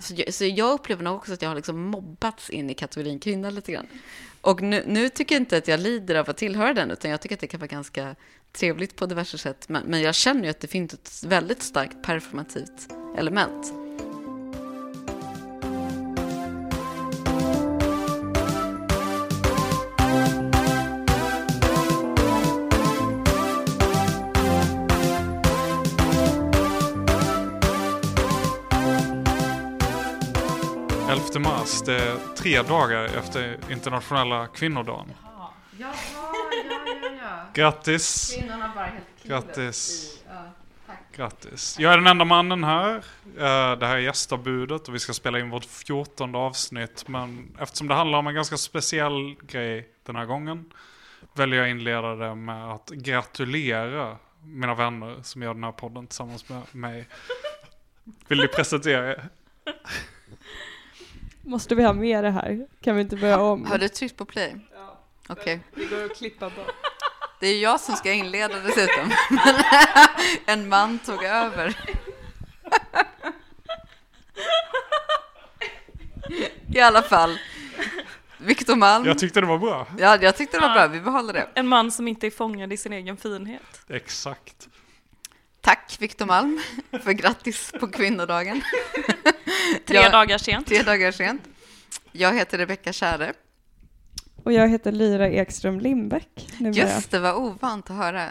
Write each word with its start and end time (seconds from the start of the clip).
så, 0.00 0.14
jag, 0.16 0.34
så 0.34 0.44
jag 0.44 0.72
upplever 0.72 1.04
nog 1.04 1.16
också 1.16 1.32
att 1.32 1.42
jag 1.42 1.48
har 1.48 1.56
liksom 1.56 1.80
mobbats 1.80 2.50
in 2.50 2.70
i 2.70 2.74
kategorin 2.74 3.18
kvinna 3.18 3.50
lite 3.50 3.72
grann. 3.72 3.86
Och 4.40 4.62
nu, 4.62 4.84
nu 4.86 5.08
tycker 5.08 5.34
jag 5.34 5.42
inte 5.42 5.56
att 5.56 5.68
jag 5.68 5.80
lider 5.80 6.14
av 6.14 6.30
att 6.30 6.36
tillhöra 6.36 6.74
den, 6.74 6.90
utan 6.90 7.10
jag 7.10 7.20
tycker 7.20 7.36
att 7.36 7.40
det 7.40 7.46
kan 7.46 7.60
vara 7.60 7.68
ganska 7.68 8.16
trevligt 8.52 8.96
på 8.96 9.06
diverse 9.06 9.38
sätt. 9.38 9.68
Men, 9.68 9.86
men 9.86 10.02
jag 10.02 10.14
känner 10.14 10.44
ju 10.44 10.50
att 10.50 10.60
det 10.60 10.68
finns 10.68 10.94
ett 10.94 11.24
väldigt 11.26 11.62
starkt 11.62 12.02
performativt 12.02 12.88
element. 13.18 13.79
Mars, 31.38 31.82
det 31.82 31.94
är 31.94 32.34
tre 32.36 32.62
dagar 32.62 33.04
efter 33.04 33.58
internationella 33.70 34.46
kvinnodagen. 34.46 35.12
Jaha, 35.22 35.48
ja, 35.78 35.92
ja, 36.22 37.10
ja. 37.22 37.46
Grattis! 37.54 38.36
Kvinnorna 38.38 38.72
bara 38.74 38.84
helt 38.84 39.04
Grattis! 39.22 40.16
Grattis. 41.16 41.78
Jag 41.78 41.92
är 41.92 41.96
den 41.96 42.06
enda 42.06 42.24
mannen 42.24 42.64
här. 42.64 42.94
Eh, 43.36 43.78
det 43.78 43.86
här 43.86 43.94
är 43.94 43.98
gästabudet 43.98 44.88
och 44.88 44.94
vi 44.94 44.98
ska 44.98 45.12
spela 45.12 45.38
in 45.38 45.50
vårt 45.50 45.64
fjortonde 45.64 46.38
avsnitt. 46.38 47.08
Men 47.08 47.56
eftersom 47.60 47.88
det 47.88 47.94
handlar 47.94 48.18
om 48.18 48.26
en 48.26 48.34
ganska 48.34 48.56
speciell 48.56 49.36
grej 49.42 49.88
den 50.06 50.16
här 50.16 50.24
gången 50.24 50.72
väljer 51.34 51.60
jag 51.60 51.70
inleda 51.70 52.14
det 52.14 52.34
med 52.34 52.72
att 52.72 52.90
gratulera 52.90 54.16
mina 54.42 54.74
vänner 54.74 55.22
som 55.22 55.42
gör 55.42 55.54
den 55.54 55.64
här 55.64 55.72
podden 55.72 56.06
tillsammans 56.06 56.48
med 56.48 56.62
mig. 56.72 57.08
Vill 58.28 58.38
ni 58.38 58.48
presentera 58.48 59.10
er? 59.10 59.28
Måste 61.50 61.74
vi 61.74 61.82
ha 61.82 61.92
med 61.92 62.24
det 62.24 62.30
här? 62.30 62.66
Kan 62.82 62.96
vi 62.96 63.02
inte 63.02 63.16
börja 63.16 63.40
om? 63.40 63.66
Har 63.66 63.78
du 63.78 63.88
tryckt 63.88 64.16
på 64.16 64.24
play? 64.24 64.56
Ja. 64.74 65.00
Okej. 65.28 65.60
Det 65.74 65.84
går 65.84 66.04
att 66.04 66.16
klippa 66.16 66.50
bort. 66.50 66.74
Det 67.40 67.46
är 67.46 67.62
jag 67.62 67.80
som 67.80 67.96
ska 67.96 68.12
inleda 68.12 68.54
dessutom. 68.60 69.12
en 70.46 70.68
man 70.68 70.98
tog 70.98 71.24
över. 71.24 71.76
I 76.74 76.80
alla 76.80 77.02
fall. 77.02 77.38
Viktor 78.38 78.76
Malm. 78.76 79.04
Jag 79.04 79.18
tyckte 79.18 79.40
det 79.40 79.46
var 79.46 79.58
bra. 79.58 79.86
Ja, 79.98 80.18
jag 80.22 80.36
tyckte 80.36 80.56
det 80.56 80.60
var 80.66 80.74
bra. 80.74 80.86
Vi 80.86 81.00
behåller 81.00 81.32
det. 81.32 81.48
En 81.54 81.68
man 81.68 81.90
som 81.90 82.08
inte 82.08 82.26
är 82.26 82.30
fångad 82.30 82.72
i 82.72 82.76
sin 82.76 82.92
egen 82.92 83.16
finhet. 83.16 83.84
Exakt. 83.88 84.68
Tack 85.60 85.96
Viktor 85.98 86.26
Malm 86.26 86.60
för 87.02 87.12
grattis 87.12 87.72
på 87.80 87.88
kvinnodagen. 87.88 88.62
Tre 89.86 89.96
Jag- 89.96 90.12
dagar 90.12 90.38
sent. 90.38 90.66
Tre 90.66 90.82
dagar 90.82 91.12
sent. 91.12 91.42
Jag 92.12 92.34
heter 92.34 92.58
Rebecka 92.58 92.92
Käre. 92.92 93.32
Och 94.44 94.52
jag 94.52 94.68
heter 94.68 94.92
Lyra 94.92 95.28
Ekström 95.28 95.80
Lindbäck. 95.80 96.48
Just 96.58 97.10
det, 97.10 97.18
var 97.18 97.34
ovant 97.34 97.90
att 97.90 97.96
höra. 97.96 98.30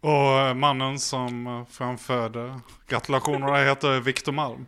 Och 0.00 0.40
eh, 0.40 0.54
mannen 0.54 0.98
som 0.98 1.46
eh, 1.46 1.64
framförde 1.64 2.60
gratulationerna 2.86 3.56
heter 3.56 4.00
Viktor 4.00 4.32
Malm. 4.32 4.66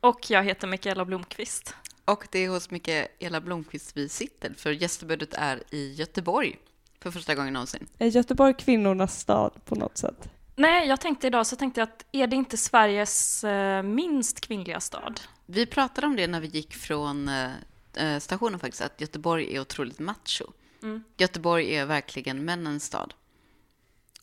Och 0.00 0.30
jag 0.30 0.44
heter 0.44 0.68
Mikaela 0.68 1.04
Blomqvist. 1.04 1.74
Och 2.04 2.26
det 2.30 2.38
är 2.38 2.48
hos 2.48 2.70
Mikaela 2.70 3.40
Blomqvist 3.40 3.96
vi 3.96 4.08
sitter, 4.08 4.54
för 4.56 4.70
gästebudet 4.70 5.34
är 5.34 5.62
i 5.70 5.94
Göteborg 5.94 6.56
för 7.02 7.10
första 7.10 7.34
gången 7.34 7.52
någonsin. 7.52 7.86
Är 7.98 8.06
Göteborg 8.06 8.54
kvinnornas 8.54 9.20
stad 9.20 9.52
på 9.64 9.74
något 9.74 9.98
sätt? 9.98 10.28
Nej, 10.56 10.88
jag 10.88 11.00
tänkte 11.00 11.26
idag 11.26 11.46
så 11.46 11.56
tänkte 11.56 11.80
jag 11.80 11.88
att 11.88 12.04
är 12.12 12.26
det 12.26 12.36
inte 12.36 12.56
Sveriges 12.56 13.44
eh, 13.44 13.82
minst 13.82 14.40
kvinnliga 14.40 14.80
stad? 14.80 15.20
Vi 15.46 15.66
pratade 15.66 16.06
om 16.06 16.16
det 16.16 16.26
när 16.26 16.40
vi 16.40 16.46
gick 16.46 16.74
från 16.74 17.28
eh, 17.28 17.50
eh, 17.96 18.18
stationen 18.18 18.60
faktiskt, 18.60 18.82
att 18.82 19.00
Göteborg 19.00 19.56
är 19.56 19.60
otroligt 19.60 19.98
macho. 19.98 20.44
Mm. 20.82 21.04
Göteborg 21.16 21.74
är 21.76 21.86
verkligen 21.86 22.44
männens 22.44 22.84
stad. 22.84 23.14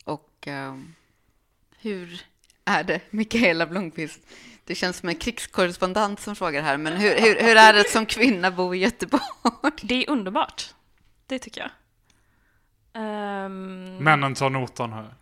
Och 0.06 0.48
eh, 0.48 0.78
hur 1.78 2.22
är 2.66 2.84
det, 2.84 3.02
Mikaela 3.10 3.66
Blomqvist? 3.66 4.20
Det 4.66 4.76
känns 4.76 4.98
som 4.98 5.10
en 5.10 5.16
krigskorrespondent 5.16 6.20
som 6.20 6.36
frågar 6.36 6.62
här, 6.62 6.78
men 6.78 6.94
hur, 6.94 7.10
hur, 7.10 7.42
hur 7.42 7.56
är 7.56 7.74
det 7.74 7.90
som 7.90 8.06
kvinna 8.06 8.48
att 8.48 8.56
bo 8.56 8.76
i 8.76 8.78
Göteborg? 8.78 9.24
Det 9.82 9.96
är 10.06 10.10
underbart. 10.10 10.74
Det 11.28 11.40
tycker 11.40 11.62
jag. 11.62 11.72
Ehm, 12.94 13.98
Männen 13.98 14.36
tar 14.36 14.50
notan 14.50 14.94
här. 14.94 15.16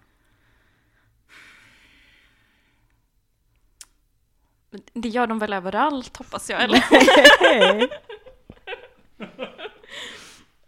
Det 4.94 5.10
gör 5.10 5.28
de 5.28 5.40
väl 5.40 5.54
överallt 5.54 6.18
hoppas 6.18 6.50
jag, 6.50 6.64
eller? 6.64 6.84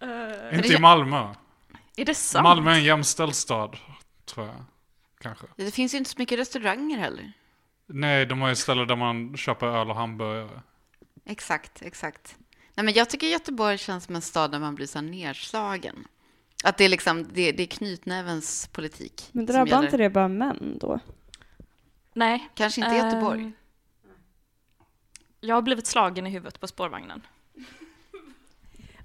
Eh, 0.01 0.55
Inte 0.57 0.73
i 0.73 0.79
Malmö. 0.79 1.33
är 1.95 2.05
det 2.05 2.15
sant? 2.15 2.43
Malmö 2.43 2.71
är 2.71 2.75
en 2.75 2.83
jämställd 2.83 3.35
stad, 3.35 3.77
tror 4.25 4.45
jag. 4.47 4.55
Kanske. 5.21 5.45
Det 5.55 5.71
finns 5.71 5.93
ju 5.93 5.97
inte 5.97 6.09
så 6.09 6.15
mycket 6.17 6.39
restauranger 6.39 6.97
heller. 6.97 7.31
Nej, 7.87 8.25
de 8.25 8.41
har 8.41 8.49
ju 8.49 8.55
ställen 8.55 8.87
där 8.87 8.95
man 8.95 9.37
köper 9.37 9.67
öl 9.67 9.89
och 9.89 9.95
hamburgare. 9.95 10.61
Exakt, 11.25 11.81
exakt. 11.81 12.35
Nej, 12.75 12.83
men 12.85 12.93
jag 12.93 13.09
tycker 13.09 13.27
Göteborg 13.27 13.77
känns 13.77 14.03
som 14.03 14.15
en 14.15 14.21
stad 14.21 14.51
där 14.51 14.59
man 14.59 14.75
blir 14.75 14.87
så 14.87 14.97
här 14.99 15.05
nedslagen. 15.05 16.07
Att 16.63 16.77
det 16.77 16.83
är 16.85 16.89
liksom, 16.89 17.23
det, 17.33 17.51
det 17.51 17.63
är 17.63 17.67
knytnävens 17.67 18.67
politik. 18.71 19.29
Men 19.31 19.45
drabbar 19.45 19.83
inte 19.83 19.97
det 19.97 20.09
bara 20.09 20.27
män 20.27 20.77
då? 20.81 20.99
Nej. 22.13 22.49
Kanske 22.55 22.81
inte 22.81 22.95
Göteborg. 22.95 23.51
Jag 25.41 25.55
har 25.55 25.61
blivit 25.61 25.87
slagen 25.87 26.27
i 26.27 26.29
huvudet 26.29 26.59
på 26.59 26.67
spårvagnen. 26.67 27.21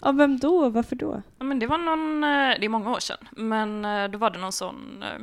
Ja, 0.01 0.13
vem 0.13 0.39
då? 0.39 0.69
Varför 0.69 0.97
då? 0.97 1.23
Ja, 1.39 1.45
men 1.45 1.59
det 1.59 1.67
var 1.67 1.79
någon, 1.79 2.25
eh, 2.25 2.59
det 2.61 2.65
är 2.65 2.69
många 2.69 2.91
år 2.91 3.01
sedan, 3.01 3.29
men 3.31 3.85
eh, 3.85 4.09
då 4.09 4.19
var 4.19 4.31
det 4.31 4.39
någon 4.39 4.53
sån, 4.53 5.03
eh, 5.03 5.19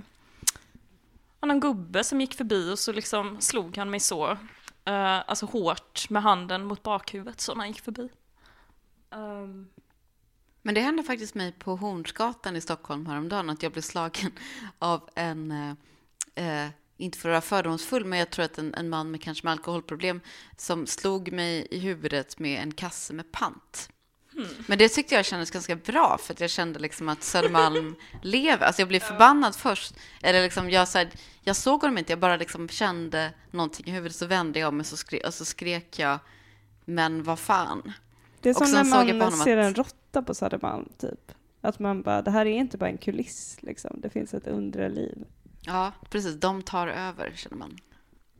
någon 1.41 1.59
gubbe 1.59 2.03
som 2.03 2.21
gick 2.21 2.33
förbi 2.33 2.71
och 2.71 2.79
så 2.79 2.91
liksom 2.91 3.41
slog 3.41 3.77
han 3.77 3.89
mig 3.89 3.99
så, 3.99 4.37
alltså 4.83 5.45
hårt 5.45 6.09
med 6.09 6.23
handen 6.23 6.65
mot 6.65 6.83
bakhuvudet 6.83 7.41
så 7.41 7.53
när 7.53 7.59
han 7.59 7.67
gick 7.67 7.81
förbi. 7.81 8.09
Ehm, 9.11 9.67
Men 10.61 10.75
det 10.75 10.81
hände 10.81 11.03
faktiskt 11.03 11.35
mig 11.35 11.51
på 11.51 11.75
Hornsgatan 11.75 12.55
i 12.55 12.61
Stockholm 12.61 13.05
häromdagen 13.05 13.49
att 13.49 13.63
jag 13.63 13.71
blev 13.71 13.81
slagen 13.81 14.31
av 14.79 15.09
en, 15.15 15.51
eh, 16.35 16.67
inte 17.03 17.17
för 17.17 17.29
att 17.29 17.33
vara 17.33 17.41
fördomsfull, 17.41 18.05
men 18.05 18.19
jag 18.19 18.29
tror 18.29 18.45
att 18.45 18.57
en, 18.57 18.73
en 18.73 18.89
man 18.89 19.11
med 19.11 19.21
kanske 19.21 19.45
med 19.45 19.51
alkoholproblem 19.51 20.21
som 20.57 20.87
slog 20.87 21.31
mig 21.31 21.67
i 21.71 21.79
huvudet 21.79 22.39
med 22.39 22.61
en 22.63 22.71
kasse 22.73 23.13
med 23.13 23.31
pant. 23.31 23.89
Men 24.67 24.77
det 24.77 24.89
tyckte 24.89 25.15
jag 25.15 25.25
kändes 25.25 25.51
ganska 25.51 25.75
bra, 25.75 26.17
för 26.21 26.33
att 26.33 26.39
jag 26.39 26.49
kände 26.49 26.79
liksom 26.79 27.09
att 27.09 27.23
Södermalm 27.23 27.95
lever. 28.21 28.65
Alltså 28.65 28.81
jag 28.81 28.89
blev 28.89 28.99
förbannad 28.99 29.55
först. 29.55 29.93
Eller 30.21 30.43
liksom 30.43 30.69
jag, 30.69 30.87
så 30.87 30.97
här, 30.97 31.09
jag 31.41 31.55
såg 31.55 31.81
honom 31.81 31.97
inte, 31.97 32.11
jag 32.11 32.19
bara 32.19 32.35
liksom 32.37 32.69
kände 32.69 33.31
någonting 33.51 33.87
i 33.87 33.91
huvudet. 33.91 34.15
Så 34.15 34.25
vände 34.25 34.59
jag 34.59 34.73
mig 34.73 34.85
så 34.85 34.97
skrek, 34.97 35.27
och 35.27 35.33
så 35.33 35.45
skrek 35.45 35.99
jag, 35.99 36.19
men 36.85 37.23
vad 37.23 37.39
fan. 37.39 37.93
Det 38.41 38.49
är 38.49 38.53
som 38.53 38.71
när 38.71 38.83
man 38.83 39.31
ser 39.43 39.57
att- 39.57 39.65
en 39.65 39.73
råtta 39.75 40.21
på 40.21 40.33
Södermalm, 40.33 40.89
typ. 40.97 41.31
Att 41.61 41.79
man 41.79 42.01
bara, 42.01 42.21
det 42.21 42.31
här 42.31 42.45
är 42.45 42.51
inte 42.55 42.77
bara 42.77 42.89
en 42.89 42.97
kuliss, 42.97 43.57
liksom. 43.61 43.99
Det 44.01 44.09
finns 44.09 44.33
ett 44.33 44.47
undre 44.47 44.89
liv. 44.89 45.17
Ja, 45.65 45.91
precis. 46.09 46.39
De 46.39 46.61
tar 46.61 46.87
över, 46.87 47.33
känner 47.35 47.57
man. 47.57 47.79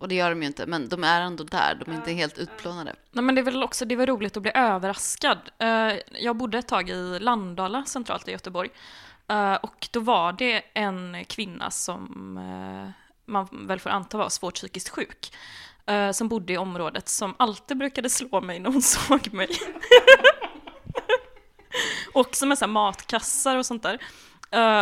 Och 0.03 0.09
det 0.09 0.15
gör 0.15 0.29
de 0.29 0.41
ju 0.41 0.47
inte, 0.47 0.65
men 0.65 0.89
de 0.89 1.03
är 1.03 1.21
ändå 1.21 1.43
där. 1.43 1.81
De 1.85 1.91
är 1.91 1.95
inte 1.95 2.11
helt 2.11 2.37
utplånade. 2.37 2.95
Nej, 3.11 3.23
men 3.23 3.35
det 3.35 3.41
är 3.41 3.43
väl 3.43 3.63
också 3.63 3.85
det 3.85 3.95
var 3.95 4.05
roligt 4.05 4.37
att 4.37 4.43
bli 4.43 4.51
överraskad. 4.55 5.37
Eh, 5.57 5.93
jag 6.11 6.35
bodde 6.35 6.57
ett 6.57 6.67
tag 6.67 6.89
i 6.89 7.19
Landala, 7.19 7.85
centralt 7.85 8.27
i 8.27 8.31
Göteborg. 8.31 8.69
Eh, 9.27 9.53
och 9.53 9.87
då 9.91 9.99
var 9.99 10.33
det 10.33 10.63
en 10.73 11.25
kvinna 11.25 11.71
som 11.71 12.37
eh, 12.37 12.89
man 13.25 13.67
väl 13.67 13.79
får 13.79 13.89
anta 13.89 14.17
var 14.17 14.29
svårt 14.29 14.55
psykiskt 14.55 14.89
sjuk. 14.89 15.33
som 16.13 16.27
bodde 16.27 16.53
i 16.53 16.57
området 16.57 17.09
som 17.09 17.35
alltid 17.39 17.77
brukade 17.77 18.09
slå 18.09 18.41
mig 18.41 18.59
när 18.59 18.71
hon 18.71 18.81
såg 18.81 19.33
mig. 19.33 19.49
Också 22.13 22.45
med 22.45 22.57
så 22.57 22.65
här 22.65 22.71
matkassar 22.71 23.57
och 23.57 23.65
sånt 23.65 23.83
där. 23.83 23.99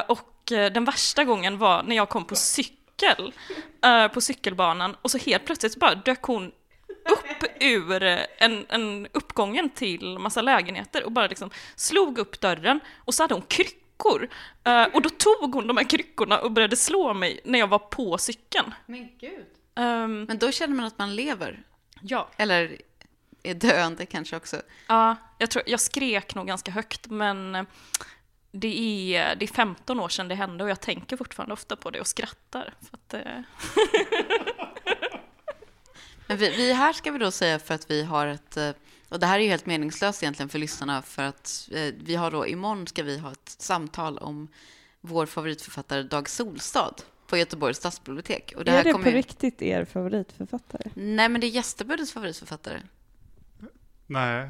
Och 0.08 0.31
den 0.56 0.86
värsta 0.86 1.24
gången 1.24 1.57
var 1.57 1.83
när 1.83 1.95
jag 1.95 2.09
kom 2.09 2.25
på 2.25 2.36
cykel 2.36 3.33
eh, 3.83 4.07
på 4.07 4.21
cykelbanan 4.21 4.95
och 5.01 5.12
så 5.12 5.18
helt 5.18 5.45
plötsligt 5.45 5.75
bara 5.75 5.95
dök 5.95 6.21
hon 6.24 6.51
upp 7.12 7.44
ur 7.59 8.03
eh, 8.03 8.19
en, 8.38 8.65
en 8.69 9.07
uppgången 9.12 9.69
till 9.69 10.19
massa 10.19 10.42
lägenheter 10.42 11.03
och 11.03 11.12
bara 11.12 11.27
liksom 11.27 11.50
slog 11.75 12.18
upp 12.18 12.42
dörren 12.42 12.80
och 12.98 13.13
så 13.13 13.24
hade 13.24 13.33
hon 13.33 13.44
kryckor. 13.48 14.30
Eh, 14.63 14.83
och 14.83 15.01
då 15.01 15.09
tog 15.09 15.53
hon 15.56 15.68
de 15.68 15.77
här 15.77 15.83
kryckorna 15.89 16.39
och 16.39 16.51
började 16.51 16.75
slå 16.75 17.13
mig 17.13 17.39
när 17.44 17.59
jag 17.59 17.68
var 17.68 17.80
på 17.80 18.18
cykeln. 18.18 18.74
Men 18.86 19.09
gud. 19.19 19.45
Ehm, 19.75 20.24
Men 20.24 20.38
då 20.38 20.51
känner 20.51 20.75
man 20.75 20.86
att 20.86 20.98
man 20.98 21.15
lever. 21.15 21.63
ja. 22.01 22.30
Eller 22.38 22.77
är 23.44 23.53
döende 23.53 24.06
kanske 24.06 24.36
också. 24.36 24.62
Ja, 24.88 25.15
jag, 25.38 25.50
tror, 25.50 25.63
jag 25.68 25.80
skrek 25.80 26.36
nog 26.36 26.48
ganska 26.48 26.71
högt, 26.71 27.07
men 27.07 27.56
eh, 27.56 27.63
det 28.51 29.15
är, 29.15 29.36
det 29.36 29.45
är 29.45 29.48
15 29.53 30.00
år 30.00 30.09
sedan 30.09 30.27
det 30.27 30.36
hände 30.36 30.63
och 30.63 30.69
jag 30.69 30.80
tänker 30.81 31.18
fortfarande 31.18 31.53
ofta 31.53 31.75
på 31.75 31.89
det 31.89 32.00
och 32.00 32.07
skrattar. 32.07 32.74
För 32.81 32.98
att, 32.98 33.13
eh, 33.13 33.42
Men 36.27 36.38
vi, 36.38 36.50
vi 36.50 36.74
här 36.74 36.94
ska 36.94 37.12
vi 37.12 37.19
då 37.19 37.31
säga 37.31 37.59
för 37.59 37.74
att 37.75 37.92
vi 37.92 38.03
har 38.03 38.27
ett... 38.27 38.57
eh, 38.57 38.69
Och 39.09 39.19
det 39.19 39.25
här 39.25 39.39
är 39.39 39.44
ju 39.44 39.50
helt 39.50 39.65
meningslöst 39.65 40.24
egentligen 40.24 40.50
för 40.50 40.59
lyssnarna 40.59 41.01
för 41.01 41.24
att 41.24 41.69
eh, 41.71 41.94
vi 42.03 42.15
har 42.15 42.31
då 42.31 42.48
imorgon 42.48 42.88
ska 42.88 43.03
vi 43.03 43.18
ha 43.18 43.31
ett 43.31 43.50
samtal 43.59 44.18
om 44.18 44.48
vår 45.01 45.25
favoritförfattare 45.25 46.03
Dag 46.03 46.30
Solstad 46.30 46.94
på 47.27 47.38
Göteborgs 47.38 47.77
stadsbibliotek. 47.77 48.53
Och 48.56 48.68
är 48.68 48.83
det 48.83 48.94
på 48.94 49.00
ju- 49.00 49.12
riktigt 49.12 49.62
er 49.62 49.86
favoritförfattare? 49.86 50.92
Nej, 50.95 51.30
men 51.30 51.42
det 51.42 51.48
är 51.48 51.51
gästebudets 51.51 52.12
favoritförfattare. 52.13 52.81
Nej. 54.07 54.50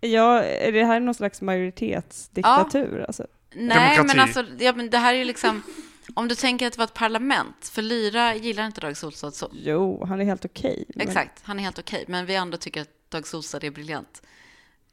Ja, 0.00 0.42
är 0.42 0.72
det 0.72 0.84
här 0.84 1.00
någon 1.00 1.14
slags 1.14 1.40
majoritetsdiktatur? 1.42 3.04
Alltså? 3.08 3.26
Nej, 3.54 3.96
Demokrati. 3.96 4.06
men 4.06 4.20
alltså, 4.20 4.64
ja, 4.64 4.72
men 4.72 4.90
det 4.90 4.98
här 4.98 5.14
är 5.14 5.18
ju 5.18 5.24
liksom... 5.24 5.62
Om 6.14 6.28
du 6.28 6.34
tänker 6.34 6.66
att 6.66 6.72
det 6.72 6.78
var 6.78 6.84
ett 6.84 6.94
parlament, 6.94 7.68
för 7.72 7.82
Lyra 7.82 8.34
gillar 8.34 8.66
inte 8.66 8.80
Dag 8.80 8.96
Solstad 8.96 9.30
så. 9.30 9.50
Jo, 9.52 10.04
han 10.04 10.20
är 10.20 10.24
helt 10.24 10.44
okej. 10.44 10.84
men- 10.88 11.08
Exakt, 11.08 11.40
han 11.42 11.58
är 11.58 11.62
helt 11.62 11.78
okej. 11.78 12.04
Men 12.08 12.26
vi 12.26 12.36
andra 12.36 12.58
tycker 12.58 12.80
att 12.80 12.88
Dag 13.08 13.26
Solstad 13.26 13.64
är 13.66 13.70
briljant. 13.70 14.22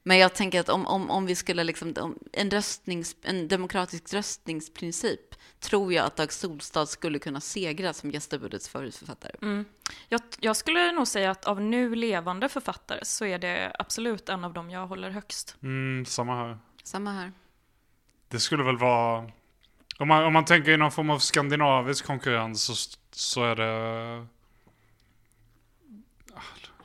Men 0.03 0.17
jag 0.17 0.33
tänker 0.33 0.59
att 0.59 0.69
om, 0.69 0.85
om, 0.87 1.09
om 1.09 1.25
vi 1.25 1.35
skulle 1.35 1.63
liksom, 1.63 1.93
om 1.99 2.19
en, 2.33 2.51
röstnings, 2.51 3.15
en 3.23 3.47
demokratisk 3.47 4.13
röstningsprincip 4.13 5.35
tror 5.59 5.93
jag 5.93 6.05
att 6.05 6.15
Dag 6.15 6.33
Solstad 6.33 6.85
skulle 6.85 7.19
kunna 7.19 7.41
segra 7.41 7.93
som 7.93 8.11
gästebudets 8.11 8.69
favoritförfattare. 8.69 9.35
Mm. 9.41 9.65
Jag, 10.09 10.21
jag 10.39 10.55
skulle 10.55 10.91
nog 10.91 11.07
säga 11.07 11.31
att 11.31 11.45
av 11.45 11.61
nu 11.61 11.95
levande 11.95 12.49
författare 12.49 13.05
så 13.05 13.25
är 13.25 13.39
det 13.39 13.75
absolut 13.79 14.29
en 14.29 14.43
av 14.43 14.53
dem 14.53 14.69
jag 14.69 14.87
håller 14.87 15.09
högst. 15.09 15.57
Mm, 15.63 16.05
samma 16.05 16.35
här. 16.35 16.57
Samma 16.83 17.11
här. 17.11 17.31
Det 18.27 18.39
skulle 18.39 18.63
väl 18.63 18.77
vara... 18.77 19.31
Om 19.99 20.07
man, 20.07 20.23
om 20.23 20.33
man 20.33 20.45
tänker 20.45 20.71
i 20.71 20.77
någon 20.77 20.91
form 20.91 21.09
av 21.09 21.19
skandinavisk 21.19 22.05
konkurrens 22.05 22.63
så, 22.63 22.97
så 23.11 23.43
är 23.43 23.55
det... 23.55 24.27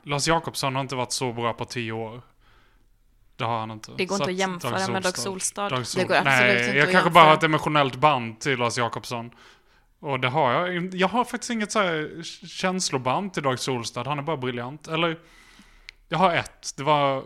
Lars 0.03 0.27
Jakobsson 0.27 0.75
har 0.75 0.81
inte 0.81 0.95
varit 0.95 1.11
så 1.11 1.33
bra 1.33 1.53
på 1.53 1.65
tio 1.65 1.91
år. 1.91 2.21
Det 3.43 3.47
har 3.47 3.59
han 3.59 3.71
inte. 3.71 3.91
Det 3.97 4.05
går 4.05 4.15
inte 4.15 4.29
att 4.29 4.35
jämföra 4.35 4.79
Dag 4.79 4.91
med 4.91 5.03
Dag 5.03 5.17
Solstad-. 5.17 5.69
Dag 5.69 5.87
Sol- 5.87 6.01
Det 6.01 6.07
går 6.07 6.15
absolut 6.15 6.37
Nej, 6.37 6.65
inte 6.65 6.77
jag 6.77 6.85
att 6.85 6.91
kanske 6.91 7.09
bara 7.09 7.25
har 7.25 7.33
ett 7.33 7.43
emotionellt 7.43 7.95
band 7.95 8.39
till 8.39 8.59
Lars 8.59 8.77
Jakobsson. 8.77 9.31
Och 9.99 10.19
det 10.19 10.29
har 10.29 10.51
jag. 10.51 10.95
Jag 10.95 11.07
har 11.07 11.25
faktiskt 11.25 11.49
inget 11.51 11.71
så 11.71 11.79
här 11.79 12.23
känsloband 12.47 13.33
till 13.33 13.43
Dag 13.43 13.59
Solstad. 13.59 14.03
Han 14.07 14.19
är 14.19 14.23
bara 14.23 14.37
briljant. 14.37 14.87
Eller, 14.87 15.19
jag 16.09 16.17
har 16.17 16.33
ett. 16.35 16.73
Det 16.77 16.83
var 16.83 17.23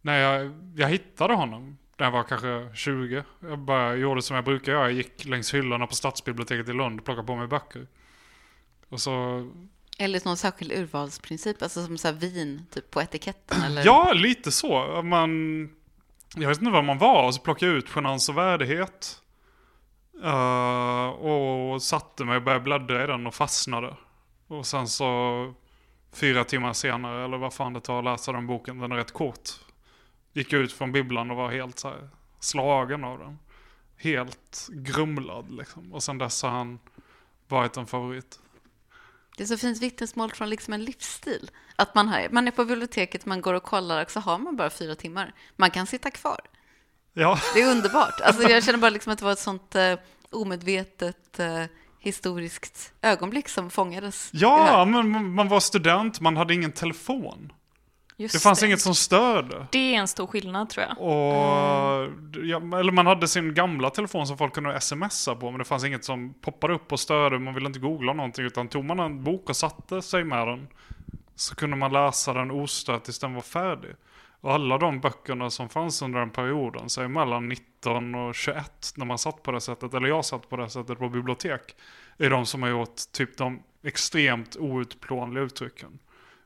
när 0.00 0.18
jag, 0.18 0.52
jag 0.76 0.88
hittade 0.88 1.34
honom. 1.34 1.78
När 1.96 2.06
jag 2.06 2.12
var 2.12 2.22
kanske 2.22 2.68
20. 2.74 3.24
Jag 3.40 3.58
bara 3.58 3.94
gjorde 3.94 4.22
som 4.22 4.36
jag 4.36 4.44
brukar 4.44 4.72
göra. 4.72 4.82
Jag 4.82 4.92
gick 4.92 5.24
längs 5.24 5.54
hyllorna 5.54 5.86
på 5.86 5.94
stadsbiblioteket 5.94 6.68
i 6.68 6.72
Lund 6.72 6.98
och 6.98 7.04
plockade 7.04 7.26
på 7.26 7.36
mig 7.36 7.46
böcker. 7.46 7.86
Och 8.88 9.00
så... 9.00 9.46
Eller 10.04 10.20
någon 10.24 10.36
särskild 10.36 10.72
urvalsprincip, 10.72 11.62
alltså 11.62 11.86
som 11.86 11.98
så 11.98 12.08
här 12.08 12.14
vin 12.14 12.66
typ 12.70 12.90
på 12.90 13.02
etiketten. 13.02 13.62
Eller? 13.66 13.84
Ja, 13.84 14.12
lite 14.12 14.52
så. 14.52 15.02
Man... 15.02 15.62
Jag 16.36 16.48
vet 16.48 16.58
inte 16.58 16.70
vad 16.70 16.84
man 16.84 16.98
var. 16.98 17.26
Och 17.26 17.34
så 17.34 17.40
plockade 17.40 17.72
jag 17.72 17.78
ut 17.78 17.88
Genans 17.94 18.28
och 18.28 18.38
värdighet. 18.38 19.22
Eh, 20.22 21.06
och 21.08 21.82
satte 21.82 22.24
mig 22.24 22.36
och 22.36 22.42
började 22.42 22.64
bläddra 22.64 23.04
i 23.04 23.06
den 23.06 23.26
och 23.26 23.34
fastnade. 23.34 23.96
Och 24.46 24.66
sen 24.66 24.88
så 24.88 25.54
fyra 26.12 26.44
timmar 26.44 26.72
senare, 26.72 27.24
eller 27.24 27.38
vad 27.38 27.54
fan 27.54 27.72
det 27.72 27.80
tar 27.80 27.98
att 27.98 28.04
läsa 28.04 28.32
den 28.32 28.46
boken, 28.46 28.78
den 28.78 28.92
är 28.92 28.96
rätt 28.96 29.12
kort. 29.12 29.50
Gick 30.32 30.52
ut 30.52 30.72
från 30.72 30.92
bibblan 30.92 31.30
och 31.30 31.36
var 31.36 31.50
helt 31.50 31.78
så 31.78 31.88
här 31.88 32.08
slagen 32.40 33.04
av 33.04 33.18
den. 33.18 33.38
Helt 33.96 34.68
grumlad 34.72 35.50
liksom. 35.50 35.92
Och 35.92 36.02
sen 36.02 36.18
dess 36.18 36.42
har 36.42 36.50
han 36.50 36.78
varit 37.48 37.76
en 37.76 37.86
favorit. 37.86 38.40
Det 39.36 39.42
är 39.42 39.46
så 39.46 39.56
fint 39.56 39.82
vittnesmål 39.82 40.30
från 40.32 40.50
liksom 40.50 40.74
en 40.74 40.84
livsstil. 40.84 41.50
Att 41.76 41.94
man, 41.94 42.08
har, 42.08 42.28
man 42.30 42.48
är 42.48 42.50
på 42.50 42.64
biblioteket, 42.64 43.26
man 43.26 43.40
går 43.40 43.54
och 43.54 43.62
kollar 43.62 44.02
och 44.04 44.10
så 44.10 44.20
har 44.20 44.38
man 44.38 44.56
bara 44.56 44.70
fyra 44.70 44.94
timmar. 44.94 45.34
Man 45.56 45.70
kan 45.70 45.86
sitta 45.86 46.10
kvar. 46.10 46.40
Ja, 47.12 47.38
Det 47.54 47.60
är 47.60 47.70
underbart. 47.70 48.20
Alltså, 48.20 48.42
jag 48.42 48.64
känner 48.64 48.78
bara 48.78 48.90
liksom 48.90 49.12
att 49.12 49.18
det 49.18 49.24
var 49.24 49.32
ett 49.32 49.38
sånt 49.38 49.74
eh, 49.74 49.94
omedvetet 50.30 51.38
eh, 51.38 51.64
historiskt 51.98 52.92
ögonblick 53.02 53.48
som 53.48 53.70
fångades. 53.70 54.30
ja 54.32 54.84
men 54.84 55.34
man 55.34 55.48
var 55.48 55.60
student, 55.60 56.20
man 56.20 56.36
hade 56.36 56.54
ingen 56.54 56.72
telefon. 56.72 57.52
Just 58.22 58.34
Det 58.34 58.40
fanns 58.40 58.62
inget 58.62 58.80
som 58.80 58.94
störde. 58.94 59.66
Det 59.72 59.94
är 59.94 59.98
en 59.98 60.08
stor 60.08 60.26
skillnad 60.26 60.70
tror 60.70 60.86
jag. 60.88 60.98
Och, 60.98 62.10
ja, 62.44 62.78
eller 62.78 62.92
man 62.92 63.06
hade 63.06 63.28
sin 63.28 63.54
gamla 63.54 63.90
telefon 63.90 64.26
som 64.26 64.38
folk 64.38 64.54
kunde 64.54 64.80
smsa 64.80 65.34
på, 65.34 65.50
men 65.50 65.58
det 65.58 65.64
fanns 65.64 65.84
inget 65.84 66.04
som 66.04 66.34
poppade 66.40 66.74
upp 66.74 66.92
och 66.92 67.00
störde. 67.00 67.38
Man 67.38 67.54
ville 67.54 67.66
inte 67.66 67.78
googla 67.78 68.12
någonting, 68.12 68.44
utan 68.44 68.68
tog 68.68 68.84
man 68.84 69.00
en 69.00 69.24
bok 69.24 69.50
och 69.50 69.56
satte 69.56 70.02
sig 70.02 70.24
med 70.24 70.48
den, 70.48 70.68
så 71.34 71.54
kunde 71.54 71.76
man 71.76 71.92
läsa 71.92 72.32
den 72.32 72.50
ostört 72.50 73.04
tills 73.04 73.18
den 73.18 73.34
var 73.34 73.42
färdig. 73.42 73.90
Och 74.40 74.52
alla 74.52 74.78
de 74.78 75.00
böckerna 75.00 75.50
som 75.50 75.68
fanns 75.68 76.02
under 76.02 76.18
den 76.18 76.30
perioden, 76.30 76.88
så 76.88 77.08
mellan 77.08 77.48
19 77.48 78.14
och 78.14 78.34
21, 78.34 78.92
när 78.96 79.06
man 79.06 79.18
satt 79.18 79.42
på 79.42 79.52
det 79.52 79.60
sättet, 79.60 79.94
eller 79.94 80.08
jag 80.08 80.24
satt 80.24 80.48
på 80.48 80.56
det 80.56 80.70
sättet 80.70 80.98
på 80.98 81.08
bibliotek, 81.08 81.76
är 82.18 82.30
de 82.30 82.46
som 82.46 82.62
har 82.62 82.70
gjort 82.70 82.96
typ 83.12 83.38
de 83.38 83.62
extremt 83.82 84.56
outplånliga 84.56 85.44
uttrycken. 85.44 85.98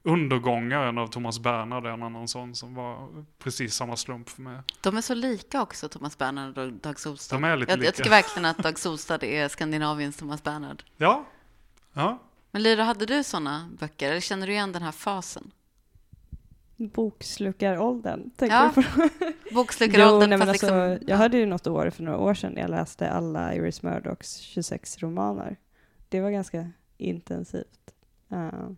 Undergångaren 0.07 0.99
av 0.99 1.07
Thomas 1.07 1.39
Bernhard 1.39 1.87
är 1.87 1.91
en 1.91 2.03
annan 2.03 2.29
sån 2.29 2.55
som 2.55 2.75
var 2.75 3.25
precis 3.39 3.75
samma 3.75 3.97
slump 3.97 4.29
för 4.29 4.43
mig. 4.43 4.61
De 4.81 4.97
är 4.97 5.01
så 5.01 5.15
lika 5.15 5.63
också, 5.63 5.89
Thomas 5.89 6.19
Bernhard 6.19 6.59
och 6.59 6.73
Dag 6.73 7.01
Solstad. 7.01 7.37
De 7.37 7.45
är 7.45 7.57
lite 7.57 7.73
jag, 7.73 7.79
lika. 7.79 7.87
jag 7.89 7.95
tycker 7.95 8.11
verkligen 8.11 8.45
att 8.45 8.59
Dag 8.59 8.79
Solstad 8.79 9.25
är 9.25 9.49
Skandinaviens 9.49 10.17
Thomas 10.17 10.43
Bernhard. 10.43 10.83
Ja. 10.97 11.25
Ja. 11.93 12.19
Men 12.51 12.63
Lyra, 12.63 12.85
hade 12.85 13.07
du 13.07 13.25
sådana 13.25 13.69
böcker? 13.79 14.11
Eller 14.11 14.21
känner 14.21 14.47
du 14.47 14.53
igen 14.53 14.73
den 14.73 14.83
här 14.83 14.93
fasen? 14.93 15.51
Bokslukaråldern, 16.77 18.31
tänker 18.31 18.57
Ja, 18.57 18.73
du 18.75 18.83
på? 18.83 19.09
Bokslukaråldern, 19.55 20.31
nej, 20.31 20.39
men 20.39 20.47
fast 20.49 20.65
alltså, 20.65 20.89
liksom... 20.89 21.09
jag 21.09 21.17
hade 21.17 21.37
ju 21.37 21.47
något 21.47 21.67
år 21.67 21.91
för 21.91 22.03
några 22.03 22.19
år 22.19 22.35
sedan 22.35 22.57
jag 22.57 22.71
läste 22.71 23.11
alla 23.11 23.55
Iris 23.55 23.83
Murdochs 23.83 24.37
26 24.37 25.03
romaner. 25.03 25.57
Det 26.09 26.21
var 26.21 26.31
ganska 26.31 26.71
intensivt. 26.97 27.95
Eh, 28.31 28.71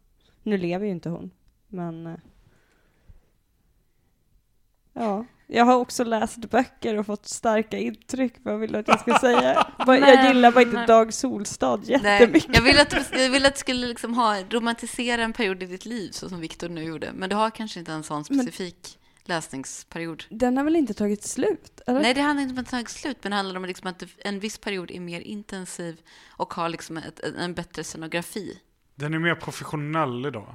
nu 0.48 0.58
lever 0.58 0.86
ju 0.86 0.92
inte 0.92 1.08
hon, 1.08 1.30
men 1.68 2.06
eh, 2.06 2.14
ja. 4.92 5.24
Jag 5.50 5.64
har 5.64 5.76
också 5.76 6.04
läst 6.04 6.36
böcker 6.50 6.96
och 6.98 7.06
fått 7.06 7.26
starka 7.26 7.78
intryck, 7.78 8.34
vad 8.42 8.60
vill 8.60 8.72
du 8.72 8.78
att 8.78 8.88
jag 8.88 9.00
ska 9.00 9.18
säga? 9.18 9.66
Bara- 9.86 9.98
jag 9.98 10.16
Men- 10.16 10.26
gillar 10.26 10.52
bara 10.52 10.62
inte 10.62 10.86
Dag 10.86 11.14
Solstad 11.14 11.76
Nej, 11.76 11.90
jättemycket. 11.90 12.54
jag 12.56 12.62
ville 12.62 12.82
att, 12.82 12.90
du- 12.90 13.20
jag 13.22 13.30
ville 13.30 13.48
att 13.48 13.54
du 13.54 13.58
skulle 13.58 13.86
liksom 13.86 14.14
ha, 14.14 14.42
romantisera 14.50 15.22
en 15.22 15.32
period 15.32 15.62
i 15.62 15.66
ditt 15.66 15.86
liv, 15.86 16.10
så 16.10 16.28
som 16.28 16.40
Viktor 16.40 16.68
nu 16.68 16.82
gjorde. 16.82 17.12
Men 17.14 17.30
du 17.30 17.36
har 17.36 17.50
kanske 17.50 17.78
inte 17.80 17.92
en 17.92 18.02
sån 18.02 18.24
Men- 18.30 18.38
specifik 18.38 18.98
läsningsperiod. 19.24 20.24
Den 20.30 20.56
har 20.56 20.64
väl 20.64 20.76
inte 20.76 20.94
tagit 20.94 21.24
slut? 21.24 21.80
Eller? 21.86 22.00
Nej, 22.00 22.14
det 22.14 22.20
handlar 22.20 22.42
inte 22.42 22.52
om 22.52 22.58
att 22.58 22.70
ta 22.70 22.84
slut, 22.90 23.16
men 23.22 23.30
det 23.30 23.36
handlar 23.36 23.56
om 23.56 23.64
liksom 23.64 23.86
att 23.86 24.02
en 24.18 24.40
viss 24.40 24.58
period 24.58 24.90
är 24.90 25.00
mer 25.00 25.20
intensiv 25.20 26.00
och 26.28 26.54
har 26.54 26.68
liksom 26.68 26.96
ett, 26.96 27.20
en 27.20 27.54
bättre 27.54 27.84
scenografi. 27.84 28.58
Den 28.98 29.14
är 29.14 29.18
mer 29.18 29.34
professionell 29.34 30.26
idag. 30.26 30.54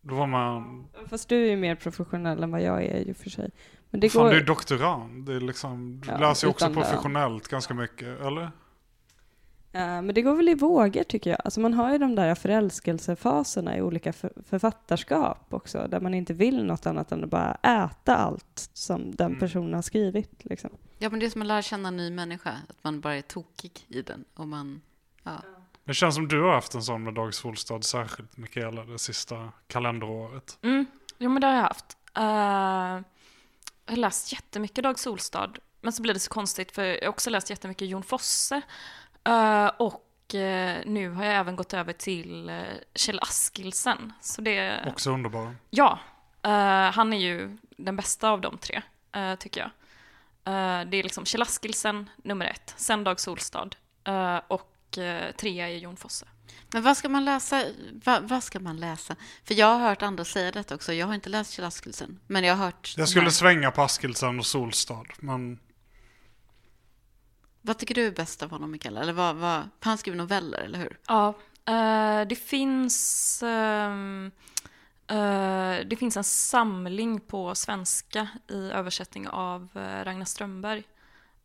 Då 0.00 0.14
var 0.14 0.26
man... 0.26 0.86
Fast 1.06 1.28
du 1.28 1.44
är 1.44 1.50
ju 1.50 1.56
mer 1.56 1.74
professionell 1.74 2.42
än 2.42 2.50
vad 2.50 2.62
jag 2.62 2.82
är 2.84 3.10
och 3.10 3.16
för 3.16 3.30
sig. 3.30 3.50
Men 3.90 4.00
det 4.00 4.10
Fan, 4.10 4.22
går... 4.22 4.30
du 4.30 4.36
är 4.36 4.44
doktorand. 4.44 5.26
Det 5.26 5.34
är 5.34 5.40
liksom, 5.40 6.00
du 6.00 6.08
Ja, 6.08 6.18
läser 6.18 6.46
ju 6.46 6.50
också 6.50 6.72
professionellt 6.72 7.48
ganska 7.48 7.74
mycket, 7.74 8.20
eller? 8.20 8.50
Ja, 9.72 10.02
men 10.02 10.14
det 10.14 10.22
går 10.22 10.34
väl 10.34 10.48
i 10.48 10.54
vågor 10.54 11.02
tycker 11.02 11.30
jag. 11.30 11.38
Alltså 11.44 11.60
man 11.60 11.74
har 11.74 11.92
ju 11.92 11.98
de 11.98 12.14
där 12.14 12.34
förälskelsefaserna 12.34 13.76
i 13.76 13.82
olika 13.82 14.12
för- 14.12 14.32
författarskap 14.46 15.46
också, 15.54 15.86
där 15.90 16.00
man 16.00 16.14
inte 16.14 16.34
vill 16.34 16.64
något 16.64 16.86
annat 16.86 17.12
än 17.12 17.24
att 17.24 17.30
bara 17.30 17.54
äta 17.54 18.16
allt 18.16 18.70
som 18.72 19.14
den 19.14 19.26
Mm. 19.26 19.38
personen 19.40 19.74
har 19.74 19.82
skrivit. 19.82 20.44
Liksom. 20.44 20.70
Ja, 20.98 21.10
men 21.10 21.20
det 21.20 21.26
är 21.26 21.30
som 21.30 21.42
att 21.42 21.48
lära 21.48 21.62
känna 21.62 21.88
en 21.88 21.96
ny 21.96 22.10
människa, 22.10 22.50
att 22.68 22.84
man 22.84 23.00
bara 23.00 23.14
är 23.14 23.22
tokig 23.22 23.72
i 23.88 24.02
den. 24.02 24.24
Och 24.34 24.48
man, 24.48 24.80
ja. 25.22 25.42
Det 25.90 25.94
känns 25.94 26.14
som 26.14 26.28
du 26.28 26.42
har 26.42 26.52
haft 26.52 26.74
en 26.74 26.82
sån 26.82 27.04
med 27.04 27.14
Dag 27.14 27.34
Solstad 27.34 27.82
särskilt, 27.82 28.36
Mikaela, 28.36 28.84
det 28.84 28.98
sista 28.98 29.52
kalenderåret. 29.66 30.58
Mm. 30.62 30.86
Jo, 31.18 31.30
men 31.30 31.40
det 31.40 31.46
har 31.46 31.54
jag 31.54 31.62
haft. 31.62 31.96
Eh, 32.16 32.24
jag 33.86 33.92
har 33.92 33.96
läst 33.96 34.32
jättemycket 34.32 34.84
Dag 34.84 34.98
Solstad, 34.98 35.52
men 35.80 35.92
så 35.92 36.02
blir 36.02 36.14
det 36.14 36.20
så 36.20 36.30
konstigt 36.30 36.72
för 36.72 36.84
jag 36.84 37.02
har 37.02 37.08
också 37.08 37.30
läst 37.30 37.50
jättemycket 37.50 37.88
Jon 37.88 38.02
Fosse. 38.02 38.62
Eh, 39.24 39.66
och 39.66 40.34
eh, 40.34 40.82
nu 40.86 41.10
har 41.10 41.24
jag 41.24 41.34
även 41.34 41.56
gått 41.56 41.74
över 41.74 41.92
till 41.92 42.52
Kjell 42.94 43.18
Askildsen. 43.22 44.12
Så 44.20 44.40
det, 44.40 44.84
Också 44.88 45.10
underbar. 45.10 45.56
ja, 45.70 45.98
han 46.92 47.12
är 47.12 47.18
ju 47.18 47.58
den 47.76 47.96
bästa 47.96 48.30
av 48.30 48.40
de 48.40 48.58
tre, 48.58 48.82
tycker 49.38 49.60
jag. 49.60 49.70
Det 50.90 50.96
är 50.96 51.02
liksom 51.02 51.24
Kjell 51.24 51.42
Askildsen 51.42 52.10
nummer 52.16 52.46
ett, 52.46 52.74
sen 52.76 53.04
Dag 53.04 53.20
Solstad 53.20 53.68
eh, 54.04 54.40
och 54.90 54.98
uh, 54.98 55.32
trea 55.36 55.68
är 55.68 55.76
Jon 55.76 55.96
Fosse. 55.96 56.26
Men 56.72 56.82
vad 56.82 56.96
ska 56.96 57.08
man 57.08 57.24
läsa? 57.24 57.64
Vad, 58.04 58.28
vad 58.28 58.44
ska 58.44 58.60
man 58.60 58.76
läsa? 58.76 59.16
För 59.44 59.54
jag 59.54 59.66
har 59.66 59.88
hört 59.88 60.02
andra 60.02 60.24
säga 60.24 60.52
detta 60.52 60.74
också. 60.74 60.92
Jag 60.92 61.06
har 61.06 61.14
inte 61.14 61.28
läst 61.28 61.52
Kjell 61.52 61.66
Askelsen, 61.66 62.20
men 62.26 62.44
jag 62.44 62.56
har 62.56 62.64
hört... 62.64 62.94
Jag 62.96 63.08
skulle 63.08 63.30
svänga 63.30 63.70
på 63.70 63.82
Askildsen 63.82 64.38
och 64.38 64.46
Solstad, 64.46 65.04
men 65.18 65.58
Vad 67.62 67.78
tycker 67.78 67.94
du 67.94 68.06
är 68.06 68.10
bäst 68.10 68.42
av 68.42 68.50
honom, 68.50 68.70
Mikaela? 68.70 69.00
Eller 69.00 69.12
vad, 69.12 69.36
vad, 69.36 69.68
han 69.80 69.98
skriver 69.98 70.18
noveller, 70.18 70.58
eller 70.58 70.78
hur? 70.78 70.98
Ja, 71.06 71.34
Eh, 71.70 72.26
det 72.28 72.36
finns 72.36 73.42
eh, 73.42 73.92
det 75.86 75.96
finns 75.98 76.16
en 76.16 76.24
samling 76.24 77.20
på 77.20 77.54
svenska 77.54 78.28
i 78.48 78.70
översättning 78.70 79.28
av 79.28 79.68
uh, 79.76 80.04
Ragnar 80.04 80.24
Strömberg 80.24 80.84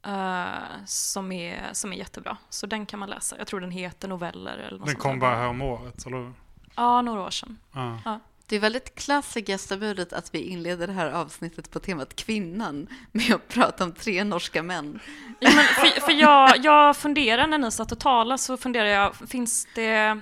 eh, 0.05 0.85
som, 0.85 1.31
är, 1.31 1.69
som 1.73 1.93
är 1.93 1.97
jättebra. 1.97 2.37
Så 2.49 2.65
den 2.65 2.85
kan 2.85 2.99
man 2.99 3.09
läsa. 3.09 3.37
Jag 3.37 3.47
tror 3.47 3.59
den 3.59 3.71
heter 3.71 4.07
Noveller 4.07 4.57
eller 4.57 4.77
något 4.77 4.87
Den 4.87 4.95
kom 4.95 5.19
bara 5.19 5.35
här 5.35 5.47
om 5.47 5.61
året, 5.61 6.05
eller 6.05 6.17
hur? 6.17 6.33
Ja, 6.75 7.01
några 7.01 7.21
år 7.21 7.29
sedan. 7.29 7.57
Ja. 8.05 8.19
Det 8.47 8.55
är 8.55 8.59
väldigt 8.59 8.95
klassiskt 8.95 9.49
gästabudet 9.49 10.13
att 10.13 10.35
vi 10.35 10.39
inleder 10.39 10.87
det 10.87 10.93
här 10.93 11.11
avsnittet 11.11 11.71
på 11.71 11.79
temat 11.79 12.15
kvinnan 12.15 12.87
med 13.11 13.35
att 13.35 13.47
prata 13.47 13.83
om 13.83 13.91
tre 13.91 14.23
norska 14.23 14.63
män. 14.63 14.99
Ja, 15.39 15.49
men 15.55 15.65
för 15.65 16.01
för 16.01 16.11
jag, 16.11 16.57
jag 16.65 16.97
funderar 16.97 17.47
när 17.47 17.57
ni 17.57 17.71
satt 17.71 17.91
och 17.91 17.99
talade 17.99 18.37
så 18.37 18.57
funderar 18.57 18.85
jag, 18.85 19.15
finns 19.15 19.67
det, 19.75 20.19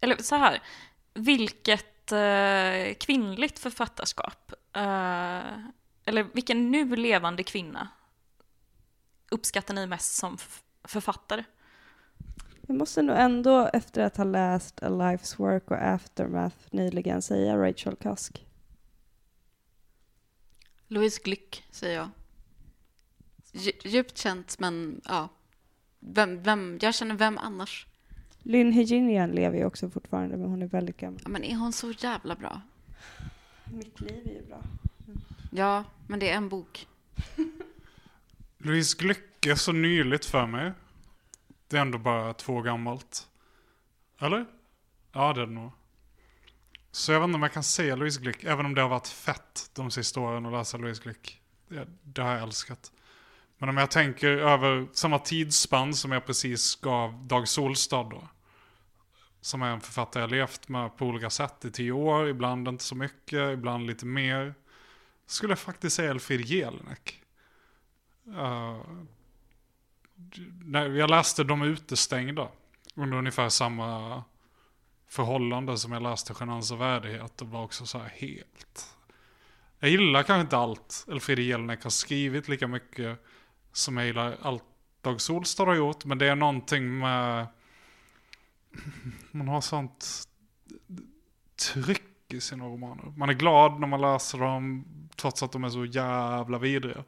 eller 0.00 0.22
så 0.22 0.36
här, 0.36 0.62
vilket 1.14 2.12
eh, 2.12 2.94
kvinnligt 3.00 3.58
författarskap, 3.58 4.52
eh, 4.76 5.40
eller 6.04 6.34
vilken 6.34 6.70
nu 6.70 6.96
levande 6.96 7.42
kvinna 7.42 7.88
uppskattar 9.30 9.74
ni 9.74 9.86
mest 9.86 10.14
som 10.14 10.38
författare? 10.84 11.44
Jag 12.66 12.76
måste 12.76 13.02
nog 13.02 13.16
ändå, 13.16 13.70
efter 13.72 14.02
att 14.04 14.16
ha 14.16 14.24
läst 14.24 14.82
A 14.82 14.88
Life's 14.88 15.38
Work 15.38 15.70
och 15.70 15.76
Aftermath 15.82 16.56
nyligen, 16.70 17.22
säga 17.22 17.56
Rachel 17.56 17.96
Cusk. 17.96 18.46
Louise 20.88 21.20
Glück, 21.24 21.62
säger 21.70 21.96
jag. 21.96 22.08
Dju- 23.52 23.88
Djupt 23.88 24.18
känt, 24.18 24.58
men 24.58 25.00
ja. 25.04 25.28
Vem, 26.00 26.42
vem, 26.42 26.78
jag 26.82 26.94
känner 26.94 27.14
vem 27.14 27.38
annars? 27.38 27.86
Lynn 28.42 28.72
Heginian 28.72 29.30
lever 29.30 29.58
ju 29.58 29.64
också 29.64 29.90
fortfarande, 29.90 30.36
men 30.36 30.50
hon 30.50 30.62
är 30.62 30.66
väldigt 30.66 30.96
gammal. 30.96 31.20
Ja, 31.24 31.28
Men 31.28 31.44
är 31.44 31.56
hon 31.56 31.72
så 31.72 31.90
jävla 31.90 32.34
bra? 32.36 32.60
Mitt 33.72 34.00
liv 34.00 34.26
är 34.26 34.30
ju 34.30 34.46
bra. 34.46 34.62
Ja, 35.52 35.84
men 36.08 36.18
det 36.18 36.30
är 36.30 36.36
en 36.36 36.48
bok. 36.48 36.86
Louise 38.62 38.96
Glück 38.98 39.46
är 39.46 39.54
så 39.54 39.72
nyligt 39.72 40.24
för 40.24 40.46
mig. 40.46 40.72
Det 41.68 41.76
är 41.76 41.80
ändå 41.80 41.98
bara 41.98 42.34
två 42.34 42.54
år 42.54 42.62
gammalt. 42.62 43.28
Eller? 44.18 44.46
Ja, 45.12 45.32
det 45.32 45.42
är 45.42 45.46
det 45.46 45.52
nog. 45.52 45.72
Så 46.90 47.12
jag 47.12 47.20
vet 47.20 47.26
inte 47.26 47.34
om 47.34 47.42
jag 47.42 47.52
kan 47.52 47.62
säga 47.62 47.96
Louise 47.96 48.20
Glück, 48.20 48.44
även 48.44 48.66
om 48.66 48.74
det 48.74 48.82
har 48.82 48.88
varit 48.88 49.08
fett 49.08 49.70
de 49.74 49.90
sista 49.90 50.20
åren 50.20 50.46
att 50.46 50.52
läsa 50.52 50.76
Louise 50.76 51.02
Glück. 51.02 51.40
Det, 51.68 51.88
det 52.02 52.22
har 52.22 52.32
jag 52.32 52.42
älskat. 52.42 52.92
Men 53.58 53.68
om 53.68 53.76
jag 53.76 53.90
tänker 53.90 54.28
över 54.28 54.88
samma 54.92 55.18
tidsspann 55.18 55.94
som 55.94 56.12
jag 56.12 56.26
precis 56.26 56.76
gav 56.76 57.26
Dag 57.26 57.48
Solstad 57.48 58.02
då. 58.10 58.28
Som 59.40 59.62
är 59.62 59.70
en 59.70 59.80
författare 59.80 60.22
jag 60.22 60.30
levt 60.30 60.68
med 60.68 60.96
på 60.96 61.06
olika 61.06 61.30
sätt 61.30 61.64
i 61.64 61.70
tio 61.70 61.92
år, 61.92 62.28
ibland 62.28 62.68
inte 62.68 62.84
så 62.84 62.94
mycket, 62.94 63.52
ibland 63.52 63.86
lite 63.86 64.06
mer. 64.06 64.54
Skulle 65.26 65.50
jag 65.50 65.58
faktiskt 65.58 65.96
säga 65.96 66.10
Elfrid 66.10 66.40
Jelinek. 66.40 67.19
Uh, 68.28 68.80
när 70.64 70.88
jag 70.88 71.10
läste 71.10 71.44
De 71.44 71.62
utestängda 71.62 72.48
under 72.94 73.16
ungefär 73.16 73.48
samma 73.48 74.22
förhållande 75.08 75.78
som 75.78 75.92
jag 75.92 76.02
läste 76.02 76.34
Genans 76.40 76.70
och 76.70 76.80
värdighet 76.80 77.42
och 77.42 77.48
var 77.48 77.64
också 77.64 77.86
så 77.86 77.98
här 77.98 78.08
helt... 78.08 78.96
Jag 79.78 79.90
gillar 79.90 80.22
kanske 80.22 80.40
inte 80.40 80.56
allt 80.56 81.06
Elfriede 81.08 81.42
Jelinek 81.42 81.82
har 81.82 81.90
skrivit 81.90 82.48
lika 82.48 82.68
mycket 82.68 83.24
som 83.72 83.96
jag 83.96 84.06
gillar 84.06 84.36
allt 84.42 84.64
Dag 85.02 85.20
Solstad 85.20 85.64
har 85.64 85.74
gjort, 85.74 86.04
men 86.04 86.18
det 86.18 86.26
är 86.26 86.34
någonting 86.34 86.98
med... 86.98 87.46
Man 89.30 89.48
har 89.48 89.60
sånt 89.60 90.28
tryck 91.72 92.02
i 92.28 92.40
sina 92.40 92.64
romaner. 92.64 93.12
Man 93.16 93.28
är 93.28 93.34
glad 93.34 93.80
när 93.80 93.86
man 93.86 94.00
läser 94.00 94.38
dem, 94.38 94.84
trots 95.16 95.42
att 95.42 95.52
de 95.52 95.64
är 95.64 95.68
så 95.68 95.84
jävla 95.84 96.58
vidriga. 96.58 97.04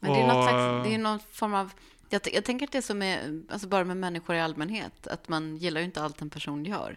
Men 0.00 0.12
det 0.12 0.18
är, 0.20 0.26
något 0.26 0.44
slags, 0.48 0.88
det 0.88 0.94
är 0.94 0.98
någon 0.98 1.18
form 1.32 1.54
av... 1.54 1.72
Jag, 2.10 2.20
jag 2.32 2.44
tänker 2.44 2.66
att 2.66 2.72
det 2.72 2.78
är 2.78 2.82
som 2.82 2.98
med, 2.98 3.46
alltså 3.50 3.68
bara 3.68 3.84
med 3.84 3.96
människor 3.96 4.36
i 4.36 4.40
allmänhet, 4.40 5.06
att 5.06 5.28
man 5.28 5.56
gillar 5.56 5.80
ju 5.80 5.84
inte 5.84 6.02
allt 6.02 6.22
en 6.22 6.30
person 6.30 6.64
gör, 6.64 6.96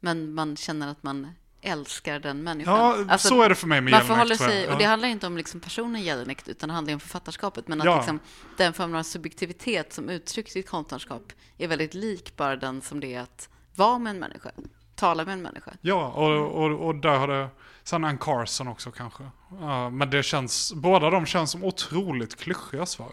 men 0.00 0.34
man 0.34 0.56
känner 0.56 0.88
att 0.88 1.02
man 1.02 1.28
älskar 1.62 2.18
den 2.20 2.42
människan. 2.42 2.74
Ja, 2.74 3.04
Alltså, 3.08 3.28
så 3.28 3.42
är 3.42 3.48
det 3.48 3.54
för 3.54 3.66
mig 3.66 3.80
med 3.80 3.92
man 4.08 4.18
Jelinek, 4.18 4.38
sig, 4.38 4.68
och 4.68 4.78
det 4.78 4.84
handlar 4.84 5.08
inte 5.08 5.26
om 5.26 5.36
liksom 5.36 5.60
personen 5.60 6.02
Jelinek, 6.02 6.48
utan 6.48 6.68
det 6.68 6.74
handlar 6.74 6.94
om 6.94 7.00
författarskapet, 7.00 7.68
men 7.68 7.80
att 7.80 7.84
Ja. 7.84 7.96
liksom, 7.96 8.20
den 8.56 8.72
formen 8.72 8.96
av 8.96 9.02
subjektivitet 9.02 9.92
som 9.92 10.08
uttrycks 10.08 10.56
i 10.56 10.60
ett 10.60 10.68
konstnärskap 10.70 11.32
är 11.58 11.68
väldigt 11.68 11.94
lik 11.94 12.36
bara 12.36 12.56
den 12.56 12.80
som 12.80 13.00
det 13.00 13.14
är 13.14 13.20
att 13.20 13.48
vara 13.74 13.98
med 13.98 14.10
en 14.10 14.18
människa, 14.18 14.50
tala 14.94 15.24
med 15.24 15.32
en 15.32 15.42
människa. 15.42 15.72
Ja, 15.80 16.08
och, 16.12 16.64
och, 16.64 16.86
och 16.86 16.94
där 16.94 17.18
har 17.18 17.28
det... 17.28 17.48
Sen 17.84 18.04
Ann 18.04 18.18
Carson 18.18 18.68
också 18.68 18.90
kanske. 18.90 19.22
Ja, 19.60 19.90
men 19.90 20.10
det 20.10 20.22
känns... 20.22 20.72
Båda 20.74 21.10
de 21.10 21.26
känns 21.26 21.50
som 21.50 21.64
otroligt 21.64 22.36
klyschiga 22.36 22.86
svar. 22.86 23.12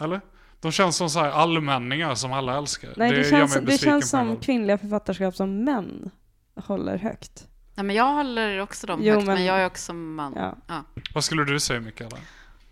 Eller? 0.00 0.20
De 0.60 0.72
känns 0.72 0.96
som 0.96 1.10
så 1.10 1.20
här 1.20 1.30
allmänningar 1.30 2.14
som 2.14 2.32
alla 2.32 2.58
älskar. 2.58 2.94
Nej, 2.96 3.10
det, 3.10 3.16
gör 3.16 3.30
känns, 3.30 3.54
det 3.54 3.78
känns 3.78 4.10
som 4.10 4.36
kvinnliga 4.36 4.78
författarskap 4.78 5.34
som 5.36 5.64
män 5.64 6.10
håller 6.56 6.98
högt. 6.98 7.46
Nej, 7.74 7.84
men 7.84 7.96
jag 7.96 8.12
håller 8.12 8.58
också 8.58 8.86
dem 8.86 9.00
Jo, 9.02 9.14
högt, 9.14 9.26
men... 9.26 9.34
men- 9.34 9.44
jag 9.44 9.60
är 9.60 9.66
också 9.66 9.92
man. 9.92 10.32
Ja. 10.66 10.84
Vad 11.14 11.24
skulle 11.24 11.44
du 11.44 11.60
säga 11.60 11.80
Mikaela? 11.80 12.16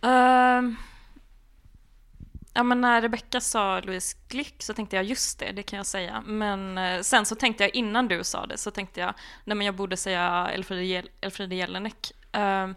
Ehm, 0.03 0.77
ja, 2.59 2.63
men 2.63 2.81
när 2.81 3.03
Rebecca 3.03 3.41
sa 3.41 3.81
Louise 3.81 4.17
Glück 4.29 4.63
så 4.63 4.75
tänkte 4.75 4.97
jag 4.97 5.05
just 5.05 5.39
det, 5.39 5.53
det 5.53 5.63
kan 5.63 5.77
jag 5.77 5.87
säga. 5.87 6.23
Men 6.27 6.79
eh, 6.79 7.01
sen 7.01 7.27
så 7.27 7.35
tänkte 7.35 7.65
jag 7.65 7.75
innan 7.75 8.09
du 8.09 8.25
sa 8.25 8.47
det 8.47 8.59
så 8.59 8.71
tänkte 8.71 9.01
jag, 9.01 9.15
nej 9.45 9.57
men 9.57 9.67
jag 9.67 9.75
borde 9.75 9.97
säga 9.97 10.51
Elfriede, 11.21 11.55
Jelinek. 11.55 12.13
Ehm, 12.33 12.75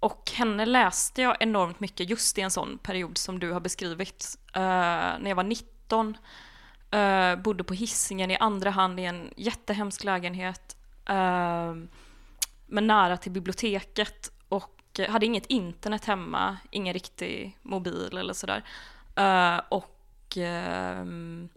och 0.00 0.30
henne 0.34 0.66
läste 0.66 1.22
jag 1.22 1.36
enormt 1.40 1.80
mycket 1.80 2.10
just 2.10 2.38
i 2.38 2.40
en 2.40 2.50
sån 2.50 2.78
period 2.78 3.18
som 3.18 3.38
du 3.38 3.52
har 3.52 3.60
beskrivit. 3.60 4.38
Eh, 4.54 4.60
när 4.60 5.28
jag 5.28 5.36
var 5.36 5.44
19, 5.44 6.16
eh, 6.90 7.36
bodde 7.36 7.64
på 7.64 7.74
hissingen 7.74 8.30
i 8.30 8.36
andra 8.36 8.70
hand 8.70 9.00
i 9.00 9.04
en 9.04 9.30
jättehemsk 9.36 10.04
lägenhet. 10.04 10.76
Ehm, 11.06 11.88
men 12.66 12.86
nära 12.86 13.16
till 13.16 13.32
biblioteket 13.32 14.30
och 14.98 15.04
hade 15.12 15.26
inget 15.26 15.46
internet 15.46 16.04
hemma, 16.04 16.56
ingen 16.70 16.94
riktig 16.94 17.58
mobil 17.62 18.18
eller 18.18 18.32
sådär. 18.32 18.62
Eh, 19.16 19.60
och 19.68 20.36
ehm, 20.36 21.48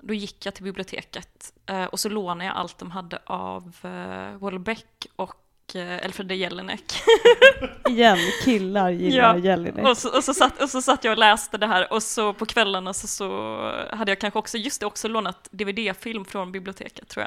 då 0.00 0.14
gick 0.14 0.46
jag 0.46 0.54
till 0.54 0.64
biblioteket 0.64 1.52
eh, 1.66 1.84
och 1.84 2.00
så 2.00 2.08
lånade 2.08 2.44
jag 2.44 2.56
allt 2.56 2.78
de 2.78 2.90
hade 2.90 3.18
av 3.24 3.76
uh, 3.84 4.44
Welbeck 4.44 5.06
och 5.16 5.36
uh, 5.74 6.04
Elfriede 6.04 6.34
Jelinek. 6.34 6.82
Igen, 7.88 8.18
killar 8.44 8.90
gillar 8.90 9.34
Ja, 9.34 9.38
Jelinek. 9.38 9.86
Och 9.86 9.96
så, 9.96 10.16
och, 10.16 10.24
så 10.24 10.34
satt, 10.34 10.62
och 10.62 10.70
så 10.70 10.82
satt 10.82 11.04
jag 11.04 11.12
och 11.12 11.18
läste 11.18 11.58
det 11.58 11.66
här 11.66 11.92
och 11.92 12.02
så 12.02 12.32
på 12.32 12.46
kvällarna 12.46 12.94
så, 12.94 13.06
så 13.06 13.28
hade 13.92 14.10
jag 14.10 14.20
kanske 14.20 14.38
också, 14.38 14.58
just 14.58 14.80
det, 14.80 14.86
också 14.86 15.08
lånat 15.08 15.48
DVD-film 15.50 16.24
från 16.24 16.52
biblioteket 16.52 17.08
tror 17.08 17.26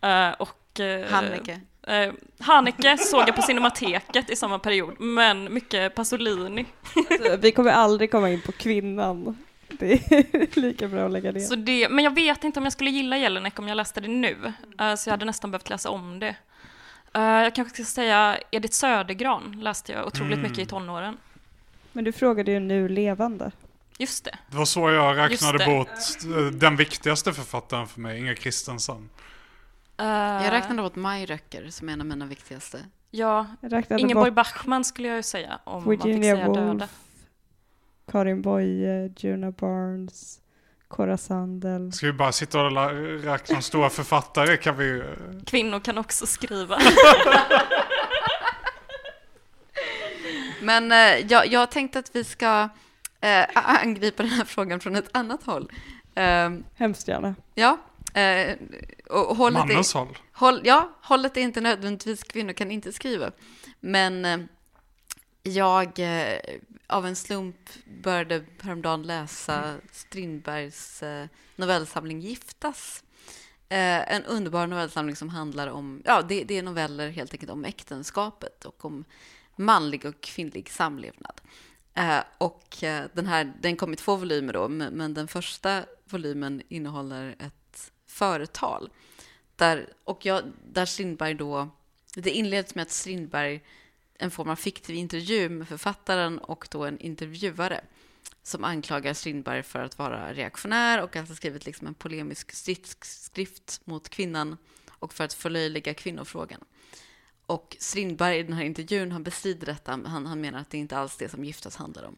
jag. 0.00 0.28
Eh, 0.28 0.34
och, 0.38 0.80
eh, 0.80 1.10
Haneke. 1.10 1.60
Eh, 1.86 2.12
Haneke 2.40 2.96
såg 2.98 3.20
jag 3.28 3.36
på 3.36 3.42
Cinemateket 3.42 4.30
i 4.30 4.36
samma 4.36 4.58
period, 4.58 5.00
men 5.00 5.54
mycket 5.54 5.94
Pasolini. 5.94 6.64
Alltså, 7.10 7.36
Vi 7.36 7.52
kommer 7.52 7.70
aldrig 7.70 8.10
komma 8.10 8.30
in 8.30 8.40
på 8.40 8.52
kvinnan. 8.52 9.38
Det 9.68 9.92
är 9.92 10.60
lika 10.60 10.88
bra 10.88 11.04
att 11.04 11.10
lägga 11.10 11.32
ner. 11.32 11.40
Så 11.40 11.54
det, 11.54 11.88
men 11.88 12.04
jag 12.04 12.14
vet 12.14 12.44
inte 12.44 12.60
om 12.60 12.64
jag 12.64 12.72
skulle 12.72 12.90
gilla 12.90 13.16
Jelinek 13.18 13.58
om 13.58 13.68
jag 13.68 13.76
läste 13.76 14.00
det 14.00 14.08
nu, 14.08 14.52
Eh, 14.80 14.94
så 14.94 15.08
jag 15.08 15.12
hade 15.12 15.24
nästan 15.24 15.50
behövt 15.50 15.70
läsa 15.70 15.90
om 15.90 16.18
det. 16.18 16.36
Eh, 17.14 17.22
jag 17.22 17.54
kanske 17.54 17.74
ska 17.74 17.84
säga 17.84 18.38
Edith 18.50 18.74
Södergran 18.74 19.58
läste 19.62 19.92
jag 19.92 20.06
otroligt 20.06 20.32
Mm. 20.38 20.42
mycket 20.42 20.58
i 20.58 20.66
tonåren. 20.66 21.16
Men 21.92 22.04
du 22.04 22.12
frågade 22.12 22.50
ju 22.52 22.60
nu 22.60 22.88
levande. 22.88 23.50
Just 23.98 24.24
det. 24.24 24.38
Det 24.50 24.56
var 24.56 24.64
så 24.64 24.90
jag 24.90 25.16
räknade 25.18 25.66
bort 25.66 25.88
eh, 26.36 26.44
den 26.52 26.76
viktigaste 26.76 27.32
författaren 27.32 27.88
för 27.88 28.00
mig, 28.00 28.18
Inga 28.18 28.34
Kristensen. 28.34 29.08
Eh, 29.98 30.06
Jag 30.44 30.52
räknade 30.52 30.82
åt 30.82 30.96
Maj 30.96 31.26
Röcker 31.26 31.70
som 31.70 31.88
är 31.88 31.92
en 31.92 32.00
av 32.00 32.06
mina 32.06 32.26
viktigaste. 32.26 32.78
Ja, 33.10 33.46
Ingeborg 33.98 34.30
bort 34.30 34.34
Bachmann 34.34 34.84
skulle 34.84 35.08
jag 35.08 35.16
ju 35.16 35.22
säga 35.22 35.60
om 35.64 35.84
man 35.84 35.96
fick 35.96 36.04
Virginia 36.04 36.34
säga 36.36 36.48
döda. 36.48 36.64
Woolf, 36.72 36.90
Karin 38.12 38.42
Boye, 38.42 39.12
Juna 39.16 39.50
Barnes, 39.50 40.40
Cora 40.88 41.16
Sandel. 41.16 41.92
Ska 41.92 42.06
vi 42.06 42.12
bara 42.12 42.32
sitta 42.32 42.60
och 42.60 42.72
räkna 43.24 43.60
stora 43.62 43.90
författare 43.90 44.56
kan 44.56 44.76
vi... 44.76 44.98
eh, 44.98 45.04
Kvinnor 45.46 45.80
kan 45.80 45.98
också 45.98 46.26
skriva. 46.26 46.78
Men 50.62 50.92
eh, 50.92 51.26
jag, 51.32 51.46
jag 51.46 51.70
tänkte 51.70 51.98
att 51.98 52.16
vi 52.16 52.24
ska 52.24 52.68
eh, 53.20 53.44
angripa 53.54 54.22
den 54.22 54.32
här 54.32 54.44
frågan 54.44 54.80
från 54.80 54.96
ett 54.96 55.08
annat 55.12 55.42
håll. 55.44 55.70
Eh, 56.14 56.50
Hemskt 56.74 57.08
gärna. 57.08 57.34
ja, 57.54 57.78
eh, 58.14 58.56
och 59.10 59.36
hållet 59.36 59.62
är, 59.62 59.66
Mannens 59.66 59.94
håll. 59.94 60.18
håll, 60.32 60.60
ja, 60.64 60.92
hållet 61.02 61.36
är 61.36 61.40
inte 61.40 61.60
nödvändigtvis 61.60 62.22
kvinnor 62.22 62.52
kan 62.52 62.70
inte 62.70 62.92
skriva. 62.92 63.32
Men 63.80 64.24
eh, 64.24 64.38
jag 65.42 65.98
eh, 65.98 66.38
av 66.86 67.06
en 67.06 67.16
slump 67.16 67.70
började 68.02 68.44
häromdagen 68.60 69.02
läsa 69.02 69.74
Strindbergs 69.92 71.02
eh, 71.02 71.26
novellsamling 71.56 72.20
Giftas. 72.20 73.04
Eh, 73.68 74.14
en 74.14 74.24
underbar 74.24 74.66
novellsamling 74.66 75.16
som 75.16 75.28
handlar 75.28 75.66
om, 75.66 76.02
ja, 76.04 76.22
det, 76.22 76.44
det, 76.44 76.58
är 76.58 76.62
noveller 76.62 77.10
helt 77.10 77.32
enkelt 77.32 77.50
om 77.50 77.64
äktenskapet 77.64 78.64
och 78.64 78.84
om 78.84 79.04
manlig 79.56 80.04
och 80.04 80.20
kvinnlig 80.20 80.70
samlevnad. 80.70 81.40
Eh, 81.94 82.20
och 82.38 82.76
den 83.12 83.26
här, 83.26 83.52
den 83.60 83.76
kom 83.76 83.92
i 83.92 83.96
två 83.96 84.16
volymer 84.16 84.52
då, 84.52 84.68
men, 84.68 84.94
men 84.94 85.14
den 85.14 85.28
första 85.28 85.84
volymen 86.04 86.62
innehåller 86.68 87.36
ett 87.38 87.61
företal. 88.12 88.90
Där, 89.56 89.92
och 90.04 90.26
jag, 90.26 90.52
där 90.64 90.86
Strindberg 90.86 91.34
då, 91.34 91.68
det 92.14 92.30
inleds 92.30 92.74
med 92.74 92.82
att 92.82 92.90
Strindberg 92.90 93.62
en 94.18 94.30
form 94.30 94.48
av 94.48 94.56
fiktiv 94.56 94.96
intervju 94.96 95.48
med 95.48 95.68
författaren 95.68 96.38
och 96.38 96.68
då 96.70 96.84
en 96.84 96.98
intervjuare 96.98 97.80
som 98.42 98.64
anklagar 98.64 99.14
Strindberg 99.14 99.62
för 99.62 99.78
att 99.78 99.98
vara 99.98 100.32
reaktionär 100.32 101.02
och 101.02 101.16
att 101.16 101.28
ha 101.28 101.34
skrivit 101.34 101.66
liksom 101.66 101.86
en 101.86 101.94
polemisk 101.94 102.52
stridsskrift 102.52 103.80
mot 103.84 104.08
kvinnan 104.08 104.56
och 104.90 105.12
för 105.12 105.24
att 105.24 105.32
förlöjliga 105.34 105.94
kvinnofrågan. 105.94 106.60
Och 107.46 107.76
Strindberg 107.80 108.38
i 108.38 108.42
den 108.42 108.52
här 108.52 108.64
intervjun, 108.64 109.12
han 109.12 109.22
bestrider 109.22 109.66
detta. 109.66 109.92
Han, 109.92 110.26
han 110.26 110.40
menar 110.40 110.58
att 110.60 110.70
det 110.70 110.78
inte 110.78 110.96
alls 110.96 111.16
är 111.16 111.24
det 111.24 111.28
som 111.28 111.44
giftas 111.44 111.76
handlar 111.76 112.02
om. 112.04 112.16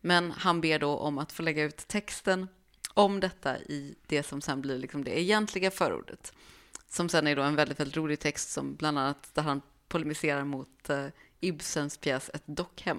Men 0.00 0.30
han 0.30 0.60
ber 0.60 0.78
då 0.78 0.96
om 0.96 1.18
att 1.18 1.32
få 1.32 1.42
lägga 1.42 1.64
ut 1.64 1.88
texten 1.88 2.48
om 2.96 3.20
detta 3.20 3.58
i 3.58 3.94
det 4.06 4.22
som 4.22 4.40
sen 4.40 4.60
blir 4.60 4.78
liksom 4.78 5.04
det 5.04 5.20
egentliga 5.20 5.70
förordet. 5.70 6.32
Som 6.88 7.08
sen 7.08 7.26
är 7.26 7.36
då 7.36 7.42
en 7.42 7.56
väldigt, 7.56 7.80
väldigt 7.80 7.96
rolig 7.96 8.20
text 8.20 8.50
som 8.50 8.74
bland 8.74 8.98
annat 8.98 9.30
där 9.34 9.42
han 9.42 9.60
polemiserar 9.88 10.44
mot 10.44 10.90
eh, 10.90 11.06
Ibsens 11.40 11.98
pjäs 11.98 12.30
Ett 12.34 12.42
dockhem. 12.46 12.98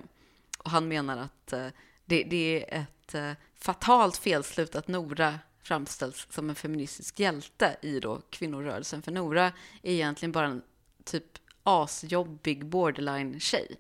Och 0.58 0.72
han 0.72 0.88
menar 0.88 1.18
att 1.18 1.54
eh, 1.54 1.68
det, 2.06 2.24
det, 2.24 2.66
är 2.74 2.82
ett 2.82 3.16
eh, 3.16 3.32
fatalt 3.56 4.18
felslut 4.18 4.76
att 4.76 4.88
Nora 4.88 5.40
framställs 5.64 6.28
som 6.30 6.50
en 6.50 6.56
feministisk 6.56 7.20
hjälte 7.20 7.78
i 7.82 8.00
då 8.00 8.22
kvinnorörelsen. 8.30 9.02
För 9.02 9.12
Nora 9.12 9.46
är 9.82 9.94
egentligen 9.94 10.32
bara 10.32 10.48
en 10.48 10.62
typ 11.04 11.38
asjobbig 11.64 12.66
borderline-tjej. 12.66 13.78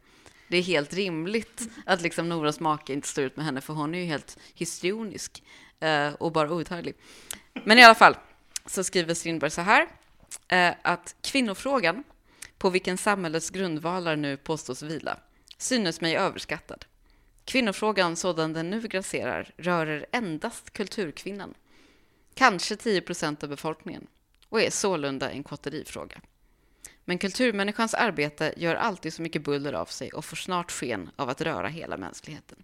Det 0.47 0.57
är 0.57 0.61
helt 0.61 0.93
rimligt 0.93 1.69
att 1.85 2.01
liksom 2.01 2.29
Noras 2.29 2.59
make 2.59 2.93
inte 2.93 3.07
står 3.07 3.23
ut 3.23 3.35
med 3.35 3.45
henne, 3.45 3.61
för 3.61 3.73
hon 3.73 3.95
är 3.95 3.99
ju 3.99 4.05
helt 4.05 4.37
histrionisk 4.53 5.43
eh, 5.79 6.13
och 6.13 6.31
bara 6.31 6.51
outhärdlig. 6.51 6.95
Men 7.63 7.79
i 7.79 7.83
alla 7.83 7.95
fall 7.95 8.15
så 8.65 8.83
skriver 8.83 9.13
Strindberg 9.13 9.51
så 9.51 9.61
här, 9.61 9.87
eh, 10.47 10.73
att 10.81 11.15
kvinnofrågan, 11.21 12.03
på 12.57 12.69
vilken 12.69 12.97
samhällets 12.97 13.49
grundvalar 13.49 14.15
nu 14.15 14.37
påstås 14.37 14.81
vila, 14.81 15.19
synes 15.57 16.01
mig 16.01 16.15
överskattad. 16.15 16.85
Kvinnofrågan 17.45 18.15
sådan 18.15 18.53
den 18.53 18.69
nu 18.69 18.81
grasserar 18.81 19.51
rör 19.57 20.05
endast 20.11 20.73
kulturkvinnan, 20.73 21.53
kanske 22.33 22.75
10 22.75 23.01
procent 23.01 23.43
av 23.43 23.49
befolkningen, 23.49 24.07
och 24.49 24.61
är 24.61 24.69
sålunda 24.69 25.31
en 25.31 25.43
kotterifråga. 25.43 26.21
Men 27.05 27.17
kulturmänniskans 27.17 27.93
arbete 27.93 28.53
gör 28.57 28.75
alltid 28.75 29.13
så 29.13 29.21
mycket 29.21 29.41
buller 29.41 29.73
av 29.73 29.85
sig 29.85 30.11
och 30.11 30.25
får 30.25 30.35
snart 30.37 30.71
sken 30.71 31.09
av 31.15 31.29
att 31.29 31.41
röra 31.41 31.67
hela 31.67 31.97
mänskligheten. 31.97 32.63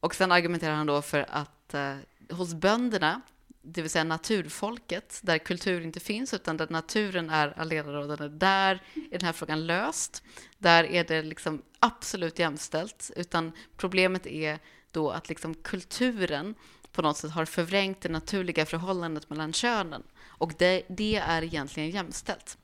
Och 0.00 0.14
sen 0.14 0.32
argumenterar 0.32 0.74
han 0.74 0.86
då 0.86 1.02
för 1.02 1.26
att 1.28 1.50
eh, 1.74 1.96
hos 2.30 2.54
bönderna, 2.54 3.20
det 3.62 3.82
vill 3.82 3.90
säga 3.90 4.04
naturfolket, 4.04 5.20
där 5.22 5.38
kultur 5.38 5.80
inte 5.80 6.00
finns 6.00 6.34
utan 6.34 6.56
där 6.56 6.66
naturen 6.70 7.30
är 7.30 7.58
allenarådande, 7.58 8.28
där 8.28 8.82
är 8.94 9.18
den 9.18 9.26
här 9.26 9.32
frågan 9.32 9.66
löst. 9.66 10.22
Där 10.58 10.84
är 10.84 11.04
det 11.04 11.22
liksom 11.22 11.62
absolut 11.78 12.38
jämställt, 12.38 13.10
utan 13.16 13.52
problemet 13.76 14.26
är 14.26 14.58
då 14.90 15.10
att 15.10 15.28
liksom 15.28 15.54
kulturen 15.54 16.54
på 16.92 17.02
något 17.02 17.16
sätt 17.16 17.30
har 17.30 17.44
förvrängt 17.44 18.00
det 18.00 18.08
naturliga 18.08 18.66
förhållandet 18.66 19.30
mellan 19.30 19.52
könen. 19.52 20.02
Och 20.24 20.52
det, 20.58 20.82
det 20.88 21.16
är 21.16 21.42
egentligen 21.42 21.90
jämställt. 21.90 22.58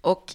Och, 0.00 0.34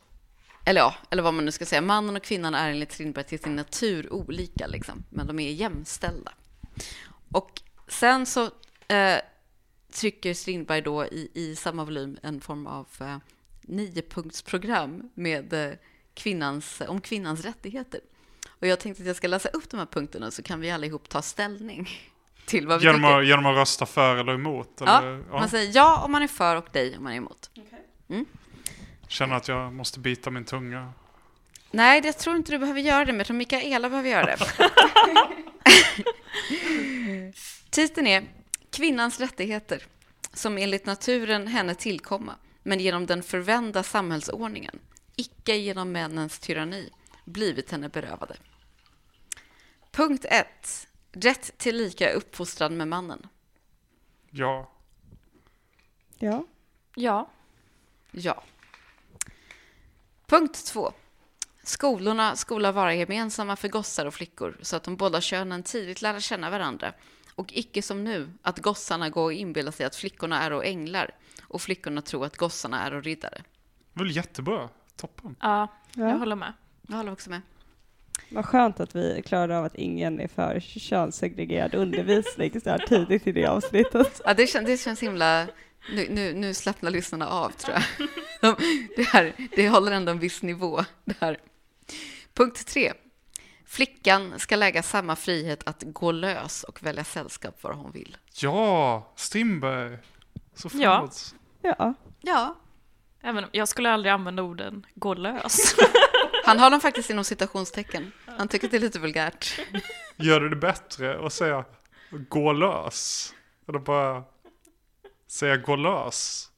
eller 0.66 0.82
ja, 0.82 0.96
eller 1.10 1.24
vad 1.24 1.34
man 1.34 1.46
nu 1.46 1.51
ska 1.51 1.66
säga, 1.66 1.82
mannen 1.82 2.16
och 2.16 2.24
kvinnan 2.24 2.56
är 2.56 2.70
enligt 2.70 2.92
Strindberg 2.92 3.25
till 3.25 3.40
sin 3.40 3.55
natur 3.55 4.14
olika, 4.14 4.68
liksom, 4.68 5.03
men 5.10 5.27
de 5.27 5.40
är 5.40 5.51
jämställda. 5.51 6.31
Och 7.31 7.61
sen 7.87 8.25
så 8.25 8.46
eh, 8.87 9.18
trycker 9.94 10.33
Strindberg 10.33 10.81
då 10.81 11.05
i, 11.05 11.31
i 11.33 11.55
samma 11.55 11.85
volym 11.85 12.18
en 12.24 12.42
form 12.42 12.68
av 12.68 12.87
eh, 13.00 13.18
niopunktsprogram 13.61 15.09
med 15.13 15.53
eh, 15.53 15.74
kvinnans, 16.13 16.81
om 16.87 17.01
kvinnans 17.01 17.46
rättigheter. 17.46 18.00
Och 18.50 18.68
jag 18.68 18.79
tänkte 18.79 19.03
att 19.03 19.07
jag 19.07 19.15
ska 19.15 19.27
läsa 19.27 19.50
upp 19.50 19.70
de 19.70 19.77
här 19.77 19.85
punkterna 19.85 20.31
så 20.31 20.44
kan 20.44 20.59
vi 20.59 20.72
allihop 20.72 21.09
ta 21.09 21.22
ställning 21.22 21.89
till 22.46 22.68
vad 22.68 22.79
vi 22.79 22.85
genom 22.85 23.01
tycker. 23.01 23.20
Att, 23.20 23.27
genom 23.27 23.46
att 23.46 23.55
rösta 23.55 23.85
för 23.85 24.15
eller 24.15 24.33
emot? 24.33 24.70
Ja, 24.79 25.01
eller, 25.01 25.24
ja, 25.31 25.39
man 25.39 25.50
säger 25.50 25.72
ja 25.75 26.03
om 26.05 26.11
man 26.11 26.22
är 26.22 26.27
för 26.27 26.55
och 26.55 26.68
nej 26.74 26.98
om 26.98 27.03
man 27.03 27.13
är 27.13 27.18
emot. 27.18 27.50
Mm. 28.09 28.25
Känner 29.07 29.35
att 29.35 29.48
jag 29.48 29.74
måste 29.74 30.00
bita 30.00 30.31
min 30.31 30.46
tunga. 30.46 30.94
Nej, 31.72 32.01
jag 32.03 32.18
tror 32.18 32.35
inte 32.35 32.51
du 32.51 32.59
behöver 32.59 32.81
göra 32.81 33.05
det, 33.05 33.11
men 33.11 33.18
jag 33.18 33.27
tror 33.27 33.37
Mikaela 33.37 33.89
behöver 33.89 34.09
göra 34.09 34.25
det. 34.25 34.37
Titeln 37.69 38.07
är 38.07 38.24
Kvinnans 38.72 39.19
rättigheter, 39.19 39.85
som 40.33 40.57
enligt 40.57 40.85
naturen 40.85 41.48
henne 41.48 41.75
tillkomma, 41.75 42.35
men 42.63 42.79
genom 42.79 43.05
den 43.05 43.24
förvända 43.24 43.83
samhällsordningen, 43.83 44.79
icke 45.15 45.55
genom 45.55 45.91
männens 45.91 46.39
tyranni, 46.39 46.89
blivit 47.25 47.72
henne 47.72 47.89
berövade. 47.89 48.35
Punkt 49.91 50.25
1. 50.29 50.87
Rätt 51.11 51.57
till 51.57 51.77
lika 51.77 52.11
uppfostran 52.11 52.77
med 52.77 52.87
mannen. 52.87 53.27
Ja. 54.29 54.72
Ja. 56.17 56.45
Ja. 56.95 57.29
Ja. 58.11 58.43
Punkt 60.27 60.65
2. 60.65 60.93
Skolorna 61.70 62.36
skola 62.36 62.72
vara 62.72 62.96
gemensamma 62.96 63.55
för 63.55 63.68
gossar 63.68 64.05
och 64.05 64.14
flickor 64.14 64.58
så 64.62 64.75
att 64.75 64.84
de 64.84 64.96
båda 64.96 65.22
könen 65.22 65.64
tidigt 65.64 66.01
lär 66.01 66.20
känna 66.20 66.50
varandra 66.50 66.94
och 67.36 67.53
icke 67.53 67.82
som 67.82 68.03
nu 68.03 68.29
att 68.42 68.60
gossarna 68.60 69.10
går 69.10 69.24
och 69.24 69.34
inbillar 69.34 69.72
sig 69.72 69.86
att 69.86 69.96
flickorna 69.96 70.42
är 70.42 70.53
och 70.53 70.66
änglar 70.66 71.12
och 71.44 71.62
flickorna 71.62 72.01
tror 72.01 72.25
att 72.25 72.38
gossarna 72.38 72.86
är 72.86 72.94
och 72.94 73.03
riddare. 73.03 73.42
Det 73.94 74.03
väl 74.03 74.16
jättebra. 74.16 74.70
Toppen. 74.96 75.36
Ja, 75.40 75.68
jag 75.96 76.10
ja. 76.10 76.14
håller 76.14 76.36
med. 76.36 76.53
Jag 76.88 76.96
håller 76.98 77.12
också 77.12 77.29
med. 77.29 77.42
Vad 78.29 78.46
skönt 78.46 78.79
att 78.79 78.96
vi 78.96 79.22
klarade 79.25 79.58
av 79.58 79.66
att 79.66 79.75
ingen 79.75 80.20
är 80.20 80.27
för 80.27 80.60
könssegregerad 80.60 81.75
undervisning 81.75 82.62
så 82.62 82.70
här 82.70 82.79
tidigt 82.88 83.27
i 83.27 83.32
det 83.32 83.46
avsnittet. 83.46 84.22
Ja, 84.25 84.34
det, 84.34 84.48
känns, 84.48 84.66
det 84.66 84.77
känns 84.77 85.03
himla... 85.03 85.48
Nu, 85.94 86.08
nu, 86.10 86.34
nu 86.34 86.53
slappnar 86.53 86.92
lyssnarna 86.92 87.27
av, 87.27 87.50
tror 87.50 87.75
jag. 87.75 88.08
De, 88.42 88.55
det, 88.96 89.03
här, 89.03 89.34
det 89.55 89.70
håller 89.70 89.92
ändå 89.92 90.12
en 90.12 90.20
viss 90.20 90.42
nivå. 90.42 90.86
Det 91.05 91.16
här. 91.20 91.38
Punkt 92.33 92.68
tre. 92.68 92.94
Flickan 93.65 94.39
ska 94.39 94.55
lägga 94.55 94.83
samma 94.83 95.15
frihet 95.15 95.68
att 95.68 95.83
gå 95.85 96.11
lös 96.11 96.63
och 96.63 96.83
välja 96.83 97.03
sällskap 97.03 97.63
var 97.63 97.74
hon 97.74 97.92
vill. 97.92 98.18
Ja, 98.42 99.13
Strindberg. 99.15 99.98
Så 100.55 100.70
Ja. 100.74 101.09
Ja. 101.61 101.94
Ja, 102.22 102.55
Även 103.22 103.44
om 103.44 103.50
jag 103.53 103.68
skulle 103.68 103.92
aldrig 103.92 104.13
använda 104.13 104.44
orden 104.44 104.85
gå 104.96 105.13
lös. 105.13 105.75
han 106.46 106.59
har 106.59 106.72
dem 106.72 106.81
faktiskt 106.81 107.09
inom 107.09 107.24
citationstecken. 107.24 108.11
Han 108.25 108.48
tycker 108.48 108.68
att 108.68 108.72
det 108.72 108.77
är 108.77 108.81
lite 108.81 109.00
vulgärt. 109.00 109.59
Gör 110.15 110.39
det 110.39 110.50
det 110.50 110.55
bättre 110.55 111.25
att 111.25 111.33
säga 111.33 111.65
gå 112.29 112.53
lös? 112.53 113.33
Eller 113.68 113.79
bara 113.79 114.24
säga 115.27 115.57
gå 115.57 115.75
lös? 115.75 116.49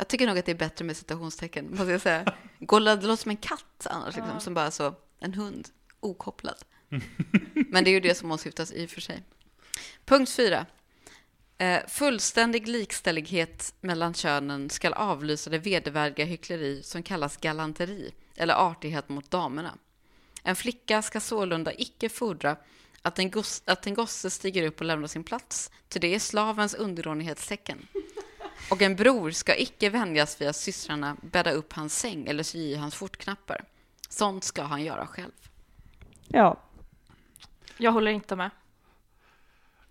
Jag 0.00 0.08
tycker 0.08 0.26
nog 0.26 0.38
att 0.38 0.46
det 0.46 0.52
är 0.52 0.56
bättre 0.56 0.84
med 0.84 0.96
citationstecken, 0.96 1.70
måste 1.70 1.92
jag 1.92 2.00
säga. 2.00 2.34
Golla, 2.58 2.96
det 2.96 3.06
låter 3.06 3.22
som 3.22 3.30
en 3.30 3.36
katt 3.36 3.86
annars, 3.90 4.16
liksom, 4.16 4.40
som 4.40 4.54
bara 4.54 4.70
så, 4.70 4.94
en 5.18 5.34
hund, 5.34 5.68
okopplad. 6.00 6.54
Men 7.68 7.84
det 7.84 7.90
är 7.90 7.92
ju 7.92 8.00
det 8.00 8.14
som 8.14 8.32
åsyftas 8.32 8.72
i 8.72 8.86
och 8.86 8.90
för 8.90 9.00
sig. 9.00 9.22
Punkt 10.04 10.30
fyra. 10.30 10.66
Eh, 11.58 11.80
fullständig 11.88 12.68
likställighet 12.68 13.74
mellan 13.80 14.14
könen 14.14 14.70
ska 14.70 14.90
avlysa 14.90 15.50
det 15.50 15.58
vedervärdiga 15.58 16.26
hyckleri 16.26 16.82
som 16.82 17.02
kallas 17.02 17.36
galanteri 17.36 18.14
eller 18.36 18.54
artighet 18.54 19.08
mot 19.08 19.30
damerna. 19.30 19.78
En 20.42 20.56
flicka 20.56 21.02
ska 21.02 21.20
sålunda 21.20 21.72
icke 21.72 22.08
fordra 22.08 22.56
att 23.02 23.18
en, 23.18 23.30
gos- 23.30 23.62
att 23.66 23.86
en 23.86 23.94
gosse 23.94 24.30
stiger 24.30 24.66
upp 24.66 24.80
och 24.80 24.86
lämnar 24.86 25.08
sin 25.08 25.24
plats, 25.24 25.70
till 25.88 26.00
det 26.00 26.14
är 26.14 26.18
slavens 26.18 26.74
underdånighetstecken. 26.74 27.86
Och 28.70 28.82
en 28.82 28.96
bror 28.96 29.30
ska 29.30 29.56
icke 29.56 29.90
vänjas 29.90 30.40
vid 30.40 30.48
att 30.48 30.56
systrarna 30.56 31.16
bädda 31.22 31.50
upp 31.52 31.72
hans 31.72 31.98
säng 31.98 32.26
eller 32.26 32.42
sy 32.42 32.58
i 32.58 32.74
hans 32.76 32.94
skjortknappar. 32.96 33.64
Sånt 34.08 34.44
ska 34.44 34.62
han 34.62 34.82
göra 34.84 35.06
själv. 35.06 35.32
Ja. 36.28 36.60
Jag 37.76 37.92
håller 37.92 38.10
inte 38.10 38.36
med. 38.36 38.50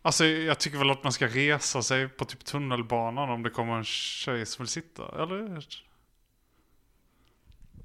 Alltså 0.01 0.25
jag 0.25 0.59
tycker 0.59 0.77
väl 0.77 0.89
att 0.89 1.03
man 1.03 1.11
ska 1.13 1.27
resa 1.27 1.81
sig 1.81 2.07
på 2.09 2.25
typ 2.25 2.45
tunnelbanan 2.45 3.29
om 3.29 3.43
det 3.43 3.49
kommer 3.49 3.77
en 3.77 3.83
tjej 3.83 4.45
som 4.45 4.63
vill 4.63 4.69
sitta, 4.69 5.23
eller? 5.23 5.65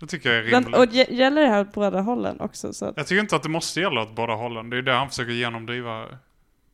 Det 0.00 0.06
tycker 0.06 0.28
jag 0.32 0.38
är 0.46 0.50
Men, 0.50 0.62
rimligt. 0.62 0.78
och 0.78 0.84
gä- 0.86 1.12
gäller 1.12 1.42
det 1.42 1.48
här 1.48 1.60
åt 1.60 1.72
båda 1.72 2.00
hållen 2.00 2.40
också? 2.40 2.72
Så 2.72 2.86
att, 2.86 2.96
Jag 2.96 3.06
tycker 3.06 3.20
inte 3.20 3.36
att 3.36 3.42
det 3.42 3.48
måste 3.48 3.80
gälla 3.80 4.02
åt 4.02 4.14
båda 4.14 4.34
hållen. 4.34 4.70
Det 4.70 4.76
är 4.76 4.82
det 4.82 4.92
han 4.92 5.08
försöker 5.08 5.32
genomdriva 5.32 5.90
här. 5.98 6.18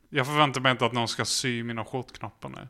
Jag 0.09 0.27
förväntar 0.27 0.61
mig 0.61 0.73
inte 0.73 0.87
att 0.87 0.93
någon 0.93 1.09
ska 1.09 1.25
sy 1.25 1.63
mina 1.63 1.85
skjortknappar 1.85 2.49
nu. 2.49 2.69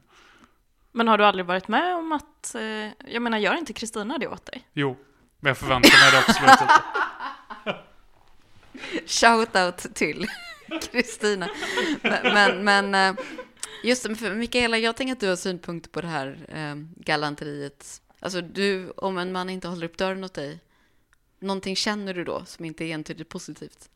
Men 0.92 1.09
har 1.09 1.18
du 1.18 1.24
aldrig 1.24 1.46
varit 1.46 1.68
med 1.68 1.96
om 1.96 2.12
att, 2.12 2.55
eh, 2.55 3.12
jag 3.12 3.22
menar 3.22 3.38
gör 3.38 3.55
inte 3.55 3.72
Kristina 3.72 4.18
det 4.18 4.26
åt 4.26 4.46
dig? 4.46 4.68
Jo, 4.72 4.96
men 5.40 5.50
jag 5.50 5.59
förväntar 5.59 5.90
mig 5.90 6.11
det 6.12 6.18
absolut 6.18 6.61
inte. 6.61 6.74
Shoutout 9.07 9.94
till 9.94 10.26
Kristina. 10.92 11.48
Men, 12.03 12.35
men, 12.35 12.64
men 12.64 12.94
eh, 12.94 13.24
just 13.85 14.03
det, 14.09 14.16
för 14.16 14.35
Mikaela, 14.35 14.79
jag 14.79 14.96
tänker 14.96 15.12
att 15.12 15.20
du 15.20 15.29
har 15.29 15.37
synpunkter 15.37 15.90
på 15.90 16.00
det 16.00 16.09
här 16.09 16.38
eh, 16.48 16.74
galanteriet. 16.96 18.03
Alltså 18.20 18.40
du, 18.40 18.90
om 18.90 19.18
en 19.18 19.33
man 19.33 19.50
inte 19.50 19.68
håller 19.68 19.87
upp 19.87 19.96
dörren 19.98 20.24
åt 20.24 20.35
dig, 20.35 20.61
någonting 21.38 21.76
känner 21.76 22.14
du 22.14 22.24
då 22.24 22.44
som 22.44 22.64
inte 22.64 22.85
är 22.85 22.94
entydigt 22.94 23.29
positivt? 23.29 23.90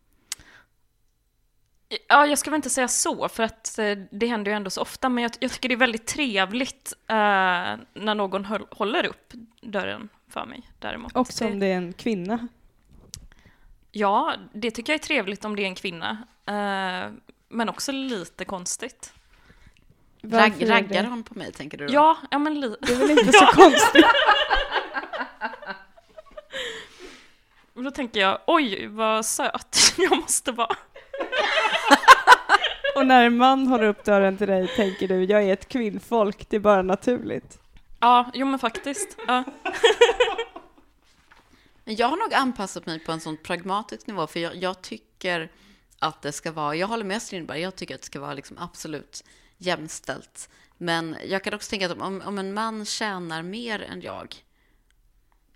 Ja, 2.09 2.26
jag 2.26 2.38
ska 2.38 2.50
väl 2.50 2.57
inte 2.57 2.70
säga 2.70 2.88
så, 2.88 3.28
för 3.28 3.42
att 3.42 3.78
eh, 3.78 3.98
det 4.11 4.26
händer 4.26 4.50
ju 4.50 4.57
ändå 4.57 4.70
så 4.70 4.80
ofta, 4.83 5.09
men 5.09 5.22
jag, 5.22 5.33
jag 5.40 5.52
tycker 5.52 5.68
det 5.68 5.74
är 5.74 5.76
väldigt 5.76 6.07
trevligt 6.07 6.92
eh, 7.07 7.14
när 7.94 8.14
någon 8.14 8.44
höll, 8.44 8.66
håller 8.70 9.07
upp 9.07 9.33
dörren 9.61 10.09
för 10.28 10.46
mig, 10.46 10.62
däremot. 10.78 11.16
Också 11.16 11.46
om 11.46 11.59
det 11.61 11.66
är 11.66 11.76
en 11.76 11.92
kvinna. 11.92 12.48
Ja, 13.92 14.35
det 14.52 14.70
tycker 14.70 14.92
jag 14.92 15.00
är 15.00 15.04
trevligt 15.04 15.44
om 15.44 15.57
det 15.57 15.62
är 15.62 15.66
en 15.66 15.74
kvinna, 15.74 16.18
eh, 16.46 17.12
men 17.48 17.68
också 17.68 17.92
lite 17.92 18.44
konstigt. 18.44 19.12
Varför 20.22 20.59
det- 20.61 20.66
raggar 20.70 21.04
hon 21.04 21.22
på 21.22 21.35
mig, 21.38 21.52
tänker 21.52 21.78
du 21.78 21.87
då? 21.87 21.92
Ja, 21.94 22.16
ja 22.30 22.38
men 22.38 22.61
li- 22.61 22.76
Det 22.80 22.92
är 22.92 22.98
väl 22.98 23.11
inte 23.11 23.33
så 23.33 23.46
konstigt? 23.46 24.04
Och 27.74 27.83
då 27.85 27.90
tänker 27.90 28.20
jag, 28.20 28.38
oj 28.46 28.87
vad 28.87 29.26
söt 29.26 29.76
jag 29.96 30.16
måste 30.16 30.52
vara. 30.52 30.76
Och 32.96 33.07
när 33.07 33.26
en 33.26 33.37
man 33.37 33.66
håller 33.66 33.87
upp 33.87 34.04
dörren 34.04 34.37
till 34.37 34.46
dig 34.46 34.68
tänker 34.76 35.09
du, 35.09 35.24
jag 35.24 35.42
är 35.42 35.52
ett 35.52 35.68
kvinnfolk, 35.68 36.46
det 36.48 36.57
är 36.57 36.61
bara 36.61 36.83
naturligt. 36.83 37.59
Ja, 38.00 38.30
jo 38.35 38.46
men 38.46 38.59
faktiskt. 38.59 39.16
Ja. 39.26 39.44
Men 41.85 41.94
jag 41.96 42.09
har 42.09 42.16
nog 42.16 42.35
anpassat 42.35 42.87
mig 42.87 42.98
på 42.98 43.12
en 43.12 43.20
sån 43.20 43.37
pragmatisk 43.37 44.07
nivå, 44.07 44.26
för 44.26 44.40
jag, 44.40 44.57
jag 44.57 44.83
tycker 44.83 45.52
att 45.98 46.22
det 46.22 46.33
ska 46.33 46.52
vara, 46.52 46.76
jag 46.76 46.87
håller 46.87 47.04
med 47.04 47.22
Strindberg, 47.22 47.61
jag 47.61 47.76
tycker 47.76 47.94
att 47.94 48.00
det 48.00 48.07
ska 48.07 48.20
vara 48.20 48.35
liksom 48.35 48.59
absolut 48.59 49.24
jämställt. 49.59 50.48
Men 50.78 51.16
jag 51.26 51.44
kan 51.44 51.54
också 51.54 51.70
tänka 51.70 51.87
att 51.87 52.00
om, 52.00 52.22
om 52.26 52.38
en 52.38 52.54
man 52.54 52.85
tjänar 52.85 53.42
mer 53.42 53.83
än 53.83 54.00
jag, 54.00 54.37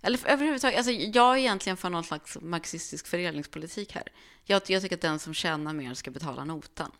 eller 0.02 0.18
för, 0.18 0.28
överhuvudtaget, 0.28 0.76
alltså 0.76 0.92
jag 0.92 1.34
är 1.34 1.38
egentligen 1.38 1.76
för 1.76 1.90
någon 1.90 2.04
slags 2.04 2.38
marxistisk 2.40 3.06
fördelningspolitik 3.06 3.94
här. 3.94 4.08
Jag, 4.44 4.62
jag 4.66 4.82
tycker 4.82 4.96
att 4.96 5.02
den 5.02 5.18
som 5.18 5.34
tjänar 5.34 5.72
mer 5.72 5.94
ska 5.94 6.10
betala 6.10 6.44
notan. 6.44 6.92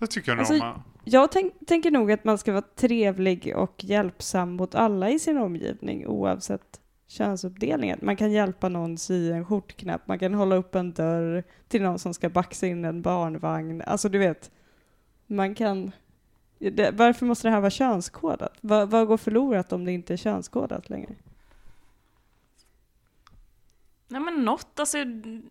Det 0.00 0.06
tycker 0.06 0.32
jag 0.32 0.38
Alltså, 0.38 0.54
nog 0.54 0.62
med. 0.62 0.80
Jag 1.04 1.32
tänk, 1.32 1.54
tänker 1.66 1.90
nog 1.90 2.12
att 2.12 2.24
man 2.24 2.38
ska 2.38 2.52
vara 2.52 2.64
trevlig 2.76 3.52
och 3.56 3.84
hjälpsam 3.84 4.52
mot 4.52 4.74
alla 4.74 5.10
i 5.10 5.18
sin 5.18 5.38
omgivning 5.38 6.06
oavsett 6.06 6.80
könsuppdelningen. 7.06 7.98
Man 8.02 8.16
kan 8.16 8.32
hjälpa 8.32 8.68
någon 8.68 8.98
sy 8.98 9.30
en 9.32 9.44
skjortknapp, 9.44 10.08
man 10.08 10.18
kan 10.18 10.34
hålla 10.34 10.56
upp 10.56 10.74
en 10.74 10.92
dörr 10.92 11.44
till 11.68 11.82
någon 11.82 11.98
som 11.98 12.14
ska 12.14 12.28
baxa 12.28 12.66
in 12.66 12.84
en 12.84 13.02
barnvagn. 13.02 13.82
Alltså 13.86 14.08
du 14.08 14.18
vet, 14.18 14.50
man 15.26 15.54
kan... 15.54 15.92
Det, 16.58 16.90
varför 16.90 17.26
måste 17.26 17.48
det 17.48 17.52
här 17.52 17.60
vara 17.60 17.70
könskodat? 17.70 18.58
Vad, 18.60 18.90
vad 18.90 19.06
går 19.06 19.16
förlorat 19.16 19.72
om 19.72 19.84
det 19.84 19.92
inte 19.92 20.12
är 20.12 20.16
könskodat 20.16 20.90
längre? 20.90 21.14
Nej 24.08 24.20
men 24.20 24.44
något, 24.44 24.80
alltså 24.80 25.04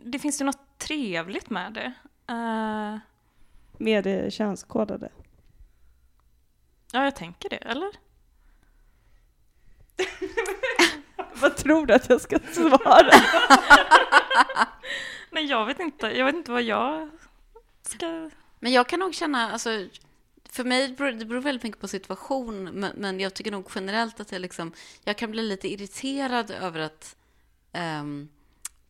det 0.04 0.20
finns 0.20 0.42
ju 0.42 0.46
något 0.46 0.78
trevligt 0.78 1.50
med 1.50 1.74
det. 1.74 1.94
Eh, 2.34 3.00
Med 3.82 4.04
det 4.04 4.34
könskodade? 4.34 5.10
ja, 6.92 7.04
jag 7.04 7.16
tänker 7.16 7.50
det, 7.50 7.56
eller? 7.56 7.90
Vad 11.42 11.58
tror 11.58 11.86
du 11.86 11.94
att 11.94 12.10
jag 12.10 12.22
ska 12.22 12.40
svara? 12.52 13.12
Nej, 15.32 15.46
jag 15.46 15.66
vet 15.66 15.80
inte. 15.80 16.08
Jag 16.08 16.26
vet 16.26 16.36
inte 16.36 16.52
vad 16.52 16.64
jag 16.64 17.10
ska... 17.82 18.30
Men 18.60 18.72
jag 18.72 18.90
kan 18.90 19.00
nog 19.00 19.14
känna, 19.16 19.52
alltså, 19.52 19.88
för 20.50 20.64
mig 20.64 20.94
beror 20.94 21.12
det 21.12 21.26
beror 21.26 21.42
väldigt 21.42 21.64
mycket 21.64 21.82
på 21.82 21.88
situation, 21.88 22.64
men, 22.64 22.92
men 22.96 23.20
jag 23.20 23.34
tycker 23.34 23.52
nog 23.52 23.72
generellt 23.76 24.20
att 24.20 24.32
jag 24.32 24.42
liksom, 24.42 24.74
jag 25.04 25.18
kan 25.18 25.32
bli 25.32 25.42
lite 25.44 25.68
irriterad 25.68 26.52
över 26.52 26.80
att 26.80 27.16
ehm, 27.72 28.30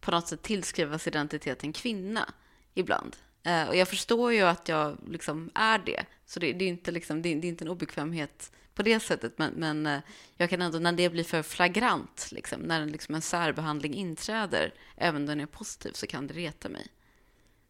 på 0.01 0.11
något 0.11 0.27
sätt 0.27 0.41
tillskrivas 0.41 1.07
identiteten 1.07 1.73
kvinna 1.73 2.33
ibland. 2.73 3.15
Eh, 3.43 3.67
och 3.67 3.75
jag 3.75 3.87
förstår 3.87 4.33
ju 4.33 4.41
att 4.41 4.69
jag 4.69 4.97
liksom 5.07 5.51
är 5.55 5.79
det, 5.79 6.05
så 6.25 6.39
det, 6.39 6.53
det 6.53 6.65
är 6.65 6.69
inte 6.69 6.91
liksom, 6.91 7.21
det, 7.21 7.35
det 7.35 7.47
är 7.47 7.49
inte 7.49 7.63
en 7.63 7.69
obekvämhet 7.69 8.51
på 8.73 8.83
det 8.83 8.99
sättet, 8.99 9.37
men, 9.37 9.53
men 9.53 9.85
eh, 9.87 9.99
jag 10.37 10.49
kan 10.49 10.61
ändå, 10.61 10.79
när 10.79 10.91
det 10.91 11.09
blir 11.09 11.23
för 11.23 11.41
flagrant, 11.43 12.29
liksom, 12.31 12.61
när 12.61 12.81
en, 12.81 12.91
liksom 12.91 13.15
en 13.15 13.21
särbehandling 13.21 13.93
inträder, 13.93 14.73
även 14.95 15.21
om 15.21 15.25
den 15.25 15.41
är 15.41 15.45
positiv, 15.45 15.91
så 15.91 16.07
kan 16.07 16.27
det 16.27 16.33
reta 16.33 16.69
mig. 16.69 16.87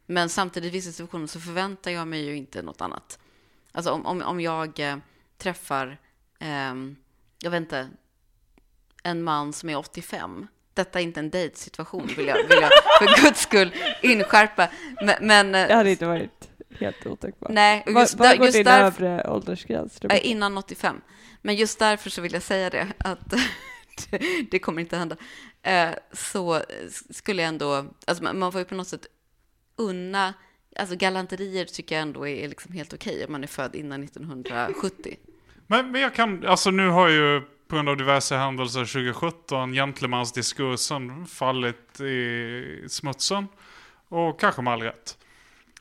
Men 0.05 0.29
samtidigt 0.29 0.67
i 0.67 0.77
vissa 0.77 0.91
situationer 0.91 1.27
så 1.27 1.39
förväntar 1.39 1.91
jag 1.91 2.07
mig 2.07 2.25
ju 2.25 2.35
inte 2.35 2.61
något 2.61 2.81
annat. 2.81 3.19
Alltså 3.71 3.91
om, 3.91 4.05
om, 4.05 4.21
om 4.21 4.41
jag 4.41 4.79
eh, 4.79 4.97
träffar, 5.37 5.97
eh, 6.39 6.75
jag 7.39 7.51
vet 7.51 7.61
inte, 7.61 7.89
en 9.03 9.23
man 9.23 9.53
som 9.53 9.69
är 9.69 9.77
85. 9.77 10.47
Detta 10.79 10.99
är 10.99 11.03
inte 11.03 11.19
en 11.19 11.29
dejtsituation, 11.29 12.07
vill 12.17 12.27
jag, 12.27 12.35
vill 12.35 12.57
jag 12.61 12.71
för 12.99 13.23
guds 13.23 13.41
skull 13.41 13.71
inskärpa. 14.01 14.69
Men, 15.01 15.15
men 15.21 15.55
eh, 15.55 15.67
Det 15.67 15.73
hade 15.73 15.91
inte 15.91 16.05
varit 16.05 16.49
helt 16.79 17.05
otänkbart. 17.05 17.51
nej, 17.51 17.83
och 17.85 17.91
just, 17.91 18.15
vad 18.15 18.29
där, 18.29 18.37
går 18.37 18.45
just 18.45 18.57
din 18.57 18.65
därför, 18.65 19.05
övre 19.05 19.29
åldersgräns? 19.29 20.01
eh, 20.01 20.27
innan 20.27 20.57
85. 20.57 21.01
Men 21.41 21.55
just 21.55 21.79
därför 21.79 22.09
så 22.09 22.21
vill 22.21 22.33
jag 22.33 22.41
säga 22.41 22.69
det, 22.69 22.87
att 22.97 23.33
det, 24.51 24.59
kommer 24.59 24.81
inte 24.81 24.97
hända. 24.97 25.15
Eh, 25.61 25.89
så 26.13 26.61
skulle 27.09 27.41
jag 27.41 27.49
ändå, 27.49 27.85
alltså 28.07 28.23
man, 28.23 28.51
får 28.51 28.61
ju 28.61 28.65
på 28.65 28.75
något 28.75 28.87
sätt 28.87 29.07
unna, 29.75 30.33
alltså 30.75 30.95
galanterier 30.95 31.65
tycker 31.65 31.95
jag 31.95 32.01
ändå 32.01 32.27
är 32.27 32.47
liksom 32.47 32.73
helt 32.73 32.93
okej 32.93 33.25
om 33.25 33.31
man 33.31 33.43
är 33.43 33.47
född 33.47 33.75
innan 33.75 34.03
1970. 34.03 35.17
Men, 35.67 35.91
men 35.91 36.01
jag 36.01 36.15
kan, 36.15 36.45
alltså 36.45 36.71
nu 36.71 36.89
har 36.89 37.09
ju 37.09 37.41
på 37.69 37.75
grund 37.75 37.89
av 37.89 37.97
diverse 37.97 38.35
händelser 38.35 38.79
2017 38.79 39.73
gentlemansdiskursen 39.73 41.25
fallit 41.25 42.01
i 42.01 42.85
smutsen. 42.87 43.47
Och 44.07 44.39
kanske 44.39 44.61
med 44.61 44.73
all 44.73 44.81
rätt. 44.81 45.17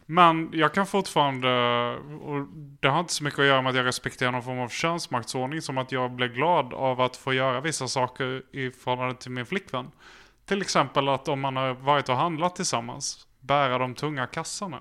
Men 0.07 0.51
jag 0.53 0.75
kan 0.75 0.87
fortfarande, 0.87 1.49
och 2.21 2.47
det 2.81 2.89
har 2.89 3.01
inte 3.01 3.13
så 3.13 3.25
mycket 3.25 3.39
att 3.39 3.47
göra 3.47 3.63
med 3.63 3.71
att 3.71 3.77
jag 3.77 3.87
respekterar 3.87 4.33
någon 4.33 4.43
form 4.43 4.59
av 4.59 4.69
könsmaktsordning, 4.69 5.63
som 5.63 5.79
att 5.79 5.93
jag 5.93 6.11
blir 6.11 6.29
glad 6.29 6.75
av 6.75 7.01
att 7.01 7.17
få 7.17 7.33
göra 7.33 7.61
vissa 7.61 7.89
saker 7.89 8.43
i 8.53 8.71
förhållande 8.71 9.15
till 9.15 9.31
min 9.31 9.47
flickvän. 9.47 9.91
Till 10.47 10.63
exempel 10.63 11.09
att 11.09 11.29
om 11.29 11.41
man 11.41 11.57
har 11.57 11.75
varit 11.75 12.09
och 12.09 12.17
handlat 12.17 12.57
tillsammans, 12.57 13.27
bära 13.41 13.79
de 13.79 13.95
tunga 13.95 14.27
kassarna. 14.27 14.81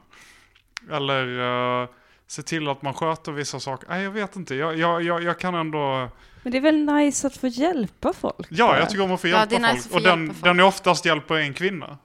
Eller 0.91 1.27
uh, 1.27 1.89
se 2.27 2.41
till 2.41 2.67
att 2.69 2.81
man 2.81 2.93
sköter 2.93 3.31
vissa 3.31 3.59
saker. 3.59 3.89
Nej, 3.89 4.03
jag 4.03 4.11
vet 4.11 4.35
inte. 4.35 4.55
Jag, 4.55 4.77
jag, 4.77 5.03
jag, 5.03 5.23
jag 5.23 5.39
kan 5.39 5.55
ändå... 5.55 6.09
Men 6.43 6.51
det 6.51 6.57
är 6.57 6.61
väl 6.61 6.85
nice 6.85 7.27
att 7.27 7.37
få 7.37 7.47
hjälpa 7.47 8.13
folk? 8.13 8.47
Ja, 8.49 8.79
jag 8.79 8.89
tycker 8.89 9.03
om 9.03 9.11
att 9.11 9.21
få 9.21 9.27
Ja, 9.27 9.37
hjälpa 9.39 9.45
det 9.59 9.67
är 9.67 9.73
nice 9.73 9.73
folk. 9.75 9.85
att 9.85 9.91
få 9.91 9.95
och 9.95 10.01
den, 10.17 10.19
hjälpa 10.19 10.33
folk. 10.33 10.43
den 10.43 10.59
är 10.59 10.63
oftast 10.63 11.05
hjälper 11.05 11.35
en 11.35 11.53
kvinna. 11.53 11.97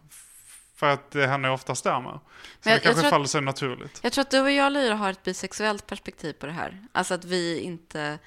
För 0.77 0.87
att 0.91 1.11
det 1.11 1.27
henne 1.27 1.49
är 1.49 1.53
oftast 1.53 1.85
där 1.85 2.01
med. 2.01 2.03
Så 2.03 2.09
Men 2.11 2.21
det 2.63 2.71
jag- 2.71 2.75
jag 2.77 2.83
kanske 2.83 3.11
faller 3.11 3.27
sig 3.27 3.41
naturligt. 3.43 4.01
Jag 4.03 4.13
tror 4.13 4.23
att 4.23 4.31
du 4.31 4.41
och 4.41 4.51
jag, 4.51 4.73
Lyra, 4.73 4.95
har 4.95 5.11
ett 5.11 5.23
bisexuellt 5.23 5.87
perspektiv 5.87 6.33
på 6.33 6.47
det 6.47 6.53
här. 6.53 6.79
Alltså 6.93 7.15
att 7.15 7.25
vi 7.25 7.61
inte... 7.61 8.19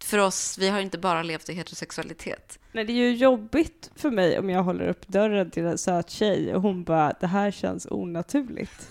För 0.00 0.18
oss, 0.18 0.58
vi 0.58 0.68
har 0.68 0.80
inte 0.80 0.98
bara 0.98 1.22
levt 1.22 1.48
i 1.48 1.54
heterosexualitet. 1.54 2.58
Nej, 2.72 2.84
det 2.84 2.92
är 2.92 2.96
ju 2.96 3.14
jobbigt 3.14 3.90
för 3.96 4.10
mig 4.10 4.38
om 4.38 4.50
jag 4.50 4.62
håller 4.62 4.88
upp 4.88 5.08
dörren 5.08 5.50
till 5.50 5.64
en 5.64 5.78
söt 5.78 6.10
tjej 6.10 6.54
och 6.54 6.62
hon 6.62 6.84
bara, 6.84 7.12
det 7.20 7.26
här 7.26 7.50
känns 7.50 7.86
onaturligt. 7.90 8.88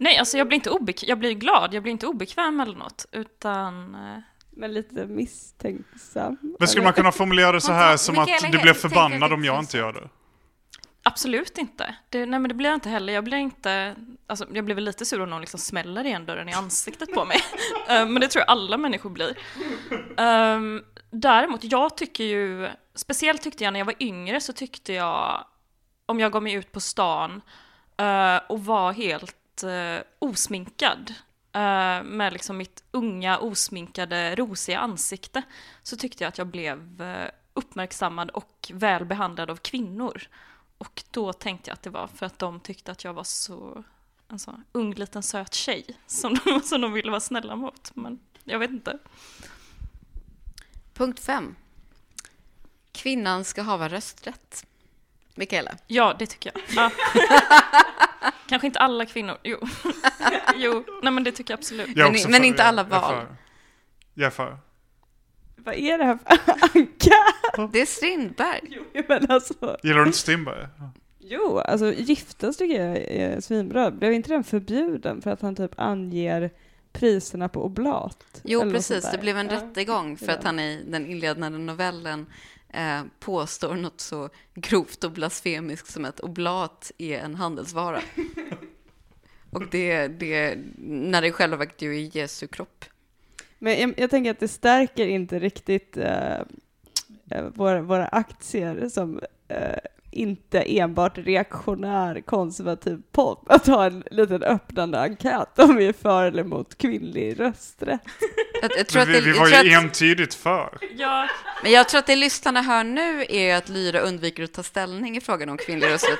Nej, 0.00 0.18
alltså 0.18 0.38
jag 0.38 0.46
blir 0.48 0.54
inte 0.56 0.70
obekväm. 0.70 1.08
Jag 1.08 1.18
blir 1.18 1.32
glad, 1.32 1.74
jag 1.74 1.82
blir 1.82 1.92
inte 1.92 2.06
obekväm 2.06 2.60
eller 2.60 2.76
något. 2.76 3.06
Utan... 3.12 3.94
eh, 3.94 4.18
Men 4.50 4.72
lite 4.72 5.06
misstänksam. 5.06 6.36
Men 6.58 6.68
skulle 6.68 6.84
man 6.84 6.92
kunna 6.92 7.12
formulera 7.12 7.52
det 7.52 7.60
så 7.60 7.72
här 7.72 7.96
som 7.96 8.18
att 8.18 8.28
du 8.52 8.58
blir 8.58 8.72
förbannad 8.74 9.32
om 9.32 9.44
jag 9.44 9.58
inte 9.58 9.76
gör 9.76 9.92
det? 9.92 10.08
Absolut 11.02 11.58
inte. 11.58 11.94
Det, 12.08 12.18
nej 12.26 12.40
men 12.40 12.48
det 12.48 12.54
blir 12.54 12.70
jag 12.70 12.76
inte 12.76 12.88
heller. 12.88 13.12
Jag 13.12 13.24
blir 13.24 13.38
inte... 13.38 13.96
Alltså 14.26 14.46
jag 14.52 14.64
blir 14.64 14.74
väl 14.74 14.84
lite 14.84 15.04
sur 15.04 15.20
om 15.20 15.30
någon 15.30 15.40
liksom 15.40 15.60
smäller 15.60 16.04
igen 16.04 16.26
dörren 16.26 16.48
i 16.48 16.52
ansiktet 16.52 17.12
på 17.14 17.24
mig. 17.24 17.36
Eh, 17.88 18.06
men 18.06 18.20
det 18.20 18.28
tror 18.28 18.40
jag 18.46 18.50
alla 18.50 18.76
människor 18.76 19.10
blir. 19.10 19.38
Um, 20.16 20.84
däremot, 21.10 21.64
jag 21.64 21.96
tycker 21.96 22.24
ju... 22.24 22.68
Speciellt 22.94 23.42
tyckte 23.42 23.64
jag 23.64 23.72
när 23.72 23.80
jag 23.80 23.84
var 23.86 23.94
yngre 24.00 24.40
så 24.40 24.52
tyckte 24.52 24.92
jag... 24.92 25.44
Om 26.06 26.20
jag 26.20 26.32
gav 26.32 26.42
mig 26.42 26.52
ut 26.52 26.72
på 26.72 26.80
stan 26.80 27.40
eh, 27.96 28.36
och 28.48 28.64
var 28.64 28.92
helt 28.92 29.36
uh, 29.64 30.00
osminkad 30.18 31.14
eh, 31.52 32.02
med 32.02 32.32
liksom 32.32 32.56
mitt 32.56 32.84
unga 32.90 33.38
osminkade 33.38 34.34
rosiga 34.34 34.78
ansikte 34.78 35.42
så 35.82 35.96
tyckte 35.96 36.24
jag 36.24 36.28
att 36.28 36.38
jag 36.38 36.46
blev 36.46 37.02
eh, 37.02 37.30
uppmärksammad 37.54 38.30
och 38.30 38.70
väl 38.74 39.04
behandlad 39.04 39.50
av 39.50 39.56
kvinnor. 39.56 40.22
Och 40.78 41.04
då 41.10 41.32
tänkte 41.32 41.70
jag 41.70 41.74
att 41.74 41.82
det 41.82 41.90
var 41.90 42.06
för 42.06 42.26
att 42.26 42.38
de 42.38 42.60
tyckte 42.60 42.92
att 42.92 43.04
jag 43.04 43.12
var 43.12 43.24
så 43.24 43.84
en 44.28 44.38
sån 44.38 44.64
ung 44.72 44.94
liten 44.94 45.22
söt 45.22 45.54
tjej 45.54 45.84
som 46.06 46.34
de, 46.44 46.60
som 46.64 46.80
de 46.80 46.92
ville 46.92 47.10
vara 47.10 47.20
snälla 47.20 47.56
mot. 47.56 47.90
Men 47.94 48.20
jag 48.44 48.58
vet 48.58 48.70
inte. 48.70 48.98
Punkt 50.94 51.20
fem. 51.20 51.56
Kvinnan 52.92 53.44
ska 53.44 53.62
hava 53.62 53.88
rösträtt. 53.88 54.66
Mikaela? 55.34 55.76
Ja, 55.86 56.16
det 56.18 56.26
tycker 56.26 56.52
jag. 56.54 56.62
Ja. 56.76 56.90
Kanske 58.48 58.66
inte 58.66 58.78
alla 58.78 59.06
kvinnor. 59.06 59.36
Jo. 59.44 59.58
jo, 60.56 60.84
nej 61.02 61.12
men 61.12 61.24
det 61.24 61.32
tycker 61.32 61.52
jag 61.52 61.58
absolut. 61.58 61.96
Jag 61.96 62.12
Men- 62.12 62.30
men 62.30 62.44
inte 62.44 62.64
alla 62.64 62.82
jag 62.82 63.00
val. 63.00 63.14
för. 63.14 63.36
Jag 64.14 64.26
är 64.26 64.30
för. 64.30 64.58
Vad 65.56 65.74
är 65.74 65.98
det 65.98 66.04
här 66.04 66.18
för 66.24 66.78
Anka? 66.78 67.68
Det 67.72 67.80
är 67.80 67.86
Strindberg. 67.86 68.60
Jo, 68.92 69.02
men 69.08 69.30
alltså. 69.30 69.76
Gillar 69.82 69.98
du 70.00 70.06
inte 70.06 70.18
Strindberg? 70.18 70.66
Jo, 71.18 71.58
alltså 71.58 71.92
giftas 71.92 72.56
tycker 72.56 72.84
jag 72.86 72.96
är 72.98 73.40
svinbra. 73.40 73.90
Blev 73.90 74.12
inte 74.12 74.28
den 74.32 74.44
förbjuden 74.44 75.22
för 75.22 75.30
att 75.30 75.40
han 75.42 75.56
typ 75.56 75.72
anger 75.80 76.50
priserna 76.92 77.48
på 77.48 77.64
oblat? 77.64 78.40
Jo, 78.44 78.60
precis. 78.70 79.10
Det 79.10 79.18
blev 79.18 79.38
en 79.38 79.46
Ja. 79.48 79.52
rättegång 79.56 80.16
för 80.16 80.26
Ja. 80.26 80.32
att 80.32 80.44
han 80.44 80.60
i 80.60 80.84
den 80.88 81.06
inledande 81.06 81.58
novellen 81.58 82.26
eh, 82.72 83.02
påstår 83.20 83.74
något 83.74 84.00
så 84.00 84.28
grovt 84.54 85.04
och 85.04 85.12
blasfemiskt 85.12 85.92
som 85.92 86.04
att 86.04 86.20
oblat 86.20 86.92
är 86.98 87.18
en 87.18 87.34
handelsvara. 87.34 88.00
och 89.50 89.66
det, 89.70 90.08
det, 90.08 90.58
när 90.78 91.20
det 91.20 91.28
i 91.28 91.32
själva 91.32 91.56
verket 91.56 91.82
ju 91.82 91.96
är 91.96 92.16
Jesu 92.16 92.46
kropp. 92.46 92.84
Men 93.58 93.80
jag, 93.80 93.94
jag 93.96 94.10
tänker 94.10 94.30
att 94.30 94.40
det 94.40 94.48
stärker 94.48 95.06
inte 95.06 95.38
riktigt 95.38 95.96
eh, 95.96 96.40
eh, 97.30 97.44
våra, 97.54 97.82
våra 97.82 98.06
aktier 98.06 98.88
som 98.88 99.20
eh, 99.48 99.78
inte 100.10 100.60
enbart 100.60 101.18
reaktionär 101.18 102.20
konservativ 102.20 102.98
podd 103.12 103.38
att 103.46 103.66
ha 103.66 103.86
en 103.86 104.04
liten 104.10 104.42
öppnande 104.42 105.00
enkät 105.00 105.58
om 105.58 105.76
vi 105.76 105.86
är 105.86 105.92
för 105.92 106.24
eller 106.24 106.42
emot 106.42 106.78
kvinnlig 106.78 107.40
rösträtt. 107.40 108.00
Jag, 108.62 108.70
jag 108.76 108.86
tror 108.86 109.06
Men 109.06 109.16
att 109.16 109.16
vi, 109.16 109.20
det, 109.20 109.20
vi 109.20 109.30
jag 109.30 109.38
var 109.38 109.46
tror 109.46 109.64
ju 109.64 109.76
att, 109.76 109.84
entydigt 109.84 110.34
för. 110.34 110.78
Ja, 110.96 111.28
men 111.62 111.72
jag 111.72 111.88
tror 111.88 111.98
att 111.98 112.06
det 112.06 112.16
lyssnarna 112.16 112.62
hör 112.62 112.84
nu 112.84 113.24
är 113.28 113.56
att 113.56 113.68
Lyra 113.68 114.00
undviker 114.00 114.42
att 114.42 114.52
ta 114.52 114.62
ställning 114.62 115.16
i 115.16 115.20
frågan 115.20 115.48
om 115.48 115.58
kvinnlig 115.58 115.86
rösträtt. 115.86 116.18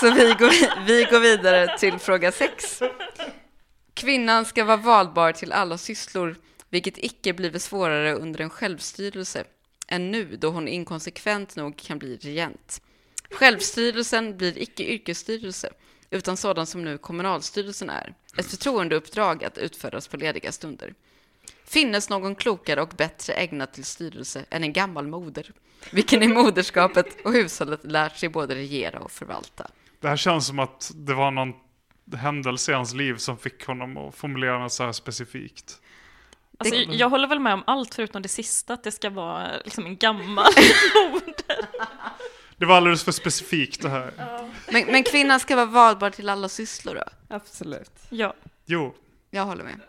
Så 0.00 0.10
vi 0.10 0.34
går, 0.38 0.84
vi 0.86 1.04
går 1.04 1.20
vidare 1.20 1.78
till 1.78 1.98
fråga 1.98 2.32
sex. 2.32 2.82
Kvinnan 3.94 4.44
ska 4.44 4.64
vara 4.64 4.76
valbar 4.76 5.32
till 5.32 5.52
alla 5.52 5.78
sysslor, 5.78 6.36
vilket 6.70 6.98
icke 6.98 7.32
blivit 7.32 7.62
svårare 7.62 8.14
under 8.14 8.40
en 8.40 8.50
självstyrelse 8.50 9.44
än 9.88 10.10
nu, 10.10 10.36
då 10.36 10.50
hon 10.50 10.68
inkonsekvent 10.68 11.56
nog 11.56 11.76
kan 11.76 11.98
bli 11.98 12.16
regent. 12.16 12.82
Självstyrelsen 13.30 14.36
blir 14.36 14.58
icke 14.58 14.82
yrkesstyrelse, 14.82 15.70
utan 16.10 16.36
sådan 16.36 16.66
som 16.66 16.84
nu 16.84 16.98
kommunalstyrelsen 16.98 17.90
är, 17.90 18.14
ett 18.38 18.46
förtroendeuppdrag 18.46 19.44
att 19.44 19.58
utföras 19.58 20.08
på 20.08 20.16
lediga 20.16 20.52
stunder. 20.52 20.94
Finnes 21.64 22.10
någon 22.10 22.34
klokare 22.34 22.82
och 22.82 22.88
bättre 22.88 23.32
ägnad 23.32 23.72
till 23.72 23.84
styrelse 23.84 24.44
än 24.50 24.62
en 24.62 24.72
gammal 24.72 25.06
moder, 25.06 25.52
vilken 25.90 26.22
i 26.22 26.28
moderskapet 26.28 27.06
och 27.24 27.32
hushållet 27.32 27.84
lärt 27.84 28.16
sig 28.16 28.28
både 28.28 28.54
regera 28.54 28.98
och 29.00 29.12
förvalta. 29.12 29.70
Det 30.00 30.08
här 30.08 30.16
känns 30.16 30.46
som 30.46 30.58
att 30.58 30.92
det 30.94 31.14
var 31.14 31.30
någon 31.30 31.52
händelse 32.16 32.72
i 32.72 32.74
hans 32.74 32.94
liv 32.94 33.16
som 33.16 33.38
fick 33.38 33.66
honom 33.66 33.96
att 33.96 34.14
formulera 34.14 34.58
något 34.58 34.72
så 34.72 34.84
här 34.84 34.92
specifikt 34.92 35.80
alltså, 36.58 36.74
Det- 36.74 36.94
jag 36.96 37.08
håller 37.10 37.28
väl 37.28 37.40
med 37.40 37.54
om 37.54 37.62
allt 37.66 37.94
förutom 37.94 38.22
det 38.22 38.28
sista, 38.28 38.74
att 38.74 38.84
det 38.84 38.92
ska 38.92 39.10
vara 39.10 39.50
liksom 39.64 39.86
en 39.86 39.96
gammal 39.96 40.46
Det 42.56 42.66
var 42.66 42.76
alldeles 42.76 43.04
för 43.04 43.12
specifikt 43.12 43.82
det 43.82 43.88
här. 43.88 44.12
Men, 44.72 44.86
men 44.86 45.02
kvinnan 45.04 45.40
ska 45.40 45.56
vara 45.56 45.66
valbar 45.66 46.10
till 46.10 46.28
alla 46.28 46.48
sysslor 46.48 46.94
då? 46.94 47.34
Absolut. 47.36 47.92
Ja, 48.10 48.34
Jo, 48.66 48.94
Jag 49.30 49.44
håller 49.44 49.64
med. 49.64 49.80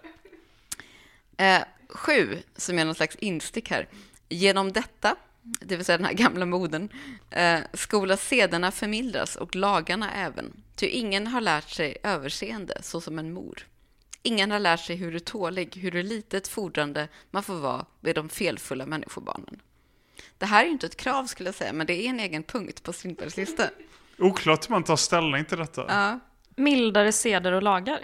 Eh, 1.37 1.63
sju, 1.89 2.37
som 2.55 2.79
är 2.79 2.85
någon 2.85 2.95
slags 2.95 3.15
instick 3.15 3.69
här. 3.69 3.87
Genom 4.29 4.71
detta, 4.71 5.15
det 5.41 5.75
vill 5.75 5.85
säga 5.85 5.97
den 5.97 6.05
här 6.05 6.13
gamla 6.13 6.45
moden, 6.45 6.89
eh, 7.29 7.59
skola 7.73 8.17
sederna 8.17 8.71
förmildras 8.71 9.35
och 9.35 9.55
lagarna 9.55 10.11
även. 10.13 10.63
Ty 10.75 10.85
ingen 10.87 11.27
har 11.27 11.41
lärt 11.41 11.69
sig 11.69 11.97
överseende 12.03 12.77
så 12.81 13.01
som 13.01 13.19
en 13.19 13.33
mor. 13.33 13.67
Ingen 14.23 14.51
har 14.51 14.59
lärt 14.59 14.79
sig 14.79 14.95
hur 14.95 15.11
du 15.11 15.19
tålig, 15.19 15.75
hur 15.75 16.03
litet 16.03 16.47
fordrande 16.47 17.07
man 17.31 17.43
får 17.43 17.55
vara 17.55 17.85
med 17.99 18.15
de 18.15 18.29
felfulla 18.29 18.85
människobarnen. 18.85 19.61
Det 20.37 20.45
här 20.45 20.61
är 20.61 20.65
ju 20.65 20.71
inte 20.71 20.85
ett 20.85 20.97
krav 20.97 21.25
skulle 21.25 21.47
jag 21.47 21.55
säga, 21.55 21.73
men 21.73 21.87
det 21.87 21.93
är 21.93 22.09
en 22.09 22.19
egen 22.19 22.43
punkt 22.43 22.83
på 22.83 22.93
Strindbergs 22.93 23.37
lista. 23.37 23.63
oklart 24.17 24.69
hur 24.69 24.71
man 24.71 24.83
tar 24.83 24.95
ställning 24.95 25.45
till 25.45 25.57
detta. 25.57 25.85
Ja. 25.87 26.19
mildare 26.55 27.11
seder 27.11 27.51
och 27.51 27.63
lagar. 27.63 27.99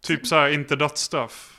Typ 0.00 0.26
så 0.26 0.34
här, 0.34 0.48
inte 0.48 0.76
dödsstraff. 0.76 1.54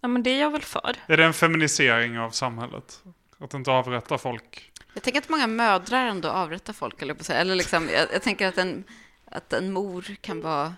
Ja, 0.00 0.08
men 0.08 0.22
det 0.22 0.30
är 0.30 0.40
jag 0.40 0.50
väl 0.50 0.62
för. 0.62 0.96
Är 1.06 1.16
det 1.16 1.24
en 1.24 1.34
feminisering 1.34 2.18
av 2.18 2.30
samhället? 2.30 3.02
Att 3.38 3.54
inte 3.54 3.70
avrätta 3.70 4.18
folk? 4.18 4.72
Jag 4.94 5.02
tänker 5.02 5.20
att 5.20 5.28
många 5.28 5.46
mödrar 5.46 6.06
ändå 6.06 6.28
avrättar 6.28 6.72
folk, 6.72 7.02
eller 7.02 7.54
liksom, 7.54 7.88
jag, 7.88 8.06
jag 8.12 8.22
tänker 8.22 8.48
att 8.48 8.58
en, 8.58 8.84
att 9.24 9.52
en 9.52 9.72
mor 9.72 10.16
kan 10.20 10.40
vara... 10.40 10.74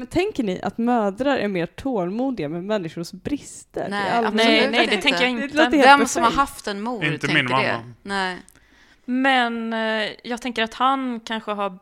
Men 0.00 0.06
tänker 0.06 0.42
ni 0.42 0.60
att 0.62 0.78
mödrar 0.78 1.36
är 1.36 1.48
mer 1.48 1.66
tålmodiga 1.66 2.48
med 2.48 2.64
människors 2.64 3.12
brister? 3.12 3.88
Nej, 3.88 4.10
absolut 4.12 4.34
Nej, 4.34 4.70
nej, 4.70 4.86
det 4.86 5.02
tänker 5.02 5.24
jag 5.24 5.36
Det 5.36 5.44
inte. 5.44 5.62
helt 5.62 5.74
Vem 5.74 6.06
som 6.06 6.22
har 6.22 6.30
haft 6.30 6.66
en 6.66 6.80
mor 6.80 7.04
Inte 7.04 7.26
tänker 7.26 7.34
min 7.34 7.46
det. 7.46 7.72
mamma. 7.72 7.94
Nej. 8.02 8.38
Men 9.04 9.72
eh, 9.72 10.10
jag 10.24 10.42
tänker 10.42 10.62
att 10.62 10.74
han 10.74 11.20
kanske 11.20 11.50
har 11.52 11.78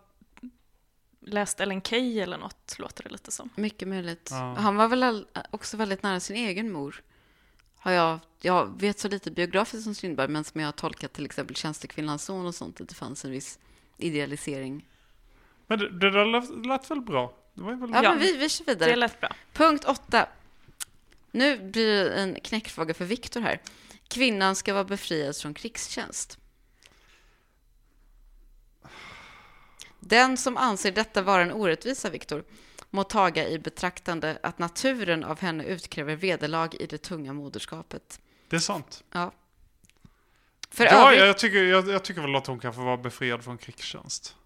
läst 1.26 1.60
Ellen 1.60 1.82
Key 1.82 2.20
eller 2.20 2.38
något, 2.38 2.76
låter 2.78 3.04
det 3.04 3.10
lite 3.10 3.30
som. 3.30 3.50
Mycket 3.54 3.88
möjligt. 3.88 4.28
Ja. 4.30 4.54
Han 4.58 4.76
var 4.76 4.88
väl 4.88 5.24
också 5.50 5.76
väldigt 5.76 6.02
nära 6.02 6.20
sin 6.20 6.36
egen 6.36 6.72
mor. 6.72 7.02
Har 7.78 7.92
jag, 7.92 8.18
jag 8.40 8.80
vet 8.80 8.98
så 8.98 9.08
lite 9.08 9.30
biografiskt 9.30 9.84
som 9.84 9.94
Strindberg, 9.94 10.28
men 10.28 10.44
som 10.44 10.60
jag 10.60 10.68
har 10.68 10.72
tolkat 10.72 11.12
till 11.12 11.24
exempel 11.24 11.56
Tjänstekvinnans 11.56 12.24
son 12.24 12.46
och 12.46 12.54
sånt, 12.54 12.80
att 12.80 12.88
det 12.88 12.94
fanns 12.94 13.24
en 13.24 13.30
viss 13.30 13.58
idealisering. 13.98 14.86
Men 15.66 15.78
det, 15.78 15.98
det 15.98 16.10
där 16.10 16.24
lät, 16.24 16.66
lät 16.66 16.90
väl 16.90 17.00
bra? 17.00 17.34
Det 17.58 17.64
var 17.64 17.74
väl 17.74 17.90
Ja, 17.92 18.02
Ja. 18.02 18.10
men 18.10 18.18
vi, 18.18 18.36
vi 18.36 18.48
kör 18.48 18.64
Det 18.64 18.74
vidare. 18.74 18.96
lät 18.96 19.20
bra. 19.20 19.34
Punkt 19.52 19.84
åtta. 19.84 20.28
Nu 21.30 21.58
blir 21.70 21.86
det 22.04 22.14
en 22.14 22.40
knäckfråga 22.40 22.94
för 22.94 23.04
Viktor 23.04 23.40
här. 23.40 23.60
Kvinnan 24.08 24.56
ska 24.56 24.72
vara 24.74 24.84
befriad 24.84 25.36
från 25.36 25.54
krigstjänst. 25.54 26.38
Den 30.00 30.36
som 30.36 30.56
anser 30.56 30.92
detta 30.92 31.22
vara 31.22 31.42
en 31.42 31.52
orättvisa, 31.52 32.10
Viktor, 32.10 32.44
må 32.90 33.04
taga 33.04 33.48
i 33.48 33.58
betraktande 33.58 34.38
att 34.42 34.58
naturen 34.58 35.24
av 35.24 35.40
henne 35.40 35.64
utkräver 35.64 36.16
vederlag 36.16 36.68
i 36.80 36.86
det 36.86 36.98
tunga 36.98 37.32
moderskapet. 37.32 38.20
Det 38.48 38.56
är 38.56 38.60
sant. 38.60 39.04
Ja. 39.12 39.32
För 40.70 40.84
ja, 40.84 41.06
övrigt, 41.06 41.20
jag 41.26 41.38
tycker, 41.38 41.62
jag, 41.64 41.88
jag 41.88 42.04
tycker 42.04 42.20
väl 42.20 42.36
att 42.36 42.46
hon 42.46 42.58
kan 42.58 42.74
få 42.74 42.80
vara 42.84 42.96
befriad 42.96 43.44
från 43.44 43.58
krigstjänst. 43.58 44.36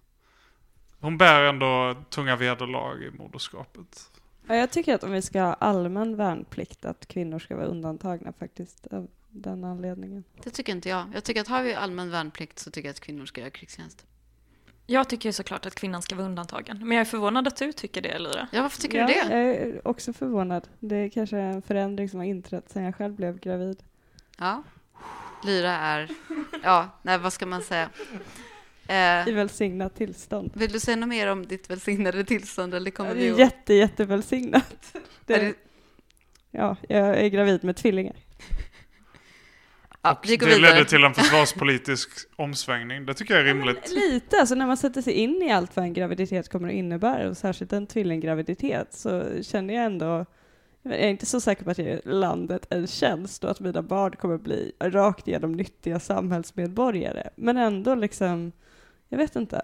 Hon 1.02 1.18
bär 1.18 1.42
ändå 1.42 1.96
tunga 2.10 2.36
vederlag 2.36 3.02
i 3.02 3.10
moderskapet. 3.10 4.10
Ja, 4.46 4.54
jag 4.54 4.70
tycker 4.70 4.94
att 4.94 5.04
om 5.04 5.12
vi 5.12 5.22
ska 5.22 5.42
ha 5.42 5.54
allmän 5.54 6.16
värnplikt 6.16 6.84
att 6.84 7.06
kvinnor 7.06 7.38
ska 7.38 7.56
vara 7.56 7.66
undantagna 7.66 8.32
faktiskt 8.32 8.86
av 8.86 9.08
den 9.30 9.64
anledningen. 9.64 10.24
det 10.42 10.50
tycker 10.50 10.72
inte 10.72 10.88
jag. 10.88 11.04
Jag 11.14 11.24
tycker 11.24 11.40
att 11.40 11.48
har 11.48 11.62
vi 11.62 11.74
allmän 11.74 12.10
värnplikt 12.10 12.58
så 12.58 12.70
tycker 12.70 12.88
jag 12.88 12.92
att 12.92 13.00
kvinnor 13.00 13.26
ska 13.26 13.40
göra 13.40 13.50
krigstjänst. 13.50 14.06
Jag 14.86 15.08
tycker 15.08 15.28
ju 15.28 15.32
såklart 15.32 15.66
att 15.66 15.74
kvinnan 15.74 16.02
ska 16.02 16.14
vara 16.14 16.26
undantagen. 16.26 16.78
Men 16.78 16.96
jag 16.96 17.00
är 17.00 17.04
förvånad 17.10 17.48
att 17.48 17.56
du 17.56 17.72
tycker 17.72 18.02
det, 18.02 18.18
Lyra. 18.18 18.48
Ja, 18.52 18.62
varför 18.62 18.80
tycker 18.80 18.98
ja, 18.98 19.06
du 19.06 19.12
det? 19.12 19.18
Jag 19.18 19.54
är 19.54 19.88
också 19.88 20.12
förvånad. 20.12 20.68
Det 20.80 20.96
är 20.96 21.08
kanske 21.08 21.38
en 21.38 21.62
förändring 21.62 22.08
som 22.08 22.18
har 22.18 22.26
inträtt 22.26 22.70
sedan 22.70 22.82
jag 22.82 22.94
själv 22.94 23.14
blev 23.14 23.38
gravid. 23.38 23.82
Ja. 24.38 24.62
Lyra 25.44 25.72
är... 25.72 26.10
Ja, 26.62 26.88
nej, 27.02 27.18
vad 27.18 27.32
ska 27.32 27.46
man 27.46 27.62
säga? 27.62 27.88
Eh, 28.88 29.28
I 29.28 29.32
välsignat 29.32 29.94
tillstånd. 29.94 30.50
vill 30.54 30.72
du 30.72 30.80
säga 30.80 30.96
något 30.96 31.08
mer 31.08 31.26
om 31.26 31.46
ditt 31.46 31.70
välsignade 31.70 32.24
tillstånd? 32.24 32.74
Eller 32.74 32.90
Ja, 32.90 32.94
kommer 32.96 33.10
det 33.14 33.20
vi 33.20 33.28
är 33.28 33.32
att... 33.32 33.38
jätte, 33.38 33.74
jättevälsignat. 33.74 34.94
Det, 35.26 35.34
Är 35.34 35.40
det- 35.44 35.54
Ja, 36.54 36.76
jag 36.88 37.18
är 37.20 37.28
gravid 37.28 37.64
med 37.64 37.76
tvillingar. 37.76 38.16
Ja, 40.02 40.20
vi 40.26 40.36
det 40.36 40.46
vidare. 40.46 40.60
ledde 40.74 40.84
till 40.84 41.04
en 41.04 41.14
försvarspolitisk 41.22 42.10
omsvängning. 42.36 43.06
Det 43.06 43.14
tycker 43.14 43.34
jag 43.34 43.40
är 43.40 43.44
rimligt. 43.54 43.90
Lite, 43.94 44.40
alltså 44.40 44.54
när 44.54 44.66
man 44.66 44.76
sätter 44.76 45.02
sig 45.02 45.12
in 45.12 45.42
i 45.42 45.52
allt 45.52 45.76
vad 45.76 45.84
en 45.84 45.92
graviditet 45.94 46.48
kommer 46.48 46.68
att 46.68 46.74
innebära, 46.74 47.28
och 47.28 47.36
särskilt 47.36 47.72
en 47.72 47.86
tvillinggraviditet, 47.86 48.94
så 48.94 49.24
känner 49.42 49.74
jag 49.74 49.84
ändå, 49.84 50.26
jag 50.82 50.94
är 50.94 51.08
inte 51.08 51.26
så 51.26 51.40
säker 51.40 51.64
på 51.64 51.70
att 51.70 51.78
jag 51.78 51.88
gör 51.88 52.00
landet 52.04 52.66
en 52.70 52.86
tjänst 52.86 53.44
och 53.44 53.50
att 53.50 53.60
mina 53.60 53.82
barn 53.82 54.12
kommer 54.12 54.38
bli 54.38 54.72
rakt 54.80 55.28
igenom 55.28 55.52
nyttiga 55.52 56.00
samhällsmedborgare. 56.00 57.28
Men 57.36 57.56
ändå 57.56 57.94
liksom, 57.94 58.52
jag 59.12 59.18
vet 59.18 59.36
inte. 59.36 59.62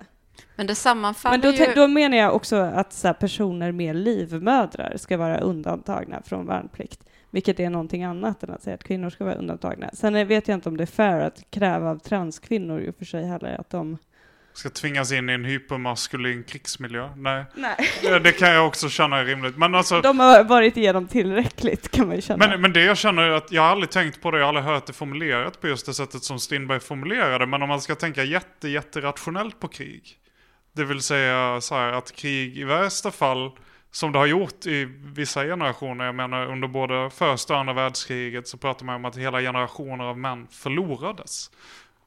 Men 0.56 0.66
det 0.66 0.74
sammanfaller 0.74 1.38
Men 1.38 1.56
då, 1.56 1.64
ju... 1.64 1.74
då 1.74 1.88
menar 1.88 2.16
jag 2.16 2.34
också 2.34 2.56
att 2.56 2.92
så 2.92 3.06
här, 3.06 3.14
personer 3.14 3.72
med 3.72 3.96
livmödrar 3.96 4.96
ska 4.96 5.16
vara 5.16 5.38
undantagna 5.38 6.22
från 6.22 6.46
värnplikt. 6.46 7.04
Vilket 7.30 7.60
är 7.60 7.70
någonting 7.70 8.04
annat 8.04 8.42
än 8.42 8.50
att 8.50 8.62
säga 8.62 8.74
att 8.74 8.84
kvinnor 8.84 9.10
ska 9.10 9.24
vara 9.24 9.34
undantagna. 9.34 9.90
Sen 9.92 10.28
vet 10.28 10.48
jag 10.48 10.54
inte 10.56 10.68
om 10.68 10.76
det 10.76 10.84
är 10.84 10.86
fair 10.86 11.20
att 11.20 11.50
kräva 11.50 11.90
av 11.90 11.98
transkvinnor 11.98 12.80
i 12.80 12.90
och 12.90 12.96
för 12.96 13.04
sig 13.04 13.24
heller 13.24 13.60
att 13.60 13.70
de 13.70 13.98
ska 14.58 14.70
tvingas 14.70 15.12
in 15.12 15.30
i 15.30 15.32
en 15.32 15.44
hypermaskulin 15.44 16.44
krigsmiljö. 16.44 17.10
Nej, 17.16 17.44
Nej. 17.54 17.76
det, 18.22 18.32
kan 18.32 18.48
jag 18.48 18.66
också 18.66 18.88
känna 18.88 19.18
är 19.18 19.24
rimligt. 19.24 19.56
Men 19.56 19.74
alltså, 19.74 20.00
De 20.00 20.20
har 20.20 20.44
varit 20.44 20.76
igenom 20.76 21.08
tillräckligt 21.08 21.90
kan 21.90 22.06
man 22.06 22.16
ju 22.16 22.22
känna. 22.22 22.48
Men, 22.48 22.60
men 22.60 22.72
det 22.72 22.84
jag 22.84 22.96
känner 22.96 23.22
är 23.22 23.30
att 23.30 23.52
jag 23.52 23.62
har 23.62 23.68
aldrig 23.68 23.90
tänkt 23.90 24.22
på 24.22 24.30
det, 24.30 24.38
jag 24.38 24.44
har 24.44 24.48
aldrig 24.48 24.64
hört 24.64 24.86
det 24.86 24.92
formulerat 24.92 25.60
på 25.60 25.68
just 25.68 25.86
det 25.86 25.94
sättet 25.94 26.24
som 26.24 26.38
Strindberg 26.38 26.80
formulerade. 26.80 27.46
Men 27.46 27.62
om 27.62 27.68
man 27.68 27.80
ska 27.80 27.94
tänka 27.94 28.24
jätte, 28.24 28.68
jätterationellt 28.68 29.60
på 29.60 29.68
krig. 29.68 30.18
Det 30.72 30.84
vill 30.84 31.00
säga 31.00 31.60
så 31.60 31.74
här 31.74 31.92
att 31.92 32.16
krig 32.16 32.58
i 32.58 32.64
värsta 32.64 33.10
fall, 33.10 33.50
som 33.90 34.12
det 34.12 34.18
har 34.18 34.26
gjort 34.26 34.66
i 34.66 34.84
vissa 35.14 35.44
generationer, 35.44 36.04
jag 36.04 36.14
menar 36.14 36.46
under 36.46 36.68
både 36.68 37.10
första 37.10 37.54
och 37.54 37.60
andra 37.60 37.72
världskriget 37.72 38.48
så 38.48 38.56
pratar 38.56 38.86
man 38.86 38.94
om 38.94 39.04
att 39.04 39.16
hela 39.16 39.40
generationer 39.40 40.04
av 40.04 40.18
män 40.18 40.46
förlorades. 40.50 41.50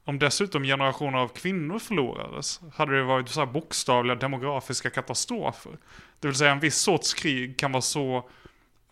Om 0.04 0.18
dessutom 0.18 0.62
generationer 0.62 1.18
av 1.18 1.28
kvinnor 1.28 1.78
förlorades 1.78 2.60
hade 2.74 2.96
det 2.96 3.02
varit 3.02 3.28
så 3.28 3.40
här 3.40 3.46
bokstavliga 3.46 4.14
demografiska 4.14 4.90
katastrofer. 4.90 5.72
Det 6.20 6.28
vill 6.28 6.36
säga 6.36 6.50
en 6.52 6.60
viss 6.60 6.76
sorts 6.76 7.14
krig 7.14 7.56
kan 7.58 7.72
vara 7.72 7.80
så 7.82 8.28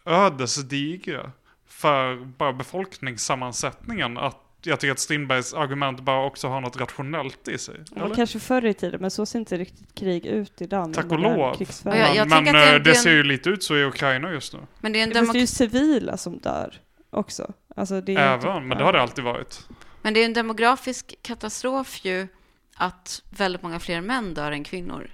ödesdigra 0.05 1.33
för 1.69 2.17
bara 2.25 2.53
befolkningssammansättningen 2.53 4.19
att 4.19 4.37
jag 4.63 4.81
tycker 4.81 4.93
att 4.93 4.99
Strindbergs 4.99 5.55
argument 5.55 6.01
bara 6.01 6.25
också 6.27 6.49
har 6.49 6.61
något 6.61 6.77
rationellt 6.81 7.49
i 7.49 7.59
sig. 7.59 7.75
Ja, 7.97 8.05
eller? 8.05 8.15
kanske 8.15 8.39
förr 8.41 8.65
i 8.67 8.75
tiden, 8.75 9.01
men 9.01 9.11
så 9.11 9.27
ser 9.27 9.39
inte 9.39 9.57
riktigt 9.57 9.95
krig 9.95 10.27
ut 10.27 10.61
idag. 10.61 10.95
Tack 10.95 11.05
och 11.13 11.19
lov. 11.19 11.55
krigsföring. 11.55 11.99
Ja, 12.01 12.15
jag- 12.15 12.29
men 12.29 12.45
men 12.45 12.55
det 12.55 12.61
eh, 12.61 12.65
det 12.67 12.75
är 12.75 12.79
det 12.81 12.91
en- 12.91 12.97
ser 12.97 13.11
ju 13.11 13.23
lite 13.23 13.51
ut 13.51 13.63
så 13.63 13.77
i 13.77 13.85
Ukraina 13.85 14.33
just 14.33 14.53
nu. 14.53 14.59
Men 14.81 14.93
det 14.93 15.01
är 15.01 15.03
en, 15.07 15.13
Fast 15.15 15.33
det 15.33 15.39
är 15.39 15.41
ju 15.41 15.45
demok- 15.47 15.49
civila 15.57 16.17
som 16.17 16.39
dör 16.39 16.75
också. 17.11 17.53
Alltså, 17.77 18.01
det 18.01 18.15
är 18.15 18.35
inte 18.35 18.49
Även, 18.49 18.69
men 18.69 18.79
det 18.79 18.85
har 18.85 18.93
det 18.93 19.03
alltid 19.03 19.25
varit. 19.25 19.69
Men 20.03 20.15
det 20.15 20.21
är 20.21 20.25
en 20.25 20.33
demografisk 20.33 21.15
katastrof 21.23 22.05
ju 22.05 22.29
att 22.75 23.23
väldigt 23.31 23.63
många 23.63 23.81
fler 23.81 24.01
män 24.01 24.35
dör 24.35 24.53
än 24.53 24.65
kvinnor. 24.65 25.11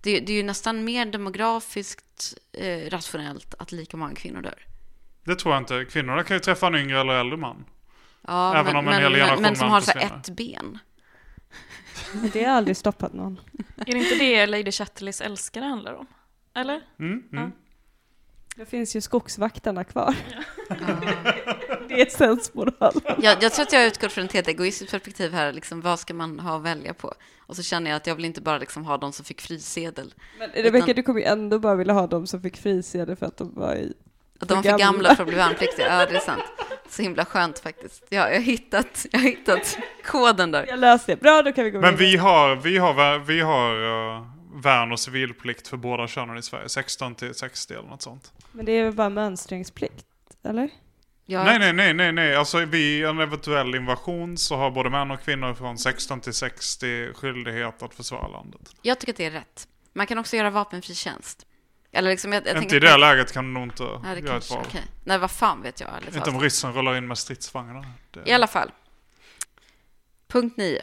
Det, 0.00 0.20
det 0.20 0.32
är 0.32 0.36
ju 0.36 0.42
nästan 0.42 0.84
mer 0.84 1.06
demografiskt 1.06 2.38
eh, 2.52 2.90
rationellt 2.90 3.54
att 3.58 3.72
lika 3.72 3.96
många 3.96 4.14
kvinnor 4.14 4.42
dör. 4.42 4.66
Det 5.24 5.34
tror 5.34 5.54
jag 5.54 5.62
inte. 5.62 5.84
Kvinnorna 5.84 6.24
kan 6.24 6.36
ju 6.36 6.40
träffa 6.40 6.66
en 6.66 6.74
yngre 6.74 7.00
eller 7.00 7.12
äldre 7.12 7.36
man. 7.36 7.64
Ja, 8.26 8.54
Även 8.54 8.64
men, 8.64 8.76
om 8.76 8.88
en 8.88 8.94
men, 8.94 9.02
hel 9.02 9.12
men, 9.12 9.20
generation 9.20 9.42
men 9.42 9.56
som 9.56 9.70
har 9.70 9.80
så 9.80 9.98
ett 9.98 10.28
ben. 10.28 10.78
Det 12.32 12.44
har 12.44 12.56
aldrig 12.56 12.76
stoppat 12.76 13.12
någon. 13.12 13.40
Är 13.76 13.92
det 13.92 13.98
inte 13.98 14.14
det 14.14 14.46
Lady 14.46 14.72
Chatterleys 14.72 15.20
älskare 15.20 15.64
handlar 15.64 15.94
om? 15.94 16.06
Eller? 16.54 16.80
Mm, 16.98 17.22
mm. 17.32 17.52
Det 18.56 18.66
finns 18.66 18.96
ju 18.96 19.00
skogsvaktarna 19.00 19.84
kvar. 19.84 20.14
det 21.88 22.00
är 22.00 22.10
sensmoral. 22.10 22.94
Jag, 23.22 23.42
jag 23.42 23.52
tror 23.52 23.62
att 23.62 23.72
jag 23.72 23.86
utgår 23.86 24.08
från 24.08 24.24
ett 24.24 24.32
helt 24.32 24.48
egoistiskt 24.48 24.90
perspektiv 24.92 25.32
här. 25.32 25.52
Liksom, 25.52 25.80
vad 25.80 25.98
ska 25.98 26.14
man 26.14 26.40
ha 26.40 26.56
att 26.56 26.62
välja 26.62 26.94
på? 26.94 27.14
Och 27.46 27.56
så 27.56 27.62
känner 27.62 27.90
jag 27.90 27.96
att 27.96 28.06
jag 28.06 28.14
vill 28.14 28.24
inte 28.24 28.40
bara 28.40 28.58
liksom, 28.58 28.84
ha 28.84 28.96
de 28.96 29.12
som 29.12 29.24
fick 29.24 29.40
frisedel. 29.40 30.14
Men 30.38 30.50
Rebecka, 30.50 30.94
du 30.94 31.02
kommer 31.02 31.20
ju 31.20 31.26
ändå 31.26 31.58
bara 31.58 31.74
vilja 31.74 31.92
ha 31.94 32.06
dem 32.06 32.26
som 32.26 32.42
fick 32.42 32.56
frisedel 32.56 33.16
för 33.16 33.26
att 33.26 33.36
de 33.36 33.54
var 33.54 33.74
i... 33.74 33.92
Att 34.40 34.48
de 34.48 34.54
var 34.54 34.62
För 34.62 34.78
gamla. 34.78 35.16
för 35.16 35.22
att 35.22 35.28
bli 35.28 35.36
värnpliktiga. 35.36 35.86
Ja, 36.00 36.06
det 36.06 36.16
är 36.16 36.20
sant. 36.20 36.42
Så 36.88 37.02
himla 37.02 37.24
skönt 37.24 37.58
faktiskt. 37.58 38.04
Ja, 38.08 38.28
jag, 38.28 38.34
har 38.36 38.42
hittat, 38.42 39.06
jag 39.10 39.18
har 39.18 39.26
hittat 39.26 39.78
koden 40.04 40.50
där. 40.50 40.66
Jag 40.68 40.78
löste 40.78 41.12
det. 41.12 41.20
Bra, 41.20 41.42
då 41.42 41.52
kan 41.52 41.64
vi 41.64 41.70
gå 41.70 41.80
Men 41.80 41.96
vidare. 41.96 42.10
vi 42.10 42.16
har, 42.16 42.56
vi 42.56 42.78
har, 42.78 43.18
vi 43.18 43.40
har 43.40 43.74
uh, 44.16 44.26
värn 44.54 44.92
och 44.92 45.00
civilplikt 45.00 45.68
för 45.68 45.76
båda 45.76 46.06
könen 46.06 46.38
i 46.38 46.42
Sverige. 46.42 46.68
16 46.68 47.14
till 47.14 47.34
60 47.34 47.74
eller 47.74 47.88
något 47.88 48.02
sånt. 48.02 48.32
Men 48.52 48.64
det 48.66 48.72
är 48.72 48.84
väl 48.84 48.92
bara 48.92 49.08
mönstringsplikt, 49.08 50.04
eller? 50.44 50.70
Jag, 51.30 51.44
Nej, 51.44 51.58
nej, 51.58 51.72
nej, 51.72 51.94
nej, 51.94 52.12
nej. 52.12 52.34
Alltså 52.36 52.64
vid 52.64 53.04
en 53.04 53.20
eventuell 53.20 53.74
invasion 53.74 54.38
så 54.38 54.56
har 54.56 54.70
både 54.70 54.90
män 54.90 55.10
och 55.10 55.22
kvinnor 55.24 55.54
från 55.54 55.78
16 55.78 56.20
till 56.20 56.32
60 56.34 57.12
skyldighet 57.14 57.82
att 57.82 57.94
försvara 57.94 58.28
landet. 58.28 58.60
jag 58.82 58.98
tycker 59.00 59.12
att 59.12 59.16
det 59.16 59.24
är 59.24 59.30
rätt. 59.30 59.68
Man 59.92 60.06
kan 60.06 60.18
också 60.18 60.36
göra 60.36 60.50
vapenfri 60.50 60.94
tjänst. 60.94 61.46
Eller 61.92 62.10
liksom, 62.10 62.32
jag, 62.32 62.46
jag 62.46 62.62
inte 62.62 62.76
i 62.76 62.80
det 62.80 62.94
att- 62.94 63.00
läget 63.00 63.32
kan 63.32 63.44
du 63.44 63.50
nog 63.50 63.62
inte 63.62 63.82
Ja, 63.82 63.98
det 64.02 64.08
göra 64.08 64.18
ett 64.18 64.26
kanske, 64.26 64.54
val. 64.54 64.64
okej. 64.68 64.82
Nej, 65.04 65.18
vad 65.18 65.30
fan 65.30 65.62
vet 65.62 65.80
jag 65.80 65.90
ärligt 65.96 66.16
Inte 66.16 66.30
om 66.30 66.40
ryssen 66.40 66.72
rullar 66.72 66.96
in 66.96 67.06
med 67.08 67.18
stridsvagnar. 67.18 67.86
Det... 68.10 68.22
I 68.30 68.32
alla 68.32 68.46
fall. 68.46 68.70
Punkt 70.28 70.56
9. 70.56 70.80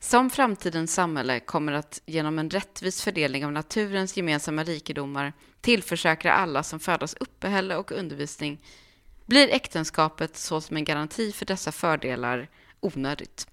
Som 0.00 0.30
framtidens 0.30 0.94
samhälle 0.94 1.40
kommer 1.40 1.72
att 1.72 2.02
genom 2.06 2.38
en 2.38 2.50
rättvis 2.50 3.02
fördelning 3.02 3.44
av 3.44 3.52
naturens 3.52 4.16
gemensamma 4.16 4.64
rikedomar 4.64 5.32
tillförsäkra 5.60 6.32
alla 6.32 6.62
som 6.62 6.80
födas 6.80 7.14
uppehälle 7.20 7.76
och 7.76 7.92
undervisning 7.92 8.58
blir 9.26 9.48
äktenskapet 9.48 10.36
såsom 10.36 10.76
en 10.76 10.84
garanti 10.84 11.32
för 11.32 11.46
dessa 11.46 11.72
fördelar 11.72 12.48
onödigt. 12.80 13.46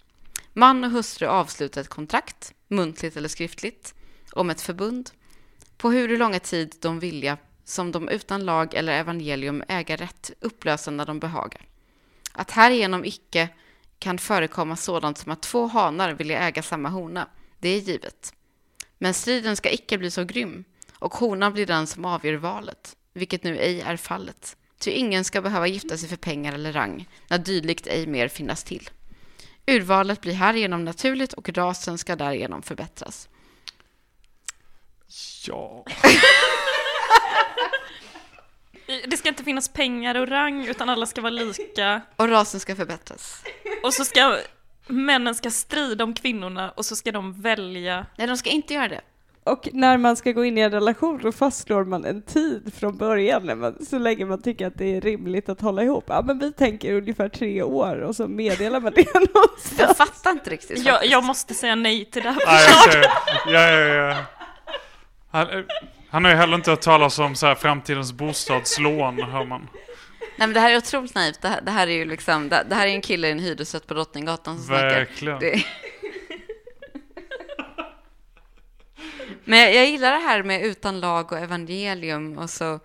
Man 0.53 0.83
och 0.83 0.91
hustru 0.91 1.27
avslutar 1.27 1.81
ett 1.81 1.89
kontrakt, 1.89 2.53
muntligt 2.67 3.17
eller 3.17 3.29
skriftligt, 3.29 3.93
om 4.31 4.49
ett 4.49 4.61
förbund 4.61 5.09
på 5.77 5.91
hur 5.91 6.17
långa 6.17 6.39
tid 6.39 6.75
de 6.81 6.99
vilja 6.99 7.37
som 7.63 7.91
de 7.91 8.09
utan 8.09 8.45
lag 8.45 8.73
eller 8.73 8.93
evangelium 8.93 9.63
äga 9.67 9.95
rätt 9.95 10.31
upplösa 10.39 10.91
när 10.91 11.05
de 11.05 11.19
behagar. 11.19 11.61
Att 12.31 12.51
härigenom 12.51 13.05
icke 13.05 13.49
kan 13.99 14.17
förekomma 14.17 14.75
sådant 14.75 15.17
som 15.17 15.31
att 15.31 15.41
två 15.41 15.67
hanar 15.67 16.13
vill 16.13 16.31
äga 16.31 16.63
samma 16.63 16.89
hona, 16.89 17.27
det 17.59 17.69
är 17.69 17.79
givet. 17.79 18.33
Men 18.97 19.13
striden 19.13 19.55
ska 19.55 19.71
icke 19.71 19.97
bli 19.97 20.11
så 20.11 20.23
grym, 20.23 20.63
och 20.93 21.13
honan 21.13 21.53
blir 21.53 21.65
den 21.65 21.87
som 21.87 22.05
avgör 22.05 22.33
valet, 22.33 22.95
vilket 23.13 23.43
nu 23.43 23.57
ej 23.57 23.81
är 23.81 23.97
fallet. 23.97 24.57
Ty 24.79 24.91
ingen 24.91 25.23
ska 25.23 25.41
behöva 25.41 25.67
gifta 25.67 25.97
sig 25.97 26.09
för 26.09 26.15
pengar 26.15 26.53
eller 26.53 26.73
rang, 26.73 27.09
när 27.27 27.37
dylikt 27.37 27.87
ej 27.87 28.07
mer 28.07 28.27
finnas 28.27 28.63
till. 28.63 28.89
Urvalet 29.67 30.21
blir 30.21 30.33
härigenom 30.33 30.85
naturligt 30.85 31.33
och 31.33 31.49
rasen 31.49 31.97
ska 31.97 32.15
därigenom 32.15 32.61
förbättras. 32.61 33.29
Ja. 35.47 35.85
Det 39.07 39.17
ska 39.17 39.29
inte 39.29 39.43
finnas 39.43 39.69
pengar 39.69 40.15
och 40.15 40.27
rang, 40.27 40.67
utan 40.67 40.89
alla 40.89 41.05
ska 41.05 41.21
vara 41.21 41.31
lika. 41.31 42.01
Och 42.15 42.29
rasen 42.29 42.59
ska 42.59 42.75
förbättras. 42.75 43.43
Och 43.83 43.93
så 43.93 44.05
ska 44.05 44.39
männen 44.87 45.35
ska 45.35 45.51
strida 45.51 46.03
om 46.03 46.13
kvinnorna 46.13 46.71
och 46.71 46.85
så 46.85 46.95
ska 46.95 47.11
de 47.11 47.41
välja. 47.41 48.05
Nej, 48.17 48.27
de 48.27 48.37
ska 48.37 48.49
inte 48.49 48.73
göra 48.73 48.87
det. 48.87 49.01
Och 49.51 49.69
när 49.73 49.97
man 49.97 50.15
ska 50.15 50.31
gå 50.31 50.45
in 50.45 50.57
i 50.57 50.61
en 50.61 50.71
relation 50.71 51.19
då 51.23 51.31
fastslår 51.31 51.83
man 51.83 52.05
en 52.05 52.21
tid 52.21 52.73
från 52.79 52.97
början 52.97 53.45
när 53.45 53.55
man, 53.55 53.85
så 53.85 53.99
länge 53.99 54.25
man 54.25 54.41
tycker 54.41 54.67
att 54.67 54.77
det 54.77 54.95
är 54.97 55.01
rimligt 55.01 55.49
att 55.49 55.61
hålla 55.61 55.83
ihop. 55.83 56.03
Ja 56.07 56.21
men 56.21 56.39
vi 56.39 56.51
tänker 56.53 56.93
ungefär 56.93 57.29
tre 57.29 57.63
år 57.63 57.95
och 58.01 58.15
så 58.15 58.27
meddelar 58.27 58.79
man 58.79 58.93
det 58.95 59.05
Jag 59.13 59.27
någonstans. 59.35 59.97
fattar 59.97 60.31
inte 60.31 60.49
riktigt. 60.49 60.85
Jag, 60.85 61.05
jag 61.05 61.23
måste 61.23 61.53
säga 61.53 61.75
nej 61.75 62.05
till 62.05 62.23
det 62.23 62.29
här 62.29 62.41
Nej, 62.45 62.63
jag 62.65 62.83
förslaget. 62.83 63.11
ja, 63.45 63.69
ja, 63.69 64.07
ja. 64.09 64.15
Han, 65.31 65.47
han 66.09 66.23
har 66.25 66.31
ju 66.31 66.37
heller 66.37 66.55
inte 66.55 66.69
hört 66.69 66.81
talas 66.81 67.19
om 67.19 67.35
så 67.35 67.47
här 67.47 67.55
framtidens 67.55 68.13
bostadslån, 68.13 69.21
hör 69.21 69.45
man. 69.45 69.67
Nej, 70.39 70.47
men 70.47 70.53
det 70.53 70.59
här 70.59 70.71
är 70.71 70.77
otroligt 70.77 71.15
naivt. 71.15 71.41
Det 71.41 71.47
här, 71.47 71.61
det 71.61 71.71
här 71.71 71.87
är 71.87 71.91
ju 71.91 72.05
liksom, 72.05 72.49
det, 72.49 72.65
det 72.69 72.75
här 72.75 72.87
är 72.87 72.91
en 72.91 73.01
kille 73.01 73.27
i 73.27 73.31
en 73.31 73.39
hyresrätt 73.39 73.87
på 73.87 73.93
Drottninggatan 73.93 74.57
som 74.57 74.65
snackar. 74.65 74.89
Verkligen. 74.89 75.39
Det... 75.39 75.63
Men 79.45 79.59
jag, 79.59 79.73
jag 79.75 79.85
gillar 79.89 80.11
det 80.11 80.17
här 80.27 80.43
med 80.43 80.61
utan 80.65 80.99
lag 80.99 81.31
och 81.31 81.37
evangelium 81.37 82.37
och 82.37 82.49
så. 82.49 82.79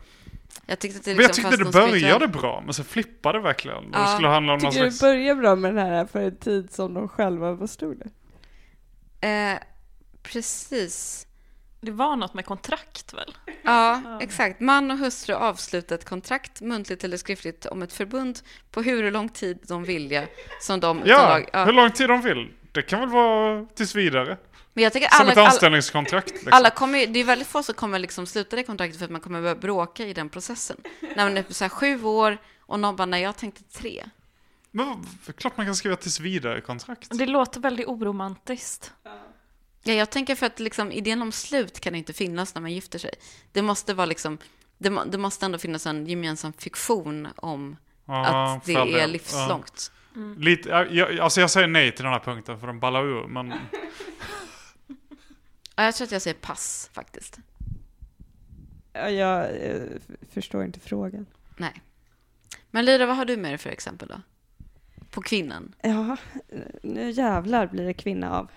Jag 0.67 0.79
tyckte 0.79 0.99
att 0.99 1.05
det 1.05 1.15
Men 1.15 1.23
jag 1.23 1.29
liksom 1.29 1.51
tyckte 1.51 1.65
det 1.65 1.71
började 1.71 2.29
bra, 2.29 2.63
men 2.65 2.75
så 2.75 2.85
flippade 2.85 3.39
det 3.39 3.43
verkligen. 3.43 3.91
Det 3.91 3.99
Ja. 3.99 4.07
skulle 4.07 4.29
handla 4.29 4.53
om 4.53 4.61
Tycker 4.61 4.73
du 4.73 4.79
slags... 4.91 4.99
det 4.99 5.07
börjar 5.07 5.35
bra 5.35 5.57
med 5.57 5.75
den 5.75 5.87
här 5.87 6.07
för 6.07 6.21
en 6.21 6.37
tid 6.37 6.73
som 6.73 6.95
de 6.95 7.09
själva 7.09 7.53
var 7.53 7.67
stora? 7.67 8.07
Eh, 9.21 9.59
precis. 10.23 11.27
Det 11.81 11.91
var 11.91 12.17
något 12.17 12.35
med 12.35 12.45
kontrakt 12.47 13.15
väl? 13.15 13.35
Ja, 13.63 14.01
exakt. 14.21 14.61
Man 14.61 14.91
och 14.91 14.99
hustru 14.99 15.35
avslutar 15.35 15.95
ett 15.97 16.05
kontrakt, 16.05 16.61
muntligt 16.61 17.05
eller 17.05 17.17
skriftligt, 17.17 17.67
om 17.67 17.83
ett 17.83 17.93
förbund 17.93 18.39
på 18.71 18.83
hur 18.83 19.11
lång 19.11 19.29
tid 19.29 19.59
de 19.69 19.85
vilja 19.85 20.25
som 20.61 20.81
de 20.81 21.03
Ja, 21.05 21.29
lag... 21.29 21.49
Ja. 21.53 21.65
hur 21.65 21.73
lång 21.73 21.91
tid 21.91 22.09
de 22.09 22.21
vill. 22.23 22.53
Det 22.73 22.83
kan 22.83 23.01
väl 23.01 23.09
vara 23.09 23.67
tills 23.75 23.95
vidare. 23.95 24.37
Men 24.75 24.85
jag 24.85 24.93
tycker 24.93 25.09
Som 25.09 25.21
alla, 25.21 25.33
ett 25.33 25.39
anställningskontrakt. 25.39 26.31
Liksom. 26.33 26.53
alla 26.53 26.71
kommer 26.71 27.07
det 27.07 27.19
är 27.19 27.25
väldigt 27.25 27.49
få 27.49 27.63
som 27.63 27.75
kommer 27.75 27.99
liksom 27.99 28.27
sluta 28.27 28.57
det 28.57 28.63
kontraktet 28.63 28.99
för 28.99 29.05
att 29.05 29.11
man 29.11 29.21
kommer 29.21 29.41
börja 29.41 29.55
bråka 29.55 30.07
i 30.07 30.13
den 30.13 30.29
processen. 30.29 30.77
När 31.01 31.25
man 31.25 31.37
är 31.37 31.43
på 31.43 31.55
så 31.55 31.65
här 31.65 31.69
sju 31.69 32.05
år 32.05 32.39
och 32.61 32.81
någon 32.81 32.97
bara, 32.97 33.07
nej 33.07 33.23
jag 33.23 33.37
tänkte 33.37 33.63
tre. 33.63 34.05
Men 34.71 35.07
klart 35.37 35.57
man 35.57 35.67
kan 35.67 35.77
skriva 35.77 35.97
tills 35.97 36.21
vidare 36.21 36.61
kontrakt. 36.61 37.09
Det 37.19 37.27
låter 37.27 37.61
väldigt 37.61 37.87
oromantiskt. 37.87 38.93
Ja, 39.83 39.93
jag 39.93 40.11
tänker 40.11 40.35
för 40.35 40.47
att 40.47 40.61
liksom, 40.61 40.93
idén 40.93 41.23
om 41.23 41.33
slut 41.33 41.81
kan 41.81 41.95
inte 41.95 42.13
finnas 42.13 42.55
när 42.55 42.63
man 42.63 42.73
gifter 42.73 42.99
sig. 42.99 43.15
Det 43.53 43.63
måste 43.63 43.95
vara 43.95 44.07
liksom, 44.07 44.39
det, 44.79 44.91
må, 44.91 45.05
det 45.05 45.19
måste 45.19 45.47
ändå 45.47 45.59
finnas 45.59 45.87
en 45.87 46.07
gemensam 46.07 46.53
fiktion 46.53 47.29
om 47.37 47.77
Ja, 48.07 48.55
att 48.57 48.65
det 48.65 48.75
är 48.75 49.07
livslångt. 49.07 49.93
Ja. 50.15 50.21
Lite, 50.39 50.69
ja, 50.69 50.85
jag, 50.85 51.19
alltså 51.19 51.41
jag 51.41 51.51
säger 51.51 51.69
nej 51.69 51.93
till 51.93 52.05
den 52.05 52.13
här 52.13 52.21
punkten 52.21 52.61
för 52.61 52.67
den 52.67 52.81
ballar 52.81 53.05
ur, 53.05 53.27
men... 53.27 53.55
Ja, 55.77 55.85
jag 55.85 55.95
tror 55.95 56.07
att 56.07 56.13
jag 56.13 56.23
säger 56.23 56.37
pass 56.37 56.91
faktiskt. 56.93 57.39
Ja, 58.93 59.11
jag 59.11 59.67
eh, 59.67 59.83
förstår 60.31 60.65
inte 60.65 60.81
frågan. 60.81 61.27
Nej. 61.57 61.83
Men 62.71 62.85
Lyra, 62.85 63.07
vad 63.07 63.17
har 63.17 63.25
du 63.25 63.37
med 63.37 63.51
dig 63.51 63.59
för 63.59 63.71
exempel 63.71 64.09
då? 64.09 64.21
På 65.11 65.23
kvinnan? 65.23 65.75
Ja, 65.83 66.17
nu 66.83 67.11
jävlar 67.11 67.67
blir 67.67 67.85
det 67.85 67.95
kvinna 67.95 68.39
av. 68.39 68.51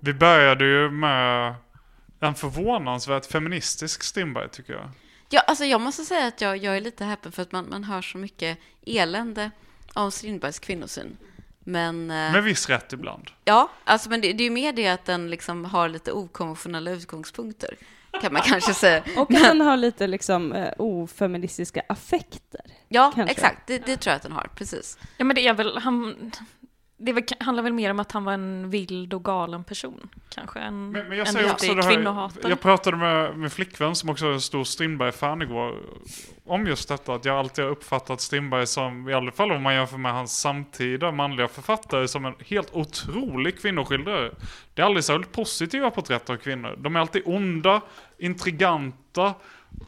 Vi 0.00 0.14
började 0.14 0.64
ju 0.64 0.90
med 0.90 1.54
en 2.20 2.34
förvånansvärt 2.34 3.26
feministisk 3.26 4.02
Strindberg 4.02 4.48
tycker 4.48 4.72
jag. 4.72 4.90
Ja, 5.28 5.40
alltså 5.40 5.64
jag 5.64 5.80
måste 5.80 6.04
säga 6.04 6.26
att 6.26 6.40
jag, 6.40 6.56
jag 6.56 6.76
är 6.76 6.80
lite 6.80 7.04
häpen 7.04 7.32
för 7.32 7.42
att 7.42 7.52
man, 7.52 7.68
man 7.70 7.84
hör 7.84 8.02
så 8.02 8.18
mycket 8.18 8.58
elände 8.86 9.50
om 9.94 10.12
Strindbergs 10.12 10.58
kvinnosyn. 10.58 11.16
Men, 11.68 12.10
eh, 12.10 12.32
Med 12.32 12.42
viss 12.44 12.68
rätt 12.68 12.92
ibland. 12.92 13.30
ja, 13.44 13.70
alltså, 13.84 14.10
men 14.10 14.20
det, 14.20 14.32
det 14.32 14.42
är 14.42 14.44
ju 14.44 14.50
mer 14.50 14.72
det 14.72 14.88
att 14.88 15.04
den 15.04 15.30
liksom 15.30 15.64
har 15.64 15.88
lite 15.88 16.12
okonventionella 16.12 16.90
utgångspunkter, 16.90 17.76
kan 18.22 18.32
man 18.32 18.42
kanske 18.46 18.74
säga. 18.74 19.02
Och 19.16 19.30
att 19.30 19.42
den 19.42 19.60
har 19.60 19.76
lite 19.76 20.06
liksom 20.06 20.52
eh, 20.52 20.72
ofeministiska 20.78 21.82
affekter. 21.88 22.60
Ja, 22.88 23.12
Kanske. 23.14 23.32
exakt. 23.32 23.66
Det, 23.66 23.78
det 23.78 23.96
tror 23.96 24.10
jag 24.10 24.16
att 24.16 24.22
den 24.22 24.32
har, 24.32 24.50
precis. 24.54 24.98
Ja 25.18 25.24
men 25.24 25.36
det 25.36 25.46
är 25.48 25.54
väl, 25.54 25.78
han, 25.78 26.32
det 26.98 27.12
väl, 27.12 27.24
handlar 27.40 27.62
väl 27.62 27.72
mer 27.72 27.90
om 27.90 28.00
att 28.00 28.12
han 28.12 28.24
var 28.24 28.32
en 28.32 28.70
vild 28.70 29.14
och 29.14 29.24
galen 29.24 29.64
person, 29.64 30.08
kanske, 30.28 30.58
än 30.60 30.90
Men, 30.90 31.08
men 31.08 31.18
jag 31.18 31.26
en 31.26 31.32
säger 31.32 31.52
också 31.52 31.74
det 31.74 31.84
här, 32.12 32.30
jag 32.42 32.60
pratade 32.60 32.96
med 32.96 33.38
min 33.38 33.50
flickvän 33.50 33.94
som 33.94 34.10
också 34.10 34.26
är 34.26 34.32
en 34.32 34.40
stor 34.40 34.64
Strindberg-fan 34.64 35.42
igår 35.42 35.80
om 36.44 36.66
just 36.66 36.88
detta 36.88 37.14
att 37.14 37.24
jag 37.24 37.38
alltid 37.38 37.64
har 37.64 37.70
uppfattat 37.70 38.20
Strindberg 38.20 38.66
som, 38.66 39.08
i 39.08 39.14
alla 39.14 39.32
fall 39.32 39.52
om 39.52 39.62
man 39.62 39.74
jämför 39.74 39.98
med 39.98 40.12
hans 40.12 40.40
samtida 40.40 41.12
manliga 41.12 41.48
författare, 41.48 42.08
som 42.08 42.24
en 42.24 42.34
helt 42.46 42.74
otrolig 42.74 43.60
kvinnoskildrare. 43.60 44.30
Det 44.74 44.82
är 44.82 44.86
aldrig 44.86 45.04
särskilt 45.04 45.32
positiva 45.32 45.90
porträtt 45.90 46.30
av 46.30 46.36
kvinnor. 46.36 46.74
De 46.78 46.96
är 46.96 47.00
alltid 47.00 47.22
onda, 47.24 47.80
intriganta 48.18 49.34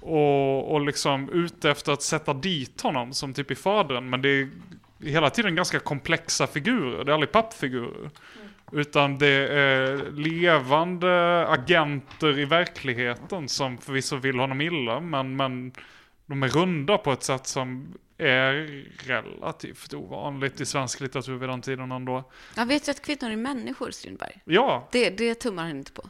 och, 0.01 0.73
och 0.73 0.81
liksom 0.81 1.29
ute 1.29 1.71
efter 1.71 1.93
att 1.93 2.03
sätta 2.03 2.35
dit 2.35 2.81
honom 2.81 3.13
som 3.13 3.35
typ 3.35 3.51
i 3.51 3.55
Fadern. 3.55 4.11
Men 4.11 4.23
det 4.23 4.29
är 4.29 4.51
hela 5.01 5.31
tiden 5.31 5.55
ganska 5.55 5.81
komplexa 5.81 6.47
figurer, 6.47 7.05
det 7.05 7.13
är 7.13 7.15
aldrig 7.15 7.33
pappfigurer. 7.33 8.11
Utan 8.73 9.19
det 9.19 9.49
är 9.49 10.11
levande 10.13 11.47
agenter 11.49 12.39
i 12.39 12.45
verkligheten 12.45 13.49
som 13.49 13.79
förvisso 13.79 14.17
vill 14.17 14.39
honom 14.39 14.61
illa, 14.61 15.01
men, 15.01 15.37
men 15.37 15.73
de 16.27 16.43
är 16.43 16.49
runda 16.49 16.99
på 16.99 17.13
ett 17.13 17.23
sätt 17.23 17.47
som 17.47 17.95
är 18.19 18.85
relativt 19.07 19.95
ovanligt 19.95 20.61
i 20.61 20.67
svensk 20.67 21.01
litteratur 21.01 21.37
vid 21.37 21.49
den 21.49 21.61
tiden 21.63 21.93
ändå. 21.93 22.31
Jag 22.57 22.67
vet 22.67 22.89
ju 22.89 22.91
att 22.91 23.03
kvinnor 23.03 23.31
är 23.31 23.37
människor, 23.37 23.91
Strindberg. 23.91 24.41
Ja, 24.45 24.89
Det, 24.93 25.11
det 25.11 25.35
tummar 25.35 25.63
han 25.63 25.77
inte 25.77 25.93
på. 25.93 26.03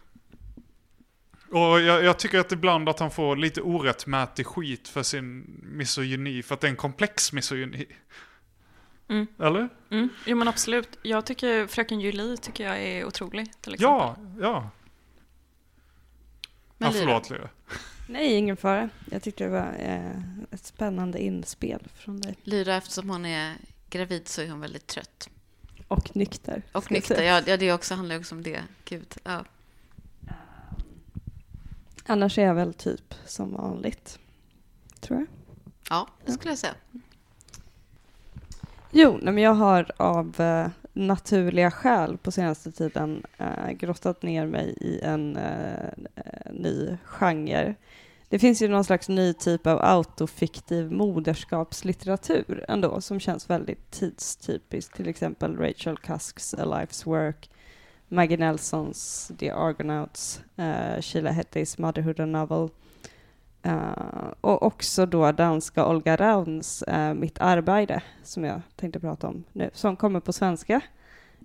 och 1.50 1.80
jag, 1.80 2.04
jag 2.04 2.18
tycker 2.18 2.38
att 2.38 2.52
ibland 2.52 2.88
att 2.88 2.98
han 2.98 3.10
får 3.10 3.36
lite 3.36 3.60
orättmätig 3.60 4.46
skit 4.46 4.88
för 4.88 5.02
sin 5.02 5.44
misogyni, 5.62 6.42
för 6.42 6.54
att 6.54 6.60
det 6.60 6.66
är 6.66 6.70
en 6.70 6.76
komplex 6.76 7.32
misogyni. 7.32 7.86
Mm. 9.08 9.26
Eller? 9.38 9.68
Mm, 9.90 10.08
jo 10.26 10.36
men 10.36 10.48
absolut. 10.48 10.98
Jag 11.02 11.26
tycker 11.26 11.66
Fröken 11.66 12.00
Julie 12.00 12.36
tycker 12.36 12.64
jag 12.64 12.82
är 12.82 13.04
otrolig 13.04 13.52
till 13.60 13.74
exempel. 13.74 13.96
Ja, 13.98 14.16
ja. 14.40 14.70
Men 16.78 16.88
ja 16.88 16.92
Lyra? 16.92 17.00
förlåt 17.06 17.30
Lyra. 17.30 17.48
Nej, 18.08 18.34
ingen 18.34 18.56
fara. 18.56 18.88
Jag 19.10 19.22
tyckte 19.22 19.44
det 19.44 19.50
var 19.50 19.76
eh, 19.78 20.22
ett 20.50 20.64
spännande 20.64 21.22
inspel 21.22 21.88
från 21.94 22.20
dig. 22.20 22.38
Lyra, 22.42 22.76
eftersom 22.76 23.10
hon 23.10 23.26
är 23.26 23.54
gravid 23.90 24.28
så 24.28 24.42
är 24.42 24.50
hon 24.50 24.60
väldigt 24.60 24.86
trött. 24.86 25.30
Och 25.88 26.16
nykter. 26.16 26.62
Och 26.72 26.90
nykter, 26.90 27.22
ja, 27.22 27.42
ja 27.46 27.56
det 27.56 27.72
också 27.72 27.94
handlar 27.94 28.14
ju 28.14 28.20
också 28.20 28.34
om 28.34 28.42
det. 28.42 28.62
Gud, 28.84 29.14
ja. 29.24 29.44
Annars 32.06 32.38
är 32.38 32.42
jag 32.42 32.54
väl 32.54 32.74
typ 32.74 33.14
som 33.26 33.52
vanligt. 33.52 34.18
Tror 35.00 35.18
jag. 35.18 35.28
ja, 35.90 36.08
det 36.24 36.32
skulle 36.32 36.50
jag 36.50 36.58
säga. 36.58 36.74
Jo, 38.90 39.18
nej, 39.22 39.34
men 39.34 39.44
jag 39.44 39.54
har 39.54 39.90
av 39.96 40.40
eh, 40.40 40.68
naturliga 40.92 41.70
skäl 41.70 42.18
på 42.18 42.30
senaste 42.30 42.72
tiden 42.72 43.22
eh, 43.38 43.70
grottat 43.70 44.22
ner 44.22 44.46
mig 44.46 44.74
i 44.80 45.00
en 45.00 45.36
eh, 45.36 45.88
eh 46.14 46.52
ny 46.52 46.96
genre. 47.04 47.74
Det 48.28 48.38
finns 48.38 48.62
ju 48.62 48.68
någon 48.68 48.84
slags 48.84 49.08
ny 49.08 49.32
typ 49.32 49.66
av 49.66 49.78
autofiktiv 49.82 50.92
moderskapslitteratur 50.92 52.64
ändå 52.68 53.00
som 53.00 53.20
känns 53.20 53.50
väldigt 53.50 53.90
tidstypisk. 53.90 54.92
Till 54.92 55.08
exempel 55.08 55.56
Rachel 55.56 55.98
Cusks 55.98 56.54
A 56.54 56.64
Life's 56.64 57.06
Work, 57.06 57.50
Maggie 58.08 58.36
Nelsons 58.36 59.32
The 59.38 59.50
Argonauts, 59.50 60.40
eh, 60.56 61.00
Sheila 61.00 61.30
Hettys 61.30 61.78
Motherhood 61.78 62.20
a 62.20 62.26
Novel. 62.26 62.68
Eh, 63.62 64.32
och 64.40 64.62
också 64.62 65.06
då 65.06 65.32
danska 65.32 65.86
Olga 65.86 66.16
Rauns 66.16 66.82
eh, 66.82 67.14
Mitt 67.14 67.38
arbete, 67.38 68.02
som 68.22 68.44
jag 68.44 68.60
tänkte 68.76 69.00
prata 69.00 69.28
om 69.28 69.44
nu, 69.52 69.70
som 69.72 69.96
kommer 69.96 70.20
på 70.20 70.32
svenska 70.32 70.80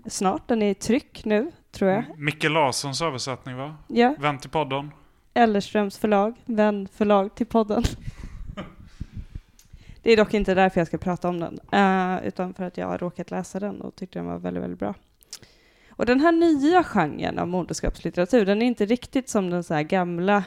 snart. 0.05 0.47
Den 0.47 0.61
är 0.61 0.71
i 0.71 0.73
tryck 0.73 1.25
nu, 1.25 1.51
tror 1.71 1.91
jag. 1.91 2.03
Micke 2.17 2.43
Larssons 2.43 3.01
översättning 3.01 3.57
va? 3.57 3.75
Ja, 3.87 4.15
Vän 4.19 4.39
till 4.39 4.49
podden. 4.49 4.91
Ellerströms 5.33 5.97
förlag, 5.97 6.35
vän 6.45 6.87
förlag 6.93 7.35
till 7.35 7.47
podden. 7.47 7.83
Det 10.03 10.11
är 10.11 10.17
dock 10.17 10.33
inte 10.33 10.53
därför 10.53 10.79
jag 10.79 10.87
ska 10.87 10.97
prata 10.97 11.29
om 11.29 11.39
den, 11.39 11.59
eh, 11.71 12.27
utan 12.27 12.53
för 12.53 12.63
att 12.63 12.77
jag 12.77 12.87
har 12.87 12.97
råkat 12.97 13.31
läsa 13.31 13.59
den 13.59 13.81
och 13.81 13.95
tyckte 13.95 14.19
den 14.19 14.25
var 14.25 14.37
väldigt, 14.37 14.63
väldigt 14.63 14.79
bra. 14.79 14.93
Och 15.89 16.05
den 16.05 16.19
här 16.19 16.31
nya 16.31 16.83
genren 16.83 17.39
av 17.39 17.47
moderskapslitteratur, 17.47 18.45
den 18.45 18.61
är 18.61 18.65
inte 18.65 18.85
riktigt 18.85 19.29
som 19.29 19.49
den 19.49 19.63
så 19.63 19.83
gamla, 19.83 20.43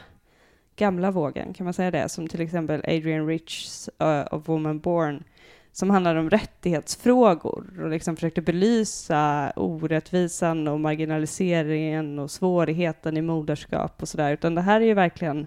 gamla 0.76 1.10
vågen, 1.10 1.54
kan 1.54 1.64
man 1.64 1.74
säga 1.74 1.90
det? 1.90 2.08
Som 2.08 2.28
till 2.28 2.40
exempel 2.40 2.80
Adrian 2.84 3.26
Richs 3.26 3.90
uh, 4.02 4.34
of 4.34 4.48
Woman 4.48 4.80
Born, 4.80 5.24
som 5.72 5.90
handlar 5.90 6.16
om 6.16 6.30
rättighetsfrågor 6.30 7.80
och 7.82 7.90
liksom 7.90 8.16
försökte 8.16 8.42
belysa 8.42 9.52
orättvisan 9.56 10.68
och 10.68 10.80
marginaliseringen 10.80 12.18
och 12.18 12.30
svårigheten 12.30 13.16
i 13.16 13.22
moderskap 13.22 14.02
och 14.02 14.08
sådär, 14.08 14.32
utan 14.32 14.54
det 14.54 14.62
här 14.62 14.80
är 14.80 14.84
ju 14.84 14.94
verkligen 14.94 15.46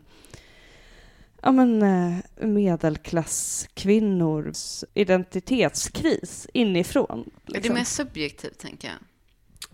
ja, 1.42 1.52
men, 1.52 1.82
eh, 1.82 2.18
medelklasskvinnors 2.48 4.84
identitetskris 4.94 6.48
inifrån. 6.54 7.20
Är 7.20 7.26
det 7.46 7.54
liksom. 7.54 7.76
mer 7.76 7.84
subjektivt, 7.84 8.58
tänker 8.58 8.88
jag? 8.88 8.98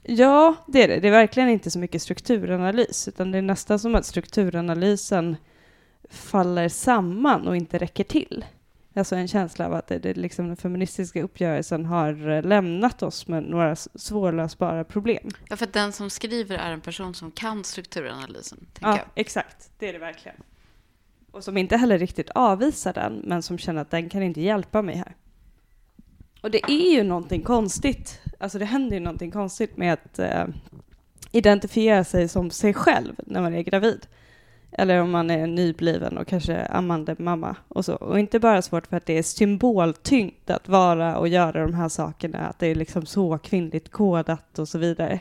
Ja, 0.04 0.56
det 0.68 0.84
är 0.84 0.88
det. 0.88 1.00
Det 1.00 1.08
är 1.08 1.12
verkligen 1.12 1.50
inte 1.50 1.72
så 1.72 1.80
mycket 1.80 2.02
strukturanalys, 2.02 3.08
utan 3.08 3.32
det 3.32 3.38
är 3.38 3.42
nästan 3.42 3.80
som 3.80 3.96
att 3.96 4.06
strukturanalysen 4.06 5.36
faller 6.10 6.70
samman 6.70 7.48
och 7.48 7.56
inte 7.56 7.78
räcker 7.78 8.04
till. 8.04 8.46
Alltså 8.98 9.16
en 9.16 9.28
känsla 9.28 9.66
av 9.66 9.74
att 9.74 9.88
det, 9.88 10.00
det 10.00 10.14
liksom 10.14 10.48
den 10.48 10.58
feministiska 10.58 11.24
uppgörelsen 11.24 11.86
har 11.86 12.30
eh, 12.30 12.44
lämnat 12.44 13.04
oss 13.04 13.28
med 13.28 13.44
några 13.44 13.76
svårlösbara 13.76 14.84
problem. 14.84 15.30
Ja, 15.50 15.56
för 15.56 15.66
att 15.66 15.74
den 15.74 15.92
som 15.92 16.10
skriver 16.10 16.58
är 16.58 16.72
en 16.72 16.82
person 16.82 17.14
som 17.14 17.32
kan 17.32 17.64
strukturanalysen, 17.64 18.68
Ja, 18.80 18.90
jag. 18.98 19.06
exakt. 19.16 19.72
Det 19.80 19.90
är 19.90 19.94
det 19.94 20.00
verkligen. 20.00 20.38
Och 21.32 21.44
som 21.44 21.58
inte 21.58 21.78
heller 21.78 21.98
riktigt 22.00 22.30
avvisar 22.30 22.94
den, 22.94 23.22
men 23.24 23.44
som 23.44 23.58
känner 23.58 23.82
att 23.82 23.92
den 23.92 24.10
kan 24.10 24.24
inte 24.24 24.42
hjälpa 24.42 24.82
mig 24.82 24.96
här. 24.96 25.16
Och 26.46 26.52
det 26.52 26.72
är 26.72 26.94
ju 26.94 27.04
någonting 27.04 27.42
konstigt. 27.42 28.22
Alltså 28.40 28.60
det 28.60 28.66
händer 28.66 28.96
ju 28.96 29.04
någonting 29.04 29.32
konstigt 29.32 29.78
med 29.78 29.94
att 29.94 30.20
eh, 30.20 30.46
identifiera 31.32 32.04
sig 32.04 32.28
som 32.28 32.52
sig 32.52 32.74
själv 32.74 33.14
när 33.18 33.42
man 33.42 33.54
är 33.54 33.62
gravid. 33.62 34.08
Eller 34.72 35.02
om 35.02 35.12
man 35.12 35.30
är 35.30 35.48
nybliven 35.48 36.18
och 36.18 36.28
kanske 36.28 36.66
ammande 36.66 37.16
mamma 37.20 37.56
och 37.68 37.86
så. 37.86 37.96
Och 37.96 38.20
inte 38.20 38.40
bara 38.40 38.62
svårt 38.62 38.88
för 38.88 38.98
att 38.98 39.06
det 39.06 39.18
är 39.18 39.24
symboltyngt 39.24 40.50
att 40.50 40.70
vara 40.70 41.18
och 41.18 41.28
göra 41.28 41.62
de 41.62 41.74
här 41.74 41.90
sakerna, 41.90 42.40
att 42.40 42.60
det 42.60 42.68
är 42.68 42.76
liksom 42.76 43.06
så 43.06 43.38
kvinnligt 43.38 43.92
kodat 43.92 44.60
och 44.60 44.68
så 44.68 44.78
vidare. 44.78 45.20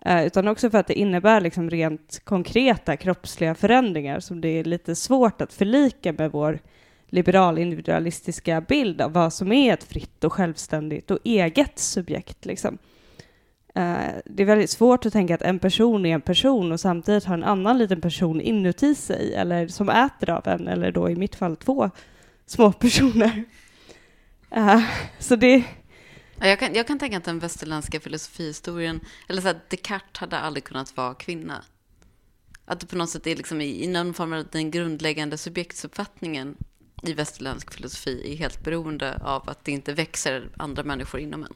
Eh, 0.00 0.26
utan 0.26 0.48
också 0.48 0.70
för 0.70 0.78
att 0.78 0.86
det 0.86 0.98
innebär 0.98 1.40
liksom 1.40 1.70
rent 1.70 2.20
konkreta 2.24 2.96
kroppsliga 2.96 3.54
förändringar 3.54 4.20
som 4.20 4.40
det 4.40 4.48
är 4.48 4.64
lite 4.64 4.94
svårt 4.94 5.40
att 5.40 5.52
förlika 5.52 6.12
med 6.12 6.30
vår 6.30 6.58
liberal 7.14 7.58
individualistiska 7.58 8.60
bild 8.60 9.00
av 9.00 9.12
vad 9.12 9.32
som 9.32 9.52
är 9.52 9.74
ett 9.74 9.84
fritt 9.84 10.24
och 10.24 10.32
självständigt 10.32 11.10
och 11.10 11.18
eget 11.24 11.78
subjekt. 11.78 12.44
Liksom. 12.44 12.78
Eh, 13.74 14.14
det 14.24 14.42
är 14.42 14.44
väldigt 14.44 14.70
svårt 14.70 15.06
att 15.06 15.12
tänka 15.12 15.34
att 15.34 15.42
en 15.42 15.58
person 15.58 16.06
är 16.06 16.14
en 16.14 16.20
person 16.20 16.72
och 16.72 16.80
samtidigt 16.80 17.24
har 17.24 17.34
en 17.34 17.44
annan 17.44 17.78
liten 17.78 18.00
person 18.00 18.40
inuti 18.40 18.94
sig 18.94 19.34
eller 19.34 19.68
som 19.68 19.88
äter 19.88 20.30
av 20.30 20.48
en, 20.48 20.68
eller 20.68 20.92
då 20.92 21.10
i 21.10 21.16
mitt 21.16 21.34
fall 21.34 21.56
två 21.56 21.90
små 22.46 22.72
personer. 22.72 23.44
Eh, 24.50 24.82
så 25.18 25.36
det, 25.36 25.64
jag, 26.40 26.58
kan, 26.58 26.74
jag 26.74 26.86
kan 26.86 26.98
tänka 26.98 27.16
att 27.16 27.24
den 27.24 27.38
västerländska 27.38 28.00
filosofihistorien, 28.00 29.00
eller 29.28 29.42
så 29.42 29.48
att 29.48 29.70
Descartes 29.70 30.20
hade 30.20 30.38
aldrig 30.38 30.64
kunnat 30.64 30.96
vara 30.96 31.14
kvinna. 31.14 31.64
Att 32.64 32.80
det 32.80 32.86
på 32.86 32.96
något 32.96 33.10
sätt 33.10 33.26
är 33.26 33.36
liksom 33.36 33.60
i, 33.60 33.84
i 33.84 33.86
någon 33.86 34.14
form 34.14 34.32
av 34.32 34.44
den 34.52 34.70
grundläggande 34.70 35.38
subjektsuppfattningen 35.38 36.56
i 37.08 37.12
västerländsk 37.12 37.74
filosofi 37.74 38.32
är 38.32 38.36
helt 38.36 38.64
beroende 38.64 39.20
av 39.24 39.50
att 39.50 39.64
det 39.64 39.72
inte 39.72 39.92
växer 39.92 40.48
andra 40.56 40.82
människor 40.82 41.20
inom 41.20 41.42
en. 41.42 41.54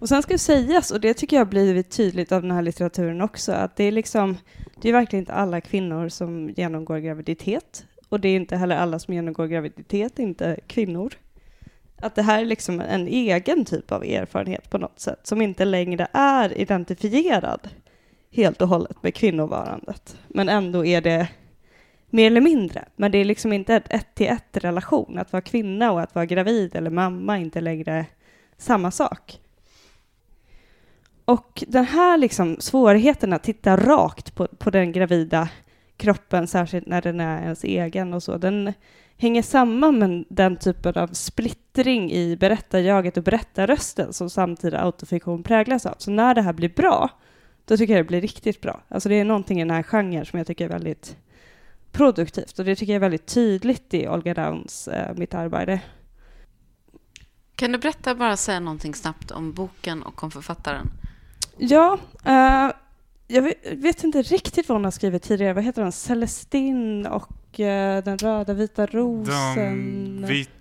Och 0.00 0.08
sen 0.08 0.22
ska 0.22 0.32
det 0.32 0.38
sägas, 0.38 0.90
och 0.90 1.00
det 1.00 1.14
tycker 1.14 1.36
jag 1.36 1.44
har 1.44 1.50
blivit 1.50 1.90
tydligt 1.90 2.32
av 2.32 2.42
den 2.42 2.50
här 2.50 2.62
litteraturen 2.62 3.20
också, 3.20 3.52
att 3.52 3.76
det 3.76 3.84
är 3.84 3.92
liksom, 3.92 4.36
det 4.80 4.88
är 4.88 4.92
verkligen 4.92 5.22
inte 5.22 5.32
alla 5.32 5.60
kvinnor 5.60 6.08
som 6.08 6.50
genomgår 6.50 6.98
graviditet. 6.98 7.86
Och 8.08 8.20
det 8.20 8.28
är 8.28 8.36
inte 8.36 8.56
heller 8.56 8.76
alla 8.76 8.98
som 8.98 9.14
genomgår 9.14 9.46
graviditet, 9.46 10.18
inte 10.18 10.60
kvinnor. 10.66 11.12
Att 11.96 12.14
det 12.14 12.22
här 12.22 12.40
är 12.40 12.44
liksom 12.44 12.80
en 12.80 13.06
egen 13.06 13.64
typ 13.64 13.92
av 13.92 14.04
erfarenhet 14.04 14.70
på 14.70 14.78
något 14.78 15.00
sätt, 15.00 15.20
som 15.22 15.42
inte 15.42 15.64
längre 15.64 16.08
är 16.12 16.58
identifierad 16.58 17.68
helt 18.30 18.62
och 18.62 18.68
hållet 18.68 19.02
med 19.02 19.14
kvinnovarandet. 19.14 20.16
Men 20.28 20.48
ändå 20.48 20.84
är 20.84 21.00
det 21.00 21.28
mer 22.10 22.26
eller 22.26 22.40
mindre. 22.40 22.84
Men 22.96 23.12
det 23.12 23.18
är 23.18 23.24
liksom 23.24 23.52
inte 23.52 23.74
ett 23.74 23.86
ett 23.90 24.14
till 24.14 24.26
ett 24.26 24.56
relation. 24.56 25.18
Att 25.18 25.32
vara 25.32 25.42
kvinna 25.42 25.92
och 25.92 26.00
att 26.00 26.14
vara 26.14 26.26
gravid 26.26 26.76
eller 26.76 26.90
mamma 26.90 27.36
är 27.36 27.40
inte 27.40 27.60
längre 27.60 28.06
samma 28.56 28.90
sak. 28.90 29.40
Och 31.24 31.64
den 31.68 31.84
här 31.84 32.18
liksom 32.18 32.56
svårigheten 32.60 33.32
att 33.32 33.42
titta 33.42 33.76
rakt 33.76 34.34
på, 34.34 34.46
på 34.46 34.70
den 34.70 34.92
gravida 34.92 35.48
kroppen, 35.96 36.46
särskilt 36.46 36.86
när 36.86 37.02
den 37.02 37.20
är 37.20 37.42
ens 37.42 37.64
egen 37.64 38.14
och 38.14 38.22
så, 38.22 38.38
den 38.38 38.72
hänger 39.16 39.42
samman 39.42 39.98
med 39.98 40.24
den 40.28 40.56
typen 40.56 40.94
av 40.94 41.06
splittring 41.06 42.12
i 42.12 42.36
berättarjaget 42.36 43.16
och 43.16 43.22
berättarrösten 43.22 44.12
som 44.12 44.30
samtida 44.30 44.80
autofiktion 44.80 45.42
präglas 45.42 45.86
av. 45.86 45.94
Så 45.98 46.10
när 46.10 46.34
det 46.34 46.42
här 46.42 46.52
blir 46.52 46.68
bra, 46.68 47.08
då 47.64 47.76
tycker 47.76 47.94
jag 47.94 48.04
det 48.04 48.08
blir 48.08 48.20
riktigt 48.20 48.60
bra. 48.60 48.80
Alltså 48.88 49.08
det 49.08 49.14
är 49.14 49.24
någonting 49.24 49.60
i 49.60 49.64
den 49.64 49.70
här 49.70 49.82
genren 49.82 50.26
som 50.26 50.38
jag 50.38 50.46
tycker 50.46 50.64
är 50.64 50.68
väldigt 50.68 51.16
produktivt 51.92 52.58
och 52.58 52.64
det 52.64 52.76
tycker 52.76 52.92
jag 52.92 52.96
är 52.96 53.00
väldigt 53.00 53.26
tydligt 53.26 53.94
i 53.94 54.08
Olga 54.08 54.34
Downs 54.34 54.88
äh, 54.88 55.14
Mitt 55.16 55.34
arbete. 55.34 55.80
Kan 57.56 57.72
du 57.72 57.78
berätta, 57.78 58.14
bara 58.14 58.36
säga 58.36 58.60
någonting 58.60 58.94
snabbt 58.94 59.30
om 59.30 59.52
boken 59.52 60.02
och 60.02 60.24
om 60.24 60.30
författaren? 60.30 60.90
Ja, 61.56 61.98
uh, 62.26 62.72
jag 63.26 63.42
vet, 63.76 64.04
inte 64.04 64.22
riktigt 64.22 64.68
vad 64.68 64.76
hon 64.76 64.84
har 64.84 64.90
skrivit 64.90 65.22
tidigare. 65.22 65.52
Vad 65.52 65.64
heter 65.64 65.82
den? 65.82 65.92
Celestin 65.92 67.06
och 67.06 67.60
uh, 67.60 68.04
Den 68.04 68.18
röda 68.18 68.52
vita 68.52 68.86
rosen. 68.86 69.56
Den 70.20 70.26
vita 70.26 70.59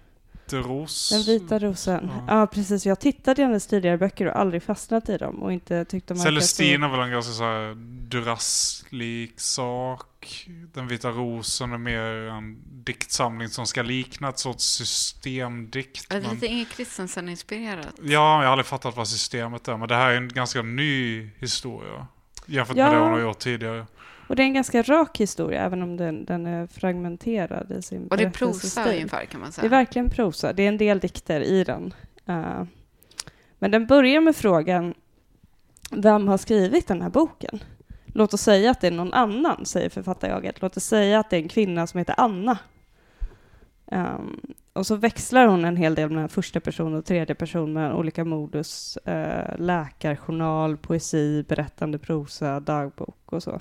ros. 0.58 1.10
Den 1.10 1.24
vita 1.24 1.60
rosen. 1.60 2.12
Ja, 2.28 2.40
ja 2.40 2.48
precis. 2.48 2.86
Jag 2.86 3.00
tittade 3.00 3.42
i 3.42 3.46
hennes 3.46 3.68
tidigare 3.68 3.98
böcker 3.98 4.26
och 4.26 4.40
aldrig 4.40 4.64
fastnat 4.64 5.10
i 5.10 5.18
dem 5.18 5.44
och 5.44 5.54
inte 5.54 5.86
tyckte 5.86 6.14
de 6.14 6.20
Celestin 6.20 6.84
är 6.84 6.90
väl 6.90 7.00
en 7.00 7.12
ganska 7.12 7.34
så 7.34 7.44
här 7.44 7.76
Duras-lik 8.10 9.40
sak. 9.40 10.48
Den 10.74 10.88
vita 10.88 11.10
rosen 11.10 11.74
är 11.74 11.78
mer 11.78 12.02
en 12.02 12.58
diktsamling 12.84 13.50
som 13.50 13.68
ska 13.68 13.82
likna 13.82 14.30
ett 14.30 14.40
sorts 14.40 14.64
systemdikt. 14.64 16.14
Är 16.14 16.22
det 16.22 16.32
lite 16.32 16.46
Inge 16.48 16.66
Christensen-inspirerat? 16.66 17.94
Ja, 18.02 18.12
jag 18.12 18.20
har 18.20 18.46
aldrig 18.46 18.66
fattat 18.66 18.98
vad 18.98 19.08
systemet 19.08 19.68
är. 19.68 19.78
Men 19.78 19.88
det 19.88 19.96
här 19.96 20.12
är 20.12 20.18
en 20.18 20.30
ganska 20.30 20.62
ny 20.62 21.30
historia. 21.40 22.08
Jämfört 22.46 22.78
ja. 22.78 22.86
med 22.86 22.96
det 22.96 23.00
hon 23.00 23.12
har 23.12 23.20
gjort 23.20 23.40
tidigare. 23.40 23.86
Och 24.30 24.36
det 24.36 24.44
är 24.44 24.46
en 24.46 24.54
ganska 24.54 24.82
rak 24.82 25.20
historia, 25.20 25.66
även 25.66 25.82
om 25.82 25.98
den, 25.98 26.26
den 26.26 26.46
är 26.46 26.68
fragmenterad 26.68 27.72
i 27.72 27.82
sin 27.82 28.08
Och 28.08 28.18
det 28.18 28.24
är 28.24 28.30
prosa 28.30 28.90
ungefär, 28.90 29.26
kan 29.26 29.42
man 29.42 29.52
säga? 29.52 29.62
Det 29.62 29.68
är 29.68 29.80
verkligen 29.80 30.10
prosa. 30.10 30.54
Det 30.54 30.64
är 30.64 30.68
en 30.68 30.78
del 30.78 31.00
dikter 31.00 31.42
i 31.42 31.64
den. 31.64 31.94
Uh, 32.30 32.64
men 33.60 33.72
den 33.72 33.88
börjar 33.88 34.22
med 34.22 34.36
frågan, 34.36 34.94
vem 35.92 36.28
har 36.28 36.38
skrivit 36.38 36.88
den 36.88 37.02
här 37.02 37.10
boken? 37.10 37.64
Låt 38.06 38.34
oss 38.34 38.42
säga 38.42 38.72
att 38.72 38.82
det 38.82 38.88
är 38.88 38.92
någon 38.92 39.14
annan, 39.14 39.66
säger 39.66 39.90
författarjaget. 39.90 40.62
Låt 40.62 40.78
oss 40.78 40.84
säga 40.84 41.20
att 41.20 41.30
det 41.30 41.38
är 41.38 41.42
en 41.42 41.50
kvinna 41.50 41.88
som 41.88 41.98
heter 41.98 42.16
Anna. 42.18 42.58
Um, 43.86 44.42
och 44.74 44.88
så 44.88 44.96
växlar 44.96 45.48
hon 45.48 45.66
en 45.66 45.78
hel 45.78 45.96
del 45.96 46.10
mellan 46.10 46.30
första 46.30 46.60
person 46.60 46.94
och 46.94 47.06
tredje 47.06 47.36
person 47.36 47.74
med 47.74 47.94
olika 47.94 48.26
modus. 48.26 48.98
Uh, 49.08 49.58
läkarjournal, 49.58 50.78
poesi, 50.78 51.46
berättande 51.48 52.00
prosa, 52.00 52.60
dagbok 52.60 53.34
och 53.34 53.44
så. 53.44 53.60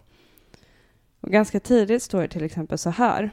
Och 1.20 1.30
ganska 1.30 1.60
tidigt 1.60 2.02
står 2.02 2.22
det 2.22 2.28
till 2.28 2.44
exempel 2.44 2.78
så 2.78 2.90
här. 2.90 3.30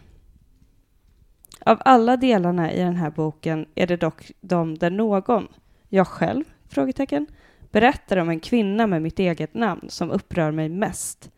Av 1.66 1.78
alla 1.86 2.18
delarna 2.18 2.74
i 2.74 2.80
den 2.80 2.96
här 2.96 3.10
boken 3.10 3.66
är 3.76 3.88
det 3.88 3.98
dock 3.98 4.32
de 4.42 4.78
där 4.78 4.90
någon, 4.90 5.48
jag 5.90 6.08
själv, 6.08 6.44
frågetecken, 6.68 7.28
berättar 7.72 8.18
om 8.18 8.30
en 8.30 8.40
kvinna 8.40 8.88
med 8.88 9.02
mitt 9.02 9.20
eget 9.20 9.54
namn 9.54 9.90
som 9.90 10.12
upprör 10.12 10.52
mig 10.52 10.70
mest. 10.70 11.32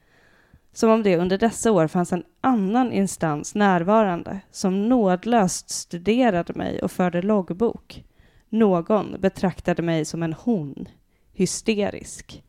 Som 0.74 0.90
om 0.90 1.04
det 1.04 1.18
under 1.18 1.38
dessa 1.38 1.72
år 1.72 1.88
fanns 1.88 2.14
en 2.14 2.24
annan 2.42 2.92
instans 2.92 3.56
närvarande 3.56 4.40
som 4.52 4.90
nådlöst 4.90 5.70
studerade 5.70 6.54
mig 6.54 6.82
och 6.82 6.92
förde 6.92 7.22
loggbok. 7.22 8.04
Någon 8.50 9.16
betraktade 9.20 9.82
mig 9.82 10.06
som 10.06 10.24
en 10.24 10.34
hon, 10.34 10.88
hysterisk. 11.34 12.44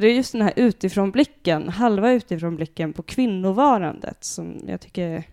Och 0.00 0.02
det 0.02 0.10
är 0.12 0.14
just 0.14 0.32
den 0.32 0.42
här 0.42 0.52
utifrånblicken, 0.56 1.68
halva 1.68 2.12
utifrånblicken 2.12 2.92
på 2.92 3.02
kvinnovarandet 3.02 4.24
som 4.24 4.60
jag 4.66 4.80
tycker 4.80 5.08
är 5.08 5.24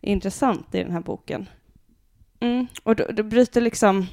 intressant 0.00 0.74
i 0.74 0.82
den 0.82 0.92
här 0.92 1.00
boken. 1.00 1.48
Mm. 2.40 2.66
Och 2.82 2.96
det, 2.96 3.12
det 3.12 3.22
bryter 3.22 3.60
liksom... 3.60 4.06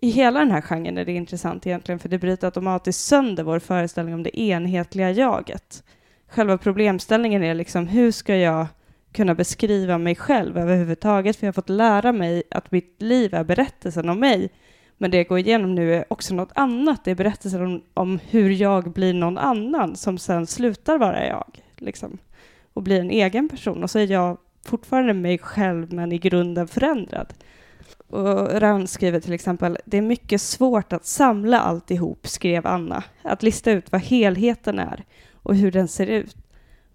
I 0.00 0.10
hela 0.10 0.38
den 0.38 0.50
här 0.50 0.60
genren 0.60 0.98
är 0.98 1.04
det 1.04 1.12
intressant 1.12 1.66
egentligen, 1.66 1.98
för 1.98 2.08
det 2.08 2.18
bryter 2.18 2.46
automatiskt 2.46 3.00
sönder 3.00 3.42
vår 3.42 3.58
föreställning 3.58 4.14
om 4.14 4.22
det 4.22 4.40
enhetliga 4.40 5.10
jaget. 5.10 5.84
Själva 6.28 6.58
problemställningen 6.58 7.42
är 7.42 7.54
liksom, 7.54 7.86
hur 7.86 8.10
ska 8.10 8.36
jag 8.36 8.66
kunna 9.12 9.34
beskriva 9.34 9.98
mig 9.98 10.14
själv 10.14 10.58
överhuvudtaget? 10.58 11.36
För 11.36 11.46
jag 11.46 11.48
har 11.48 11.54
fått 11.54 11.68
lära 11.68 12.12
mig 12.12 12.42
att 12.50 12.70
mitt 12.70 13.02
liv 13.02 13.34
är 13.34 13.44
berättelsen 13.44 14.08
om 14.08 14.20
mig 14.20 14.50
men 15.04 15.10
det 15.10 15.16
jag 15.16 15.26
går 15.26 15.38
igenom 15.38 15.74
nu 15.74 15.94
är 15.94 16.04
också 16.08 16.34
något 16.34 16.52
annat. 16.54 17.04
Det 17.04 17.10
är 17.10 17.14
berättelser 17.14 17.62
om, 17.62 17.82
om 17.94 18.20
hur 18.30 18.50
jag 18.50 18.92
blir 18.92 19.14
någon 19.14 19.38
annan 19.38 19.96
som 19.96 20.18
sen 20.18 20.46
slutar 20.46 20.98
vara 20.98 21.26
jag. 21.26 21.62
Liksom, 21.76 22.18
och 22.72 22.82
blir 22.82 23.00
en 23.00 23.10
egen 23.10 23.48
person. 23.48 23.82
Och 23.82 23.90
så 23.90 23.98
är 23.98 24.12
jag 24.12 24.38
fortfarande 24.66 25.14
mig 25.14 25.38
själv, 25.38 25.92
men 25.92 26.12
i 26.12 26.18
grunden 26.18 26.68
förändrad. 26.68 27.34
Och 28.08 28.60
Rand 28.60 28.90
skriver 28.90 29.20
till 29.20 29.32
exempel, 29.32 29.78
det 29.84 29.98
är 29.98 30.02
mycket 30.02 30.40
svårt 30.40 30.92
att 30.92 31.06
samla 31.06 31.60
alltihop, 31.60 32.26
skrev 32.26 32.66
Anna. 32.66 33.02
Att 33.22 33.42
lista 33.42 33.70
ut 33.70 33.92
vad 33.92 34.00
helheten 34.00 34.78
är 34.78 35.04
och 35.32 35.56
hur 35.56 35.72
den 35.72 35.88
ser 35.88 36.06
ut. 36.06 36.36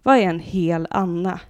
Vad 0.02 0.16
är 0.16 0.22
en 0.22 0.40
hel 0.40 0.86
Anna? 0.90 1.40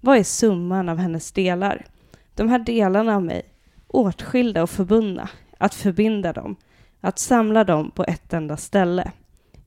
Vad 0.00 0.18
är 0.18 0.24
summan 0.24 0.88
av 0.88 0.98
hennes 0.98 1.32
delar? 1.32 1.86
De 2.34 2.48
här 2.48 2.58
delarna 2.58 3.16
av 3.16 3.22
mig, 3.22 3.42
åtskilda 3.86 4.62
och 4.62 4.70
förbundna, 4.70 5.28
att 5.58 5.74
förbinda 5.74 6.32
dem, 6.32 6.56
att 7.00 7.18
samla 7.18 7.64
dem 7.64 7.90
på 7.90 8.04
ett 8.04 8.32
enda 8.32 8.56
ställe, 8.56 9.12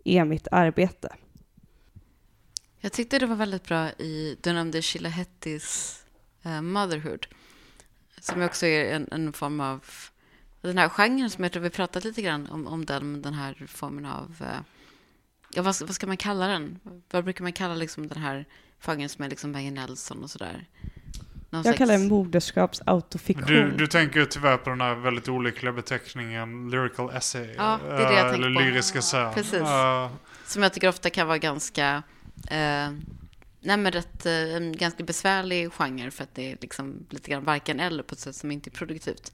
är 0.03 0.25
mitt 0.25 0.47
arbete. 0.51 1.15
Jag 2.79 2.91
tyckte 2.91 3.19
det 3.19 3.25
var 3.25 3.35
väldigt 3.35 3.63
bra 3.67 3.89
i, 3.89 4.37
du 4.41 4.53
nämnde 4.53 4.81
Sheila 4.81 5.09
Hettis 5.09 5.99
uh, 6.45 6.55
eh, 6.55 6.61
Motherhood, 6.61 7.27
som 8.19 8.41
också 8.41 8.65
är 8.65 8.95
en, 8.95 9.07
en, 9.11 9.33
form 9.33 9.59
av, 9.59 9.85
den 10.61 10.77
här 10.77 10.89
genren 10.89 11.29
som 11.29 11.43
jag 11.43 11.53
tror 11.53 11.63
vi 11.63 11.69
pratat 11.69 12.03
lite 12.03 12.21
grann 12.21 12.47
om, 12.47 12.67
om 12.67 12.85
den, 12.85 13.21
den 13.21 13.33
här 13.33 13.65
formen 13.67 14.05
av, 14.05 14.35
uh, 14.41 14.61
ja 15.53 15.61
vad, 15.61 15.81
vad 15.81 15.95
ska 15.95 16.07
man 16.07 16.17
kalla 16.17 16.47
den? 16.47 16.79
Vad 17.11 17.23
brukar 17.23 17.43
man 17.43 17.53
kalla 17.53 17.75
liksom 17.75 18.07
den 18.07 18.21
här 18.21 18.45
genren 18.79 19.09
som 19.09 19.23
är 19.23 19.29
liksom 19.29 19.51
Maggie 19.51 19.71
Nelson 19.71 20.23
och 20.23 20.29
sådär? 20.29 20.67
Jag 21.50 21.64
slags... 21.64 21.78
kallar 21.78 21.97
det 21.97 22.08
moderskapsautofiktion. 22.08 23.45
Du, 23.47 23.72
du 23.72 23.88
tänker 23.88 24.26
tyvärr 24.26 24.58
på 24.58 24.70
den 24.70 24.82
här 24.82 24.95
väldigt 24.95 25.30
olyckliga 25.30 25.74
beteckningen 25.74 26.70
lyrical 26.70 27.10
essay. 27.16 27.54
Ja, 27.58 27.80
det 27.84 27.93
är 27.93 27.97
det 27.97 28.04
jag 28.04 28.26
uh, 28.26 28.32
tänker 28.32 28.47
eller 28.47 28.60
på. 28.60 28.66
lyrisk 28.66 28.95
essä. 28.95 29.32
Precis. 29.34 29.62
Uh, 29.62 30.10
Som 30.45 30.64
jag 30.64 30.74
tycker 30.74 30.88
ofta 30.89 31.10
kan 31.10 31.28
vara 31.28 31.38
ganska, 31.38 31.97
uh, 32.36 32.91
nej 33.62 33.78
men 33.78 33.91
rätt, 33.91 34.26
uh, 34.26 34.32
en 34.32 34.78
ganska 34.78 35.04
besvärlig 35.04 35.72
genre 35.74 36.12
för 36.12 36.24
att 36.24 36.36
det 36.36 36.52
är 36.52 36.58
liksom 36.62 37.06
lite 37.10 37.32
grann 37.32 37.43
varken 37.43 37.80
eller 37.80 38.04
på 38.04 38.14
ett 38.14 38.20
sätt 38.20 38.36
som 38.36 38.52
inte 38.52 38.70
är 38.70 38.72
produktivt. 38.72 39.34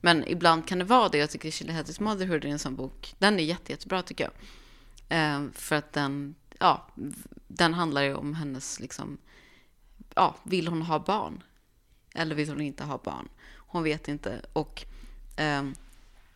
Men 0.00 0.28
ibland 0.28 0.68
kan 0.68 0.78
det 0.78 0.84
vara 0.84 1.08
det. 1.08 1.18
Jag 1.18 1.30
tycker 1.30 1.50
Chili 1.50 1.72
Hattie's 1.72 2.02
Motherhood 2.02 2.44
är 2.44 2.48
en 2.48 2.58
sån 2.58 2.76
bok. 2.76 3.14
Den 3.18 3.38
är 3.38 3.44
jätte, 3.44 3.72
jättebra 3.72 4.02
tycker 4.02 4.30
jag. 4.30 4.32
Uh, 5.18 5.50
för 5.52 5.76
att 5.76 5.92
den, 5.92 6.34
ja, 6.58 6.86
den 7.48 7.74
handlar 7.74 8.02
ju 8.02 8.14
om 8.14 8.34
hennes 8.34 8.80
liksom, 8.80 9.18
ja, 10.14 10.36
vill 10.42 10.68
hon 10.68 10.82
ha 10.82 10.98
barn? 10.98 11.42
Eller 12.14 12.34
vill 12.34 12.48
hon 12.48 12.60
inte 12.60 12.84
ha 12.84 12.98
barn? 13.04 13.28
Hon 13.56 13.82
vet 13.82 14.08
inte. 14.08 14.40
Och 14.52 14.84
eh, 15.36 15.64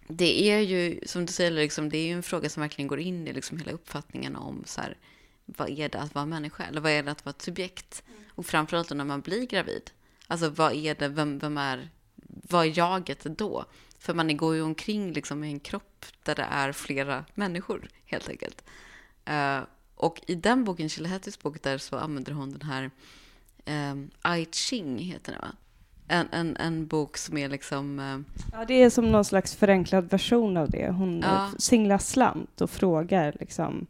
det 0.08 0.50
är 0.50 0.60
ju, 0.60 1.00
som 1.06 1.26
du 1.26 1.32
säger, 1.32 1.50
liksom, 1.50 1.88
det 1.88 1.98
är 1.98 2.06
ju 2.06 2.12
en 2.12 2.22
fråga 2.22 2.48
som 2.48 2.60
verkligen 2.60 2.88
går 2.88 3.00
in 3.00 3.28
i 3.28 3.32
liksom 3.32 3.58
hela 3.58 3.72
uppfattningen 3.72 4.36
om 4.36 4.62
så 4.66 4.80
här, 4.80 4.96
vad 5.44 5.70
är 5.70 5.88
det 5.88 6.00
att 6.00 6.14
vara 6.14 6.26
människa? 6.26 6.64
Eller 6.64 6.80
vad 6.80 6.92
är 6.92 7.02
det 7.02 7.10
att 7.10 7.24
vara 7.24 7.30
ett 7.30 7.42
subjekt? 7.42 8.02
Och 8.30 8.46
framförallt 8.46 8.90
när 8.90 9.04
man 9.04 9.20
blir 9.20 9.46
gravid. 9.46 9.90
Alltså 10.26 10.48
vad 10.48 10.72
är 10.72 10.94
det, 10.94 11.08
vem, 11.08 11.38
vem 11.38 11.58
är, 11.58 11.88
vad 12.24 12.66
är 12.66 12.78
jaget 12.78 13.24
då? 13.24 13.64
För 13.98 14.14
man 14.14 14.36
går 14.36 14.54
ju 14.54 14.62
omkring 14.62 15.12
liksom 15.12 15.44
i 15.44 15.48
en 15.48 15.60
kropp 15.60 16.06
där 16.22 16.34
det 16.34 16.46
är 16.50 16.72
flera 16.72 17.24
människor, 17.34 17.88
helt 18.04 18.28
enkelt. 18.28 18.64
Uh, 19.30 19.60
och 19.94 20.20
i 20.26 20.34
den 20.34 20.64
boken, 20.64 20.88
Chilehettis 20.88 21.38
bok, 21.38 21.62
där 21.62 21.78
så 21.78 21.96
använder 21.96 22.32
hon 22.32 22.52
den 22.52 22.62
här 22.62 22.90
um, 23.66 24.10
I 24.36 24.46
Ching, 24.52 24.98
heter 24.98 25.32
den 25.32 25.40
va? 25.40 25.52
En, 26.08 26.26
en, 26.32 26.56
en 26.56 26.86
bok 26.86 27.16
som 27.16 27.38
är 27.38 27.48
liksom... 27.48 27.98
Eh... 27.98 28.18
Ja, 28.52 28.64
det 28.64 28.82
är 28.82 28.90
som 28.90 29.12
någon 29.12 29.24
slags 29.24 29.54
förenklad 29.54 30.10
version 30.10 30.56
av 30.56 30.70
det. 30.70 30.90
Hon 30.90 31.20
ja. 31.20 31.50
singlar 31.58 31.98
slant 31.98 32.60
och 32.60 32.70
frågar 32.70 33.36
liksom 33.40 33.86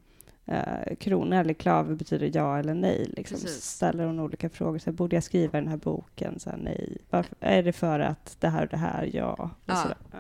eh, 0.47 0.97
krona 1.01 1.41
eller 1.41 1.55
klave 1.55 1.95
betyder 1.95 2.31
ja 2.35 2.59
eller 2.59 2.75
nej. 2.75 3.13
Liksom. 3.17 3.39
Ställer 3.49 4.05
hon 4.05 4.21
olika 4.21 4.51
frågor. 4.51 4.79
Så 4.79 4.91
här, 4.91 4.97
borde 4.97 5.17
jag 5.17 5.25
skriva 5.25 5.61
den 5.61 5.69
här 5.69 5.77
boken? 5.77 6.41
Så 6.41 6.51
här, 6.51 6.57
nej. 6.57 6.97
Varför, 7.11 7.37
är 7.41 7.63
det 7.63 7.73
för 7.73 8.01
att 8.01 8.37
det 8.41 8.49
här 8.49 8.63
och 8.63 8.69
det 8.69 8.77
här? 8.77 9.11
Ja. 9.13 9.51
ja. 9.67 9.85
ja. 10.13 10.19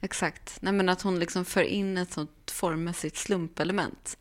Exakt. 0.00 0.62
Nej, 0.62 0.72
men 0.72 0.88
att 0.88 1.02
hon 1.02 1.18
liksom 1.18 1.44
för 1.44 1.62
in 1.62 1.98
ett 1.98 2.12
sånt 2.12 2.50
formmässigt 2.50 3.16
slumpelement 3.16 4.16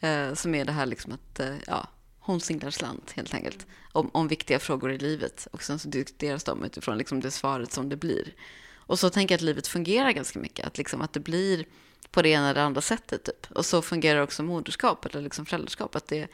Eh, 0.00 0.34
som 0.34 0.54
är 0.54 0.64
det 0.64 0.72
här 0.72 0.86
liksom 0.86 1.12
att 1.12 1.40
eh, 1.40 1.54
ja, 1.66 1.88
hon 2.20 2.40
singlar 2.40 2.70
slant 2.70 3.12
helt 3.16 3.34
enkelt. 3.34 3.66
Om, 3.92 4.10
om 4.12 4.28
viktiga 4.28 4.58
frågor 4.58 4.92
i 4.92 4.98
livet. 4.98 5.48
Och 5.52 5.62
sen 5.62 5.78
så 5.78 5.88
diskuteras 5.88 6.44
de 6.44 6.64
utifrån 6.64 6.98
liksom 6.98 7.20
det 7.20 7.30
svaret 7.30 7.72
som 7.72 7.88
det 7.88 7.96
blir. 7.96 8.34
Och 8.74 8.98
så 8.98 9.10
tänker 9.10 9.32
jag 9.32 9.38
att 9.38 9.42
livet 9.42 9.66
fungerar 9.66 10.12
ganska 10.12 10.38
mycket. 10.38 10.66
Att, 10.66 10.78
liksom, 10.78 11.00
att 11.00 11.12
det 11.12 11.20
blir 11.20 11.64
på 12.10 12.22
det 12.22 12.28
ena 12.28 12.50
eller 12.50 12.60
andra 12.60 12.80
sättet. 12.80 13.24
Typ. 13.24 13.50
Och 13.50 13.66
så 13.66 13.82
fungerar 13.82 14.20
också 14.20 14.42
moderskap 14.42 15.04
eller 15.04 15.20
liksom 15.22 15.46
föräldraskap. 15.46 15.96
Att 15.96 16.08
det, 16.08 16.28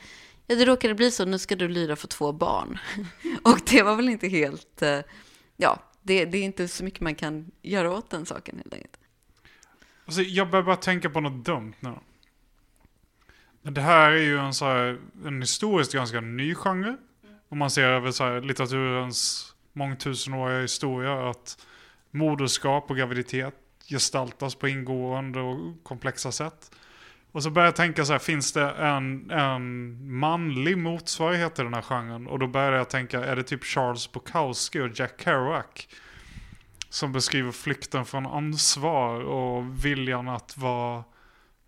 ja, 0.47 0.57
det 0.57 0.65
råkade 0.65 0.95
bli 0.95 1.11
så, 1.11 1.25
nu 1.25 1.39
ska 1.39 1.57
du 1.57 1.69
lyra 1.69 1.97
för 1.97 2.09
två 2.09 2.33
barn. 2.33 2.79
och 3.43 3.61
det 3.71 3.83
var 3.83 3.97
väl 3.97 4.09
inte 4.09 4.29
helt, 4.29 4.83
eh, 4.83 5.01
ja, 5.57 5.83
det, 6.03 6.25
det, 6.25 6.39
är 6.39 6.43
inte 6.43 6.69
så 6.69 6.85
mycket 6.85 7.01
man 7.01 7.15
kan 7.15 7.51
göra 7.63 7.93
åt 7.93 8.11
den 8.11 8.27
saken 8.27 8.57
helt 8.57 8.75
enkelt. 8.75 8.97
Alltså, 10.07 10.23
jag 10.23 10.51
börjar 10.51 10.63
bara 10.65 10.77
tänka 10.77 11.11
på 11.11 11.21
något 11.21 11.45
dumt 11.45 11.75
nu. 11.81 11.95
Det 13.71 13.81
här 13.81 14.11
är 14.11 14.23
ju 14.23 14.39
en, 14.39 14.55
så 14.55 14.65
här, 14.65 14.99
en 15.27 15.41
historiskt 15.41 15.93
ganska 15.93 16.21
ny 16.21 16.55
genre. 16.55 16.97
Om 17.49 17.59
man 17.59 17.71
ser 17.71 17.89
över 17.89 18.11
så 18.11 18.25
här, 18.25 18.41
litteraturens 18.41 19.53
mångtusenåriga 19.73 20.61
historia. 20.61 21.31
Att 21.31 21.59
moderskap 22.11 22.91
och 22.91 22.97
graviditet 22.97 23.55
gestaltas 23.89 24.55
på 24.55 24.69
ingående 24.69 25.41
och 25.41 25.59
komplexa 25.83 26.33
sätt. 26.33 26.71
Och 27.33 27.43
så 27.43 27.51
börjar 27.51 27.67
jag 27.67 27.77
tänka 27.77 28.05
så 28.05 28.13
här, 28.13 28.19
finns 28.19 28.53
det 28.53 28.71
en, 28.71 29.31
en 29.31 29.97
manlig 30.19 30.79
motsvarighet 30.79 31.55
till 31.55 31.65
den 31.65 31.75
här 31.75 31.83
genren? 31.83 32.27
Och 32.27 32.39
då 32.39 32.47
börjar 32.47 32.73
jag 32.73 32.91
tänka, 32.91 33.25
är 33.25 33.37
det 33.37 33.43
typ 33.43 33.65
Charles 33.65 34.13
Bukowski 34.13 34.81
och 34.81 34.91
Jack 34.95 35.23
Kerouac? 35.23 35.89
Som 36.89 37.13
beskriver 37.13 37.53
flykten 37.53 38.05
från 38.05 38.27
ansvar 38.27 39.21
och 39.21 39.85
viljan 39.85 40.29
att 40.29 40.59
vara 40.59 41.05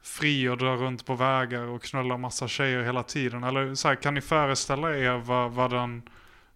fri 0.02 0.48
och 0.48 0.58
dra 0.58 0.76
runt 0.76 1.06
på 1.06 1.14
vägar 1.14 1.62
och 1.62 1.82
knulla 1.82 2.16
massa 2.16 2.48
tjejer 2.48 2.82
hela 2.82 3.02
tiden. 3.02 3.44
Eller 3.44 3.74
så 3.74 3.88
här, 3.88 3.94
kan 3.94 4.14
ni 4.14 4.20
föreställa 4.20 4.96
er 4.96 5.22
vad, 5.24 5.52
vad 5.52 5.70
den 5.70 6.02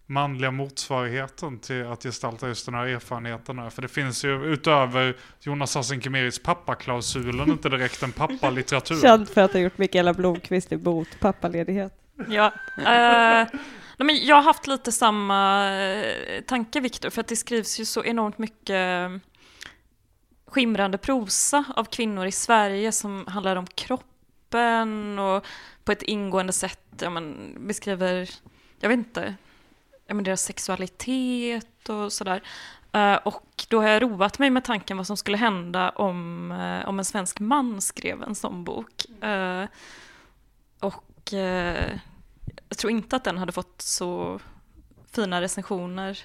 manliga 0.05 0.51
motsvarigheten 0.51 1.59
till 1.59 1.85
att 1.85 2.03
gestalta 2.03 2.47
just 2.47 2.65
den 2.65 2.75
här 2.75 2.85
erfarenheten 2.85 3.59
är? 3.59 3.69
För 3.69 3.81
det 3.81 3.87
finns 3.87 4.25
ju 4.25 4.45
utöver 4.45 5.15
Jonas 5.39 5.75
Hassan 5.75 6.01
Khemiris 6.01 6.43
pappaklausulen 6.43 7.49
inte 7.49 7.69
direkt 7.69 8.03
en 8.03 8.11
pappalitteratur. 8.11 9.01
Känd 9.01 9.29
för 9.29 9.41
att 9.41 9.53
ha 9.53 9.59
gjort 9.59 9.77
Mikaela 9.77 10.13
Blomqvist 10.13 10.73
emot 10.73 11.07
pappaledighet. 11.19 11.93
Ja, 12.29 12.53
eh, 12.77 12.83
nej, 13.97 14.05
men 14.05 14.25
jag 14.25 14.35
har 14.35 14.43
haft 14.43 14.67
lite 14.67 14.91
samma 14.91 15.69
eh, 15.71 16.41
tanke 16.41 16.79
Viktor, 16.79 17.09
för 17.09 17.21
att 17.21 17.27
det 17.27 17.35
skrivs 17.35 17.79
ju 17.79 17.85
så 17.85 18.03
enormt 18.03 18.37
mycket 18.37 19.11
skimrande 20.53 20.97
prosa 20.97 21.65
av 21.75 21.85
kvinnor 21.85 22.25
i 22.25 22.31
Sverige 22.31 22.91
som 22.91 23.25
handlar 23.27 23.55
om 23.55 23.65
kroppen 23.65 25.19
och 25.19 25.45
på 25.83 25.91
ett 25.91 26.03
ingående 26.03 26.53
sätt 26.53 26.79
ja, 26.99 27.09
men, 27.09 27.55
beskriver, 27.67 28.29
jag 28.79 28.89
vet 28.89 28.97
inte, 28.97 29.35
ja, 30.07 30.13
men 30.13 30.23
deras 30.23 30.41
sexualitet 30.41 31.89
och 31.89 32.13
sådär. 32.13 32.41
Uh, 32.95 33.15
och 33.15 33.65
då 33.69 33.81
har 33.81 33.89
jag 33.89 34.01
roat 34.01 34.39
mig 34.39 34.49
med 34.49 34.63
tanken 34.63 34.97
vad 34.97 35.07
som 35.07 35.17
skulle 35.17 35.37
hända 35.37 35.89
om, 35.89 36.51
uh, 36.51 36.89
om 36.89 36.99
en 36.99 37.05
svensk 37.05 37.39
man 37.39 37.81
skrev 37.81 38.23
en 38.23 38.35
sån 38.35 38.63
bok. 38.63 39.05
Uh, 39.23 39.65
och 40.79 41.33
jag 42.69 42.77
tror 42.77 42.91
inte 42.91 43.15
att 43.15 43.23
den 43.23 43.37
hade 43.37 43.51
fått 43.51 43.81
så 43.81 44.39
fina 45.11 45.41
recensioner 45.41 46.19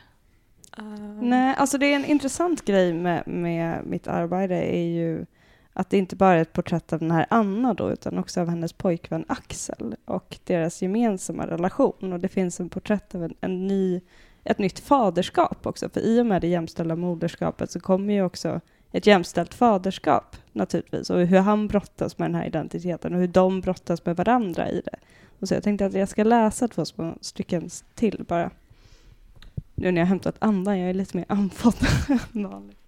Uh... 0.78 1.22
Nej, 1.22 1.54
alltså 1.58 1.78
det 1.78 1.86
är 1.86 1.96
en 1.96 2.04
intressant 2.04 2.64
grej 2.64 2.92
med, 2.92 3.22
med 3.26 3.86
mitt 3.86 4.08
arbete 4.08 4.54
är 4.54 4.86
ju 4.86 5.26
att 5.72 5.90
det 5.90 5.98
inte 5.98 6.16
bara 6.16 6.34
är 6.34 6.42
ett 6.42 6.52
porträtt 6.52 6.92
av 6.92 6.98
den 6.98 7.10
här 7.10 7.26
Anna 7.30 7.74
då, 7.74 7.90
utan 7.90 8.18
också 8.18 8.40
av 8.40 8.48
hennes 8.48 8.72
pojkvän 8.72 9.24
Axel 9.28 9.96
och 10.04 10.38
deras 10.44 10.82
gemensamma 10.82 11.46
relation. 11.46 12.12
Och 12.12 12.20
det 12.20 12.28
finns 12.28 12.60
en 12.60 12.68
porträtt 12.68 13.14
av 13.14 13.24
en, 13.24 13.34
en 13.40 13.66
ny, 13.66 14.00
ett 14.44 14.58
nytt 14.58 14.80
faderskap 14.80 15.66
också, 15.66 15.88
för 15.88 16.00
i 16.00 16.20
och 16.20 16.26
med 16.26 16.40
det 16.40 16.48
jämställda 16.48 16.96
moderskapet 16.96 17.70
så 17.70 17.80
kommer 17.80 18.14
ju 18.14 18.22
också 18.22 18.60
ett 18.92 19.06
jämställt 19.06 19.54
faderskap 19.54 20.36
naturligtvis 20.52 21.10
och 21.10 21.20
hur 21.20 21.38
han 21.38 21.68
brottas 21.68 22.18
med 22.18 22.30
den 22.30 22.34
här 22.34 22.46
identiteten 22.46 23.14
och 23.14 23.20
hur 23.20 23.28
de 23.28 23.60
brottas 23.60 24.04
med 24.04 24.16
varandra 24.16 24.70
i 24.70 24.82
det. 24.84 24.96
Och 25.40 25.48
så 25.48 25.54
jag 25.54 25.62
tänkte 25.62 25.86
att 25.86 25.94
jag 25.94 26.08
ska 26.08 26.24
läsa 26.24 26.68
två 26.68 26.84
små 26.84 27.14
stycken 27.20 27.70
till 27.94 28.24
bara 28.28 28.50
nu 29.78 29.92
när 29.92 30.00
jag 30.00 30.06
hämtat 30.06 30.36
andan, 30.38 30.78
jag 30.78 30.90
är 30.90 30.94
lite 30.94 31.16
mer 31.16 31.26
andfådd 31.28 31.74
än 32.34 32.48
vanligt. 32.48 32.78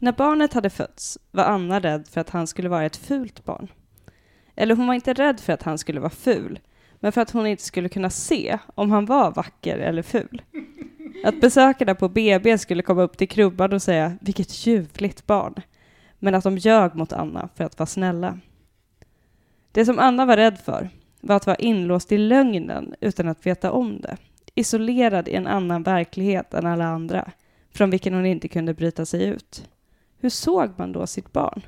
När 0.00 0.12
barnet 0.12 0.52
hade 0.52 0.70
fötts 0.70 1.18
var 1.30 1.44
Anna 1.44 1.80
rädd 1.80 2.08
för 2.08 2.20
att 2.20 2.30
han 2.30 2.46
skulle 2.46 2.68
vara 2.68 2.84
ett 2.84 2.96
fult 2.96 3.44
barn. 3.44 3.68
Eller 4.56 4.76
hon 4.76 4.86
var 4.86 4.94
inte 4.94 5.12
rädd 5.12 5.40
för 5.40 5.52
att 5.52 5.62
han 5.62 5.78
skulle 5.78 6.00
vara 6.00 6.10
ful, 6.10 6.60
men 7.00 7.12
för 7.12 7.20
att 7.20 7.30
hon 7.30 7.46
inte 7.46 7.62
skulle 7.62 7.88
kunna 7.88 8.10
se 8.10 8.58
om 8.74 8.90
han 8.90 9.06
var 9.06 9.30
vacker 9.30 9.78
eller 9.78 10.02
ful. 10.02 10.42
Att 11.24 11.40
besökarna 11.40 11.94
på 11.94 12.08
BB 12.08 12.58
skulle 12.58 12.82
komma 12.82 13.02
upp 13.02 13.16
till 13.16 13.28
krubban 13.28 13.72
och 13.72 13.82
säga 13.82 14.16
”vilket 14.20 14.66
ljuvligt 14.66 15.26
barn”, 15.26 15.54
men 16.18 16.34
att 16.34 16.44
de 16.44 16.58
ljög 16.58 16.94
mot 16.94 17.12
Anna 17.12 17.48
för 17.54 17.64
att 17.64 17.78
vara 17.78 17.86
snälla. 17.86 18.38
Det 19.72 19.84
som 19.84 19.98
Anna 19.98 20.26
var 20.26 20.36
rädd 20.36 20.58
för 20.58 20.90
var 21.20 21.36
att 21.36 21.46
vara 21.46 21.56
inlåst 21.56 22.12
i 22.12 22.18
lögnen 22.18 22.94
utan 23.00 23.28
att 23.28 23.46
veta 23.46 23.72
om 23.72 24.00
det 24.00 24.16
isolerad 24.54 25.28
i 25.28 25.34
en 25.34 25.46
annan 25.46 25.82
verklighet 25.82 26.54
än 26.54 26.66
alla 26.66 26.84
andra, 26.84 27.30
från 27.70 27.90
vilken 27.90 28.14
hon 28.14 28.26
inte 28.26 28.48
kunde 28.48 28.74
bryta 28.74 29.06
sig 29.06 29.24
ut. 29.24 29.68
Hur 30.18 30.30
såg 30.30 30.70
man 30.76 30.92
då 30.92 31.06
sitt 31.06 31.32
barn? 31.32 31.62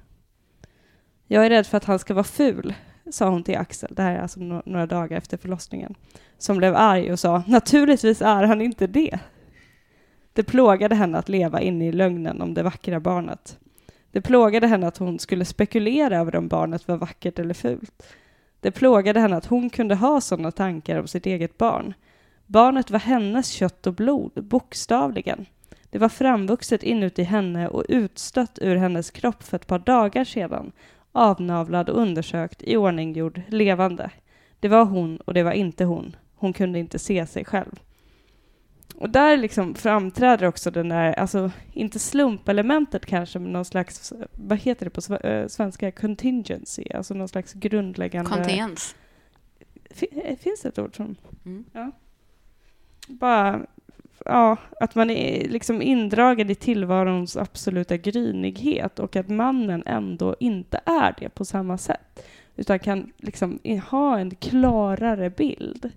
Jag 1.26 1.46
är 1.46 1.50
rädd 1.50 1.66
för 1.66 1.76
att 1.76 1.84
han 1.84 1.98
ska 1.98 2.14
vara 2.14 2.24
ful, 2.24 2.74
sa 3.10 3.28
hon 3.28 3.42
till 3.42 3.56
Axel, 3.56 3.94
det 3.94 4.02
här 4.02 4.14
är 4.14 4.18
alltså 4.18 4.40
några 4.40 4.86
dagar 4.86 5.16
efter 5.16 5.36
förlossningen, 5.36 5.94
som 6.38 6.56
blev 6.56 6.76
arg 6.76 7.12
och 7.12 7.18
sa 7.18 7.42
naturligtvis 7.46 8.22
är 8.22 8.42
han 8.44 8.62
inte 8.62 8.86
det. 8.86 9.18
Det 10.32 10.42
plågade 10.42 10.94
henne 10.94 11.18
att 11.18 11.28
leva 11.28 11.60
inne 11.60 11.88
i 11.88 11.92
lögnen 11.92 12.42
om 12.42 12.54
det 12.54 12.62
vackra 12.62 13.00
barnet. 13.00 13.58
Det 14.10 14.20
plågade 14.20 14.66
henne 14.66 14.86
att 14.86 14.98
hon 14.98 15.18
skulle 15.18 15.44
spekulera 15.44 16.18
över 16.18 16.36
om 16.36 16.48
barnet 16.48 16.88
var 16.88 16.96
vackert 16.96 17.38
eller 17.38 17.54
fult. 17.54 18.06
Det 18.60 18.70
plågade 18.70 19.20
henne 19.20 19.36
att 19.36 19.46
hon 19.46 19.70
kunde 19.70 19.94
ha 19.94 20.20
sådana 20.20 20.50
tankar 20.50 21.00
om 21.00 21.06
sitt 21.06 21.26
eget 21.26 21.58
barn, 21.58 21.94
Barnet 22.46 22.90
var 22.90 22.98
hennes 22.98 23.50
kött 23.50 23.86
och 23.86 23.94
blod, 23.94 24.44
bokstavligen. 24.44 25.46
Det 25.90 25.98
var 25.98 26.08
framvuxet 26.08 26.82
inuti 26.82 27.22
henne 27.22 27.68
och 27.68 27.84
utstött 27.88 28.58
ur 28.62 28.76
hennes 28.76 29.10
kropp 29.10 29.42
för 29.42 29.56
ett 29.56 29.66
par 29.66 29.78
dagar 29.78 30.24
sedan, 30.24 30.72
avnavlad 31.12 31.88
och 31.88 32.00
undersökt, 32.00 32.62
i 32.62 32.76
ordninggjord, 32.76 33.42
levande. 33.48 34.10
Det 34.60 34.68
var 34.68 34.84
hon 34.84 35.16
och 35.16 35.34
det 35.34 35.42
var 35.42 35.52
inte 35.52 35.84
hon. 35.84 36.16
Hon 36.34 36.52
kunde 36.52 36.78
inte 36.78 36.98
se 36.98 37.26
sig 37.26 37.44
själv. 37.44 37.80
Och 38.96 39.10
där 39.10 39.36
liksom 39.36 39.74
framträder 39.74 40.46
också 40.46 40.70
den 40.70 40.88
där, 40.88 41.12
alltså 41.12 41.50
inte 41.72 41.98
slumpelementet 41.98 43.06
kanske, 43.06 43.38
men 43.38 43.52
någon 43.52 43.64
slags, 43.64 44.12
vad 44.32 44.58
heter 44.58 44.84
det 44.84 44.90
på 44.90 45.14
eh, 45.14 45.48
svenska, 45.48 45.90
contingency, 45.90 46.84
alltså 46.94 47.14
någon 47.14 47.28
slags 47.28 47.52
grundläggande... 47.52 48.30
Kontingens. 48.30 48.94
Finns 50.40 50.60
det 50.62 50.68
ett 50.68 50.78
ord 50.78 50.96
som... 50.96 51.16
Mm. 51.44 51.64
Ja 51.72 51.92
bara, 53.06 53.66
ja, 54.24 54.56
att 54.80 54.94
man 54.94 55.10
är 55.10 55.48
liksom 55.48 55.82
indragen 55.82 56.50
i 56.50 56.54
tillvarons 56.54 57.36
absoluta 57.36 57.96
grynighet 57.96 58.98
och 58.98 59.16
att 59.16 59.28
mannen 59.28 59.82
ändå 59.86 60.36
inte 60.40 60.80
är 60.86 61.14
det 61.18 61.28
på 61.28 61.44
samma 61.44 61.78
sätt, 61.78 62.26
utan 62.56 62.78
kan 62.78 63.12
liksom 63.16 63.58
ha 63.90 64.18
en 64.18 64.34
klarare 64.34 65.30
bild 65.30 65.90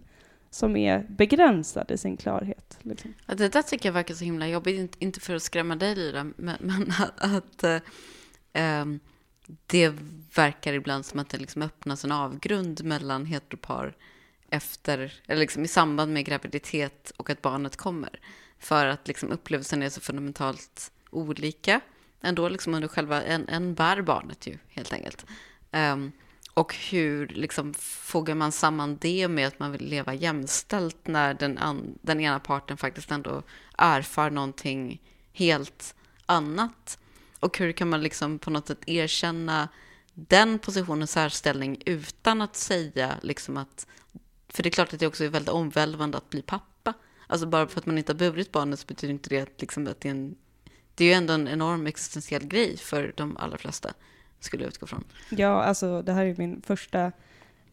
som 0.49 0.76
är 0.76 1.05
begränsad 1.10 1.91
i 1.91 1.97
sin 1.97 2.18
klarhet. 2.18 2.80
Liksom. 2.82 3.14
Ja, 3.26 3.36
det 3.36 3.49
där 3.49 3.62
tycker 3.62 3.89
jag 3.89 3.93
verkar 3.93 4.14
så 4.14 4.24
himla 4.24 4.47
jobbigt, 4.47 4.95
inte 4.99 5.20
för 5.20 5.36
att 5.36 5.43
skrämma 5.43 5.76
dig 5.76 5.95
Lyra, 5.95 6.24
men, 6.24 6.57
men 6.60 6.91
att, 6.99 7.24
att 7.24 7.64
äh, 8.53 8.86
det 9.66 9.93
verkar 10.36 10.74
ibland 10.74 11.05
som 11.05 11.20
att 11.20 11.30
det 11.30 11.38
liksom 11.38 11.62
öppnas 11.62 12.05
en 12.05 12.12
avgrund 12.12 12.84
mellan 12.84 13.26
heteropar 13.26 13.95
efter, 14.52 15.14
eller 15.28 15.39
liksom 15.39 15.64
i 15.64 15.68
samband 15.68 16.14
med 16.14 16.26
graviditet 16.26 17.12
och 17.18 17.30
att 17.30 17.41
barnet 17.41 17.76
kommer. 17.76 18.20
För 18.60 18.86
att 18.86 19.08
liksom 19.08 19.32
upplevelsen 19.32 19.84
är 19.84 19.89
så 19.89 20.02
fundamentalt 20.02 20.91
olika 21.10 21.82
ändå 22.22 22.50
liksom 22.50 22.74
under 22.74 22.88
själva, 22.88 23.24
en, 23.24 23.50
en 23.50 23.74
bär 23.74 24.02
barnet 24.02 24.47
ju 24.47 24.58
helt 24.70 24.93
enkelt. 24.93 25.26
Um, 25.72 26.12
och 26.54 26.76
hur 26.76 27.28
liksom 27.28 27.74
fogar 27.80 28.36
man 28.36 28.52
samman 28.52 28.97
det 29.02 29.28
med 29.28 29.47
att 29.47 29.60
man 29.60 29.72
vill 29.72 29.86
leva 29.86 30.14
jämställt 30.14 31.08
när 31.08 31.34
den, 31.34 31.58
an, 31.58 32.00
den 32.02 32.20
ena 32.20 32.39
parten 32.39 32.78
faktiskt 32.78 33.12
ändå 33.12 33.43
erfar 33.78 34.30
någonting 34.30 35.02
helt 35.34 35.95
annat? 36.26 37.00
Och 37.39 37.58
hur 37.58 37.72
kan 37.72 37.89
man 37.89 38.02
liksom 38.02 38.39
på 38.39 38.50
något 38.50 38.68
sätt 38.68 38.89
erkänna 38.89 39.70
den 40.14 40.60
positionens 40.60 41.12
särställning 41.12 41.82
utan 41.86 42.41
att 42.41 42.56
säga 42.56 43.16
liksom 43.22 43.58
att 43.58 43.88
för 44.50 44.64
det 44.64 44.70
är 44.70 44.72
klart 44.72 44.93
att 44.93 45.00
det 45.00 45.08
också 45.08 45.24
är 45.24 45.30
väldigt 45.30 45.50
omvälvande 45.50 46.18
att 46.18 46.30
bli 46.30 46.41
pappa. 46.41 46.93
Alltså 47.28 47.47
bara 47.47 47.68
för 47.68 47.80
att 47.80 47.86
man 47.86 47.97
inte 47.97 48.12
har 48.14 48.18
burit 48.18 48.52
barnet 48.52 48.80
så 48.80 48.86
betyder 48.88 49.14
inte 49.14 49.30
det 49.30 49.41
att, 49.41 49.62
liksom 49.62 49.88
att 49.88 50.02
det 50.02 50.08
är 50.10 50.12
en... 50.12 50.36
Det 50.95 51.04
är 51.04 51.08
ju 51.08 51.14
ändå 51.14 51.34
en 51.34 51.47
enorm 51.47 51.88
existentiell 51.88 52.47
grej 52.47 52.78
för 52.78 53.14
de 53.16 53.38
allra 53.38 53.58
flesta. 53.58 53.93
skulle 54.39 54.64
jag 54.64 54.68
utgå 54.68 54.88
från. 54.88 55.04
Ja, 55.30 55.64
alltså 55.64 56.02
det 56.02 56.14
här 56.14 56.26
är 56.26 56.36
min 56.38 56.62
första 56.62 57.12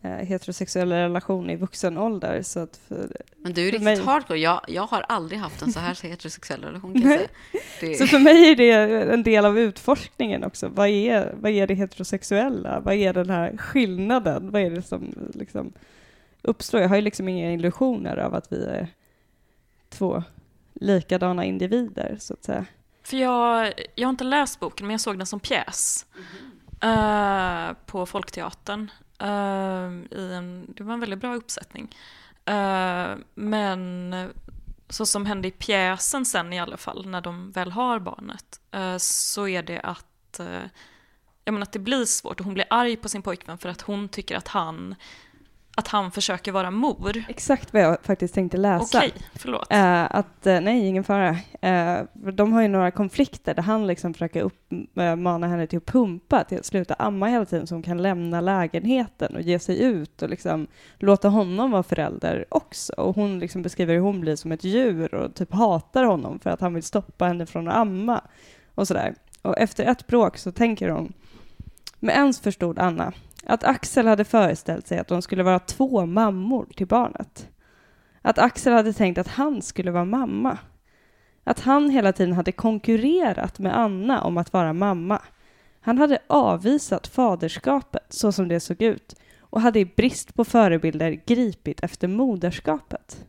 eh, 0.03 0.11
heterosexuella 0.11 0.97
relation 0.97 1.51
i 1.51 1.57
vuxen 1.57 1.99
ålder. 1.99 2.43
Så 2.43 2.61
att 2.61 2.77
för, 2.89 3.17
Men 3.37 3.53
du 3.53 3.61
är 3.61 3.65
riktigt 3.67 3.83
mig- 3.83 4.03
hardcore. 4.05 4.39
Jag, 4.39 4.61
jag 4.69 4.83
har 4.87 5.01
aldrig 5.01 5.41
haft 5.41 5.63
en 5.63 5.73
så 5.73 5.81
här 5.81 6.03
heterosexuell 6.03 6.65
relation 6.65 6.93
kan 6.93 7.11
jag 7.11 7.19
säga. 7.19 7.29
Det, 7.81 7.95
så 7.95 8.07
för 8.07 8.19
mig 8.19 8.51
är 8.51 8.57
det 8.57 8.73
en 9.13 9.23
del 9.23 9.45
av 9.45 9.59
utforskningen 9.59 10.45
också. 10.45 10.69
Vad 10.69 10.89
är, 10.89 11.35
vad 11.41 11.51
är 11.53 11.67
det 11.67 11.75
heterosexuella? 11.75 12.81
Vad 12.81 12.95
är 12.95 13.13
den 13.13 13.31
här 13.31 13.57
skillnaden? 13.57 14.51
Vad 14.51 14.63
är 14.63 14.71
det 14.71 14.83
som 14.83 15.15
liksom 15.35 15.73
uppstår? 16.47 16.81
Jag 16.81 16.89
har 16.89 16.97
ju 16.97 17.03
liksom 17.03 17.29
inga 17.29 17.53
illusioner 17.53 18.17
av 18.17 18.35
att 18.35 18.53
vi 18.53 18.65
är 18.65 18.89
två 19.89 20.23
likadana 20.75 21.45
individer, 21.45 22.17
så 22.21 22.35
att 22.35 22.45
säga. 22.45 22.67
För 23.03 23.17
jag, 23.17 23.73
jag 23.95 24.07
har 24.09 24.11
inte 24.11 24.25
läst 24.25 24.61
boken, 24.61 24.87
men 24.87 24.95
jag 24.95 25.01
såg 25.01 25.19
den 25.19 25.27
som 25.27 25.41
pjäs. 25.41 26.07
eh, 26.83 27.73
på 27.87 28.07
Folkteatern. 28.07 28.91
Eh, 29.19 30.19
i 30.19 30.33
en, 30.35 30.67
det 30.77 30.83
var 30.85 30.95
en 30.95 31.01
väldigt 31.01 31.19
bra 31.19 31.35
uppsättning. 31.35 31.97
Eh, 32.45 33.09
men 33.35 34.15
så 34.89 35.07
som 35.07 35.27
hände 35.27 35.49
i 35.49 35.51
pjäsen 35.51 36.25
sen 36.25 36.53
i 36.53 36.61
alla 36.61 36.77
fall, 36.77 37.07
när 37.07 37.21
de 37.21 37.51
väl 37.53 37.73
har 37.73 37.99
barnet, 37.99 38.61
så 39.03 39.49
är 39.49 39.63
det 39.63 39.81
att, 39.81 40.41
jag 41.45 41.53
menar 41.53 41.63
att 41.63 41.73
det 41.73 41.79
blir 41.79 42.05
svårt 42.05 42.41
och 42.41 42.45
hon 42.45 42.55
blir 42.55 42.67
arg 42.71 42.97
på 42.97 43.09
sin 43.09 43.23
pojkvän 43.23 43.59
för 43.59 43.69
att 43.69 43.81
hon 43.81 44.09
tycker 44.09 44.37
att 44.37 44.49
han, 44.49 44.95
att 45.79 45.89
han 45.89 46.11
försöker 46.11 46.53
vara 46.53 46.71
mor. 46.71 47.25
Exakt 47.29 47.73
vad 47.73 47.83
jag 47.83 47.97
faktiskt 48.03 48.35
tänkte 48.35 48.57
läsa. 48.57 48.99
Okej, 48.99 49.13
förlåt. 49.35 49.73
Eh, 49.73 50.17
att, 50.17 50.47
eh, 50.47 50.61
nej, 50.61 50.87
ingen 50.87 51.05
fara. 51.05 51.37
Eh, 51.61 52.03
de 52.13 52.53
har 52.53 52.63
ju 52.63 52.69
några 52.69 52.91
konflikter 52.91 53.55
där 53.55 53.63
han 53.63 53.87
liksom 53.87 54.15
försöker 54.15 54.43
uppmana 54.43 55.47
henne 55.47 55.67
till 55.67 55.77
att 55.77 55.87
pumpa, 55.87 56.45
till 56.45 56.59
att 56.59 56.65
sluta 56.65 56.95
amma 56.95 57.27
hela 57.27 57.45
tiden 57.45 57.67
så 57.67 57.75
hon 57.75 57.83
kan 57.83 58.03
lämna 58.03 58.41
lägenheten 58.41 59.37
och 59.37 59.43
ge 59.43 59.59
sig 59.59 59.83
ut 59.83 60.23
och 60.23 60.29
liksom 60.29 60.67
låta 60.99 61.29
honom 61.29 61.71
vara 61.71 61.83
förälder 61.83 62.45
också. 62.49 62.93
Och 62.93 63.15
hon 63.15 63.39
liksom 63.39 63.63
beskriver 63.63 63.95
hur 63.95 64.01
hon 64.01 64.21
blir 64.21 64.37
som 64.37 64.53
ett 64.53 64.65
djur 64.65 65.15
och 65.15 65.35
typ 65.35 65.53
hatar 65.53 66.05
honom 66.05 66.39
för 66.39 66.51
att 66.51 66.61
han 66.61 66.75
vill 66.75 66.83
stoppa 66.83 67.25
henne 67.25 67.47
från 67.47 67.69
att 67.69 67.75
amma 67.75 68.21
och 68.75 68.89
sådär. 68.89 69.15
Och 69.43 69.59
efter 69.59 69.85
ett 69.85 70.07
bråk 70.07 70.39
så 70.39 70.53
tänker 70.53 70.89
hon, 70.89 71.13
med 72.01 72.15
ens 72.15 72.41
förstod 72.41 72.79
Anna 72.79 73.13
att 73.47 73.65
Axel 73.65 74.07
hade 74.07 74.25
föreställt 74.25 74.87
sig 74.87 74.99
att 74.99 75.09
de 75.09 75.23
skulle 75.23 75.43
vara 75.43 75.59
två 75.59 76.07
mammor 76.07 76.67
till 76.77 76.87
barnet. 76.87 77.49
Att 78.23 78.39
Axel 78.39 78.73
hade 78.73 78.93
tänkt 78.93 79.19
att 79.19 79.29
han 79.29 79.63
skulle 79.63 79.91
vara 79.91 80.05
mamma. 80.05 80.59
Att 81.45 81.61
han 81.61 81.91
hela 81.91 82.13
tiden 82.13 82.33
hade 82.33 82.53
konkurrerat 82.53 83.59
med 83.59 83.79
Anna 83.79 84.23
om 84.23 84.37
att 84.37 84.53
vara 84.53 84.73
mamma. 84.73 85.23
Han 85.81 85.99
hade 85.99 86.19
avvisat 86.27 87.07
faderskapet 87.07 88.07
så 88.09 88.33
som 88.33 88.49
det 88.49 88.61
såg 88.61 88.83
ut 88.83 89.15
och 89.41 89.61
hade 89.61 89.81
i 89.81 89.85
brist 89.85 90.35
på 90.35 90.45
förebilder 90.45 91.21
gripit 91.27 91.81
efter 91.83 92.09
moderskapet. 92.09 93.27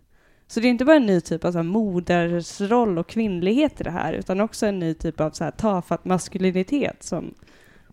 Så 0.47 0.59
det 0.59 0.68
är 0.68 0.70
inte 0.70 0.86
bara 0.86 0.95
en 0.95 1.05
ny 1.05 1.22
typ 1.22 1.45
av 1.45 1.51
så 1.51 1.57
här 1.57 1.63
modersroll 1.63 2.97
och 2.97 3.09
kvinnlighet 3.09 3.82
i 3.82 3.84
det 3.84 3.91
här 3.91 4.13
utan 4.13 4.41
också 4.41 4.65
en 4.65 4.80
ny 4.80 4.93
typ 4.93 5.20
av 5.20 5.32
så 5.32 5.43
här 5.43 5.51
tafatt 5.51 6.05
maskulinitet 6.05 7.03
som 7.03 7.34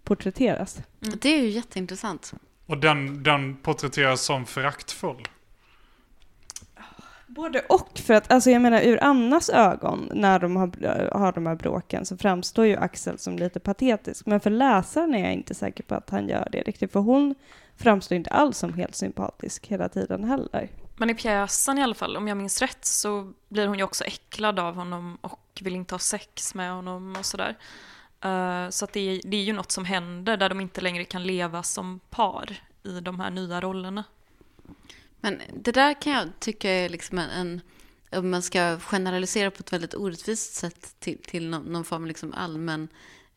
porträtteras. 0.05 0.79
det 1.01 1.29
är 1.29 1.43
ju 1.43 1.49
jätteintressant. 1.49 2.33
Och 2.67 2.79
den, 2.79 3.23
den 3.23 3.57
porträtteras 3.57 4.23
som 4.23 4.47
föraktfull. 4.47 5.29
Både 7.27 7.61
och, 7.61 7.99
för 7.99 8.15
att 8.15 8.33
alltså 8.33 8.51
jag 8.51 8.63
menar 8.63 8.81
ur 8.83 9.05
Annas 9.05 9.51
ögon 9.51 10.11
när 10.15 10.39
de 10.39 10.57
har, 10.57 10.69
har 11.19 11.33
de 11.33 11.47
här 11.47 11.55
bråken 11.55 12.07
så 12.07 12.17
framstår 12.17 12.67
ju 12.67 12.77
Axel 12.77 13.19
som 13.19 13.37
lite 13.37 13.61
patetisk. 13.61 14.27
Men 14.27 14.41
för 14.41 14.51
läsaren 14.51 15.15
är 15.15 15.25
jag 15.25 15.33
inte 15.33 15.55
säker 15.55 15.83
på 15.83 15.95
att 15.95 16.11
han 16.11 16.29
gör 16.29 16.49
det 16.53 16.63
riktigt, 16.63 16.93
för 16.93 17.01
hon 17.01 17.35
framstår 17.77 18.17
inte 18.17 18.31
alls 18.31 18.59
som 18.59 18.75
helt 18.75 18.95
sympatisk 18.95 19.67
hela 19.67 19.89
tiden 19.89 20.25
heller. 20.25 20.69
Men 20.97 21.11
i 21.11 21.15
pjäsen 21.15 21.79
i 21.79 21.83
alla 21.83 21.95
fall, 21.95 22.17
om 22.17 22.29
jag 22.29 22.37
minns 22.37 22.63
rätt, 22.63 22.85
så 22.85 23.33
blir 23.49 23.67
hon 23.67 23.79
ju 23.79 23.85
också 23.85 24.05
äcklad 24.05 24.59
av 24.59 24.75
honom 24.75 25.19
och 25.21 25.61
vill 25.61 25.75
inte 25.75 25.95
ha 25.95 25.99
sex 25.99 26.55
med 26.55 26.73
honom 26.73 27.17
och 27.19 27.27
sådär. 27.27 27.57
Eh, 28.25 28.71
så 28.71 28.85
att 28.85 28.93
det, 28.93 29.01
är, 29.01 29.21
det 29.25 29.37
är 29.37 29.43
ju 29.43 29.53
något 29.53 29.73
som 29.73 29.85
händer 29.85 30.37
där 30.37 30.49
de 30.49 30.61
inte 30.61 30.81
längre 30.81 31.05
kan 31.05 31.23
leva 31.23 31.63
som 31.63 32.01
par 32.11 32.63
i 32.83 33.01
de 33.01 33.21
här 33.21 33.31
nya 33.31 33.61
rollerna. 33.61 34.05
Men 35.21 35.41
det 35.55 35.73
där 35.73 36.03
kan 36.03 36.13
jag 36.13 36.29
tycka 36.41 36.71
är 36.71 36.89
liksom 36.89 37.19
en, 37.19 37.31
en 37.31 37.61
om 38.19 38.31
man 38.31 38.43
ska 38.43 38.79
generalisera 38.79 39.51
på 39.51 39.61
ett 39.61 39.73
väldigt 39.73 39.95
orättvist 39.95 40.55
sätt 40.55 40.95
till, 40.99 41.19
till 41.19 41.49
någon, 41.49 41.63
någon 41.63 41.85
form 41.85 42.03
av 42.03 42.09
liksom 42.09 42.33
allmän 42.33 42.89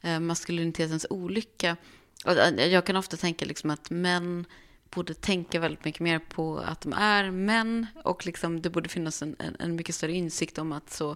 eh, 0.01 0.19
maskulinitetens 0.19 1.05
olycka. 1.09 1.77
Och, 2.25 2.31
eh, 2.31 2.65
jag 2.65 2.85
kan 2.85 2.95
ofta 2.95 3.17
tänka 3.17 3.45
liksom 3.45 3.69
att 3.69 3.89
män 3.89 4.45
borde 4.89 5.13
tänka 5.13 5.59
väldigt 5.59 5.85
mycket 5.85 6.01
mer 6.01 6.19
på 6.19 6.57
att 6.57 6.81
de 6.81 6.93
är 6.93 7.31
män 7.31 7.88
och 8.03 8.25
liksom 8.25 8.61
det 8.61 8.69
borde 8.69 8.89
finnas 8.89 9.21
en, 9.21 9.35
en, 9.39 9.55
en 9.59 9.75
mycket 9.75 9.95
större 9.95 10.13
insikt 10.13 10.57
om 10.57 10.71
att 10.71 10.89
så 10.89 11.15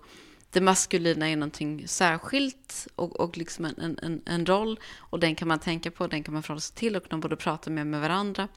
det 0.52 0.62
maskulina 0.62 1.30
är 1.30 1.36
någonting 1.36 1.88
särskilt 1.88 2.88
och, 2.95 3.20
och 3.20 3.38
liksom 3.38 3.66
en, 3.66 3.99
en- 4.02 4.22
en, 4.26 4.45
roll 4.45 4.80
och 4.97 5.20
den 5.20 5.36
kan 5.36 5.47
man 5.47 5.60
tänka 5.60 5.91
på, 5.91 6.08
den 6.08 6.24
kan 6.24 6.34
man 6.34 6.43
förhålla 6.43 6.62
sig 6.62 6.76
till 6.76 6.95
och 6.95 7.04
de 7.10 7.20
borde 7.20 7.36
prata 7.36 7.70
mer 7.70 7.84
med 7.84 8.02
varandra. 8.02 8.47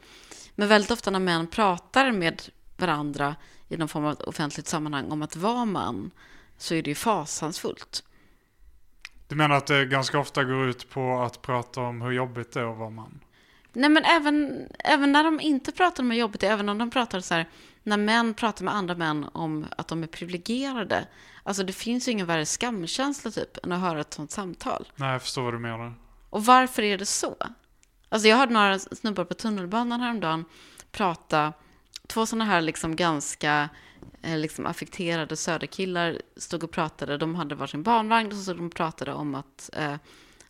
Men 0.55 0.68
väldigt 0.68 0.90
ofta 0.90 1.11
när 1.11 1.20
män 1.20 1.47
pratar 1.47 2.12
med 2.12 2.42
varandra 2.76 3.36
i 3.68 3.76
någon 3.76 3.88
form 3.88 4.05
av 4.05 4.20
offentligt 4.20 4.66
sammanhang 4.66 5.11
om 5.11 5.22
att 5.22 5.36
vara 5.36 5.64
man 5.64 6.11
så 6.59 6.74
är 6.74 6.82
det 6.82 6.90
ju 6.90 6.95
fasansfullt. 6.95 8.05
Du 9.28 9.36
menar 9.36 9.55
att 9.57 9.66
det 9.66 9.84
ganska 9.84 10.18
ofta 10.18 10.45
går 10.45 10.68
ut 10.68 10.90
på 10.90 11.22
att 11.22 11.42
prata 11.42 11.80
om 11.80 12.03
hur 12.03 12.11
jobbigt 12.12 12.53
det 12.53 12.61
är 12.61 12.72
att 12.72 12.78
vara 12.78 12.90
man? 12.90 13.20
Nej 13.72 13.90
men 13.90 14.05
även, 14.05 14.68
även 14.78 15.12
när 15.12 15.24
de 15.24 15.40
inte 15.40 15.72
pratar 15.72 16.03
om 16.03 16.11
hur 16.11 16.18
jobbigt 16.18 16.40
det 16.40 16.47
är, 16.47 16.53
även 16.53 16.68
om 16.68 16.78
de 16.78 16.90
pratar 16.90 17.20
så 17.20 17.34
här, 17.34 17.49
när 17.85 17.97
män 17.97 18.35
pratar 18.35 18.64
med 18.64 18.74
andra 18.74 18.95
män 18.95 19.26
om 19.32 19.66
att 19.76 19.89
de 19.89 20.03
är 20.03 20.07
privilegierade. 20.07 21.09
Alltså 21.43 21.62
det 21.62 21.72
finns 21.72 22.09
ju 22.09 22.12
ingen 22.12 22.26
värre 22.26 22.47
skamkänsla 22.47 23.30
typ 23.30 23.64
än 23.64 23.72
att 23.72 23.80
höra 23.80 24.01
ett 24.01 24.14
sånt 24.14 24.30
samtal. 24.30 24.89
Nej, 24.97 25.12
jag 25.12 25.22
förstår 25.22 25.43
vad 25.43 25.55
du 25.55 25.59
menar. 25.59 25.95
Och 26.30 26.45
varför 26.45 26.82
är 26.82 26.99
det 26.99 27.07
så? 27.07 27.37
Alltså 28.09 28.28
jag 28.28 28.37
hörde 28.37 28.53
några 28.53 28.78
snubbar 28.78 29.24
på 29.24 29.35
tunnelbanan 29.35 30.01
häromdagen 30.01 30.45
prata, 30.93 31.53
två 32.07 32.26
sådana 32.26 32.45
här 32.45 32.61
liksom 32.61 32.97
ganska 32.97 33.68
eh, 34.22 34.39
liksom 34.39 34.66
affekterade 34.66 35.37
söderkillar 35.37 36.22
stod 36.37 36.64
och 36.64 36.70
pratade, 36.70 37.18
de 37.18 37.35
hade 37.35 37.55
varsin 37.55 37.82
barnvagn 37.82 38.32
och 38.32 38.39
så 38.39 38.55
de 38.55 38.70
pratade 38.70 39.12
om 39.12 39.35
att 39.35 39.70
eh, 39.72 39.95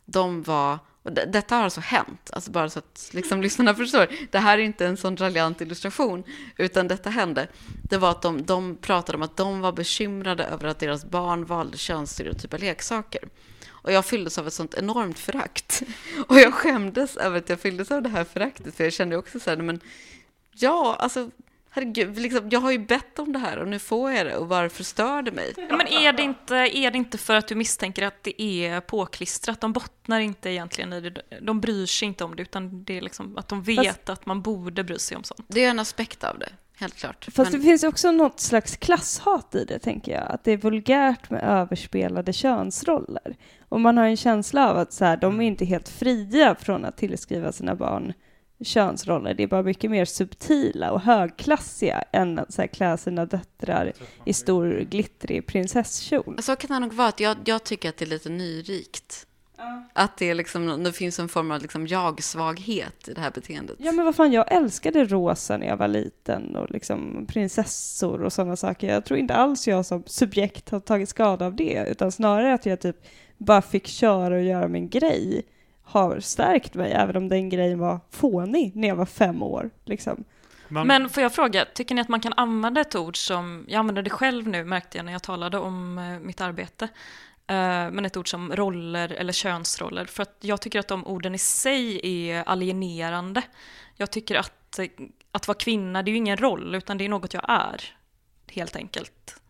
de 0.05 0.43
var, 0.43 0.79
och 1.05 1.13
det, 1.13 1.25
detta 1.25 1.55
har 1.55 1.63
alltså 1.63 1.81
hänt, 1.81 2.29
alltså 2.33 2.51
bara 2.51 2.69
så 2.69 2.79
att 2.79 3.09
liksom 3.11 3.41
lyssnarna 3.41 3.75
förstår, 3.75 4.07
det 4.31 4.39
här 4.39 4.57
är 4.57 4.61
inte 4.61 4.85
en 4.85 4.97
sån 4.97 5.17
raljant 5.17 5.61
illustration, 5.61 6.23
utan 6.57 6.87
detta 6.87 7.09
hände. 7.09 7.47
Det 7.89 7.97
var 7.97 8.11
att 8.11 8.21
de, 8.21 8.45
de 8.45 8.75
pratade 8.75 9.15
om 9.15 9.21
att 9.21 9.37
de 9.37 9.61
var 9.61 9.71
bekymrade 9.71 10.43
över 10.43 10.67
att 10.67 10.79
deras 10.79 11.05
barn 11.05 11.45
valde 11.45 11.77
könsstereotypa 11.77 12.57
leksaker. 12.57 13.21
Och 13.67 13.91
jag 13.91 14.05
fylldes 14.05 14.37
av 14.37 14.47
ett 14.47 14.53
sånt 14.53 14.73
enormt 14.73 15.19
förakt. 15.19 15.83
Och 16.27 16.39
jag 16.39 16.53
skämdes 16.53 17.17
över 17.17 17.37
att 17.37 17.49
jag 17.49 17.59
fylldes 17.59 17.91
av 17.91 18.01
det 18.01 18.09
här 18.09 18.23
föraktet, 18.23 18.75
för 18.75 18.83
jag 18.83 18.93
kände 18.93 19.17
också 19.17 19.39
så 19.39 19.49
här, 19.49 19.57
men 19.57 19.79
ja, 20.51 20.95
alltså 20.99 21.29
herregud, 21.75 22.19
liksom, 22.19 22.49
jag 22.49 22.59
har 22.59 22.71
ju 22.71 22.79
bett 22.79 23.19
om 23.19 23.33
det 23.33 23.39
här 23.39 23.57
och 23.57 23.67
nu 23.67 23.79
får 23.79 24.11
jag 24.11 24.25
det 24.25 24.37
och 24.37 24.47
varför 24.47 24.83
stör 24.83 25.21
det 25.21 25.31
mig? 25.31 25.53
Ja, 25.57 25.77
Men 25.77 25.87
är 25.87 26.13
det, 26.13 26.23
inte, 26.23 26.55
är 26.55 26.91
det 26.91 26.97
inte 26.97 27.17
för 27.17 27.35
att 27.35 27.47
du 27.47 27.55
misstänker 27.55 28.03
att 28.03 28.23
det 28.23 28.41
är 28.41 28.81
påklistrat? 28.81 29.61
De 29.61 29.73
bottnar 29.73 30.19
inte 30.19 30.49
egentligen 30.49 30.93
i 30.93 31.01
det. 31.01 31.21
De 31.41 31.61
bryr 31.61 31.85
sig 31.85 32.07
inte 32.07 32.23
om 32.23 32.35
det, 32.35 32.41
utan 32.41 32.83
det 32.83 32.97
är 32.97 33.01
liksom 33.01 33.37
att 33.37 33.47
de 33.47 33.63
vet 33.63 34.09
att 34.09 34.25
man 34.25 34.41
borde 34.41 34.83
bry 34.83 34.99
sig 34.99 35.17
om 35.17 35.23
sånt. 35.23 35.45
Det 35.47 35.63
är 35.63 35.69
en 35.69 35.79
aspekt 35.79 36.23
av 36.23 36.39
det, 36.39 36.49
helt 36.77 36.95
klart. 36.95 37.27
Fast 37.31 37.51
Men- 37.51 37.61
det 37.61 37.67
finns 37.67 37.83
också 37.83 38.11
något 38.11 38.39
slags 38.39 38.77
klasshat 38.77 39.55
i 39.55 39.65
det, 39.65 39.79
tänker 39.79 40.11
jag. 40.11 40.31
Att 40.31 40.43
det 40.43 40.51
är 40.51 40.57
vulgärt 40.57 41.29
med 41.29 41.43
överspelade 41.43 42.33
könsroller. 42.33 43.35
Och 43.69 43.81
man 43.81 43.97
har 43.97 44.05
en 44.05 44.17
känsla 44.17 44.71
av 44.71 44.77
att 44.77 44.93
så 44.93 45.05
här, 45.05 45.17
de 45.17 45.41
är 45.41 45.47
inte 45.47 45.65
helt 45.65 45.89
fria 45.89 46.55
från 46.55 46.85
att 46.85 46.97
tillskriva 46.97 47.51
sina 47.51 47.75
barn 47.75 48.13
könsroller. 48.63 49.33
Det 49.33 49.43
är 49.43 49.47
bara 49.47 49.63
mycket 49.63 49.91
mer 49.91 50.05
subtila 50.05 50.91
och 50.91 51.01
högklassiga 51.01 52.03
än 52.11 52.39
att 52.39 52.53
så 52.53 52.61
här, 52.61 52.67
klä 52.67 52.97
sina 52.97 53.25
döttrar 53.25 53.93
i 54.25 54.33
stor 54.33 54.79
glittrig 54.89 55.47
prinsesskjol. 55.47 56.37
Så 56.41 56.55
kan 56.55 56.69
det 56.69 56.79
nog 56.79 56.93
vara. 56.93 57.07
Att 57.07 57.19
jag, 57.19 57.37
jag 57.45 57.63
tycker 57.63 57.89
att 57.89 57.97
det 57.97 58.05
är 58.05 58.09
lite 58.09 58.29
nyrikt. 58.29 59.27
Att 59.93 60.17
det, 60.17 60.29
är 60.29 60.35
liksom, 60.35 60.83
det 60.83 60.91
finns 60.91 61.19
en 61.19 61.29
form 61.29 61.51
av 61.51 61.61
liksom 61.61 61.87
jag-svaghet 61.87 63.07
i 63.07 63.13
det 63.13 63.21
här 63.21 63.31
beteendet. 63.31 63.75
Ja 63.79 63.91
men 63.91 64.05
vad 64.05 64.15
fan, 64.15 64.31
jag 64.31 64.51
älskade 64.51 65.05
rosa 65.05 65.57
när 65.57 65.67
jag 65.67 65.77
var 65.77 65.87
liten 65.87 66.55
och 66.55 66.71
liksom 66.71 67.25
prinsessor 67.29 68.23
och 68.23 68.33
sådana 68.33 68.55
saker. 68.55 68.93
Jag 68.93 69.05
tror 69.05 69.19
inte 69.19 69.33
alls 69.33 69.67
jag 69.67 69.85
som 69.85 70.03
subjekt 70.05 70.69
har 70.69 70.79
tagit 70.79 71.09
skada 71.09 71.45
av 71.45 71.55
det, 71.55 71.87
utan 71.89 72.11
snarare 72.11 72.53
att 72.53 72.65
jag 72.65 72.81
typ 72.81 72.97
bara 73.37 73.61
fick 73.61 73.87
köra 73.87 74.35
och 74.35 74.43
göra 74.43 74.67
min 74.67 74.89
grej 74.89 75.45
har 75.85 76.19
stärkt 76.19 76.73
mig, 76.73 76.91
även 76.91 77.15
om 77.15 77.29
den 77.29 77.49
grejen 77.49 77.79
var 77.79 77.99
fånig 78.11 78.75
när 78.75 78.87
jag 78.87 78.95
var 78.95 79.05
fem 79.05 79.43
år. 79.43 79.69
Liksom. 79.85 80.23
Men, 80.67 80.87
Men 80.87 81.09
får 81.09 81.23
jag 81.23 81.33
fråga, 81.33 81.65
tycker 81.73 81.95
ni 81.95 82.01
att 82.01 82.09
man 82.09 82.19
kan 82.19 82.33
använda 82.33 82.81
ett 82.81 82.95
ord 82.95 83.17
som, 83.17 83.65
jag 83.67 83.79
använder 83.79 84.01
det 84.01 84.09
själv 84.09 84.47
nu 84.47 84.63
märkte 84.63 84.97
jag 84.97 85.05
när 85.05 85.11
jag 85.11 85.23
talade 85.23 85.57
om 85.57 85.97
eh, 85.97 86.19
mitt 86.19 86.41
arbete, 86.41 86.87
Eh, 87.47 87.91
men 87.91 88.05
ett 88.05 88.17
ord 88.17 88.29
som 88.29 88.55
roller 88.55 89.13
eller 89.13 89.33
könsroller. 89.33 90.05
För 90.05 90.23
att 90.23 90.37
jag 90.39 90.61
tycker 90.61 90.79
att 90.79 90.87
de 90.87 91.07
orden 91.07 91.35
i 91.35 91.37
sig 91.37 91.99
är 92.03 92.43
alienerande. 92.43 93.41
Jag 93.95 94.11
tycker 94.11 94.35
att 94.35 94.79
att 95.31 95.47
vara 95.47 95.57
kvinna, 95.57 96.03
det 96.03 96.09
är 96.09 96.11
ju 96.11 96.17
ingen 96.17 96.37
roll, 96.37 96.75
utan 96.75 96.97
det 96.97 97.05
är 97.05 97.09
något 97.09 97.33
jag 97.33 97.45
är. 97.47 97.97
Helt 98.47 98.75
enkelt. 98.75 99.41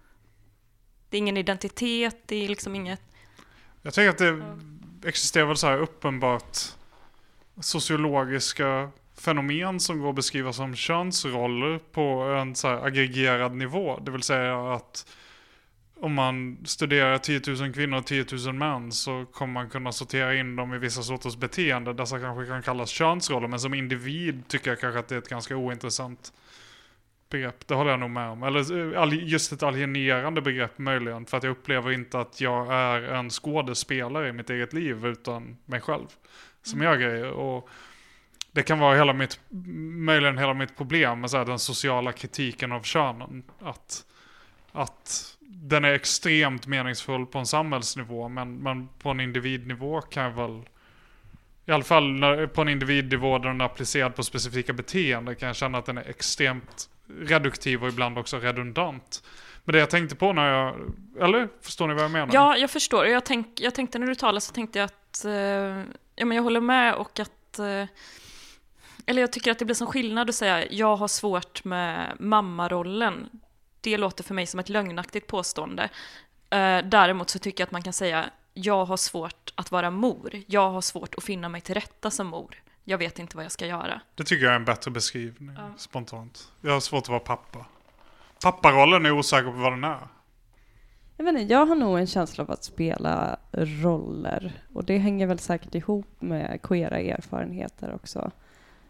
Det 1.10 1.18
är 1.18 1.20
ingen 1.20 1.38
identitet, 1.38 2.18
det 2.26 2.46
är 2.46 2.48
liksom 2.48 2.76
inget... 2.76 3.02
Jag 3.82 3.94
tänker 3.94 4.10
att 4.10 4.18
det 4.18 4.44
existerar 5.08 5.45
väl 5.45 5.58
så 5.58 5.68
här 5.68 5.78
uppenbart 5.78 6.58
sociologiska 7.62 8.89
fenomen 9.18 9.80
som 9.80 9.99
går 9.99 10.10
att 10.10 10.16
beskriva 10.16 10.53
som 10.53 10.76
könsroller 10.76 11.80
på 11.91 12.01
en 12.22 12.56
så 12.56 12.68
aggregerad 12.68 13.56
nivå. 13.56 13.99
Det 13.99 14.12
vill 14.12 14.24
säga 14.24 14.74
att 14.74 15.06
om 15.99 16.14
man 16.14 16.58
studerar 16.66 17.18
10 17.18 17.41
000 17.47 17.74
kvinnor 17.74 17.97
och 17.97 18.06
10 18.06 18.26
000 18.45 18.53
män 18.53 18.91
så 18.91 19.26
kommer 19.32 19.53
man 19.53 19.70
kunna 19.70 19.91
sortera 19.91 20.36
in 20.36 20.56
dem 20.56 20.74
i 20.74 20.78
vissa 20.78 21.03
sorters 21.03 21.36
beteende. 21.38 21.93
Dessa 21.93 22.20
kanske 22.20 22.45
kan 22.45 22.64
kallas 22.64 22.89
könsroller, 22.89 23.47
men 23.47 23.60
som 23.60 23.74
individ 23.74 24.47
tycker 24.47 24.72
jag 24.72 24.80
kanske 24.80 24.99
att 24.99 25.08
det 25.08 25.16
är 25.16 25.20
ett 25.20 25.30
ganska 25.30 25.56
ointressant 25.56 26.34
begrepp. 27.30 27.68
Det 27.68 27.76
håller 27.76 27.92
jag 27.92 28.00
nog 28.00 28.10
med 28.10 28.30
om. 28.30 28.44
Eller 28.44 28.98
eh, 28.98 29.28
just 29.30 29.52
ett 29.52 29.64
alienerande 29.64 30.42
begrepp 30.42 30.78
möjligen. 30.78 31.26
För 31.26 31.38
att 31.38 31.44
jag 31.44 31.52
upplever 31.52 31.92
inte 31.92 32.20
att 32.20 32.42
jag 32.42 32.74
är 32.74 33.02
en 33.02 33.30
skådespelare 33.30 34.30
i 34.30 34.34
mitt 34.34 34.50
eget 34.50 34.74
liv 34.74 35.06
utan 35.06 35.58
mig 35.66 35.82
själv. 35.82 36.08
Som 36.62 36.82
mm. 36.82 36.92
gör 36.92 37.00
grejer. 37.00 37.32
Och 37.32 37.70
det 38.52 38.64
kan 38.64 38.80
vara 38.80 38.96
hela 38.96 39.14
mitt, 39.14 39.40
möjligen 40.06 40.38
hela 40.38 40.54
mitt 40.54 40.78
problem 40.78 41.22
med 41.22 41.30
så 41.30 41.38
här, 41.38 41.46
den 41.46 41.60
sociala 41.60 42.12
kritiken 42.12 42.72
av 42.72 42.82
könen. 42.82 43.44
Att, 43.60 44.06
att 44.72 45.38
den 45.40 45.86
är 45.86 45.94
extremt 45.94 46.68
meningsfull 46.68 47.26
på 47.26 47.40
en 47.40 47.46
samhällsnivå, 47.46 48.30
men, 48.30 48.56
men 48.56 48.88
på 48.88 49.10
en 49.10 49.20
individnivå 49.20 50.02
kan 50.02 50.24
jag 50.24 50.32
väl 50.32 50.62
i 51.66 51.72
alla 51.72 51.84
fall 51.84 52.12
när, 52.12 52.48
på 52.48 52.62
en 52.62 52.70
individnivå 52.70 53.38
där 53.38 53.48
den 53.48 53.62
är 53.62 53.66
applicerad 53.66 54.16
på 54.16 54.24
specifika 54.24 54.74
beteenden 54.74 55.36
kan 55.36 55.48
jag 55.48 55.56
känna 55.56 55.78
att 55.78 55.86
den 55.86 55.98
är 55.98 56.10
extremt 56.10 56.90
reduktiv 57.08 57.84
och 57.84 57.89
ibland 57.89 58.18
också 58.18 58.38
redundant. 58.38 59.24
Men 59.64 59.74
det 59.74 59.80
jag 59.80 59.89
tänkte 59.89 60.16
på 60.16 60.34
när 60.34 60.49
jag, 60.49 60.76
eller 61.22 61.49
förstår 61.62 61.88
ni 61.88 61.93
vad 61.93 62.03
jag 62.03 62.12
menar? 62.12 62.34
Ja, 62.34 62.58
jag 62.58 62.70
förstår. 62.70 63.06
Jag, 63.06 63.26
tänk, 63.26 63.60
jag 63.60 63.76
tänkte 63.76 63.99
när 63.99 64.08
du 64.08 64.16
talade 64.16 64.41
så 64.41 64.53
tänkte 64.53 64.80
jag 64.80 64.86
att, 64.86 65.26
eh, 65.26 65.32
ja 66.16 66.26
men 66.26 66.32
jag 66.32 66.43
håller 66.43 66.62
med 66.62 66.95
och 66.95 67.20
att, 67.20 67.60
eh, 67.60 67.86
eller 69.06 69.22
jag 69.22 69.32
tycker 69.32 69.51
att 69.51 69.60
det 69.60 69.66
blir 69.66 69.76
som 69.76 69.88
skillnad 69.88 70.30
att 70.30 70.36
säga 70.36 70.72
jag 70.72 70.95
har 70.95 71.08
svårt 71.08 71.64
med 71.64 72.16
mammarollen 72.20 73.30
det 73.86 73.97
låter 73.97 74.24
för 74.24 74.34
mig 74.34 74.47
som 74.47 74.60
ett 74.60 74.70
lögnaktigt 74.70 75.28
påstående. 75.28 75.89
Eh, 76.49 76.80
däremot 76.84 77.30
så 77.30 77.39
tycker 77.39 77.62
jag 77.62 77.68
att 77.68 77.72
man 77.72 77.84
kan 77.84 77.93
säga 77.93 78.26
jag 78.53 78.86
har 78.86 78.97
svårt 78.97 79.53
att 79.56 79.72
vara 79.72 79.89
mor. 79.89 80.43
Jag 80.47 80.70
har 80.70 80.82
svårt 80.82 81.16
att 81.16 81.24
finna 81.24 81.49
mig 81.49 81.62
till 81.62 81.76
rätta 81.76 82.12
som 82.12 82.28
mor. 82.28 82.56
Jag 82.88 82.98
vet 82.98 83.20
inte 83.20 83.38
vad 83.38 83.46
jag 83.46 83.52
ska 83.52 83.66
göra. 83.66 84.02
Det 84.16 84.24
tycker 84.24 84.46
jag 84.46 84.52
är 84.52 84.56
en 84.56 84.66
bättre 84.66 84.92
beskrivning, 84.92 85.56
ja. 85.56 85.74
spontant. 85.78 86.52
Jag 86.62 86.72
har 86.72 86.80
svårt 86.80 87.04
att 87.04 87.10
vara 87.10 87.20
pappa. 87.20 87.66
Papparollen 88.42 89.06
är 89.06 89.12
osäker 89.12 89.52
på 89.52 89.58
vad 89.58 89.72
den 89.74 89.84
är. 89.84 90.08
Jag, 91.18 91.26
vet 91.26 91.42
inte, 91.42 91.54
jag 91.54 91.66
har 91.66 91.76
nog 91.76 92.00
en 92.00 92.08
känsla 92.08 92.44
av 92.44 92.52
att 92.52 92.64
spela 92.64 93.40
roller. 93.52 94.54
Och 94.74 94.84
det 94.84 94.98
hänger 94.98 95.28
väl 95.28 95.40
säkert 95.40 95.76
ihop 95.76 96.08
med 96.20 96.62
queera 96.62 97.00
erfarenheter 97.00 97.94
också 97.96 98.32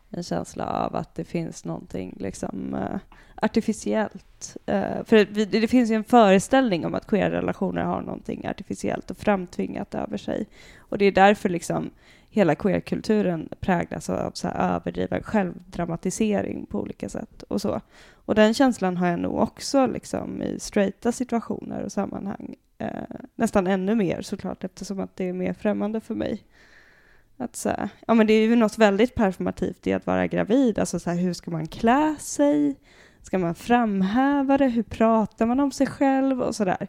en 0.10 0.24
känsla 0.24 0.66
av 0.66 0.96
att 0.96 1.16
det 1.16 1.24
finns 1.24 1.66
någonting 1.66 2.18
liksom, 2.20 2.74
uh, 2.74 3.00
artificiellt. 3.36 4.58
Uh, 4.70 5.04
för 5.04 5.26
det, 5.26 5.46
det, 5.46 5.68
finns 5.68 5.92
ju 5.92 5.96
en 5.96 6.04
föreställning 6.04 6.86
om 6.86 6.96
att 6.96 7.08
queer-relationer 7.08 7.84
har 7.84 8.02
någonting 8.02 8.48
artificiellt 8.48 9.12
och 9.12 9.18
framtvingat 9.18 9.96
över 9.96 10.18
sig. 10.18 10.48
Och 10.78 10.98
det 10.98 11.06
är 11.06 11.12
därför 11.12 11.50
liksom 11.50 11.90
hela 12.36 12.56
queerkulturen 12.56 13.50
präglas 13.60 14.10
av 14.10 14.32
så 14.32 14.48
här 14.48 14.76
överdriven 14.76 15.24
självdramatisering 15.24 16.66
på 16.66 16.80
olika 16.80 17.10
sätt 17.10 17.44
och 17.44 17.62
så. 17.62 17.82
Och 18.14 18.36
den 18.36 18.54
känslan 18.54 18.98
har 18.98 19.08
jag 19.08 19.20
nog 19.20 19.36
också 19.36 19.88
liksom 19.88 20.42
i 20.42 20.60
straighta 20.60 21.12
situationer 21.12 21.84
och 21.84 21.92
sammanhang. 21.92 22.56
Eh, 22.78 22.90
nästan 23.36 23.68
ännu 23.68 23.96
mer 23.96 24.22
såklart 24.22 24.64
eftersom 24.64 25.00
att 25.00 25.16
det 25.16 25.30
är 25.30 25.34
mer 25.34 25.54
främmande 25.54 26.02
för 26.02 26.16
mig. 26.16 26.44
Att 27.38 27.56
så 27.56 27.70
här, 27.70 27.90
ja 28.08 28.14
men 28.14 28.28
det 28.28 28.34
är 28.34 28.48
ju 28.48 28.56
något 28.56 28.78
väldigt 28.78 29.16
performativt 29.16 29.88
i 29.88 29.94
att 29.94 30.06
vara 30.06 30.28
gravid. 30.28 30.80
Alltså 30.80 31.00
så 31.00 31.10
här, 31.10 31.18
hur 31.18 31.34
ska 31.34 31.52
man 31.52 31.68
klä 31.68 32.16
sig? 32.20 32.76
Ska 33.22 33.38
man 33.38 33.56
framhäva 33.56 34.58
det? 34.58 34.68
Hur 34.68 34.84
pratar 34.84 35.46
man 35.46 35.60
om 35.60 35.72
sig 35.72 35.88
själv 35.88 36.42
och 36.42 36.56
sådär? 36.56 36.88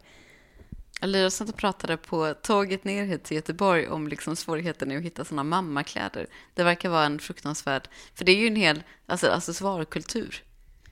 Lyra 1.03 1.31
satt 1.31 1.49
och 1.49 1.57
pratade 1.57 1.97
på 1.97 2.35
tåget 2.43 2.85
ner 2.85 3.05
hit 3.05 3.25
till 3.25 3.37
Göteborg 3.37 3.89
om 3.89 4.09
liksom 4.09 4.37
svårigheten 4.37 4.97
att 4.97 5.03
hitta 5.03 5.25
sådana 5.25 5.45
mammakläder. 5.45 6.27
Det 6.55 6.65
verkar 6.65 6.89
vara 6.89 7.05
en 7.05 7.19
fruktansvärd, 7.19 7.89
för 8.15 8.25
det 8.25 8.33
är 8.33 8.37
ju 8.37 8.47
en 8.47 8.57
hel 8.57 8.83
alltså, 9.07 9.31
accessoarkultur. 9.31 10.43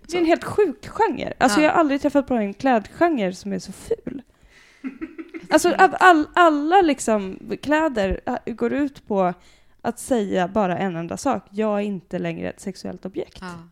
Det 0.07 0.17
är 0.17 0.21
en 0.21 0.27
helt 0.27 0.45
sjuk 0.45 0.89
genre. 0.89 1.33
Alltså 1.39 1.61
ja. 1.61 1.65
jag 1.65 1.73
har 1.73 1.79
aldrig 1.79 2.01
träffat 2.01 2.27
på 2.27 2.35
en 2.35 2.55
klädgenre 2.55 3.35
som 3.35 3.53
är 3.53 3.59
så 3.59 3.73
ful. 3.73 4.23
Alltså 5.51 5.75
all, 5.77 6.27
alla 6.35 6.81
liksom 6.83 7.39
kläder 7.63 8.21
äh, 8.27 8.55
går 8.55 8.73
ut 8.73 9.07
på 9.07 9.35
att 9.83 9.99
säga 9.99 10.49
bara 10.49 10.79
en 10.79 10.97
enda 10.97 11.17
sak. 11.17 11.47
Jag 11.51 11.79
är 11.79 11.83
inte 11.83 12.19
längre 12.19 12.51
ett 12.51 12.61
sexuellt 12.61 13.07
objekt. 13.07 13.39
Ja. 13.41 13.69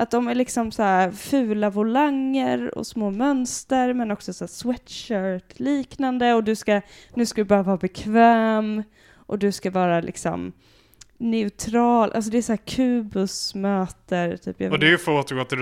Att 0.00 0.10
de 0.10 0.28
är 0.28 0.34
liksom 0.34 0.72
så 0.72 0.82
här 0.82 1.10
fula 1.10 1.70
volanger 1.70 2.78
och 2.78 2.86
små 2.86 3.10
mönster 3.10 3.92
men 3.92 4.10
också 4.10 4.32
så 4.32 4.46
sweatshirt-liknande 4.48 6.34
och 6.34 6.44
du 6.44 6.54
ska, 6.54 6.80
nu 7.14 7.26
ska 7.26 7.40
du 7.40 7.44
bara 7.44 7.62
vara 7.62 7.76
bekväm 7.76 8.82
och 9.14 9.38
du 9.38 9.52
ska 9.52 9.70
vara 9.70 10.00
liksom 10.00 10.52
neutral, 11.16 12.12
alltså 12.12 12.30
det 12.30 12.38
är 12.38 12.42
så 12.42 12.52
här 12.52 12.56
kubus 12.56 13.54
möter 13.54 14.36
typ. 14.36 14.72
Och 14.72 14.78
det 14.78 14.86
är 14.86 14.90
ju 14.90 14.98
för 14.98 15.18
att 15.18 15.24
återgå 15.24 15.44
till 15.44 15.58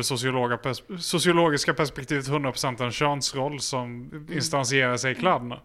det 0.51 0.57
pers 0.57 0.83
sociologiska 0.99 1.75
perspektivet 1.75 2.29
100% 2.29 2.85
en 2.85 2.93
könsroll 2.93 3.61
som 3.61 4.11
instansierar 4.31 4.97
sig 4.97 5.13
i 5.13 5.15
kläderna. 5.15 5.61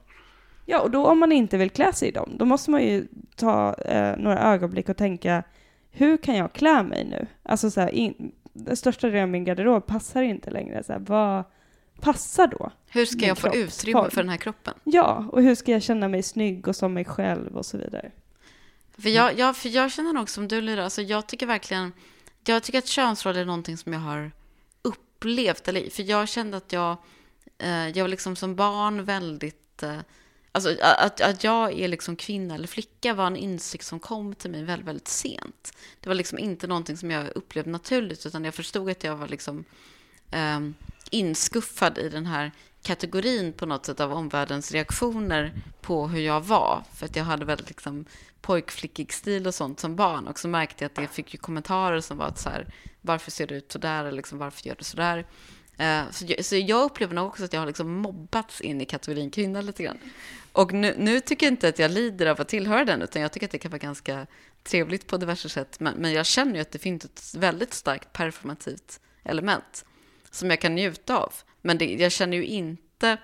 Ja, 0.65 0.79
och 0.79 0.91
då 0.91 1.05
om 1.05 1.19
man 1.19 1.31
inte 1.31 1.57
vill 1.57 1.69
klä 1.69 1.93
sig 1.93 2.07
i 2.07 2.11
dem, 2.11 2.31
då 2.37 2.45
måste 2.45 2.71
man 2.71 2.83
ju 2.83 3.07
ta 3.35 3.73
eh, 3.73 4.17
några 4.17 4.39
ögonblick 4.53 4.89
och 4.89 4.97
tänka, 4.97 5.43
hur 5.91 6.17
kan 6.17 6.35
jag 6.35 6.53
klä 6.53 6.83
mig 6.83 7.05
nu? 7.05 7.27
Alltså 7.43 7.71
så 7.71 7.81
här, 7.81 7.89
in, 7.89 8.31
den 8.65 8.77
största 8.77 9.07
delen 9.07 9.23
av 9.23 9.29
min 9.29 9.43
garderob 9.43 9.85
passar 9.85 10.21
inte 10.21 10.49
längre. 10.49 10.83
Så 10.83 10.93
här, 10.93 10.99
vad 10.99 11.43
passar 12.01 12.47
då? 12.47 12.71
Hur 12.87 13.05
ska 13.05 13.25
jag 13.27 13.37
få 13.37 13.55
utrymme 13.55 14.09
för 14.09 14.21
den 14.21 14.29
här 14.29 14.37
kroppen? 14.37 14.73
Ja, 14.83 15.25
och 15.31 15.43
hur 15.43 15.55
ska 15.55 15.71
jag 15.71 15.83
känna 15.83 16.07
mig 16.07 16.23
snygg 16.23 16.67
och 16.67 16.75
som 16.75 16.93
mig 16.93 17.05
själv 17.05 17.57
och 17.57 17.65
så 17.65 17.77
vidare. 17.77 18.11
För 18.97 19.09
jag, 19.09 19.39
jag, 19.39 19.57
för 19.57 19.69
jag 19.69 19.91
känner 19.91 20.13
nog 20.13 20.29
som 20.29 20.47
du 20.47 20.61
Lyra, 20.61 20.83
alltså 20.83 21.01
jag 21.01 21.27
tycker 21.27 21.45
verkligen, 21.45 21.93
jag 22.45 22.63
tycker 22.63 22.79
att 22.79 22.87
könsroller 22.87 23.41
är 23.41 23.45
någonting 23.45 23.77
som 23.77 23.93
jag 23.93 23.99
har 23.99 24.31
upplevt, 24.81 25.67
eller, 25.67 25.89
för 25.89 26.03
jag 26.03 26.29
kände 26.29 26.57
att 26.57 26.73
jag, 26.73 26.97
eh, 27.57 27.87
jag 27.87 28.03
var 28.03 28.07
liksom 28.09 28.35
som 28.35 28.55
barn 28.55 29.03
väldigt, 29.05 29.83
eh, 29.83 29.97
alltså 30.51 30.77
att, 30.81 31.21
att 31.21 31.43
jag 31.43 31.79
är 31.79 31.87
liksom 31.87 32.15
kvinna 32.15 32.55
eller 32.55 32.67
flicka 32.67 33.13
var 33.13 33.27
en 33.27 33.35
insikt 33.35 33.85
som 33.85 33.99
kom 33.99 34.35
till 34.35 34.51
mig 34.51 34.63
väldigt, 34.63 34.87
väldigt 34.87 35.07
sent. 35.07 35.77
Det 35.99 36.09
var 36.09 36.15
liksom 36.15 36.39
inte 36.39 36.67
någonting 36.67 36.97
som 36.97 37.11
jag 37.11 37.27
upplevde 37.35 37.71
naturligt, 37.71 38.25
utan 38.25 38.45
jag 38.45 38.53
förstod 38.53 38.89
att 38.89 39.03
jag 39.03 39.15
var 39.15 39.27
liksom 39.27 39.63
eh, 40.31 40.59
inskuffad 41.09 41.97
i 41.97 42.09
den 42.09 42.25
här 42.25 42.51
kategorin 42.83 43.53
på 43.53 43.65
något 43.65 43.85
sätt 43.85 43.99
av 43.99 44.13
omvärldens 44.13 44.71
reaktioner 44.71 45.53
på 45.81 46.07
hur 46.07 46.21
jag 46.21 46.41
var. 46.41 46.83
För 46.95 47.05
att 47.05 47.15
jag 47.15 47.23
hade 47.23 47.45
väldigt 47.45 47.67
liksom 47.67 48.05
pojkflickig 48.41 49.13
stil 49.13 49.47
och 49.47 49.55
sånt 49.55 49.79
som 49.79 49.95
barn. 49.95 50.27
Och 50.27 50.39
så 50.39 50.47
märkte 50.47 50.83
jag 50.83 50.89
att 50.89 50.95
det 50.95 51.07
fick 51.07 51.33
ju 51.33 51.37
kommentarer 51.37 52.01
som 52.01 52.17
var 52.17 52.25
att 52.25 52.39
så 52.39 52.49
här, 52.49 52.73
varför 53.01 53.31
ser 53.31 53.47
du 53.47 53.55
ut 53.55 53.71
sådär? 53.71 53.99
Eller 53.99 54.11
liksom, 54.11 54.37
varför 54.37 54.67
gör 54.67 54.75
du 54.75 54.83
så 54.83 54.97
där? 54.97 55.25
Eh, 55.77 56.09
så, 56.11 56.25
jag, 56.27 56.45
så 56.45 56.55
jag 56.55 56.83
upplever 56.83 57.15
nog 57.15 57.27
också 57.27 57.43
att 57.43 57.53
jag 57.53 57.61
har 57.61 57.67
liksom 57.67 57.93
mobbats 57.93 58.61
in 58.61 58.81
i 58.81 58.85
kategorin 58.85 59.31
kvinna 59.31 59.61
lite 59.61 59.83
grann. 59.83 59.97
Och 60.51 60.73
nu, 60.73 60.95
nu, 60.97 61.19
tycker 61.19 61.45
jag 61.45 61.53
inte 61.53 61.67
att 61.67 61.79
jag 61.79 61.91
lider 61.91 62.25
av 62.25 62.41
att 62.41 62.47
tillhöra 62.47 62.85
den, 62.85 63.01
utan 63.01 63.21
jag 63.21 63.31
tycker 63.31 63.47
att 63.47 63.51
det 63.51 63.59
kan 63.59 63.71
vara 63.71 63.79
ganska 63.79 64.27
trevligt 64.63 65.07
på 65.07 65.17
diverse 65.17 65.49
sätt. 65.49 65.79
Men, 65.79 65.97
men 65.97 66.13
jag 66.13 66.25
känner 66.25 66.55
ju 66.55 66.61
att 66.61 66.71
det 66.71 66.79
finns 66.79 67.05
ett 67.05 67.33
väldigt 67.37 67.73
starkt 67.73 68.13
performativt 68.13 68.99
element 69.23 69.85
som 70.31 70.49
jag 70.49 70.61
kan 70.61 70.75
njuta 70.75 71.17
av. 71.17 71.33
Men 71.61 71.77
det, 71.77 71.93
jag 71.93 72.11
känner 72.11 72.37
ju 72.37 72.45
inte 72.45 73.17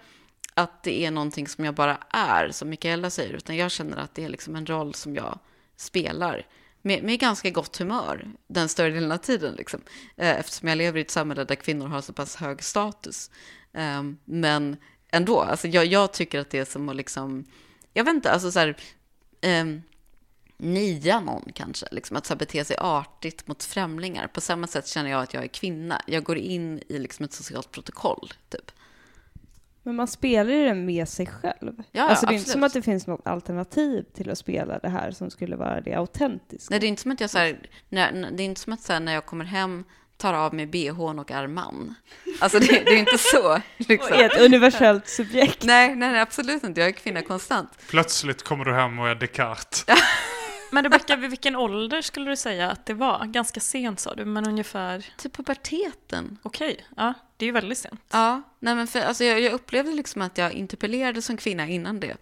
att 0.54 0.84
det 0.84 1.06
är 1.06 1.12
någonting 1.12 1.48
som 1.48 1.66
jag 1.66 1.74
bara 1.74 1.98
är, 2.10 2.50
som 2.52 2.70
Mikaela 2.70 3.10
säger, 3.10 3.34
utan 3.34 3.56
jag 3.56 3.72
känner 3.72 3.98
att 3.98 4.16
det 4.16 4.24
är 4.24 4.30
liksom 4.30 4.56
en 4.56 4.66
roll 4.66 4.94
som 4.94 5.16
jag 5.16 5.40
spelar 5.76 6.46
med, 6.88 7.04
med 7.04 7.20
ganska 7.20 7.50
gott 7.50 7.78
humör 7.78 8.28
den 8.48 8.70
större 8.70 8.90
delen 8.90 9.12
av 9.12 9.18
tiden, 9.18 9.56
liksom. 9.56 9.82
Eh, 10.18 10.40
eftersom 10.40 10.70
jag 10.70 10.78
lever 10.78 11.00
i 11.00 11.02
ett 11.02 11.12
samhälle 11.12 11.44
där 11.44 11.56
kvinnor 11.56 11.88
har 11.88 12.02
så 12.02 12.14
pass 12.14 12.36
hög 12.36 12.64
status. 12.64 13.32
Ehm, 13.74 14.18
men 14.26 14.78
ändå, 15.12 15.42
alltså 15.42 15.68
jag, 15.68 15.86
jag 15.86 16.14
tycker 16.14 16.40
att 16.40 16.50
det 16.50 16.60
är 16.60 16.66
som 16.66 16.90
att 16.90 16.96
liksom, 16.96 17.46
jag 17.94 18.04
vet 18.04 18.14
inte, 18.14 18.32
alltså 18.32 18.52
så 18.52 18.60
här, 18.60 18.78
ehm, 19.42 19.82
nia 20.58 21.20
någon 21.20 21.52
kanske, 21.54 21.88
liksom, 21.92 22.18
att 22.18 22.26
så 22.26 22.36
bete 22.36 22.66
sig 22.66 22.78
artigt 22.80 23.48
mot 23.48 23.64
främlingar. 23.64 24.28
På 24.28 24.42
samma 24.42 24.68
sätt 24.68 24.88
känner 24.88 25.10
jag 25.10 25.24
att 25.24 25.34
jag 25.34 25.44
är 25.44 25.48
kvinna. 25.48 26.02
Jag 26.08 26.24
går 26.24 26.38
in 26.38 26.82
i 26.88 27.00
liksom 27.00 27.26
ett 27.26 27.34
socialt 27.34 27.72
protokoll, 27.72 28.34
typ. 28.50 28.72
Men 29.88 29.96
man 29.96 30.08
spelar 30.08 30.54
ju 30.54 30.66
den 30.66 30.86
med 30.86 31.10
sig 31.10 31.26
själv. 31.26 31.74
Ja, 31.92 32.04
alltså 32.04 32.26
det 32.26 32.32
är 32.32 32.34
inte 32.34 32.42
absolut. 32.42 32.54
som 32.54 32.64
att 32.64 32.74
det 32.74 32.82
finns 32.82 33.08
något 33.08 33.28
alternativ 33.28 34.06
till 34.14 34.30
att 34.30 34.38
spela 34.38 34.80
det 34.80 34.90
här 34.90 35.12
som 35.12 35.30
skulle 35.30 35.56
vara 35.56 35.82
det 35.82 35.94
autentiska. 35.94 36.68
Nej, 36.70 36.80
det 36.80 36.86
är 36.86 36.88
inte 36.88 37.02
som 37.02 37.12
att 37.12 37.22
jag 37.22 37.30
så 37.30 37.38
här, 37.38 37.60
när, 37.90 38.32
det 38.32 38.44
är 38.44 38.46
inte 38.46 38.62
som 38.62 38.74
att 38.74 38.82
så 38.82 38.94
här, 38.94 39.00
när 39.00 39.14
jag 39.14 39.26
kommer 39.26 39.46
hem 39.46 39.84
tar 40.18 40.34
av 40.34 40.54
mig 40.54 40.66
bhn 40.66 41.20
och 41.20 41.32
är 41.32 41.48
man. 41.48 41.96
Alltså 42.40 42.60
det, 42.60 42.66
det 42.86 42.92
är 42.92 42.98
inte 42.98 43.18
så. 43.18 43.54
Och 43.54 43.62
Liksom. 43.78 44.14
är 44.14 44.24
ett 44.24 44.42
universellt 44.42 45.08
subjekt. 45.08 45.64
Nej, 45.64 45.96
nej, 45.96 46.12
nej, 46.12 46.22
absolut 46.22 46.64
inte. 46.64 46.82
Jag 46.82 46.88
är 46.88 46.94
kvinna 46.94 47.22
konstant. 47.22 47.70
Plötsligt 47.90 48.44
kommer 48.44 48.66
du 48.66 48.74
hem 48.74 49.00
och 49.00 49.08
är 49.08 49.16
Descartes. 49.16 49.86
Men 50.72 50.84
Rebecka, 50.84 51.16
vid 51.16 51.30
vilken 51.30 51.56
ålder 51.56 52.02
skulle 52.02 52.30
du 52.30 52.36
säga 52.36 52.72
att 52.72 52.86
det 52.86 52.94
var? 52.94 53.26
Ganska 53.26 53.60
sent 53.60 54.00
sa 54.00 54.16
du, 54.16 54.26
men 54.26 54.48
ungefär... 54.48 55.06
Typ 55.18 55.34
puberteten. 55.34 56.38
Okej, 56.44 56.86
ja, 56.98 57.14
det 57.38 57.46
är 57.46 57.48
ju 57.48 57.54
väldigt 57.54 57.78
sent. 57.78 58.02
Ja, 58.12 58.42
nej 58.60 58.76
men 58.76 58.88
för, 58.88 59.00
alltså 59.00 59.24
jag, 59.24 59.42
jag 59.42 59.54
upplevde 59.54 59.92
liksom 59.92 60.22
att 60.22 60.38
jag 60.38 60.54
interpellerade 60.54 61.22
som 61.22 61.38
kvinna 61.38 61.68
innan 61.68 62.00
det. 62.00 62.18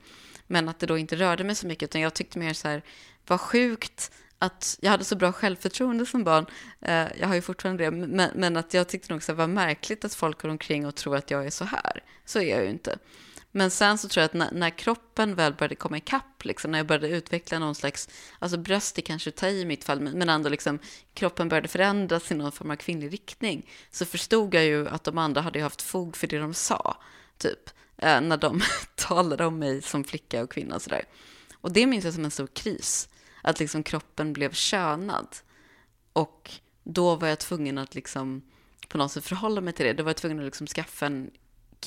Men 0.48 0.70
att 0.70 0.80
det 0.80 0.86
då 0.86 0.98
inte 0.98 1.16
rörde 1.16 1.44
mig 1.44 1.56
så 1.56 1.68
mycket, 1.68 1.90
utan 1.90 2.02
jag 2.02 2.14
tyckte 2.14 2.40
mer 2.40 2.54
så 2.54 2.68
här, 2.68 2.82
vad 3.28 3.42
sjukt 3.42 4.12
att 4.40 4.78
jag 4.82 4.92
hade 4.92 5.04
så 5.04 5.16
bra 5.16 5.32
självförtroende 5.32 6.06
som 6.06 6.24
barn. 6.24 6.46
Eh, 6.82 7.08
jag 7.20 7.28
har 7.28 7.36
ju 7.36 7.42
fortfarande 7.42 7.84
det, 7.84 7.92
men, 7.92 8.32
men 8.36 8.58
att 8.58 8.74
jag 8.74 8.88
tyckte 8.88 9.14
nog 9.14 9.24
så 9.24 9.32
här, 9.32 9.38
vad 9.38 9.50
märkligt 9.50 10.06
att 10.06 10.14
folk 10.14 10.42
går 10.42 10.50
omkring 10.50 10.86
och 10.86 10.96
tror 10.96 11.16
att 11.16 11.32
jag 11.32 11.46
är 11.46 11.50
så 11.50 11.66
här. 11.66 12.04
Så 12.26 12.40
är 12.40 12.50
jag 12.56 12.64
ju 12.64 12.70
inte. 12.70 12.98
Men 13.58 13.72
sen 13.72 13.98
så 13.98 14.08
tror 14.08 14.22
jag 14.22 14.26
att 14.26 14.34
när, 14.34 14.52
när 14.52 14.70
kroppen 14.70 15.36
väl 15.36 15.54
började 15.54 15.76
komma 15.76 15.98
ikapp, 15.98 16.46
liksom, 16.46 16.72
när 16.72 16.80
jag 16.80 16.88
började 16.88 17.08
utveckla 17.10 17.60
någon 17.60 17.76
slags, 17.76 18.10
alltså 18.40 18.58
bröst 18.58 18.98
är 18.98 19.02
kanske 19.02 19.32
ta 19.32 19.48
i 19.48 19.66
mitt 19.66 19.84
fall, 19.84 20.00
men, 20.00 20.30
ändå 20.30 20.50
liksom 20.50 20.80
kroppen 21.14 21.50
började 21.50 21.68
förändras 21.68 22.32
i 22.32 22.36
någon 22.36 22.52
form 22.52 22.72
av 22.72 22.76
kvinnlig 22.76 23.14
riktning, 23.14 23.70
så 23.92 24.06
förstod 24.06 24.56
jag 24.56 24.66
ju 24.66 24.88
att 24.88 25.04
de 25.04 25.18
andra 25.18 25.42
hade 25.42 25.62
haft 25.62 25.82
fog 25.82 26.18
för 26.18 26.28
det 26.28 26.38
de 26.38 26.54
sa, 26.54 26.98
typ, 27.38 27.70
eh, 27.98 28.22
när 28.22 28.38
de 28.38 28.62
talade 28.96 29.46
om 29.46 29.60
mig 29.60 29.82
som 29.82 30.04
flicka 30.04 30.44
och 30.44 30.52
kvinna 30.52 30.76
och 30.76 30.82
sådär. 30.82 31.04
Och 31.54 31.72
det 31.72 31.86
minns 31.86 32.06
jag 32.06 32.14
som 32.14 32.26
en 32.26 32.32
stor 32.32 32.48
kris, 32.48 33.10
att 33.42 33.60
liksom 33.60 33.84
kroppen 33.84 34.34
blev 34.34 34.52
könad. 34.52 35.28
Och 36.14 36.52
då 36.84 37.16
var 37.16 37.28
jag 37.28 37.40
tvungen 37.40 37.78
att 37.78 37.96
liksom 37.96 38.42
på 38.88 38.98
något 38.98 39.12
sätt 39.12 39.26
förhålla 39.26 39.62
mig 39.62 39.74
till 39.74 39.86
det. 39.86 39.94
Då 39.94 40.04
var 40.04 40.10
jag 40.10 40.18
tvungen 40.18 40.40
att 40.40 40.46
liksom 40.46 40.68
skaffa 40.68 41.06
en 41.06 41.32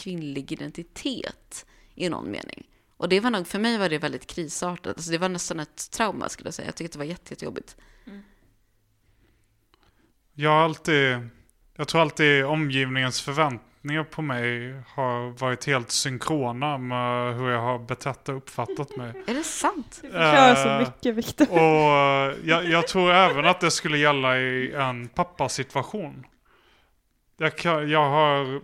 kvinnlig 0.03 0.53
identitet 0.53 1.66
i 1.94 2.09
någon 2.09 2.30
mening. 2.30 2.66
Och 2.96 3.09
det 3.09 3.20
var 3.20 3.30
nog, 3.30 3.46
för 3.46 3.59
mig 3.59 3.78
var 3.78 3.88
det 3.88 3.99
väldigt 3.99 4.26
krisartat. 4.26 4.96
Alltså 4.96 5.11
det 5.11 5.18
var 5.18 5.28
nästan 5.28 5.61
ett 5.61 5.90
trauma 5.90 6.28
skulle 6.28 6.46
jag 6.46 6.55
säga. 6.55 6.66
Jag 6.66 6.74
tyckte 6.74 6.99
det 6.99 6.99
var 6.99 7.05
jätte, 7.05 7.32
jättejobbigt. 7.32 7.76
Jag 10.34 10.51
har 10.51 10.62
alltid, 10.62 11.28
jag 11.76 11.88
tror 11.88 12.01
alltid 12.01 12.44
omgivningens 12.44 13.20
förväntningar 13.20 14.05
på 14.05 14.22
mig 14.22 14.74
har 14.86 15.30
varit 15.30 15.64
helt 15.66 15.90
synkrona 15.90 16.78
med 16.78 17.36
hur 17.36 17.49
jag 17.49 17.61
har 17.61 17.78
betett 17.78 18.28
och 18.28 18.36
uppfattat 18.36 18.96
mig. 18.96 19.09
Är 19.26 19.34
det 19.34 19.42
sant? 19.42 19.99
Du 20.03 20.09
förstör 20.09 20.55
så 20.55 20.68
Eh, 20.68 20.78
mycket, 20.78 21.14
Viktor. 21.14 21.51
Och 21.51 21.59
eh, 21.59 22.34
jag, 22.44 22.64
jag 22.64 22.88
tror 22.88 23.12
även 23.12 23.46
att 23.46 23.61
det 23.61 23.70
skulle 23.70 23.99
gälla 23.99 24.38
i 24.38 24.72
en 24.72 25.09
pappasituation. 25.09 26.26
Jag, 27.36 27.57
kan, 27.57 27.90
jag 27.90 28.11
har 28.11 28.61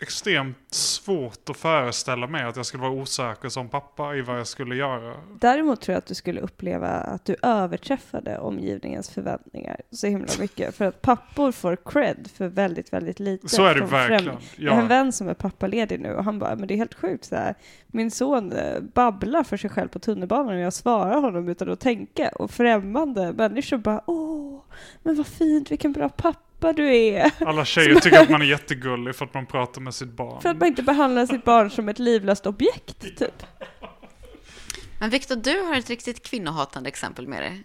extremt 0.00 0.74
svårt 0.74 1.50
att 1.50 1.56
föreställa 1.56 2.26
mig 2.26 2.44
att 2.44 2.56
jag 2.56 2.66
skulle 2.66 2.82
vara 2.82 2.92
osäker 2.92 3.48
som 3.48 3.68
pappa 3.68 4.16
i 4.16 4.20
vad 4.20 4.38
jag 4.38 4.46
skulle 4.46 4.76
göra. 4.76 5.14
Däremot 5.40 5.80
tror 5.80 5.92
jag 5.92 5.98
att 5.98 6.06
du 6.06 6.14
skulle 6.14 6.40
uppleva 6.40 6.88
att 6.88 7.24
du 7.24 7.36
överträffade 7.42 8.38
omgivningens 8.38 9.10
förväntningar 9.10 9.80
så 9.90 10.06
himla 10.06 10.28
mycket. 10.40 10.74
För 10.74 10.84
att 10.84 11.02
pappor 11.02 11.52
får 11.52 11.76
cred 11.76 12.30
för 12.34 12.48
väldigt, 12.48 12.92
väldigt 12.92 13.20
lite. 13.20 13.48
Så 13.48 13.64
är 13.64 13.74
det 13.74 13.84
verkligen. 13.84 14.36
Jag 14.56 14.72
har 14.72 14.82
en 14.82 14.88
vän 14.88 15.12
som 15.12 15.28
är 15.28 15.34
pappaledig 15.34 16.00
nu 16.00 16.14
och 16.14 16.24
han 16.24 16.38
bara, 16.38 16.56
men 16.56 16.68
det 16.68 16.74
är 16.74 16.78
helt 16.78 16.94
sjukt 16.94 17.24
så 17.24 17.36
här. 17.36 17.54
Min 17.86 18.10
son 18.10 18.52
eh, 18.52 18.80
babblar 18.80 19.42
för 19.42 19.56
sig 19.56 19.70
själv 19.70 19.88
på 19.88 19.98
tunnelbanan 19.98 20.54
och 20.54 20.60
jag 20.60 20.72
svarar 20.72 21.20
honom 21.20 21.48
utan 21.48 21.70
att 21.70 21.80
tänka. 21.80 22.28
Och 22.28 22.50
främmande 22.50 23.32
människor 23.32 23.76
bara, 23.76 24.02
åh, 24.06 24.60
men 25.02 25.16
vad 25.16 25.26
fint, 25.26 25.70
vilken 25.70 25.92
bra 25.92 26.08
pappa 26.08 26.47
du 26.58 26.96
är. 26.96 27.30
Alla 27.46 27.64
tjejer 27.64 27.94
tycker 27.94 28.20
att 28.20 28.30
man 28.30 28.42
är 28.42 28.46
jättegullig 28.46 29.16
för 29.16 29.24
att 29.24 29.34
man 29.34 29.46
pratar 29.46 29.80
med 29.80 29.94
sitt 29.94 30.08
barn. 30.08 30.42
För 30.42 30.48
att 30.48 30.58
man 30.58 30.68
inte 30.68 30.82
behandlar 30.82 31.26
sitt 31.26 31.44
barn 31.44 31.70
som 31.70 31.88
ett 31.88 31.98
livlöst 31.98 32.46
objekt, 32.46 33.00
typ. 33.00 33.42
Men 35.00 35.10
Viktor, 35.10 35.36
du 35.36 35.60
har 35.60 35.76
ett 35.76 35.90
riktigt 35.90 36.22
kvinnohatande 36.26 36.88
exempel 36.88 37.28
med 37.28 37.42
dig. 37.42 37.64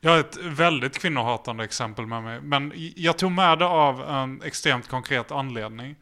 Jag 0.00 0.10
har 0.10 0.18
ett 0.18 0.36
väldigt 0.36 0.98
kvinnohatande 0.98 1.64
exempel 1.64 2.06
med 2.06 2.22
mig. 2.22 2.40
Men 2.40 2.72
jag 2.96 3.18
tog 3.18 3.32
med 3.32 3.58
det 3.58 3.66
av 3.66 4.02
en 4.02 4.42
extremt 4.42 4.88
konkret 4.88 5.32
anledning. 5.32 5.96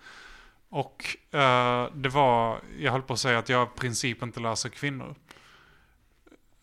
Och 0.71 1.17
eh, 1.35 1.87
det 1.95 2.09
var, 2.09 2.61
jag 2.79 2.93
höll 2.93 3.03
på 3.03 3.13
att 3.13 3.19
säga 3.19 3.39
att 3.39 3.49
jag 3.49 3.69
i 3.69 3.79
princip 3.81 4.23
inte 4.23 4.41
läser 4.41 4.69
kvinnor. 4.69 5.15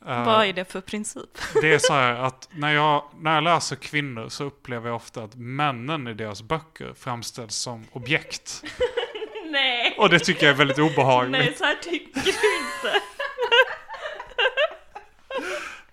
Eh, 0.06 0.26
Vad 0.26 0.46
är 0.46 0.54
det 0.54 0.66
för 0.72 0.82
princip? 0.82 1.30
det 1.62 1.74
är 1.74 1.80
så 1.80 1.94
här 1.94 2.14
att 2.14 2.50
när 2.56 2.74
jag, 2.74 3.04
när 3.20 3.34
jag 3.36 3.44
läser 3.44 3.76
kvinnor 3.76 4.30
så 4.30 4.44
upplever 4.44 4.88
jag 4.90 4.96
ofta 4.96 5.24
att 5.24 5.36
männen 5.36 6.08
i 6.08 6.14
deras 6.14 6.42
böcker 6.42 6.94
framställs 7.00 7.56
som 7.56 7.86
objekt. 7.92 8.64
Nej! 9.52 9.96
Och 9.98 10.10
det 10.10 10.20
tycker 10.20 10.46
jag 10.46 10.54
är 10.54 10.58
väldigt 10.58 10.80
obehagligt. 10.80 11.32
Nej, 11.46 11.56
så 11.58 11.64
här 11.64 11.76
tycker 11.76 12.22
du 12.22 12.30
inte. 12.30 13.02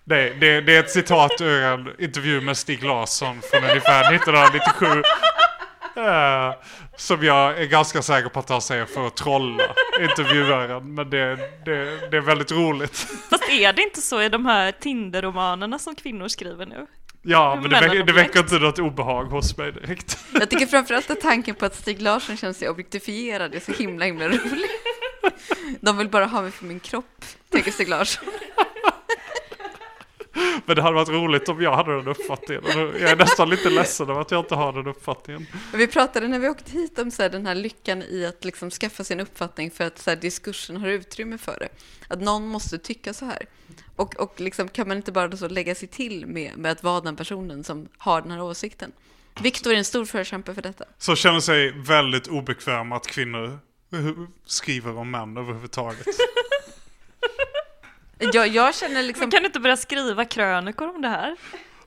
Det, 0.03 0.29
det, 0.29 0.61
det 0.61 0.75
är 0.75 0.79
ett 0.79 0.91
citat 0.91 1.41
ur 1.41 1.63
en 1.63 1.93
intervju 1.99 2.41
med 2.41 2.57
Stig 2.57 2.83
Larsson 2.83 3.41
från 3.51 3.63
ungefär 3.63 4.13
1997. 4.15 4.85
Eh, 5.95 6.53
som 6.97 7.23
jag 7.23 7.61
är 7.61 7.65
ganska 7.65 8.01
säker 8.01 8.29
på 8.29 8.39
att 8.39 8.49
han 8.49 8.61
säger 8.61 8.85
för 8.85 9.07
att 9.07 9.17
trolla 9.17 9.75
intervjuaren. 10.01 10.93
Men 10.93 11.09
det, 11.09 11.35
det, 11.65 12.09
det 12.11 12.17
är 12.17 12.21
väldigt 12.21 12.51
roligt. 12.51 12.97
Fast 13.29 13.49
är 13.49 13.73
det 13.73 13.81
inte 13.81 14.01
så 14.01 14.21
i 14.21 14.29
de 14.29 14.45
här 14.45 14.71
Tinder-romanerna 14.71 15.79
som 15.79 15.95
kvinnor 15.95 16.27
skriver 16.27 16.65
nu? 16.65 16.87
Ja, 17.21 17.59
men 17.61 17.69
det, 17.69 17.79
väcker, 17.81 18.03
det 18.03 18.13
väcker 18.13 18.39
inte 18.39 18.59
något 18.59 18.79
obehag 18.79 19.25
hos 19.25 19.57
mig 19.57 19.71
direkt. 19.71 20.17
Jag 20.33 20.49
tycker 20.49 20.65
framförallt 20.65 21.11
att 21.11 21.21
tanken 21.21 21.55
på 21.55 21.65
att 21.65 21.75
Stig 21.75 22.01
Larsson 22.01 22.37
känner 22.37 22.53
sig 22.53 22.69
objektifierad 22.69 23.55
är 23.55 23.59
så 23.59 23.71
himla, 23.71 24.05
himla 24.05 24.27
rolig. 24.27 24.69
De 25.81 25.97
vill 25.97 26.09
bara 26.09 26.25
ha 26.25 26.41
mig 26.41 26.51
för 26.51 26.65
min 26.65 26.79
kropp, 26.79 27.25
tänker 27.49 27.71
Stig 27.71 27.89
Larsson. 27.89 28.27
Men 30.65 30.75
det 30.75 30.81
hade 30.81 30.95
varit 30.95 31.09
roligt 31.09 31.49
om 31.49 31.61
jag 31.61 31.75
hade 31.75 31.95
den 31.95 32.07
uppfattningen. 32.07 32.63
Jag 32.99 33.01
är 33.11 33.15
nästan 33.15 33.49
lite 33.49 33.69
ledsen 33.69 34.09
över 34.09 34.21
att 34.21 34.31
jag 34.31 34.39
inte 34.39 34.55
har 34.55 34.73
den 34.73 34.87
uppfattningen. 34.87 35.47
Men 35.71 35.79
Vi 35.79 35.87
pratade 35.87 36.27
när 36.27 36.39
vi 36.39 36.49
åkte 36.49 36.71
hit 36.71 36.99
om 36.99 37.11
så 37.11 37.21
här, 37.21 37.29
den 37.29 37.45
här 37.45 37.55
lyckan 37.55 38.03
i 38.03 38.25
att 38.25 38.45
liksom 38.45 38.71
skaffa 38.71 39.03
sin 39.03 39.19
uppfattning 39.19 39.71
för 39.71 39.83
att 39.83 39.99
så 39.99 40.09
här, 40.09 40.17
diskursen 40.17 40.77
har 40.77 40.87
utrymme 40.87 41.37
för 41.37 41.59
det. 41.59 41.69
Att 42.07 42.21
någon 42.21 42.47
måste 42.47 42.77
tycka 42.77 43.13
så 43.13 43.25
här. 43.25 43.45
Och, 43.95 44.15
och 44.15 44.39
liksom, 44.41 44.67
kan 44.67 44.87
man 44.87 44.97
inte 44.97 45.11
bara 45.11 45.37
så 45.37 45.47
lägga 45.47 45.75
sig 45.75 45.87
till 45.87 46.25
med, 46.25 46.57
med 46.57 46.71
att 46.71 46.83
vara 46.83 47.01
den 47.01 47.15
personen 47.15 47.63
som 47.63 47.87
har 47.97 48.21
den 48.21 48.31
här 48.31 48.41
åsikten? 48.41 48.91
Viktor 49.41 49.73
är 49.73 49.77
en 49.77 49.85
stor 49.85 50.05
förkämpe 50.05 50.53
för 50.53 50.61
detta. 50.61 50.85
Så 50.97 51.15
känner 51.15 51.39
sig 51.39 51.71
väldigt 51.71 52.27
obekväm 52.27 52.91
att 52.91 53.07
kvinnor 53.07 53.59
skriver 54.45 54.97
om 54.97 55.11
män 55.11 55.37
överhuvudtaget. 55.37 56.07
Jag, 58.17 58.47
jag 58.47 58.75
känner 58.75 59.03
liksom... 59.03 59.19
Men 59.21 59.31
kan 59.31 59.41
du 59.41 59.45
inte 59.45 59.59
börja 59.59 59.77
skriva 59.77 60.25
krönikor 60.25 60.95
om 60.95 61.01
det 61.01 61.07
här? 61.07 61.35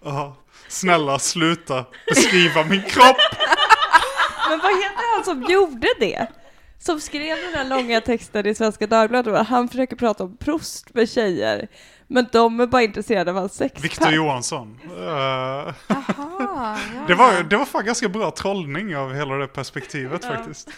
Aha. 0.05 0.37
Snälla 0.69 1.19
sluta 1.19 1.85
beskriva 2.07 2.65
min 2.65 2.83
kropp! 2.83 3.17
Men 4.49 4.59
vad 4.59 4.73
heter 4.73 5.15
han 5.15 5.25
som 5.25 5.43
gjorde 5.43 5.89
det? 6.01 6.27
Som 6.79 7.01
skrev 7.01 7.37
den 7.37 7.53
där 7.53 7.65
långa 7.65 8.01
texten 8.01 8.47
i 8.47 8.55
Svenska 8.55 8.87
Dagbladet 8.87 9.47
han 9.47 9.69
försöker 9.69 9.97
prata 9.97 10.25
om 10.25 10.37
Proust 10.37 10.95
med 10.95 11.11
tjejer. 11.11 11.69
Men 12.07 12.27
de 12.33 12.61
är 12.61 12.67
bara 12.67 12.83
intresserade 12.83 13.31
av 13.31 13.37
hans 13.37 13.55
sexpack. 13.55 13.85
Viktor 13.85 14.11
Johansson. 14.11 14.81
Eh, 14.85 14.95
Jaha, 14.97 15.75
ja. 16.39 16.77
det, 17.09 17.15
var, 17.15 17.43
det 17.43 17.57
var 17.57 17.65
fan 17.65 17.85
ganska 17.85 18.09
bra 18.09 18.31
trollning 18.31 18.97
av 18.97 19.15
hela 19.15 19.35
det 19.35 19.47
perspektivet 19.47 20.25
faktiskt. 20.25 20.69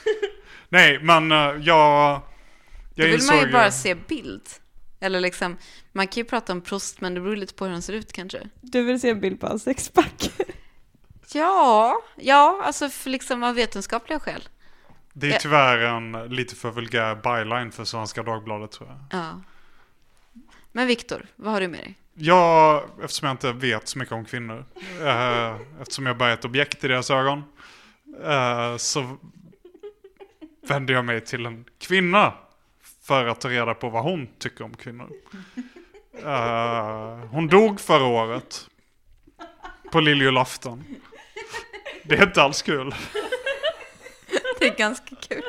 Nej, 0.68 0.98
men 1.03 1.32
uh, 1.32 1.38
jag... 1.38 2.20
Då 2.94 3.03
Jag 3.03 3.07
vill 3.07 3.14
insåg 3.14 3.36
man 3.36 3.46
ju 3.46 3.53
bara 3.53 3.70
se 3.70 3.94
bild. 3.94 4.42
Eller 5.01 5.20
liksom, 5.20 5.57
man 5.92 6.07
kan 6.07 6.20
ju 6.20 6.24
prata 6.24 6.53
om 6.53 6.61
Proust, 6.61 7.01
men 7.01 7.14
det 7.14 7.20
beror 7.20 7.36
lite 7.36 7.55
på 7.55 7.64
hur 7.64 7.72
han 7.72 7.82
ser 7.82 7.92
ut 7.92 8.12
kanske. 8.12 8.48
Du 8.61 8.82
vill 8.82 9.01
se 9.01 9.11
en 9.11 9.20
bild 9.20 9.40
på 9.40 9.46
hans 9.46 9.62
sexpack? 9.62 10.30
Ja, 11.32 12.03
ja, 12.16 12.62
alltså 12.64 12.88
för 12.88 13.11
liksom 13.11 13.42
av 13.42 13.55
vetenskapliga 13.55 14.20
skäl. 14.20 14.48
Det 15.12 15.26
är 15.26 15.30
Ja. 15.32 15.38
tyvärr 15.40 15.78
en 15.78 16.12
lite 16.12 16.57
för 16.57 16.70
vulgär 16.70 17.14
byline 17.14 17.72
för 17.72 17.84
Svenska 17.84 18.22
Dagbladet 18.22 18.70
tror 18.72 18.88
jag. 18.88 19.20
Ja. 19.20 19.40
Men 20.72 20.86
Viktor, 20.86 21.26
vad 21.36 21.53
har 21.53 21.61
du 21.61 21.68
med 21.68 21.80
dig? 21.80 21.94
Jag, 22.14 22.84
eftersom 23.03 23.26
jag 23.26 23.32
inte 23.34 23.53
vet 23.53 23.88
så 23.88 23.98
mycket 23.98 24.12
om 24.14 24.24
kvinnor, 24.24 24.64
eh, 25.03 25.57
eftersom 25.80 26.07
jag 26.07 26.16
bara 26.16 26.28
är 26.30 26.34
ett 26.34 26.44
objekt 26.44 26.84
i 26.84 26.88
deras 26.88 27.11
ögon, 27.11 27.42
eh, 28.24 28.76
så 28.76 29.16
vänder 30.68 30.94
jag 30.94 31.05
mig 31.05 31.20
till 31.20 31.46
en 31.46 31.64
kvinna 31.78 32.32
för 33.11 33.27
att 33.27 33.41
ta 33.41 33.49
reda 33.49 33.75
på 33.75 33.89
vad 33.91 34.03
hon 34.03 34.27
tycker 34.39 34.65
om 34.65 34.75
kvinnor. 34.75 35.11
Eh, 36.25 37.19
hon 37.31 37.47
dog 37.49 37.81
förra 37.81 38.05
året 38.05 38.67
på 39.93 40.01
lilljulafton. 40.01 40.85
Det 42.05 42.15
är 42.15 42.23
inte 42.23 42.43
alls 42.43 42.63
kul. 42.63 42.95
Det 44.59 44.67
är 44.67 44.77
ganska 44.77 45.17
kul. 45.29 45.43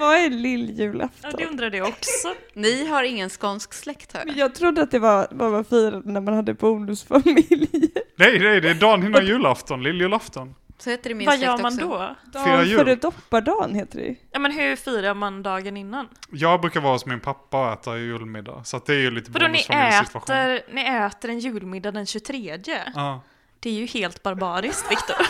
Vad 0.00 0.16
är 0.16 0.22
Ja, 0.22 0.28
lilljulafton? 0.28 1.32
det 1.38 1.46
undrade 1.46 1.76
jag 1.76 1.88
också. 1.88 2.34
Ni 2.54 2.86
har 2.86 3.02
ingen 3.02 3.30
skånsk 3.30 3.72
släkt 3.74 4.14
jag. 4.14 4.36
Jag 4.36 4.54
trodde 4.54 4.82
att 4.82 4.90
det 4.90 4.98
var 4.98 5.28
vad 5.30 5.52
man 5.52 5.64
firade 5.64 6.12
när 6.12 6.20
man 6.20 6.34
hade 6.34 6.54
bonusfamilj. 6.54 7.68
Nej, 8.16 8.38
nej, 8.38 8.60
det 8.60 8.70
är 8.70 8.74
dagen 8.74 9.02
innan 9.06 9.26
julafton, 9.26 9.82
lilljulafton. 9.82 10.54
Så 10.78 10.90
heter 10.90 11.08
det 11.08 11.14
min 11.14 11.26
Vad 11.26 11.38
gör 11.38 11.58
man 11.58 11.64
också. 11.74 11.88
då? 11.88 12.14
Fira 12.32 12.44
Dagen 12.56 12.66
jul. 12.68 12.78
före 12.78 12.94
doppardagen 12.94 13.74
heter 13.74 13.98
det. 13.98 14.14
Ja 14.30 14.38
men 14.38 14.52
hur 14.52 14.76
firar 14.76 15.14
man 15.14 15.42
dagen 15.42 15.76
innan? 15.76 16.08
Jag 16.30 16.60
brukar 16.60 16.80
vara 16.80 16.92
hos 16.92 17.06
min 17.06 17.20
pappa 17.20 17.66
och 17.66 17.72
äta 17.72 17.98
julmiddag, 17.98 18.60
så 18.64 18.76
att 18.76 18.86
det 18.86 18.92
är 18.94 18.98
ju 18.98 19.10
lite 19.10 19.30
Vadå 19.30 19.46
ni 19.48 19.58
äter, 19.60 20.74
ni 20.74 20.80
äter 21.06 21.30
en 21.30 21.38
julmiddag 21.38 21.90
den 21.92 22.06
23? 22.06 22.58
Ja. 22.94 23.20
Det 23.60 23.70
är 23.70 23.74
ju 23.74 23.86
helt 23.86 24.22
barbariskt 24.22 24.90
Viktor. 24.90 25.16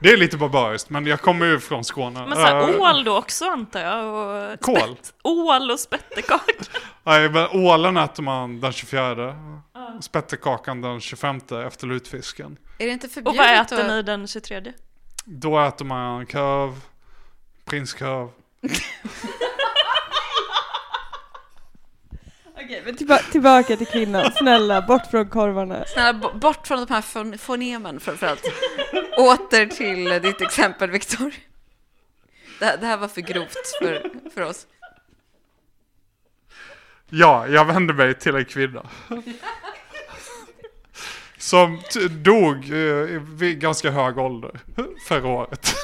Det 0.00 0.12
är 0.12 0.16
lite 0.16 0.36
barbariskt, 0.36 0.90
men 0.90 1.06
jag 1.06 1.20
kommer 1.20 1.46
ju 1.46 1.60
från 1.60 1.84
Skåne. 1.84 2.20
Men 2.26 2.34
såhär 2.36 2.74
Eh, 2.74 2.80
ål 2.80 3.04
då 3.04 3.16
också 3.18 3.44
antar 3.44 3.80
jag? 3.80 4.04
Och 4.54 4.60
Kål? 4.60 4.76
spett- 4.76 5.14
Ål 5.22 5.70
och 5.70 5.80
spettekaka. 5.80 6.52
Nej, 7.02 7.30
men 7.30 7.46
ålen 7.52 7.96
äter 7.96 8.22
man 8.22 8.60
den 8.60 8.72
24. 8.72 9.36
Spetterkakan 10.00 10.80
den 10.80 11.00
25 11.00 11.40
efter 11.66 11.86
lutfisken. 11.86 12.56
Är 12.78 12.86
det 12.86 12.92
inte 12.92 13.06
Och 13.06 13.12
förbjudet 13.12 13.38
vad 13.38 13.60
äter 13.60 13.80
att... 13.80 13.86
ni 13.86 14.02
den 14.02 14.26
23? 14.26 14.72
Då 15.24 15.60
äter 15.60 15.84
man 15.84 16.26
korv, 16.26 16.80
prinskorv. 17.64 18.28
Okej, 22.54 22.82
men 22.84 22.96
tillba- 22.96 23.30
tillbaka 23.32 23.76
till 23.76 23.86
kvinnan. 23.86 24.32
Snälla, 24.32 24.82
bort 24.82 25.06
från 25.10 25.28
korvarna. 25.28 25.84
Snälla, 25.86 26.34
bort 26.34 26.66
från 26.66 26.86
de 26.86 26.94
här 26.94 27.00
fon- 27.02 27.38
fonemen 27.38 28.00
framförallt. 28.00 28.44
Åter 29.18 29.66
till 29.66 30.04
ditt 30.22 30.40
exempel, 30.40 30.90
Viktor. 30.90 31.34
Det, 32.58 32.64
här- 32.64 32.76
det 32.76 32.86
här 32.86 32.96
var 32.96 33.08
för 33.08 33.20
grovt 33.20 33.56
för, 33.82 34.10
för 34.34 34.40
oss. 34.42 34.66
Ja, 37.10 37.46
jag 37.48 37.64
vände 37.64 37.94
mig 37.94 38.14
till 38.14 38.34
en 38.36 38.44
kvinna. 38.44 38.86
Som 41.46 41.78
dog 42.10 42.56
eh, 42.72 43.22
vid 43.22 43.60
ganska 43.60 43.90
hög 43.90 44.18
ålder 44.18 44.60
förra 45.08 45.28
året. 45.28 45.74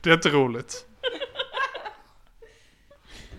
Det 0.00 0.10
är 0.10 0.14
inte 0.14 0.28
roligt. 0.28 0.86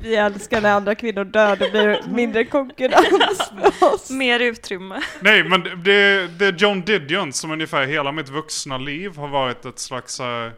Vi 0.02 0.16
älskar 0.16 0.62
när 0.62 0.72
andra 0.74 0.96
kvinnor 0.96 1.24
dör, 1.24 1.56
det 1.56 1.72
blir 1.72 2.02
mindre 2.16 2.46
konkurrens 2.46 3.52
för 3.80 3.94
oss. 3.94 4.10
Mer 4.10 4.40
utrymme. 4.40 5.02
Nej, 5.20 5.44
men 5.44 5.64
det, 5.64 6.28
det 6.28 6.46
är 6.46 6.54
John 6.58 6.82
Didion 6.82 7.34
som 7.34 7.52
ungefär 7.52 7.86
hela 7.86 8.12
mitt 8.12 8.30
vuxna 8.30 8.78
liv 8.78 9.16
har 9.18 9.28
varit 9.28 9.66
ett 9.66 9.80
slags... 9.80 10.20
här- 10.20 10.52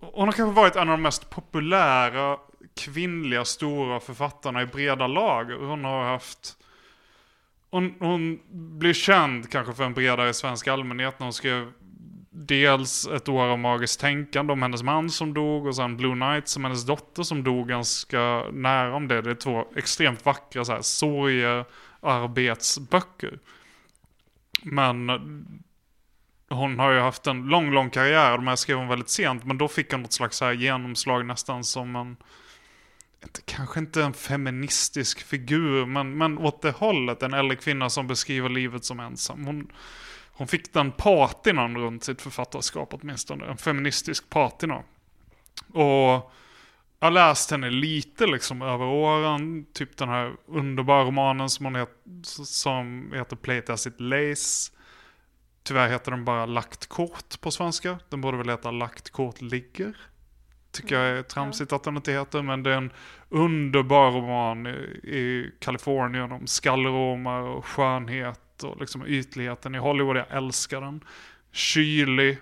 Hon 0.00 0.28
har 0.28 0.32
kanske 0.32 0.54
varit 0.60 0.76
en 0.76 0.80
av 0.80 0.86
de 0.98 1.02
mest 1.02 1.30
populära 1.30 2.36
kvinnliga 2.76 3.44
stora 3.44 4.00
författarna 4.00 4.62
i 4.62 4.66
breda 4.66 5.06
lager. 5.06 5.54
Hon 5.56 5.84
har 5.84 6.04
haft... 6.04 6.56
Hon, 7.72 7.94
hon 7.98 8.40
blir 8.78 8.92
känd 8.92 9.50
kanske 9.50 9.74
för 9.74 9.84
en 9.84 9.94
bredare 9.94 10.34
svensk 10.34 10.68
allmänhet 10.68 11.18
när 11.18 11.26
hon 11.26 11.32
skrev 11.32 11.72
dels 12.30 13.06
ett 13.06 13.28
år 13.28 13.44
av 13.44 13.58
magiskt 13.58 14.00
tänkande 14.00 14.52
om 14.52 14.62
hennes 14.62 14.82
man 14.82 15.10
som 15.10 15.34
dog 15.34 15.66
och 15.66 15.76
sen 15.76 15.96
Blue 15.96 16.14
Night 16.14 16.48
som 16.48 16.64
hennes 16.64 16.86
dotter 16.86 17.22
som 17.22 17.44
dog 17.44 17.68
ganska 17.68 18.44
nära 18.52 18.94
om 18.94 19.08
det. 19.08 19.22
Det 19.22 19.30
är 19.30 19.34
två 19.34 19.64
extremt 19.76 20.24
vackra 20.24 20.64
så 20.64 20.72
här, 20.72 20.82
sorgearbetsböcker. 20.82 23.38
Men 24.62 25.08
hon 26.48 26.78
har 26.78 26.92
ju 26.92 27.00
haft 27.00 27.26
en 27.26 27.46
lång, 27.46 27.70
lång 27.70 27.90
karriär. 27.90 28.36
De 28.36 28.46
här 28.46 28.56
skrev 28.56 28.76
hon 28.76 28.88
väldigt 28.88 29.10
sent, 29.10 29.44
men 29.44 29.58
då 29.58 29.68
fick 29.68 29.92
hon 29.92 30.02
något 30.02 30.12
slags 30.12 30.40
här 30.40 30.52
genomslag 30.52 31.26
nästan 31.26 31.64
som 31.64 31.96
en 31.96 32.16
inte, 33.22 33.42
kanske 33.42 33.80
inte 33.80 34.02
en 34.02 34.12
feministisk 34.12 35.22
figur, 35.22 35.86
men, 35.86 36.18
men 36.18 36.38
åt 36.38 36.62
det 36.62 36.70
hållet. 36.70 37.22
En 37.22 37.34
äldre 37.34 37.56
kvinna 37.56 37.90
som 37.90 38.06
beskriver 38.06 38.48
livet 38.48 38.84
som 38.84 39.00
ensam. 39.00 39.44
Hon, 39.44 39.72
hon 40.32 40.48
fick 40.48 40.72
den 40.72 40.92
patinan 40.92 41.76
runt 41.76 42.04
sitt 42.04 42.22
författarskap 42.22 42.94
åtminstone. 42.94 43.46
En 43.46 43.56
feministisk 43.56 44.30
patina. 44.30 44.82
Och 45.72 46.32
jag 46.98 47.06
har 47.06 47.10
läst 47.10 47.50
henne 47.50 47.70
lite 47.70 48.26
liksom 48.26 48.62
över 48.62 48.84
åren. 48.84 49.66
Typ 49.72 49.96
den 49.96 50.08
här 50.08 50.36
underbara 50.46 51.04
romanen 51.04 51.50
som, 51.50 51.66
hon 51.66 51.74
het, 51.74 51.90
som 52.44 53.12
heter 53.14 53.88
it 53.88 54.00
Lace. 54.00 54.72
Tyvärr 55.62 55.88
heter 55.88 56.10
den 56.10 56.24
bara 56.24 56.46
Lagt 56.46 56.86
kort 56.86 57.40
på 57.40 57.50
svenska. 57.50 57.98
Den 58.08 58.20
borde 58.20 58.38
väl 58.38 58.48
heta 58.48 58.70
Lagt 58.70 59.10
kort 59.10 59.40
ligger. 59.40 59.96
Tycker 60.72 60.98
jag 61.00 61.18
är 61.18 61.22
tramsigt 61.22 61.72
att 61.72 61.82
den 61.82 61.96
inte 61.96 62.12
heter. 62.12 62.42
Men 62.42 62.62
det 62.62 62.70
är 62.70 62.76
en 62.76 62.92
underbar 63.28 64.10
roman 64.10 64.66
i, 64.66 64.70
i 65.02 65.52
Kalifornien 65.58 66.32
om 66.32 66.46
skallromar 66.46 67.40
och 67.40 67.66
skönhet 67.66 68.62
och 68.62 68.80
liksom 68.80 69.06
ytligheten 69.06 69.74
i 69.74 69.78
Hollywood. 69.78 70.16
Jag 70.16 70.30
älskar 70.30 70.80
den. 70.80 71.04
Kylig, 71.52 72.38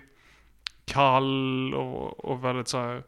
kall 0.85 1.73
och, 1.73 2.25
och 2.25 2.43
väldigt 2.43 2.67
så 2.67 2.77
här 2.77 3.03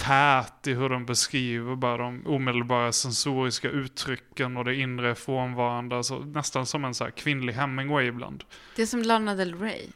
tät 0.00 0.66
i 0.66 0.74
hur 0.74 0.88
den 0.88 1.06
beskriver 1.06 1.76
bara 1.76 1.96
de 1.96 2.26
omedelbara 2.26 2.92
sensoriska 2.92 3.68
uttrycken 3.68 4.56
och 4.56 4.64
det 4.64 4.74
inre 4.74 5.14
frånvarande. 5.14 5.96
Alltså 5.96 6.18
nästan 6.18 6.66
som 6.66 6.84
en 6.84 6.94
så 6.94 7.04
här 7.04 7.10
kvinnlig 7.10 7.52
Hemingway 7.52 8.06
ibland. 8.06 8.44
Det 8.76 8.82
är 8.82 8.86
som 8.86 9.02
Lana 9.02 9.34
Del 9.34 9.54
Rey. 9.54 9.86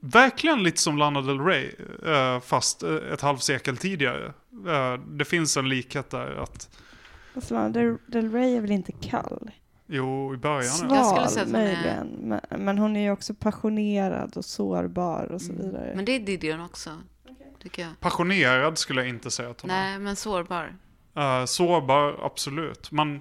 Verkligen 0.00 0.62
lite 0.62 0.80
som 0.80 0.98
Lana 0.98 1.20
Del 1.22 1.40
Rey, 1.40 1.70
eh, 2.06 2.40
fast 2.40 2.82
eh, 2.82 2.94
ett 3.12 3.20
halvsekel 3.20 3.76
tidigare. 3.76 4.26
Eh, 4.68 4.94
Det 5.08 5.24
finns 5.24 5.56
en 5.56 5.68
likhet 5.68 6.10
där 6.10 6.42
att, 6.42 6.68
Fast 7.34 7.50
Lana 7.50 7.68
Del, 7.68 8.32
Rey 8.32 8.56
är 8.56 8.60
väl 8.60 8.70
inte 8.72 8.92
kall? 8.92 9.50
jo 9.88 10.34
i 10.34 10.36
början. 10.36 10.62
ja. 10.64 10.96
Jag 10.96 11.06
skulle 11.06 11.26
Sval 11.26 11.28
säga 11.28 11.42
att 11.44 11.50
hon 11.52 11.60
är- 11.60 11.64
möjligen, 11.74 12.08
men, 12.20 12.40
men 12.64 12.78
hon 12.78 12.96
är 12.96 13.00
ju 13.02 13.10
också 13.10 13.34
passionerad 13.34 14.36
och 14.36 14.44
sårbar 14.44 15.22
och 15.24 15.28
Mm. 15.28 15.38
så 15.40 15.52
vidare. 15.52 15.92
Men 15.96 16.04
det 16.04 16.12
är 16.12 16.20
Didion 16.20 16.60
också, 16.60 16.90
tycker 17.62 17.82
jag. 17.82 18.00
Passionerad 18.00 18.78
skulle 18.78 19.00
jag 19.00 19.08
inte 19.08 19.30
säga 19.30 19.50
att 19.50 19.60
hon 19.60 19.70
är. 19.70 19.74
Nej, 19.74 19.98
men 19.98 20.16
sårbar. 20.16 20.76
Uh, 21.18 21.44
sårbar, 21.44 22.18
absolut. 22.22 22.90
Men 22.90 23.20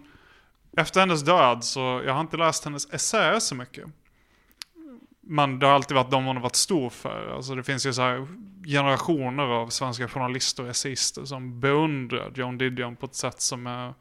efter 0.77 0.99
hennes 0.99 1.21
död 1.21 1.63
så, 1.63 2.01
jag 2.05 2.13
har 2.13 2.21
inte 2.21 2.38
läst 2.38 2.65
hennes 2.65 2.93
essäer 2.93 3.39
så 3.39 3.55
mycket. 3.55 3.86
Men 5.27 5.59
det 5.59 5.65
har 5.65 5.73
alltid 5.73 5.95
varit 5.95 6.11
de 6.11 6.25
hon 6.25 6.36
har 6.36 6.43
varit 6.43 6.55
stor 6.55 6.89
för. 6.89 7.36
Alltså 7.36 7.55
det 7.55 7.63
finns 7.63 7.86
ju 7.86 7.93
så 7.93 8.01
här 8.01 8.27
generationer 8.65 9.43
av 9.43 9.69
svenska 9.69 10.07
journalister 10.07 10.63
och 10.63 10.69
essayister 10.69 11.25
som 11.25 11.59
beundrar 11.59 12.31
Joan 12.36 12.57
Didion 12.57 12.95
på 12.95 13.05
ett 13.05 13.15
sätt 13.15 13.41
som 13.41 13.67
är... 13.67 13.93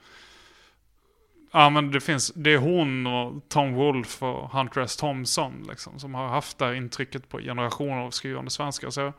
Ja 1.53 1.71
men 1.71 1.91
det 1.91 2.01
finns, 2.01 2.33
det 2.35 2.53
är 2.53 2.59
hon 2.59 3.07
och 3.07 3.49
Tom 3.49 3.75
Wolfe 3.75 4.25
och 4.25 4.51
Hunter 4.51 4.81
S. 4.81 4.97
Thompson 4.97 5.67
liksom, 5.69 5.99
som 5.99 6.15
har 6.15 6.29
haft 6.29 6.59
det 6.59 6.65
här 6.65 6.75
intrycket 6.75 7.29
på 7.29 7.39
generationer 7.39 8.01
av 8.01 8.11
skrivande 8.11 8.51
svenskar. 8.51 8.91
Så 8.91 9.01
jag 9.01 9.13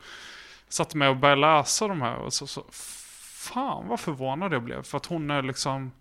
satte 0.68 0.96
mig 0.96 1.08
och 1.08 1.16
började 1.16 1.40
läsa 1.40 1.88
de 1.88 2.02
här 2.02 2.16
och 2.16 2.32
så, 2.32 2.46
så 2.46 2.64
fan 2.70 3.88
vad 3.88 4.00
förvånad 4.00 4.52
jag 4.52 4.62
blev. 4.62 4.82
För 4.82 4.96
att 4.96 5.06
hon 5.06 5.30
är 5.30 5.42
liksom, 5.42 5.92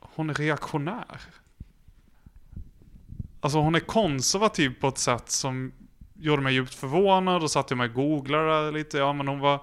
hon 0.00 0.30
är 0.30 0.34
reaktionär. 0.34 1.20
Alltså 3.40 3.58
hon 3.58 3.74
är 3.74 3.80
konservativ 3.80 4.80
på 4.80 4.88
ett 4.88 4.98
sätt 4.98 5.30
som 5.30 5.72
gjorde 6.14 6.42
mig 6.42 6.54
djupt 6.54 6.74
förvånad 6.74 7.42
och 7.42 7.50
satte 7.50 7.72
jag 7.72 7.78
mig 7.78 7.88
och 7.88 7.94
googlade 7.94 8.70
lite. 8.70 8.98
Ja 8.98 9.12
men 9.12 9.28
hon 9.28 9.40
var, 9.40 9.60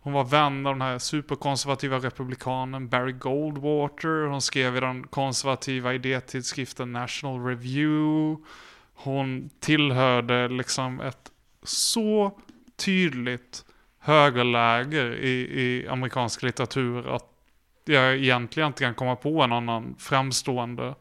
hon 0.00 0.12
var 0.12 0.24
vän 0.24 0.66
av 0.66 0.74
den 0.74 0.82
här 0.82 0.98
superkonservativa 0.98 1.98
republikanen 1.98 2.88
Barry 2.88 3.12
Goldwater. 3.12 4.26
Hon 4.26 4.42
skrev 4.42 4.76
i 4.76 4.80
den 4.80 5.06
konservativa 5.06 5.94
idétidskriften 5.94 6.92
National 6.92 7.44
Review. 7.46 8.42
Hon 8.94 9.50
tillhörde 9.60 10.48
liksom 10.48 11.00
ett 11.00 11.32
så 11.62 12.40
tydligt 12.76 13.64
högerläger 13.98 15.14
i, 15.14 15.60
i 15.60 15.88
amerikansk 15.88 16.42
litteratur 16.42 17.14
att 17.14 17.24
jag 17.84 18.16
egentligen 18.16 18.66
inte 18.66 18.84
kan 18.84 18.94
komma 18.94 19.16
på 19.16 19.42
en 19.42 19.52
annan 19.52 19.94
framstående 19.98 20.94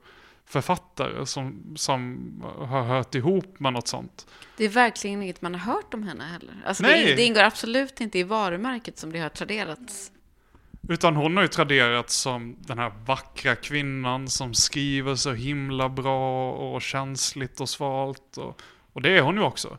författare 0.46 1.26
som, 1.26 1.74
som 1.76 2.20
har 2.60 2.84
hört 2.84 3.16
ihop 3.16 3.60
med 3.60 3.74
något 3.74 3.88
sånt. 3.88 4.28
Det 4.58 4.66
är 4.66 4.70
verkligen 4.70 5.22
inget 5.22 5.42
man 5.42 5.56
har 5.56 5.74
hört 5.74 5.94
om 5.94 6.04
henne 6.04 6.24
heller. 6.24 6.56
Alltså 6.66 6.84
Nej. 6.84 7.06
det, 7.06 7.16
det 7.16 7.24
ingår 7.24 7.44
absolut 7.44 8.02
inte 8.02 8.20
i 8.20 8.24
varumärket 8.24 8.98
som 8.98 9.12
det 9.12 9.20
har 9.20 9.30
traderats. 9.30 10.12
Utan 10.90 11.16
hon 11.16 11.36
har 11.36 11.44
ju 11.44 11.48
traderats 11.48 12.16
som 12.16 12.56
den 12.60 12.78
här 12.78 12.92
vackra 13.06 13.56
kvinnan 13.56 14.28
som 14.28 14.54
skriver 14.54 15.16
så 15.16 15.34
himla 15.34 15.90
bra 15.90 16.52
och 16.52 16.82
känsligt 16.82 17.62
och 17.62 17.70
svalt. 17.70 18.38
Och, 18.38 18.62
och 18.94 19.02
det 19.02 19.18
är 19.18 19.22
hon 19.22 19.36
ju 19.36 19.42
också. 19.42 19.78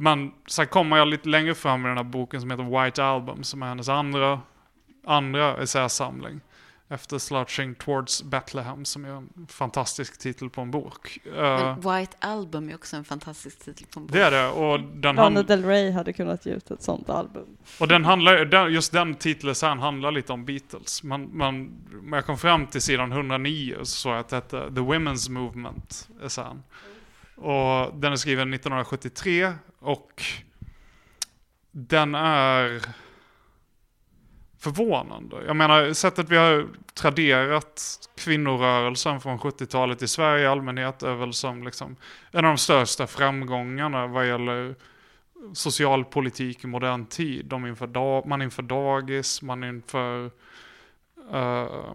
Men 0.00 0.32
sen 0.46 0.66
kommer 0.66 0.96
jag 0.96 1.08
lite 1.08 1.28
längre 1.28 1.54
fram 1.54 1.84
i 1.84 1.88
den 1.88 1.96
här 1.96 2.04
boken 2.04 2.40
som 2.40 2.50
heter 2.50 2.84
White 2.84 3.04
Album, 3.04 3.44
som 3.44 3.62
är 3.62 3.66
hennes 3.66 3.88
andra, 3.88 4.40
andra 5.06 5.56
essäsamling. 5.56 6.40
Efter 6.88 7.18
Slouching 7.18 7.74
Towards 7.74 8.22
Bethlehem 8.22 8.84
som 8.84 9.04
är 9.04 9.08
en 9.08 9.46
fantastisk 9.48 10.18
titel 10.18 10.50
på 10.50 10.60
en 10.60 10.70
bok. 10.70 11.18
Men 11.24 11.74
White 11.80 12.16
Album 12.18 12.68
är 12.68 12.74
också 12.74 12.96
en 12.96 13.04
fantastisk 13.04 13.58
titel 13.58 13.86
på 13.86 14.00
en 14.00 14.06
bok. 14.06 14.12
det 14.12 14.22
är 14.22 14.30
det. 14.30 14.48
Och 14.48 14.80
den, 14.80 15.16
Lana 15.16 15.22
hand, 15.22 15.46
Del 15.46 15.64
Rey 15.64 15.90
hade 15.90 16.12
kunnat 16.12 16.46
ge 16.46 16.52
ut 16.52 16.70
ett 16.70 16.82
sånt 16.82 17.10
album. 17.10 17.46
och 17.80 17.88
den 17.88 18.04
handlar, 18.04 18.68
just 18.68 18.92
den 18.92 19.14
titeln 19.14 19.54
sen 19.54 19.78
handlar 19.78 20.10
lite 20.10 20.32
om 20.32 20.44
Beatles. 20.44 21.02
Man, 21.02 21.36
man, 21.36 21.70
när 22.02 22.16
jag 22.16 22.26
kom 22.26 22.38
fram 22.38 22.66
till 22.66 22.82
sidan 22.82 23.12
109 23.12 23.76
så 23.78 23.84
såg 23.84 24.12
jag 24.12 24.20
att 24.20 24.28
det 24.28 24.36
hette 24.36 24.74
The 24.74 24.80
Women's 24.80 25.30
Movement. 25.30 26.08
Sen. 26.28 26.62
Och 27.40 27.94
den 27.94 28.12
är 28.12 28.16
skriven 28.16 28.54
1973 28.54 29.52
och 29.78 30.22
den 31.70 32.14
är 32.14 32.82
förvånande. 34.58 35.36
Jag 35.46 35.56
menar, 35.56 35.92
sättet 35.92 36.28
vi 36.28 36.36
har 36.36 36.66
traderat 36.94 37.98
kvinnorörelsen 38.16 39.20
från 39.20 39.38
70-talet 39.38 40.02
i 40.02 40.08
Sverige 40.08 40.44
i 40.44 40.46
allmänhet 40.46 41.02
är 41.02 41.14
väl 41.14 41.32
som 41.32 41.64
liksom 41.64 41.96
en 42.30 42.44
av 42.44 42.50
de 42.50 42.58
största 42.58 43.06
framgångarna 43.06 44.06
vad 44.06 44.26
gäller 44.26 44.74
socialpolitik 45.52 46.64
i 46.64 46.66
modern 46.66 47.06
tid. 47.06 47.46
De 47.46 47.66
inför 47.66 48.26
man 48.28 48.42
inför 48.42 48.62
dagis, 48.62 49.42
man 49.42 49.64
inför 49.64 50.24
uh, 51.34 51.94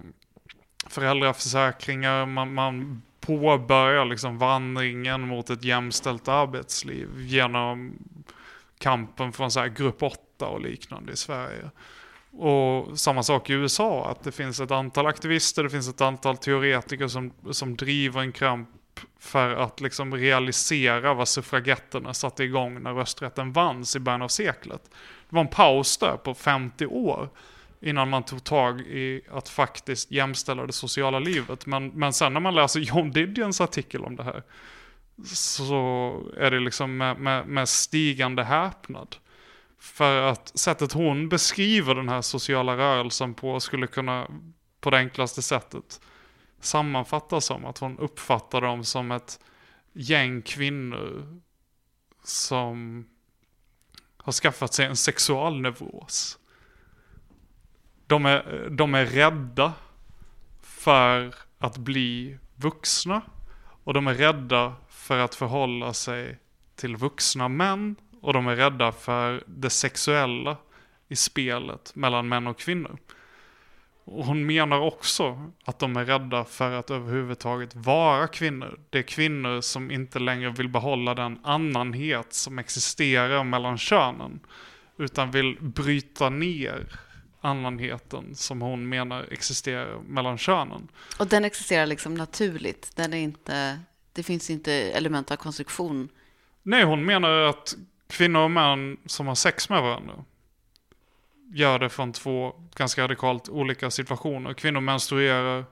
föräldraförsäkringar, 0.87 2.25
man, 2.25 2.53
man 2.53 3.01
påbörjar 3.25 4.05
liksom 4.05 4.37
vandringen 4.37 5.21
mot 5.21 5.49
ett 5.49 5.63
jämställt 5.63 6.27
arbetsliv 6.27 7.09
genom 7.17 7.93
kampen 8.77 9.31
från 9.31 9.51
så 9.51 9.59
här 9.59 9.67
grupp 9.67 10.03
8 10.03 10.47
och 10.47 10.61
liknande 10.61 11.13
i 11.13 11.15
Sverige. 11.15 11.69
Och 12.37 12.99
samma 12.99 13.23
sak 13.23 13.49
i 13.49 13.53
USA, 13.53 14.09
att 14.09 14.23
det 14.23 14.31
finns 14.31 14.59
ett 14.59 14.71
antal 14.71 15.07
aktivister, 15.07 15.63
det 15.63 15.69
finns 15.69 15.89
ett 15.89 16.01
antal 16.01 16.37
teoretiker 16.37 17.07
som, 17.07 17.31
som 17.51 17.75
driver 17.75 18.21
en 18.21 18.31
kamp 18.31 18.69
för 19.19 19.55
att 19.55 19.81
liksom 19.81 20.15
realisera 20.15 21.13
vad 21.13 21.27
suffragetterna 21.27 22.13
satte 22.13 22.43
igång 22.43 22.83
när 22.83 22.93
rösträtten 22.93 23.51
vanns 23.51 23.95
i 23.95 23.99
början 23.99 24.21
av 24.21 24.27
seklet. 24.27 24.81
Det 25.29 25.35
var 25.35 25.41
en 25.41 25.47
paus 25.47 25.97
där 25.97 26.17
på 26.17 26.33
50 26.33 26.85
år 26.85 27.29
innan 27.85 28.09
man 28.09 28.23
tog 28.23 28.43
tag 28.43 28.81
i 28.81 29.21
att 29.31 29.49
faktiskt 29.49 30.11
jämställa 30.11 30.65
det 30.65 30.73
sociala 30.73 31.19
livet. 31.19 31.65
Men, 31.65 31.87
men 31.87 32.13
sen 32.13 32.33
när 32.33 32.39
man 32.39 32.55
läser 32.55 32.79
John 32.79 33.11
Didions 33.11 33.61
artikel 33.61 34.03
om 34.03 34.15
det 34.15 34.23
här 34.23 34.43
så 35.25 36.21
är 36.37 36.51
det 36.51 36.59
liksom 36.59 36.97
med, 36.97 37.17
med, 37.17 37.47
med 37.47 37.69
stigande 37.69 38.43
häpnad. 38.43 39.15
För 39.79 40.21
att 40.21 40.57
sättet 40.57 40.91
hon 40.91 41.29
beskriver 41.29 41.95
den 41.95 42.09
här 42.09 42.21
sociala 42.21 42.77
rörelsen 42.77 43.33
på 43.33 43.59
skulle 43.59 43.87
kunna 43.87 44.27
på 44.81 44.89
det 44.89 44.97
enklaste 44.97 45.41
sättet 45.41 46.01
sammanfattas 46.59 47.45
som 47.45 47.65
att 47.65 47.77
hon 47.77 47.99
uppfattar 47.99 48.61
dem 48.61 48.83
som 48.83 49.11
ett 49.11 49.39
gäng 49.93 50.41
kvinnor 50.41 51.39
som 52.23 53.05
har 54.17 54.33
skaffat 54.33 54.73
sig 54.73 54.85
en 54.85 54.95
sexualneuros. 54.95 56.39
De 58.07 58.25
är, 58.25 58.69
de 58.69 58.95
är 58.95 59.05
rädda 59.05 59.73
för 60.61 61.35
att 61.59 61.77
bli 61.77 62.37
vuxna 62.55 63.21
och 63.83 63.93
de 63.93 64.07
är 64.07 64.13
rädda 64.13 64.73
för 64.89 65.17
att 65.17 65.35
förhålla 65.35 65.93
sig 65.93 66.37
till 66.75 66.95
vuxna 66.95 67.47
män 67.47 67.95
och 68.21 68.33
de 68.33 68.47
är 68.47 68.55
rädda 68.55 68.91
för 68.91 69.43
det 69.47 69.69
sexuella 69.69 70.57
i 71.07 71.15
spelet 71.15 71.95
mellan 71.95 72.27
män 72.27 72.47
och 72.47 72.59
kvinnor. 72.59 72.97
Och 74.03 74.25
hon 74.25 74.45
menar 74.45 74.79
också 74.79 75.51
att 75.65 75.79
de 75.79 75.97
är 75.97 76.05
rädda 76.05 76.45
för 76.45 76.71
att 76.71 76.91
överhuvudtaget 76.91 77.75
vara 77.75 78.27
kvinnor. 78.27 78.79
Det 78.89 78.97
är 78.97 79.03
kvinnor 79.03 79.61
som 79.61 79.91
inte 79.91 80.19
längre 80.19 80.49
vill 80.49 80.69
behålla 80.69 81.13
den 81.13 81.39
annanhet 81.43 82.33
som 82.33 82.59
existerar 82.59 83.43
mellan 83.43 83.77
könen. 83.77 84.39
Utan 84.97 85.31
vill 85.31 85.57
bryta 85.61 86.29
ner 86.29 86.99
annanheten 87.45 88.35
som 88.35 88.61
hon 88.61 88.89
menar 88.89 89.27
existerar 89.31 89.99
mellan 90.07 90.37
könen. 90.37 90.87
Och 91.19 91.27
den 91.27 91.45
existerar 91.45 91.85
liksom 91.85 92.15
naturligt. 92.15 92.91
Den 92.95 93.13
är 93.13 93.17
inte, 93.17 93.79
det 94.13 94.23
finns 94.23 94.49
inte 94.49 94.73
element 94.73 95.31
av 95.31 95.35
konstruktion. 95.35 96.09
Nej, 96.63 96.83
hon 96.83 97.05
menar 97.05 97.31
att 97.31 97.75
kvinnor 98.07 98.41
och 98.41 98.51
män 98.51 98.97
som 99.05 99.27
har 99.27 99.35
sex 99.35 99.69
med 99.69 99.81
varandra 99.81 100.13
gör 101.53 101.79
det 101.79 101.89
från 101.89 102.13
två 102.13 102.55
ganska 102.75 103.03
radikalt 103.03 103.49
olika 103.49 103.91
situationer. 103.91 104.53
Kvinnor 104.53 104.81
menstruerar, 104.81 105.65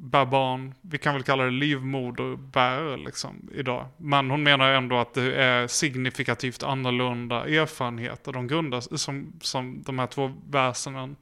bär 0.00 0.24
barn, 0.24 0.74
vi 0.80 0.98
kan 0.98 1.14
väl 1.14 1.22
kalla 1.22 1.44
det 1.44 1.50
livmoderbärare 1.50 2.96
liksom 2.96 3.50
idag. 3.54 3.86
Men 3.96 4.30
hon 4.30 4.42
menar 4.42 4.72
ändå 4.72 4.98
att 4.98 5.14
det 5.14 5.34
är 5.34 5.66
signifikativt 5.66 6.62
annorlunda 6.62 7.46
erfarenheter 7.46 8.32
de 8.32 8.46
grundas, 8.46 9.00
som, 9.00 9.32
som 9.40 9.82
de 9.82 9.98
här 9.98 10.06
två 10.06 10.34
väsenen 10.50 11.16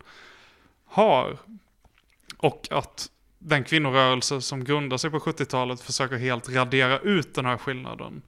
har. 0.85 1.39
Och 2.39 2.69
att 2.70 3.11
den 3.39 3.65
kvinnorörelse 3.65 4.40
som 4.40 4.65
grundar 4.65 4.97
sig 4.97 5.11
på 5.11 5.19
70-talet 5.19 5.81
försöker 5.81 6.16
helt 6.16 6.48
radera 6.48 6.98
ut 6.98 7.35
den 7.35 7.44
här 7.44 7.57
skillnaden. 7.57 8.23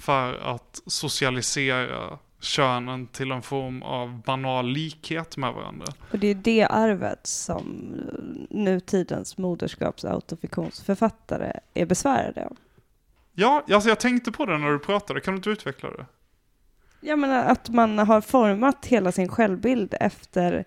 För 0.00 0.34
att 0.34 0.82
socialisera 0.86 2.18
könen 2.40 3.06
till 3.06 3.30
en 3.30 3.42
form 3.42 3.82
av 3.82 4.22
banal 4.22 4.68
likhet 4.68 5.36
med 5.36 5.52
varandra. 5.52 5.86
Och 6.12 6.18
det 6.18 6.26
är 6.26 6.34
det 6.34 6.64
arvet 6.64 7.26
som 7.26 7.94
nutidens 8.50 9.38
moderskapsautofiktionsförfattare 9.38 11.52
är 11.74 11.86
besvärade 11.86 12.46
av. 12.46 12.56
Ja, 13.32 13.64
alltså 13.72 13.88
jag 13.88 14.00
tänkte 14.00 14.32
på 14.32 14.46
det 14.46 14.58
när 14.58 14.70
du 14.70 14.78
pratade. 14.78 15.20
Kan 15.20 15.34
du 15.34 15.36
inte 15.36 15.50
utveckla 15.50 15.90
det? 15.90 16.06
Jag 17.00 17.18
menar 17.18 17.44
att 17.44 17.68
man 17.68 17.98
har 17.98 18.20
format 18.20 18.86
hela 18.86 19.12
sin 19.12 19.28
självbild 19.28 19.94
efter 20.00 20.64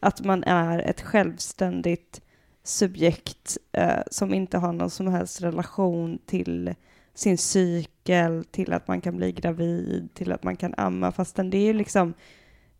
att 0.00 0.24
man 0.24 0.44
är 0.44 0.78
ett 0.78 1.00
självständigt 1.00 2.20
subjekt 2.62 3.56
eh, 3.72 4.00
som 4.10 4.34
inte 4.34 4.58
har 4.58 4.72
någon 4.72 4.90
som 4.90 5.08
helst 5.08 5.42
relation 5.42 6.18
till 6.26 6.74
sin 7.16 7.38
cykel, 7.38 8.44
till 8.50 8.72
att 8.72 8.88
man 8.88 9.00
kan 9.00 9.16
bli 9.16 9.32
gravid, 9.32 10.08
till 10.14 10.32
att 10.32 10.42
man 10.42 10.56
kan 10.56 10.74
amma, 10.76 11.12
fastän 11.12 11.50
det 11.50 11.58
är 11.58 11.64
ju 11.64 11.72
liksom 11.72 12.14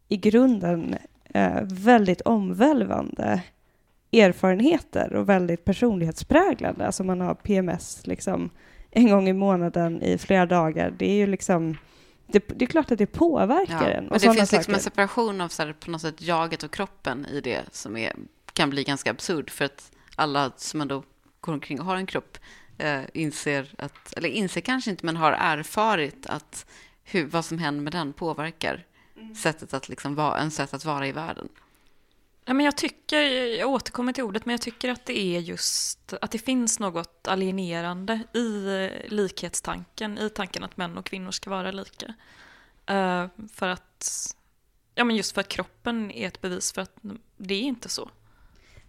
i 0.09 0.17
grunden 0.17 0.97
eh, 1.25 1.63
väldigt 1.63 2.21
omvälvande 2.21 3.43
erfarenheter 4.13 5.13
och 5.13 5.29
väldigt 5.29 5.65
personlighetspräglande. 5.65 6.87
Alltså 6.87 7.05
man 7.05 7.21
har 7.21 7.35
PMS 7.35 8.07
liksom 8.07 8.51
en 8.91 9.11
gång 9.11 9.29
i 9.29 9.33
månaden 9.33 10.03
i 10.03 10.19
flera 10.19 10.47
dagar. 10.47 10.95
Det 10.99 11.11
är 11.11 11.17
ju 11.17 11.27
liksom 11.27 11.77
det, 12.27 12.59
det 12.59 12.65
är 12.65 12.67
klart 12.67 12.91
att 12.91 12.99
det 12.99 13.07
påverkar 13.07 13.83
Ja, 13.83 13.91
en. 13.91 14.05
men 14.05 14.13
Och 14.13 14.19
det 14.21 14.35
finns 14.35 14.53
liksom 14.53 14.75
en 14.75 14.81
separation 14.81 15.41
av 15.41 15.49
så 15.49 15.63
här, 15.63 15.73
på 15.73 15.91
något 15.91 16.01
sätt 16.01 16.23
jaget 16.23 16.63
och 16.63 16.71
kroppen 16.71 17.27
i 17.27 17.41
det 17.41 17.63
som 17.73 17.97
är, 17.97 18.13
kan 18.53 18.71
bli 18.71 18.85
ganska 18.85 19.11
absurd 19.11 19.51
för 19.51 19.65
att 19.65 19.93
alla 20.17 20.53
som 20.57 20.81
ändå 20.81 21.03
går 21.41 21.53
omkring 21.53 21.81
och 21.81 21.87
har 21.87 21.97
en 21.97 22.07
kropp 22.07 22.39
eh, 22.79 23.03
inser 23.15 23.75
att, 23.79 24.13
eller 24.13 24.29
inser 24.29 24.61
kanske 24.61 24.91
inte, 24.91 25.07
men 25.07 25.17
har 25.17 25.33
erfarit 25.33 26.27
att 26.27 26.67
hur, 27.05 27.27
vad 27.27 27.45
som 27.45 27.59
händer 27.59 27.83
med 27.83 27.93
den 27.93 28.13
påverkar 28.13 28.85
sättet 29.37 29.75
att 29.75 29.89
liksom 29.89 30.15
vara, 30.15 30.39
en 30.39 30.51
sätt 30.51 30.75
att 30.75 30.85
vara 30.85 31.07
i 31.07 31.13
världen. 31.13 31.49
Ja, 32.45 32.55
men 32.55 32.65
jag 32.65 32.77
tycker, 32.77 33.21
jag 33.59 33.71
återkommer 33.71 34.13
till 34.13 34.25
ordet, 34.25 34.47
men 34.47 34.53
jag 34.53 34.61
tycker 34.61 34.89
att 34.89 35.07
det 35.07 35.19
är 35.19 35.41
just 35.41 36.13
att 36.21 36.31
det 36.31 36.39
finns 36.39 36.79
något 36.79 37.29
alienerande 37.29 38.21
i 38.33 38.91
likhetstanken, 39.09 40.19
i 40.19 40.31
tanken 40.31 40.65
att 40.65 40.77
män 40.77 40.99
och 40.99 41.07
kvinnor 41.07 41.31
ska 41.31 41.51
vara 41.51 41.71
lika. 41.71 42.15
Eh, 42.87 43.27
för 43.53 43.69
att, 43.69 44.35
ja 44.95 45.05
men 45.05 45.17
just 45.17 45.35
för 45.35 45.41
att 45.41 45.49
kroppen 45.49 46.11
är 46.11 46.29
ett 46.29 46.41
bevis 46.41 46.73
för 46.73 46.83
att 46.83 46.97
det 47.37 47.55
är 47.55 47.63
inte 47.63 47.89
så. 47.89 48.11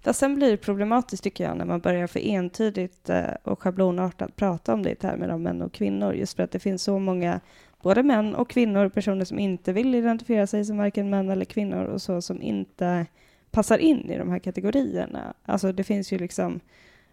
Fast 0.02 0.20
sen 0.20 0.36
blir 0.36 0.52
det 0.52 0.58
problematiskt 0.58 1.24
tycker 1.24 1.44
jag 1.44 1.58
när 1.58 1.66
man 1.66 1.80
börjar 1.80 2.08
för 2.08 2.20
entydigt 2.20 3.10
eh, 3.10 3.26
och 3.44 3.62
schablonartat 3.62 4.36
prata 4.36 4.74
om 4.74 4.84
det 4.84 4.92
i 4.92 4.96
termer 4.96 5.30
av 5.30 5.40
män 5.40 5.62
och 5.62 5.74
kvinnor. 5.74 6.14
Just 6.14 6.36
för 6.36 6.44
att 6.44 6.52
det 6.52 6.60
finns 6.60 6.84
så 6.84 7.00
många, 7.00 7.40
både 7.82 8.04
män 8.04 8.36
och 8.36 8.50
kvinnor, 8.50 8.90
personer 8.90 9.26
som 9.26 9.40
inte 9.40 9.74
vill 9.74 9.96
identifiera 9.96 10.48
sig 10.48 10.66
som 10.66 10.78
varken 10.78 11.10
män 11.10 11.30
eller 11.30 11.46
kvinnor 11.46 11.84
och 11.86 12.02
så 12.02 12.22
som 12.22 12.42
inte 12.42 13.06
passar 13.52 13.78
in 13.78 14.12
i 14.12 14.18
de 14.18 14.30
här 14.30 14.40
kategorierna. 14.40 15.34
Alltså 15.46 15.72
det 15.72 15.84
finns 15.84 16.14
ju 16.14 16.18
liksom 16.18 16.60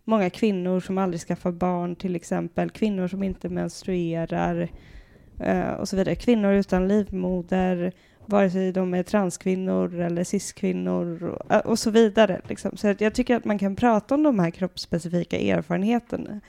många 0.05 0.31
kvinnor 0.31 0.81
som 0.81 0.98
aldrig 0.98 1.20
skaffar 1.20 1.52
barn 1.52 1.97
till 1.97 2.16
exempel, 2.16 2.70
kvinnor 2.70 3.09
som 3.09 3.23
inte 3.23 3.48
menstruerar 3.48 4.69
eh, 5.40 5.73
och 5.73 5.89
så 5.89 5.97
vidare. 5.97 6.15
Kvinnor 6.15 6.52
utan 6.52 6.89
livmoder, 6.89 7.93
vare 8.27 8.51
sig 8.51 8.73
de 8.73 8.95
är 8.95 9.03
transkvinnor 9.03 10.01
eller 10.01 10.25
cis-kvinnor 10.25 11.25
och, 11.25 11.67
och 11.67 11.79
så 11.79 11.91
vidare. 11.91 12.41
Liksom. 12.49 12.77
Så 12.77 12.95
jag 12.99 13.15
tycker 13.15 13.37
att 13.37 13.45
man 13.45 13.59
kan 13.59 13.77
prata 13.77 14.15
om 14.15 14.23
de 14.23 14.39
här 14.39 14.51
kroppsspecifika 14.51 15.39
erfarenheterna 15.39 16.41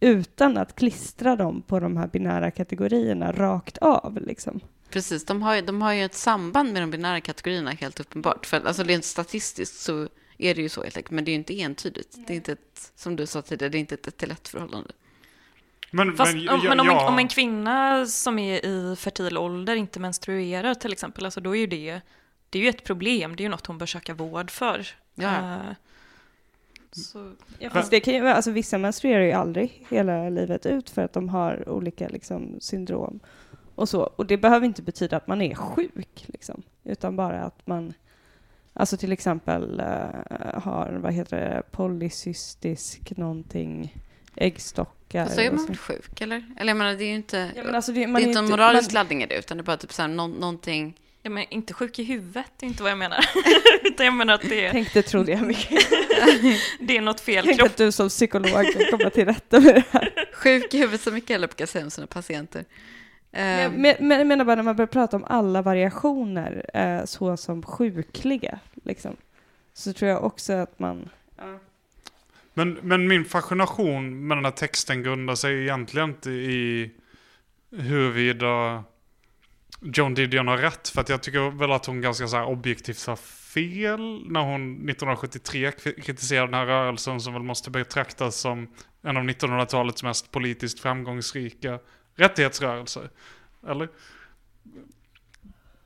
utan 0.00 0.56
att 0.56 0.76
klistra 0.76 1.36
dem 1.36 1.62
på 1.62 1.80
de 1.80 1.96
här 1.96 2.06
binära 2.06 2.50
kategorierna 2.50 3.32
rakt 3.32 3.78
av. 3.78 4.18
Liksom. 4.20 4.60
Precis, 4.90 5.24
de 5.24 5.42
har, 5.42 5.54
ju, 5.54 5.62
de 5.62 5.82
har 5.82 5.92
ju 5.92 6.04
ett 6.04 6.14
samband 6.14 6.72
med 6.72 6.82
de 6.82 6.90
binära 6.90 7.20
kategorierna 7.20 7.70
helt 7.70 8.00
uppenbart. 8.00 8.46
För 8.46 8.66
alltså 8.66 8.82
rent 8.82 9.04
statistiskt 9.04 9.80
så 9.80 10.08
är 10.38 10.54
det 10.54 10.62
ju 10.62 10.68
så 10.68 10.82
helt 10.82 10.96
enkelt. 10.96 11.10
Men 11.10 11.24
det 11.24 11.30
är 11.30 11.32
ju 11.32 11.38
inte 11.38 11.60
entydigt. 11.60 12.16
Det 12.26 12.32
är 12.32 12.36
inte 12.36 12.52
ett, 12.52 12.92
som 12.96 13.16
du 13.16 13.26
sa 13.26 13.42
tidigare, 13.42 13.70
det 13.70 13.78
är 13.78 13.80
inte 13.80 13.94
ett 13.94 14.06
ett 14.06 14.22
ett 14.22 14.48
förhållande. 14.48 14.90
Men, 15.90 16.16
Fast 16.16 16.34
men, 16.34 16.48
om, 16.48 16.60
ja, 16.64 16.68
men 16.68 16.80
om, 16.80 16.88
en, 16.88 16.96
ja. 16.96 17.08
om 17.08 17.18
en 17.18 17.28
kvinna 17.28 18.06
som 18.06 18.38
är 18.38 18.66
i 18.66 18.96
fertil 18.96 19.38
ålder 19.38 19.76
inte 19.76 20.00
menstruerar 20.00 20.74
till 20.74 20.92
exempel, 20.92 21.24
alltså 21.24 21.40
då 21.40 21.56
är 21.56 21.60
ju 21.60 21.66
det, 21.66 22.00
det 22.50 22.58
är 22.58 22.62
ju 22.62 22.68
ett 22.68 22.84
problem, 22.84 23.36
det 23.36 23.40
är 23.40 23.44
ju 23.44 23.50
något 23.50 23.66
hon 23.66 23.78
bör 23.78 23.86
söka 23.86 24.14
vård 24.14 24.50
för. 24.50 24.86
Ja. 25.14 25.36
Eh, 25.38 25.60
så, 26.92 27.32
Ja, 27.58 27.70
fast 27.70 27.90
det 27.90 28.00
kan 28.00 28.14
ju 28.14 28.28
alltså 28.28 28.50
vissa 28.50 28.78
menstruerar 28.78 29.24
ju 29.24 29.32
aldrig 29.32 29.86
hela 29.88 30.28
livet 30.28 30.66
ut 30.66 30.90
för 30.90 31.02
att 31.02 31.12
de 31.12 31.28
har 31.28 31.68
olika 31.68 32.08
liksom, 32.08 32.56
syndrom 32.60 33.20
och 33.74 33.88
så. 33.88 34.02
Och 34.02 34.26
det 34.26 34.36
behöver 34.36 34.66
inte 34.66 34.82
betyda 34.82 35.16
att 35.16 35.26
man 35.26 35.42
är 35.42 35.54
sjuk, 35.54 36.24
liksom, 36.26 36.62
utan 36.84 37.16
bara 37.16 37.40
att 37.40 37.66
man 37.66 37.94
Alltså 38.78 38.96
till 38.96 39.12
exempel 39.12 39.80
eh, 39.80 40.60
har, 40.62 40.98
vad 41.02 41.12
heter 41.12 41.36
det, 41.36 41.62
polycystisk 41.70 43.16
någonting, 43.16 43.96
äggstockar. 44.36 44.97
Fast 45.12 45.34
så 45.34 45.40
är 45.40 45.48
och 45.50 45.54
man 45.56 45.66
väl 45.66 45.76
sjuk, 45.76 46.20
eller? 46.20 46.44
Eller 46.58 46.70
jag 46.70 46.76
menar, 46.76 46.94
det 46.94 47.04
är 47.04 47.08
ju 47.08 47.14
inte... 47.14 47.50
Ja, 47.56 47.76
alltså 47.76 47.92
det, 47.92 48.06
det 48.06 48.12
är 48.12 48.20
inte 48.20 48.38
en 48.38 48.48
moralisk 48.50 48.90
man- 48.92 48.94
laddning 48.94 49.22
i 49.22 49.26
det, 49.26 49.38
utan 49.38 49.56
det 49.56 49.60
är 49.60 49.64
bara 49.64 49.76
typ 49.76 49.92
så 49.92 50.02
här, 50.02 50.08
nå- 50.08 50.26
någonting... 50.26 50.94
ja, 51.22 51.30
men 51.30 51.44
inte 51.50 51.74
sjuk 51.74 51.98
i 51.98 52.04
huvudet, 52.04 52.46
det 52.56 52.66
är 52.66 52.68
inte 52.68 52.82
vad 52.82 52.92
jag 52.92 52.98
menar. 52.98 53.24
Utan 53.84 54.06
jag 54.06 54.14
menar 54.14 54.34
att 54.34 54.42
det 54.48 54.66
är, 54.66 54.70
Tänkte, 54.70 55.02
trodde 55.02 55.32
jag 55.32 55.42
mycket. 55.42 55.88
det 56.80 56.96
är 56.96 57.00
något 57.00 57.20
fel. 57.20 57.56
Kropp, 57.56 57.66
att 57.70 57.76
du 57.76 57.92
som 57.92 58.08
psykolog 58.08 58.50
kan 58.72 58.98
komma 58.98 59.10
till 59.10 59.24
rätta 59.24 59.60
med 59.60 59.74
det 59.74 59.84
här. 59.90 60.28
Sjuk 60.32 60.74
i 60.74 60.78
huvudet 60.78 61.00
som 61.00 61.14
Mikaela 61.14 61.46
brukar 61.46 61.66
säga 61.66 61.84
om 61.84 61.90
sina 61.90 62.06
patienter. 62.06 62.64
Ehm, 63.32 63.72
Men, 63.72 63.82
men, 63.98 64.08
men 64.08 64.28
menar 64.28 64.44
bara 64.44 64.56
när 64.56 64.62
man 64.62 64.76
börjar 64.76 64.86
prata 64.86 65.16
om 65.16 65.24
alla 65.24 65.62
variationer 65.62 66.70
eh, 66.74 67.04
så 67.04 67.36
som 67.36 67.62
sjukliga, 67.62 68.58
liksom, 68.84 69.16
så 69.74 69.92
tror 69.92 70.10
jag 70.10 70.24
också 70.24 70.52
att 70.52 70.78
man... 70.78 71.08
Men, 72.58 72.78
men 72.82 73.08
min 73.08 73.24
fascination 73.24 74.26
med 74.26 74.36
den 74.36 74.44
här 74.44 74.52
texten 74.52 75.02
grundar 75.02 75.34
sig 75.34 75.62
egentligen 75.62 76.10
inte 76.10 76.30
i 76.30 76.90
huruvida 77.70 78.84
Joan 79.80 80.14
Didion 80.14 80.48
har 80.48 80.58
rätt. 80.58 80.88
För 80.88 81.00
att 81.00 81.08
jag 81.08 81.22
tycker 81.22 81.50
väl 81.50 81.72
att 81.72 81.86
hon 81.86 82.00
ganska 82.00 82.28
så 82.28 82.36
här 82.36 82.46
objektivt 82.46 83.06
har 83.06 83.16
fel 83.16 84.30
när 84.30 84.40
hon 84.40 84.72
1973 84.72 85.72
kritiserade 85.72 86.46
den 86.46 86.54
här 86.54 86.66
rörelsen 86.66 87.20
som 87.20 87.32
väl 87.32 87.42
måste 87.42 87.70
betraktas 87.70 88.36
som 88.36 88.68
en 89.02 89.16
av 89.16 89.22
1900-talets 89.22 90.02
mest 90.02 90.30
politiskt 90.30 90.80
framgångsrika 90.80 91.78
rättighetsrörelser. 92.14 93.10
Eller? 93.68 93.88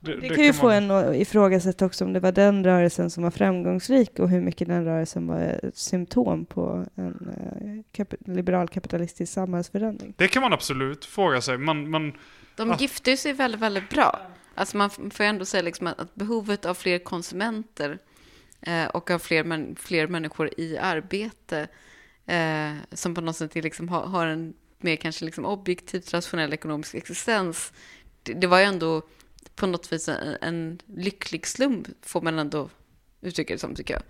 Det, 0.05 0.29
kan 0.35 0.43
ju 0.45 0.53
få 0.53 0.65
man- 0.65 0.75
en 0.75 0.91
att 0.91 1.15
ifrågasätta 1.15 1.85
också 1.85 2.05
om 2.05 2.13
det 2.13 2.19
var 2.19 2.31
den 2.31 2.63
rörelsen 2.63 3.09
som 3.09 3.23
var 3.23 3.31
framgångsrik 3.31 4.19
och 4.19 4.29
hur 4.29 4.41
mycket 4.41 4.67
den 4.67 4.85
rörelsen 4.85 5.27
var 5.27 5.39
ett 5.39 5.77
symptom 5.77 6.45
på 6.45 6.85
en 6.95 7.29
eh, 7.37 7.97
kap- 7.97 8.15
liberal 8.35 8.67
kapitalistisk 8.67 9.33
samhällsförändring. 9.33 10.13
Det 10.17 10.27
kan 10.27 10.41
man 10.41 10.53
absolut 10.53 11.05
fråga 11.05 11.41
sig. 11.41 11.57
Men, 11.57 11.89
men 11.91 12.13
De 12.55 12.71
Ah. 12.71 12.77
gifter 12.79 13.11
ju 13.11 13.17
sig 13.17 13.33
väldigt, 13.33 13.61
väldigt 13.61 13.89
bra. 13.89 14.19
Alltså 14.55 14.77
man 14.77 14.89
får 14.89 15.23
ändå 15.23 15.45
säga 15.45 15.63
liksom 15.63 15.87
att 15.87 16.15
behovet 16.15 16.65
av 16.65 16.73
fler 16.73 16.99
konsumenter 16.99 17.97
eh, 18.61 18.85
och 18.85 19.11
av 19.11 19.19
fler, 19.19 19.43
män, 19.43 19.75
fler 19.79 20.07
människor 20.07 20.49
i 20.57 20.77
arbete 20.77 21.67
eh, 22.25 22.71
som 22.91 23.15
på 23.15 23.21
något 23.21 23.35
sätt 23.35 23.55
liksom 23.55 23.89
har, 23.89 24.01
har 24.05 24.27
en 24.27 24.53
mer 24.79 24.95
kanske 24.95 25.25
liksom 25.25 25.45
objektivt 25.45 26.13
rationell 26.13 26.53
ekonomisk 26.53 26.95
existens. 26.95 27.73
Det, 28.23 28.33
det 28.33 28.47
var 28.47 28.59
ju 28.59 28.65
ändå 28.65 29.01
på 29.55 29.67
något 29.67 29.93
vis 29.93 30.09
en, 30.09 30.37
en 30.41 30.79
lycklig 30.97 31.47
slump, 31.47 31.87
får 32.01 32.21
man 32.21 32.39
ändå 32.39 32.69
uttrycka 33.21 33.53
det 33.53 33.59
som, 33.59 33.75
tycker 33.75 33.93
jag. 33.93 34.03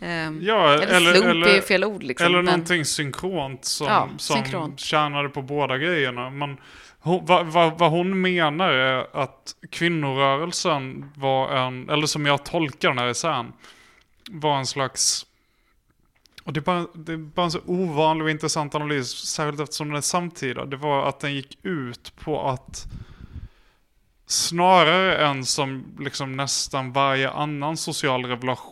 Ehm, 0.00 0.40
ja, 0.42 0.74
eller, 0.74 0.86
eller, 0.86 1.12
slump 1.12 1.26
är 1.26 1.30
eller, 1.30 1.54
ju 1.54 1.62
fel 1.62 1.84
ord 1.84 2.02
liksom. 2.02 2.26
Eller 2.26 2.36
men- 2.36 2.44
någonting 2.44 2.84
synkront 2.84 3.64
som, 3.64 3.86
Ja, 3.86 4.08
som 4.18 4.36
synkront. 4.36 4.80
tjänade 4.80 5.28
på 5.28 5.42
båda 5.42 5.78
grejerna. 5.78 6.30
Men 6.30 6.56
hon, 6.98 7.26
vad, 7.26 7.46
vad, 7.46 7.78
vad 7.78 7.90
hon 7.90 8.20
menar 8.20 8.70
är 8.72 9.16
att 9.16 9.54
kvinnorörelsen 9.70 11.10
var 11.14 11.56
en, 11.56 11.90
eller 11.90 12.06
som 12.06 12.26
jag 12.26 12.44
tolkar 12.44 12.88
den 12.88 12.98
här 12.98 13.06
essän, 13.06 13.52
var 14.30 14.58
en 14.58 14.66
slags... 14.66 15.26
Och 16.44 16.52
det 16.52 16.60
är, 16.60 16.62
bara, 16.62 16.86
det 16.94 17.12
är 17.12 17.16
bara 17.16 17.44
en 17.44 17.50
så 17.50 17.60
ovanlig 17.66 18.24
och 18.24 18.30
intressant 18.30 18.74
analys, 18.74 19.10
särskilt 19.10 19.60
eftersom 19.60 19.88
den 19.88 19.96
är 19.96 20.00
samtida. 20.00 20.64
Det 20.64 20.76
var 20.76 21.08
att 21.08 21.20
den 21.20 21.34
gick 21.34 21.58
ut 21.62 22.12
på 22.16 22.48
att 22.48 22.86
snarare 24.26 25.26
än 25.26 25.44
som 25.44 25.96
liksom 25.98 26.36
nästan 26.36 26.92
varje 26.92 27.30
annan 27.30 27.76
social 27.76 28.24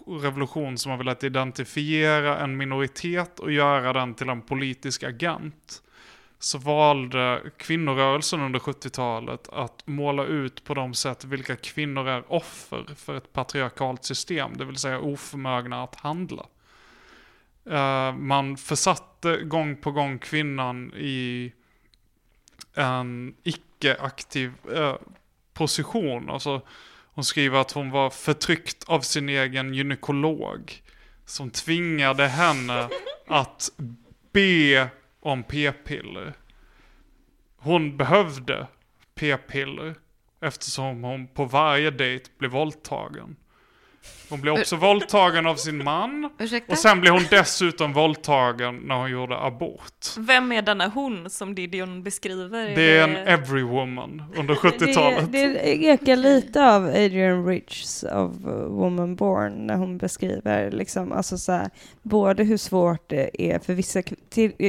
revolution 0.07 0.79
som 0.79 0.91
har 0.91 0.99
velat 0.99 1.24
identifiera 1.24 2.39
en 2.39 2.57
minoritet 2.57 3.41
och 3.41 3.53
göra 3.53 3.93
den 3.93 4.15
till 4.15 4.29
en 4.29 4.43
politisk 4.43 5.03
agent 5.03 5.83
så 6.39 6.59
valde 6.59 7.43
kvinnorörelsen 7.57 8.41
under 8.41 8.59
70-talet 8.61 9.49
att 9.49 9.87
måla 9.87 10.24
ut 10.24 10.65
på 10.65 10.74
de 10.74 10.95
sätt 10.95 11.24
vilka 11.24 11.57
kvinnor 11.57 12.09
är 12.09 12.33
offer 12.33 12.87
för 12.97 13.16
ett 13.16 13.33
patriarkalt 13.33 14.05
system, 14.05 14.57
det 14.57 14.65
vill 14.65 14.77
säga 14.77 15.01
oförmögna 15.01 15.83
att 15.83 15.95
handla. 15.95 16.47
Eh, 17.65 18.15
man 18.15 18.57
försatte 18.57 19.37
gång 19.37 19.77
på 19.77 19.91
gång 19.91 20.19
kvinnan 20.19 20.93
i 20.95 21.53
en 22.74 23.35
icke-aktiv 23.43 24.53
eh, 24.74 24.95
position. 25.55 26.31
Alltså, 26.31 26.62
hon 27.15 27.24
skriver 27.24 27.61
att 27.61 27.73
hon 27.73 27.91
var 27.91 28.11
förtryckt 28.11 28.85
av 28.85 29.01
sin 29.01 29.29
egen 29.29 29.74
gynekolog 29.74 30.83
som 31.24 31.51
tvingade 31.51 32.27
henne 32.27 32.89
att 33.27 33.70
be 34.33 34.89
om 35.20 35.43
p-piller. 35.43 36.33
Hon 37.57 37.97
behövde 37.97 38.66
p-piller 39.15 39.95
eftersom 40.41 41.05
hon 41.05 41.29
på 41.29 41.45
varje 41.45 41.91
dejt 41.91 42.31
blev 42.39 42.51
våldtagen. 42.51 43.37
Hon 44.33 44.41
blev 44.41 44.55
också 44.55 44.77
våldtagen 44.77 45.47
av 45.47 45.57
sin 45.57 45.85
man 45.85 46.31
Ursäkta? 46.39 46.73
och 46.73 46.79
sen 46.79 47.01
blev 47.01 47.13
hon 47.13 47.25
dessutom 47.31 47.93
våldtagen 47.93 48.77
när 48.77 48.95
hon 48.95 49.11
gjorde 49.11 49.39
abort. 49.39 50.07
vem 50.19 50.53
är 50.53 50.63
denna 50.63 50.89
hon 50.89 51.31
som 51.31 51.55
Didion 51.55 52.03
beskriver? 52.03 52.75
Det 52.75 52.97
är 52.97 53.09
en 53.09 53.17
everywoman 53.17 54.23
under 54.37 54.55
70-talet. 54.55 55.33
Det, 55.33 55.47
det 55.47 55.85
ekar 55.85 56.17
lite 56.17 56.75
av 56.75 56.85
Adrian 56.85 57.47
Richs 57.47 58.05
av 58.05 58.49
uh, 58.49 58.55
Woman 58.55 59.17
Born 59.17 59.67
när 59.67 59.77
hon 59.77 59.99
beskriver 59.99 60.71
liksom, 60.71 61.13
alltså 61.13 61.39
så 61.39 61.53
här, 61.53 61.71
både 62.03 62.45
hur 62.45 62.57
svårt 62.57 63.09
det 63.09 63.53
är 63.53 63.59
för 63.59 63.75
vissa 63.75 64.03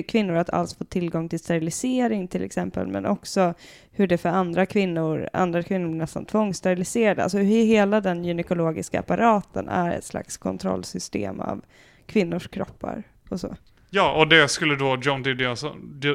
kvinnor 0.08 0.36
att 0.36 0.50
alls 0.50 0.78
få 0.78 0.84
tillgång 0.84 1.30
till 1.30 1.40
sterilisering 1.40 2.28
till 2.28 2.44
exempel, 2.44 2.88
men 2.88 3.06
också 3.06 3.54
hur 3.96 4.08
det 4.08 4.18
för 4.18 4.30
andra 4.30 4.66
kvinnor, 4.66 5.30
andra 5.34 5.64
kvinnor 5.64 5.88
blir 5.88 5.98
nästan 5.98 6.26
tvångssteriliserade. 6.26 7.24
Alltså 7.24 7.38
hur 7.38 7.66
hela 7.66 8.02
den 8.02 8.26
gynekologiska 8.26 9.00
apparaten 9.00 9.70
är 9.70 9.92
ett 9.92 10.06
slags 10.06 10.38
kontrollsystem 10.38 11.40
av 11.40 11.62
kvinnors 12.06 12.48
kroppar 12.48 13.04
och 13.30 13.40
så. 13.40 13.56
Ja, 13.90 14.14
och 14.14 14.28
det 14.28 14.48
skulle 14.48 14.76
då 14.76 14.98
John 15.02 15.24
Didion, 15.24 15.56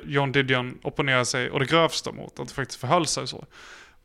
John 0.05 0.33
Didion 0.33 0.79
opponera 0.83 1.25
sig 1.25 1.51
och 1.51 1.61
det 1.61 1.71
grövsta 1.71 2.13
mot, 2.13 2.41
att 2.41 2.49
det 2.49 2.55
faktiskt 2.55 2.81
förhöll 2.81 3.07
sig 3.07 3.27
så. 3.27 3.45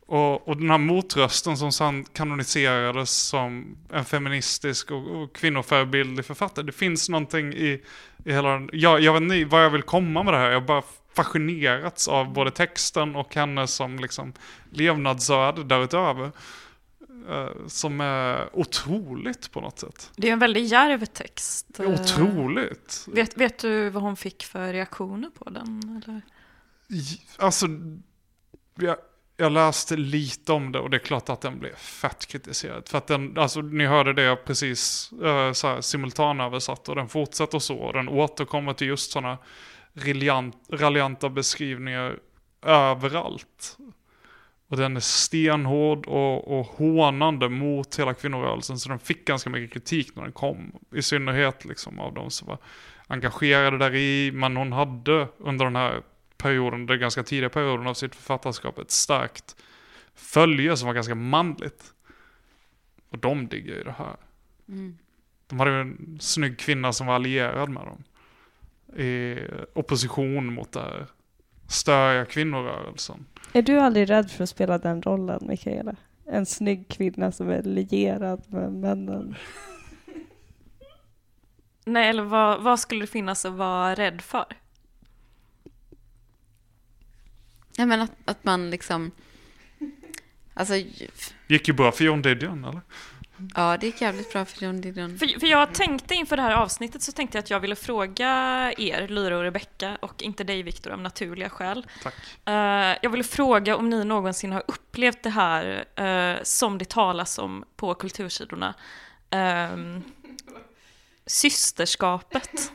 Och, 0.05 0.47
och 0.47 0.57
den 0.57 0.69
här 0.69 0.77
motrösten 0.77 1.57
som 1.57 1.71
sen 1.71 2.03
kanoniserades 2.03 3.09
som 3.27 3.77
en 3.93 4.05
feministisk 4.05 4.91
och, 4.91 5.07
och 5.07 5.35
kvinnoförebildlig 5.35 6.25
författare. 6.25 6.65
Det 6.65 6.71
finns 6.71 7.09
någonting 7.09 7.53
i, 7.53 7.81
i 8.25 8.33
hela 8.33 8.49
den, 8.49 8.69
jag, 8.73 9.01
jag 9.01 9.13
vet 9.13 9.21
inte 9.21 9.45
vad 9.45 9.63
jag 9.63 9.69
vill 9.69 9.83
komma 9.83 10.23
med 10.23 10.33
det 10.33 10.37
här. 10.37 10.51
Jag 10.51 10.65
bara 10.65 10.81
fascinerats 11.15 12.07
av 12.07 12.33
både 12.33 12.51
texten 12.51 13.15
och 13.15 13.35
henne 13.35 13.67
som 13.67 13.99
liksom 13.99 14.33
levnadsöde 14.69 15.63
därutöver. 15.63 16.31
eh, 17.29 17.67
som 17.67 18.01
är 18.01 18.49
otroligt 18.53 19.51
på 19.51 19.61
något 19.61 19.79
sätt. 19.79 20.11
Det 20.15 20.29
är 20.29 20.33
en 20.33 20.39
väldigt 20.39 20.71
djärv 20.71 21.05
text. 21.05 21.79
Eh, 21.79 21.89
Otroligt. 21.93 23.05
Vet, 23.07 23.37
vet 23.37 23.59
du 23.59 23.89
vad 23.89 24.03
hon 24.03 24.15
fick 24.15 24.43
för 24.43 24.73
reaktioner 24.73 25.29
på 25.29 25.49
den? 25.49 26.01
Eller? 26.03 26.21
Alltså, 27.37 27.67
jag, 28.75 28.95
jag 29.37 29.51
läste 29.51 29.95
lite 29.95 30.51
om 30.53 30.71
det 30.71 30.79
och 30.79 30.89
det 30.89 30.97
är 30.97 30.99
klart 30.99 31.29
att 31.29 31.41
den 31.41 31.59
blev 31.59 31.75
fett 31.75 32.25
kritiserad. 32.25 32.89
För 32.89 32.97
att 32.97 33.07
den, 33.07 33.37
alltså 33.37 33.61
ni 33.61 33.85
hörde 33.85 34.13
det 34.13 34.21
jag 34.21 34.45
precis 34.45 35.09
uh, 35.23 35.51
så 35.51 35.67
här, 35.67 35.81
simultanöversatt 35.81 36.89
och 36.89 36.95
den 36.95 37.09
fortsätter 37.09 37.59
så. 37.59 37.77
Och 37.77 37.93
den 37.93 38.09
återkommer 38.09 38.73
till 38.73 38.87
just 38.87 39.11
sådana 39.11 39.37
raljanta 40.69 41.29
beskrivningar 41.29 42.19
överallt. 42.61 43.77
Och 44.67 44.77
den 44.77 44.95
är 44.95 45.01
stenhård 45.01 46.05
och, 46.05 46.59
och 46.59 46.65
hånande 46.65 47.49
mot 47.49 47.99
hela 47.99 48.13
kvinnorörelsen. 48.13 48.79
Så 48.79 48.89
den 48.89 48.99
fick 48.99 49.25
ganska 49.25 49.49
mycket 49.49 49.73
kritik 49.73 50.15
när 50.15 50.23
den 50.23 50.31
kom. 50.31 50.71
I 50.95 51.01
synnerhet 51.01 51.65
liksom 51.65 51.99
av 51.99 52.13
de 52.13 52.31
som 52.31 52.47
var 52.47 52.57
engagerade 53.07 53.77
där 53.77 53.95
i. 53.95 54.31
Men 54.33 54.57
hon 54.57 54.71
hade 54.71 55.27
under 55.37 55.65
den 55.65 55.75
här 55.75 56.01
perioden, 56.37 56.85
den 56.85 56.99
ganska 56.99 57.23
tidiga 57.23 57.49
perioden 57.49 57.87
av 57.87 57.93
sitt 57.93 58.15
författarskap, 58.15 58.79
ett 58.79 58.91
starkt 58.91 59.55
följe 60.15 60.77
som 60.77 60.87
var 60.87 60.93
ganska 60.93 61.15
manligt. 61.15 61.93
Och 63.09 63.17
de 63.17 63.47
diggar 63.47 63.75
ju 63.75 63.83
det 63.83 63.95
här. 63.97 64.15
Mm. 64.67 64.97
de 65.47 65.59
hade 65.59 65.71
ju 65.71 65.81
en 65.81 66.17
snygg 66.21 66.59
kvinna 66.59 66.93
som 66.93 67.07
var 67.07 67.15
allierad 67.15 67.69
med 67.69 67.83
dem. 67.83 68.03
I 68.97 69.39
opposition 69.73 70.53
mot 70.53 70.71
det 70.71 70.79
här 70.79 71.07
störiga 71.67 72.25
kvinnorörelsen. 72.25 73.25
Är 73.53 73.61
du 73.61 73.79
aldrig 73.79 74.09
rädd 74.09 74.31
för 74.31 74.43
att 74.43 74.49
spela 74.49 74.77
den 74.77 75.01
rollen, 75.01 75.39
Mikaela? 75.47 75.95
En 76.25 76.45
snygg 76.45 76.87
kvinna 76.87 77.31
som 77.31 77.49
är 77.49 77.63
lierad 77.63 78.43
med 78.47 78.73
männen. 78.73 79.35
Nej, 81.85 82.09
eller 82.09 82.23
vad, 82.23 82.63
vad 82.63 82.79
skulle 82.79 83.01
det 83.01 83.07
finnas 83.07 83.45
att 83.45 83.53
vara 83.53 83.95
rädd 83.95 84.21
för? 84.21 84.45
Ja, 87.77 87.85
men 87.85 88.01
att, 88.01 88.11
att 88.25 88.43
man 88.43 88.69
liksom... 88.69 89.11
Alltså, 90.53 90.75
Gick 91.47 91.67
ju 91.67 91.73
bra 91.73 91.91
för 91.91 92.03
John 92.03 92.21
Didion, 92.21 92.65
eller? 92.65 92.81
Ja, 93.55 93.77
det 93.77 93.85
gick 93.85 94.01
jävligt 94.01 94.33
bra 94.33 94.45
för 94.45 94.65
John 94.65 94.81
Didion. 94.81 95.17
För, 95.17 95.39
för 95.39 95.47
jag 95.47 95.73
tänkte 95.73 96.15
inför 96.15 96.35
det 96.35 96.41
här 96.41 96.51
avsnittet 96.55 97.01
så 97.01 97.11
tänkte 97.11 97.37
jag 97.37 97.43
att 97.43 97.49
jag 97.49 97.59
ville 97.59 97.75
fråga 97.75 98.27
er, 98.77 99.07
Lyra 99.07 99.37
och 99.37 99.43
Rebecka, 99.43 99.97
och 100.01 100.23
inte 100.23 100.43
dig 100.43 100.63
Viktor 100.63 100.91
av 100.91 100.99
naturliga 100.99 101.49
skäl. 101.49 101.87
Tack. 102.03 102.13
Eh, 102.45 102.97
jag 103.01 103.09
ville 103.09 103.23
fråga 103.23 103.75
om 103.75 103.89
ni 103.89 104.03
någonsin 104.03 104.51
har 104.51 104.63
upplevt 104.67 105.23
det 105.23 105.29
här 105.29 105.85
eh, 105.95 106.43
som 106.43 106.77
det 106.77 106.89
talas 106.89 107.37
om 107.37 107.65
på 107.75 107.93
kultursidorna. 107.93 108.73
Ehm, 109.29 110.03
systerskapet. 111.25 112.71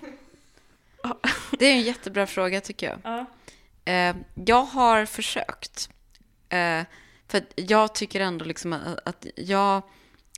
Det 1.51 1.66
är 1.66 1.73
en 1.73 1.82
jättebra 1.82 2.27
fråga, 2.27 2.61
tycker 2.61 2.86
jag. 2.86 2.99
Ja. 3.05 3.27
Eh, 3.93 4.16
jag 4.35 4.62
har 4.62 5.05
försökt. 5.05 5.90
För 7.28 7.43
jag 7.57 7.95
tycker 7.95 8.20
ändå 8.20 8.45
liksom 8.45 8.73
att, 8.73 9.09
att 9.09 9.27
jag... 9.36 9.82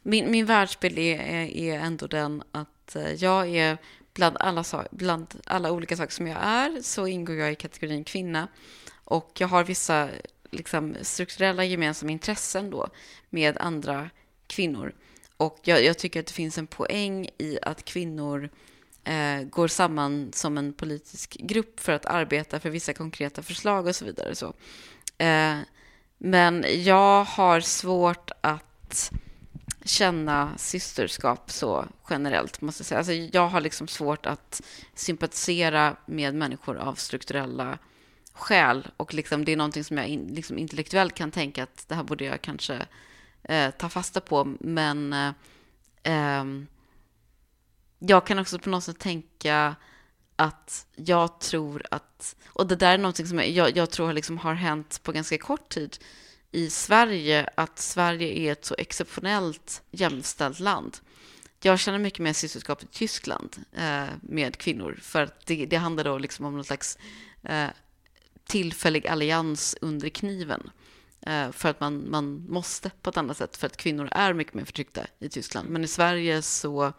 Min, 0.02 0.31
min 0.31 0.47
världsbild 0.47 0.98
är, 0.98 1.20
är, 1.20 1.56
är 1.56 1.78
ändå 1.78 2.06
den 2.06 2.43
att 2.52 2.97
eh, 2.97 3.12
jag 3.12 3.48
är 3.48 3.78
bland 4.14 4.36
alla, 4.40 4.64
bland 4.90 5.40
alla 5.44 5.72
olika 5.72 5.97
saker 5.97 6.12
som 6.12 6.27
jag 6.27 6.39
är 6.43 6.82
så 6.82 7.06
ingår 7.06 7.36
jag 7.36 7.52
i 7.52 7.55
kategorin 7.55 8.05
kvinna. 8.05 8.48
Och 9.05 9.32
jag 9.39 9.48
har 9.48 9.64
vissa 9.64 10.09
liksom, 10.51 10.97
strukturella 11.02 11.64
gemensamma 11.64 12.12
intressen 12.12 12.70
då 12.70 12.89
med 13.31 13.59
andra 13.59 14.10
kvinnor. 14.47 14.94
Och 15.36 15.60
jag, 15.62 15.85
jag 15.85 15.98
tycker 15.98 16.20
att 16.20 16.27
det 16.27 16.32
finns 16.32 16.59
en 16.59 16.66
poäng 16.66 17.28
i 17.39 17.59
att 17.62 17.85
kvinnor 17.85 18.51
eh, 19.05 19.43
går 19.43 19.68
samman 19.68 20.32
som 20.32 20.59
en 20.59 20.72
politisk 20.72 21.36
grupp 21.40 21.81
för 21.81 21.93
att 21.93 22.06
arbeta 22.06 22.60
för 22.60 22.70
vissa 22.70 22.93
konkreta 22.93 23.43
förslag 23.43 23.86
och 23.86 23.97
så 23.97 24.05
vidare. 24.05 24.35
Så. 24.35 24.55
Eh, 25.18 25.59
men 26.18 26.64
jag 26.68 27.24
har 27.24 27.60
svårt 27.60 28.31
att 28.40 29.12
känna 29.85 30.59
systerskap 30.59 31.51
så 31.51 31.89
generellt, 32.11 32.61
måste 32.61 32.81
jag 32.81 32.86
säga. 32.86 32.98
Alltså, 32.98 33.12
jag 33.12 33.48
har 33.48 33.61
liksom 33.61 33.89
svårt 33.89 34.27
att 34.27 34.62
sympatisera 34.94 35.97
med 36.07 36.35
människor 36.35 36.77
av 36.77 36.94
strukturella 36.94 37.78
skäl. 38.32 38.89
Och 38.97 39.15
liksom, 39.15 39.44
det 39.44 39.52
är 39.52 39.57
någonting 39.57 39.85
som 39.85 39.97
jag 39.97 40.07
in, 40.07 40.27
liksom 40.27 40.59
intellektuellt 40.59 41.15
kan 41.15 41.31
tänka 41.31 41.62
att 41.62 41.89
det 41.89 41.94
här 41.94 42.02
borde 42.02 42.24
jag 42.24 42.43
kanske 42.43 42.86
eh, 43.43 43.70
ta 43.70 43.89
fasta 43.89 44.20
på. 44.20 44.55
Men 44.61 45.12
eh, 45.12 45.32
ehm, 46.02 46.66
jag 47.98 48.27
kan 48.27 48.39
också 48.39 48.59
på 48.59 48.70
något 48.70 48.85
sätt 48.85 48.98
tänka 48.98 49.77
att 50.36 50.86
jag 50.97 51.40
tror 51.40 51.82
att, 51.90 52.36
och 52.48 52.66
det 52.66 52.77
där 52.77 52.94
är 52.94 52.98
någonting 52.98 53.27
som 53.27 53.39
jag, 53.39 53.48
jag, 53.48 53.77
jag 53.77 53.90
tror 53.90 54.12
liksom 54.12 54.39
har 54.39 54.55
hänt 54.55 55.01
på 55.02 55.12
ganska 55.12 55.39
kort 55.39 55.69
tid 55.69 55.97
i 56.52 56.70
Sverige, 56.70 57.48
att 57.55 57.78
Sverige 57.78 58.28
är 58.28 58.52
ett 58.52 58.64
så 58.64 58.74
exceptionellt 58.78 59.82
jämställt 59.90 60.60
land. 60.60 60.98
Jag 61.62 61.78
känner 61.78 61.98
mycket 61.98 62.20
mer 62.20 62.32
systerskap 62.32 62.82
i 62.82 62.86
Tyskland 62.86 63.56
eh, 63.72 64.05
med 64.20 64.56
kvinnor, 64.56 64.98
för 65.02 65.22
att 65.22 65.47
det, 65.47 65.66
det 65.66 65.77
handlar 65.77 66.05
då 66.05 66.18
liksom 66.18 66.47
om 66.47 66.55
någon 66.55 66.64
slags 66.64 66.98
eh, 67.43 67.68
tillfällig 68.44 69.06
allians 69.06 69.77
under 69.81 70.09
kniven. 70.09 70.70
Eh, 71.27 71.51
för 71.51 71.68
att 71.68 71.81
man, 71.81 72.10
man 72.10 72.47
måste 72.48 72.90
på 73.02 73.10
ett 73.10 73.16
annat 73.16 73.36
sätt, 73.36 73.56
för 73.56 73.66
att 73.66 73.77
kvinnor 73.77 74.09
är 74.12 74.32
mycket 74.32 74.55
mer 74.55 74.64
förtryckta 74.64 75.06
i 75.18 75.28
Tyskland. 75.28 75.68
Men 75.68 75.85
i 75.85 75.89
Sverige 75.89 76.43
så, 76.43 76.93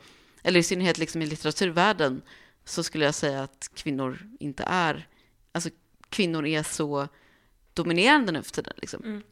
eller 0.43 0.59
i 0.59 0.63
synnerhet 0.63 0.97
liksom 0.97 1.21
i 1.21 1.25
litteraturvärlden, 1.25 2.21
så 2.65 2.83
skulle 2.83 3.05
jag 3.05 3.15
säga 3.15 3.43
att 3.43 3.71
kvinnor 3.73 4.19
inte 4.39 4.63
är, 4.67 5.07
alltså 5.51 5.69
kvinnor 6.09 6.45
är 6.45 6.63
så 6.63 7.07
dominerande 7.73 8.31
nu 8.31 8.43
för 8.43 8.51
tiden. 8.51 8.73
Liksom. 8.77 9.03
Mm. 9.03 9.23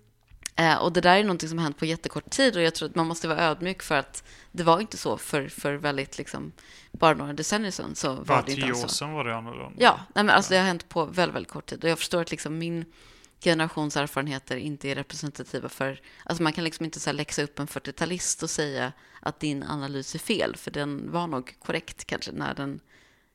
Eh, 0.60 0.76
och 0.76 0.94
det 0.94 1.02
där 1.02 1.18
är 1.18 1.24
någonting 1.24 1.50
som 1.50 1.58
har 1.58 1.64
hänt 1.64 1.78
på 1.78 1.86
jättekort 1.86 2.30
tid 2.30 2.56
och 2.56 2.62
jag 2.62 2.76
tror 2.76 2.90
att 2.90 2.96
man 2.96 3.08
måste 3.08 3.28
vara 3.28 3.40
ödmjuk 3.40 3.84
för 3.84 3.96
att 3.96 4.24
det 4.52 4.64
var 4.64 4.80
inte 4.80 4.98
så 4.98 5.18
för, 5.18 5.48
för 5.48 5.74
väldigt, 5.74 6.18
liksom, 6.18 6.52
bara 6.92 7.14
några 7.14 7.34
decennier 7.34 7.72
sedan 7.72 7.96
så 7.96 8.14
var 8.14 8.26
Bara 8.26 8.42
det 8.42 8.52
inte 8.52 8.62
tio 8.62 8.72
alls 8.72 8.84
år 8.84 8.88
så. 8.88 8.96
sedan 8.96 9.14
var 9.14 9.24
det 9.24 9.36
annorlunda. 9.36 9.74
Ja, 9.78 10.00
nej 10.16 10.24
men 10.24 10.36
alltså 10.36 10.54
det 10.54 10.58
har 10.58 10.66
hänt 10.66 10.90
på 10.90 11.06
väldigt, 11.06 11.36
väldigt 11.36 11.52
kort 11.52 11.66
tid. 11.66 11.84
Och 11.84 11.90
jag 11.90 11.98
förstår 11.98 12.22
att 12.22 12.32
liksom 12.32 12.58
min 12.58 12.86
generations 13.44 13.98
erfarenheter 13.98 14.58
inte 14.58 14.90
är 14.90 14.96
representativa 14.96 15.70
för... 15.70 16.02
Alltså 16.24 16.44
man 16.44 16.54
kan 16.54 16.64
liksom 16.64 16.86
inte 16.86 17.00
så 17.00 17.10
här 17.10 17.16
läxa 17.18 17.44
upp 17.44 17.60
en 17.60 17.68
40-talist 17.68 18.44
och 18.44 18.50
säga 18.50 18.92
att 19.20 19.40
din 19.40 19.64
analys 19.64 20.16
är 20.16 20.20
fel, 20.20 20.56
för 20.56 20.72
den 20.72 21.12
var 21.12 21.28
nog 21.28 21.56
korrekt 21.60 22.06
kanske 22.06 22.32
när 22.32 22.54
den 22.54 22.80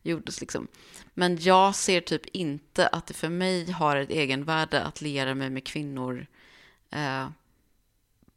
gjordes. 0.02 0.40
Liksom. 0.40 0.68
Men 1.14 1.38
jag 1.40 1.74
ser 1.74 2.00
typ 2.00 2.26
inte 2.26 2.86
att 2.86 3.06
det 3.06 3.14
för 3.14 3.28
mig 3.28 3.70
har 3.70 3.96
ett 3.96 4.10
egenvärde 4.10 4.82
att 4.82 5.00
liera 5.00 5.34
mig 5.34 5.50
med 5.50 5.66
kvinnor 5.66 6.26
eh, 6.94 7.28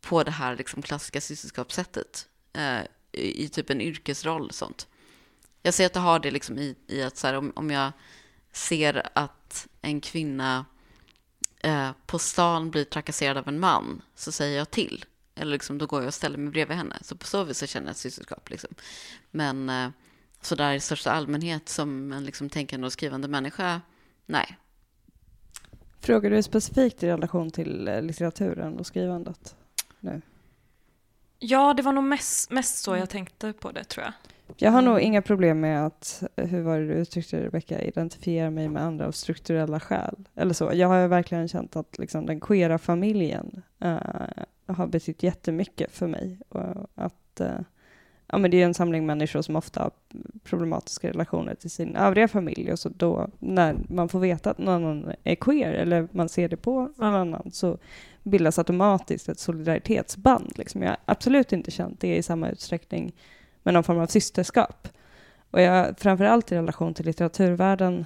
på 0.02 0.24
det 0.24 0.32
här 0.32 0.56
liksom 0.56 0.82
klassiska 0.82 1.22
systerskapssättet. 1.22 2.28
Eh, 2.54 2.82
i, 3.12 3.44
I 3.44 3.50
typ 3.50 3.70
en 3.70 3.82
yrkesroll 3.82 4.48
och 4.48 4.56
sånt. 4.56 4.88
Jag 5.62 5.74
ser 5.74 5.86
att 5.86 5.94
det 5.94 6.00
har 6.00 6.20
det 6.20 6.32
liksom 6.32 6.60
i, 6.60 6.76
i 6.88 7.04
att 7.04 7.18
så 7.18 7.28
här, 7.28 7.34
om, 7.34 7.54
om 7.56 7.72
jag 7.72 7.92
ser 8.52 9.10
att 9.14 9.68
en 9.82 10.02
kvinna 10.02 10.66
eh, 11.60 11.92
på 12.06 12.20
stan 12.20 12.72
blir 12.72 12.84
trakasserad 12.84 13.38
av 13.38 13.48
en 13.48 13.60
man 13.60 14.02
så 14.16 14.32
säger 14.32 14.58
jag 14.58 14.72
till. 14.72 15.06
Eller 15.36 15.52
liksom, 15.52 15.78
då 15.78 15.86
går 15.86 16.02
jag 16.02 16.08
och 16.08 16.14
ställer 16.14 16.38
mig 16.38 16.52
bredvid 16.52 16.78
henne. 16.78 16.98
Så 17.02 17.16
på 17.16 17.26
så 17.26 17.44
vis 17.44 17.58
så 17.58 17.68
känner 17.68 17.88
jag 17.88 17.92
ett 17.92 17.98
systerskap. 17.98 18.50
Liksom. 18.50 18.70
Men 19.32 19.70
eh, 19.70 19.90
så 20.42 20.56
där 20.56 20.74
i 20.74 20.80
största 20.80 21.12
allmänhet 21.12 21.70
som 21.70 22.12
en 22.12 22.26
liksom, 22.26 22.50
tänkande 22.50 22.86
och 22.86 22.94
skrivande 22.94 23.28
människa, 23.28 23.82
nej. 24.26 24.58
Frågar 26.08 26.30
du 26.30 26.44
specifikt 26.44 27.04
i 27.04 27.08
relation 27.08 27.52
till 27.52 27.88
eh, 27.88 28.02
litteraturen 28.02 28.80
och 28.80 28.86
skrivandet? 28.86 29.56
Ja, 31.40 31.74
det 31.74 31.84
var 31.84 31.92
nog 31.92 32.04
mest, 32.04 32.52
mest 32.52 32.78
så 32.78 32.96
jag 32.96 33.10
tänkte 33.10 33.54
på 33.54 33.72
det 33.72 33.84
tror 33.84 34.04
jag. 34.06 34.14
Jag 34.58 34.72
har 34.72 34.82
nog 34.82 34.94
Mm. 34.94 35.06
inga 35.08 35.22
problem 35.22 35.60
med 35.60 35.86
att, 35.86 36.24
hur 36.36 36.62
var 36.62 36.80
det 36.80 36.88
du 36.88 36.94
uttryckte 36.94 37.44
Rebecka, 37.46 37.82
identifiera 37.82 38.50
mig 38.50 38.70
med 38.70 38.84
andra 38.84 39.08
av 39.08 39.12
strukturella 39.12 39.80
skäl. 39.80 40.16
Eller 40.36 40.54
så. 40.54 40.72
Jag 40.74 40.88
har 40.88 41.02
ju 41.02 41.08
verkligen 41.08 41.48
känt 41.48 41.76
att 41.76 41.98
liksom, 41.98 42.26
den 42.26 42.40
queera 42.40 42.78
familjen 42.78 43.62
eh, 43.80 43.98
har 44.68 44.88
betytt 44.88 45.24
jättemycket 45.24 45.92
för 45.92 46.08
mig. 46.08 46.40
Och 46.50 46.90
att, 46.96 47.40
eh, 47.40 47.60
ja, 48.28 48.38
men 48.38 48.52
det 48.52 48.62
är 48.62 48.66
en 48.66 48.74
samling 48.74 49.06
människor 49.06 49.42
som 49.42 49.56
ofta 49.56 49.82
har 49.82 49.92
problematiska 50.44 51.10
relationer 51.10 51.56
till 51.56 51.70
sin 51.70 51.96
övriga 51.96 52.28
familj. 52.28 52.72
Och 52.72 52.80
så 52.80 52.90
då, 52.90 53.30
när 53.40 53.76
man 53.90 54.10
får 54.10 54.20
veta 54.20 54.52
att 54.52 54.58
någon 54.58 54.74
annan 54.74 55.14
är 55.24 55.36
queer, 55.36 55.74
eller 55.74 56.08
man 56.12 56.30
ser 56.30 56.50
det 56.50 56.58
på 56.58 56.90
någon 56.96 57.16
annan, 57.16 57.52
så 57.52 57.78
bildas 58.24 58.58
automatiskt 58.58 59.30
ett 59.30 59.40
solidaritetsband. 59.40 60.54
Liksom. 60.56 60.82
Jag 60.82 60.90
har 60.90 60.98
absolut 61.06 61.54
inte 61.54 61.72
känt 61.72 62.00
det 62.00 62.16
i 62.16 62.24
samma 62.24 62.50
utsträckning 62.50 63.14
med 63.64 63.74
någon 63.74 63.84
form 63.84 64.00
av 64.00 64.08
systerskap. 64.08 64.88
Och 65.52 65.62
jag, 65.62 66.00
framförallt 66.00 66.52
i 66.52 66.56
relation 66.56 66.94
till 66.94 67.06
litteraturvärlden, 67.06 68.06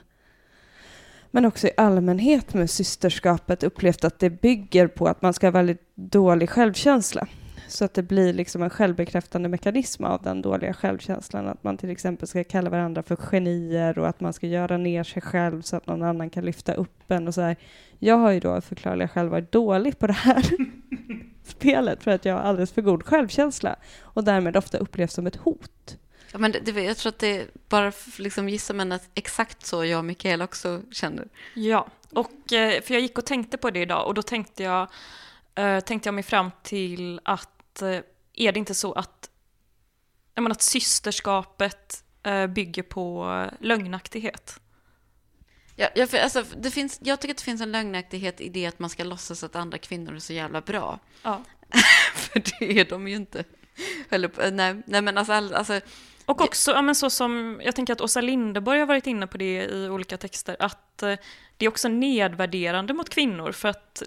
men 1.31 1.45
också 1.45 1.68
i 1.68 1.72
allmänhet 1.77 2.53
med 2.53 2.69
systerskapet, 2.69 3.64
upplevt 3.64 4.03
att 4.03 4.19
det 4.19 4.30
bygger 4.30 4.88
på 4.88 5.07
att 5.07 5.22
man 5.22 5.34
ska 5.34 5.48
ha 5.48 5.52
väldigt 5.52 5.95
dålig 5.95 6.49
självkänsla. 6.49 7.27
Så 7.72 7.85
att 7.85 7.93
det 7.93 8.03
blir 8.03 8.34
liksom 8.34 8.64
en 8.64 8.69
självbekräftande 8.69 9.49
mekanism 9.49 10.03
av 10.03 10.22
den 10.22 10.41
dåliga 10.41 10.73
självkänslan. 10.73 11.48
Att 11.48 11.64
man 11.64 11.77
till 11.77 11.89
exempel 11.89 12.27
ska 12.27 12.43
kalla 12.43 12.69
varandra 12.69 13.03
för 13.03 13.15
genier 13.15 13.99
och 13.99 14.07
att 14.07 14.19
man 14.19 14.34
ska 14.34 14.48
göra 14.48 14.77
ner 14.77 15.03
sig 15.03 15.22
själv 15.22 15.61
så 15.61 15.76
att 15.76 15.88
någon 15.88 16.03
annan 16.03 16.30
kan 16.30 16.45
lyfta 16.45 16.73
upp 16.73 17.11
en 17.11 17.27
och 17.27 17.34
så 17.34 17.41
här. 17.41 17.56
Jag 17.99 18.15
har 18.18 18.31
ju 18.31 18.39
då 18.39 18.61
förklarliga 18.61 19.07
skäl 19.07 19.30
varit 19.30 19.52
dålig 19.52 19.99
på 19.99 20.07
det 20.07 20.14
här 20.14 20.45
spelet 21.43 22.03
för 22.03 22.11
att 22.11 22.26
jag 22.26 22.34
har 22.34 22.41
alldeles 22.41 22.72
för 22.72 22.81
god 22.81 23.03
självkänsla 23.03 23.76
och 24.02 24.23
därmed 24.23 24.57
ofta 24.57 24.77
upplevs 24.77 25.14
som 25.14 25.27
ett 25.27 25.35
hot. 25.35 25.98
Ja, 26.31 26.38
men 26.38 26.52
det, 26.52 26.60
det, 26.60 26.84
jag 26.84 26.98
tror 26.98 27.10
att 27.10 27.19
det 27.19 27.45
bara 27.69 27.88
f- 27.88 28.19
liksom 28.19 28.49
gissar 28.49 28.73
men 28.73 28.91
att 28.91 29.10
exakt 29.14 29.65
så 29.65 29.85
jag 29.85 29.98
och 29.98 30.06
Mikael 30.06 30.41
också 30.41 30.81
känner. 30.91 31.27
Ja, 31.56 31.88
och 32.14 32.53
eh, 32.53 32.81
för 32.81 32.93
jag 32.93 33.02
gick 33.02 33.18
och 33.18 33.26
tänkte 33.26 33.57
på 33.57 33.69
det 33.69 33.80
idag 33.80 34.07
och 34.07 34.14
då 34.14 34.22
tänkte 34.22 34.64
jag, 34.64 34.88
eh, 35.56 35.80
tänkte 35.80 36.07
jag 36.07 36.14
mig 36.14 36.23
fram 36.23 36.52
till 36.64 37.19
att 37.26 37.49
eh, 37.81 37.99
är 38.34 38.52
det 38.52 38.60
inte 38.60 38.73
så 38.76 38.93
att, 38.93 39.30
jag 40.35 40.41
menar, 40.43 40.56
att 40.56 40.61
systerskapet 40.61 42.03
eh, 42.23 42.48
bygger 42.48 42.84
på 42.84 43.31
eh, 43.31 43.53
lögnaktighet? 43.65 44.60
Ja, 45.76 45.88
ja, 45.95 46.07
för, 46.07 46.18
alltså, 46.18 46.43
det 46.57 46.72
finns, 46.72 46.99
jag 47.03 47.19
tycker 47.22 47.34
att 47.34 47.38
det 47.38 47.43
finns 47.43 47.61
en 47.61 47.72
lögnaktighet 47.72 48.41
i 48.41 48.49
det 48.49 48.65
att 48.65 48.80
man 48.80 48.89
ska 48.89 49.03
låtsas 49.03 49.43
att 49.43 49.56
andra 49.56 49.77
kvinnor 49.77 50.15
är 50.15 50.19
så 50.19 50.34
jävla 50.34 50.61
bra. 50.61 50.99
Ja. 51.23 51.41
för 52.15 52.39
det 52.60 52.80
är 52.80 52.85
de 52.85 53.07
ju 53.07 53.15
inte. 53.15 53.43
Eller, 54.10 54.52
nej, 54.52 54.81
nej, 54.85 55.02
men 55.02 55.18
alltså, 55.18 55.34
all- 55.34 55.53
alltså 55.53 55.80
Och 56.26 56.41
också, 56.41 56.72
ja, 56.72 56.81
men 56.81 56.95
så 56.95 57.10
som, 57.10 57.61
jag 57.64 57.76
tänker 57.76 57.93
att 57.93 58.02
Åsa 58.02 58.22
Linderborg 58.22 58.80
har 58.80 58.88
varit 58.88 59.07
inne 59.07 59.27
på 59.27 59.38
det 59.38 59.64
i 59.65 59.89
olika 59.89 60.18
texter, 60.18 60.56
att 60.60 61.03
eh, 61.03 61.15
det 61.57 61.65
är 61.65 61.69
också 61.69 61.88
nedvärderande 61.88 62.93
mot 62.93 63.10
kvinnor, 63.10 63.52
för 63.52 63.69
att 63.69 64.03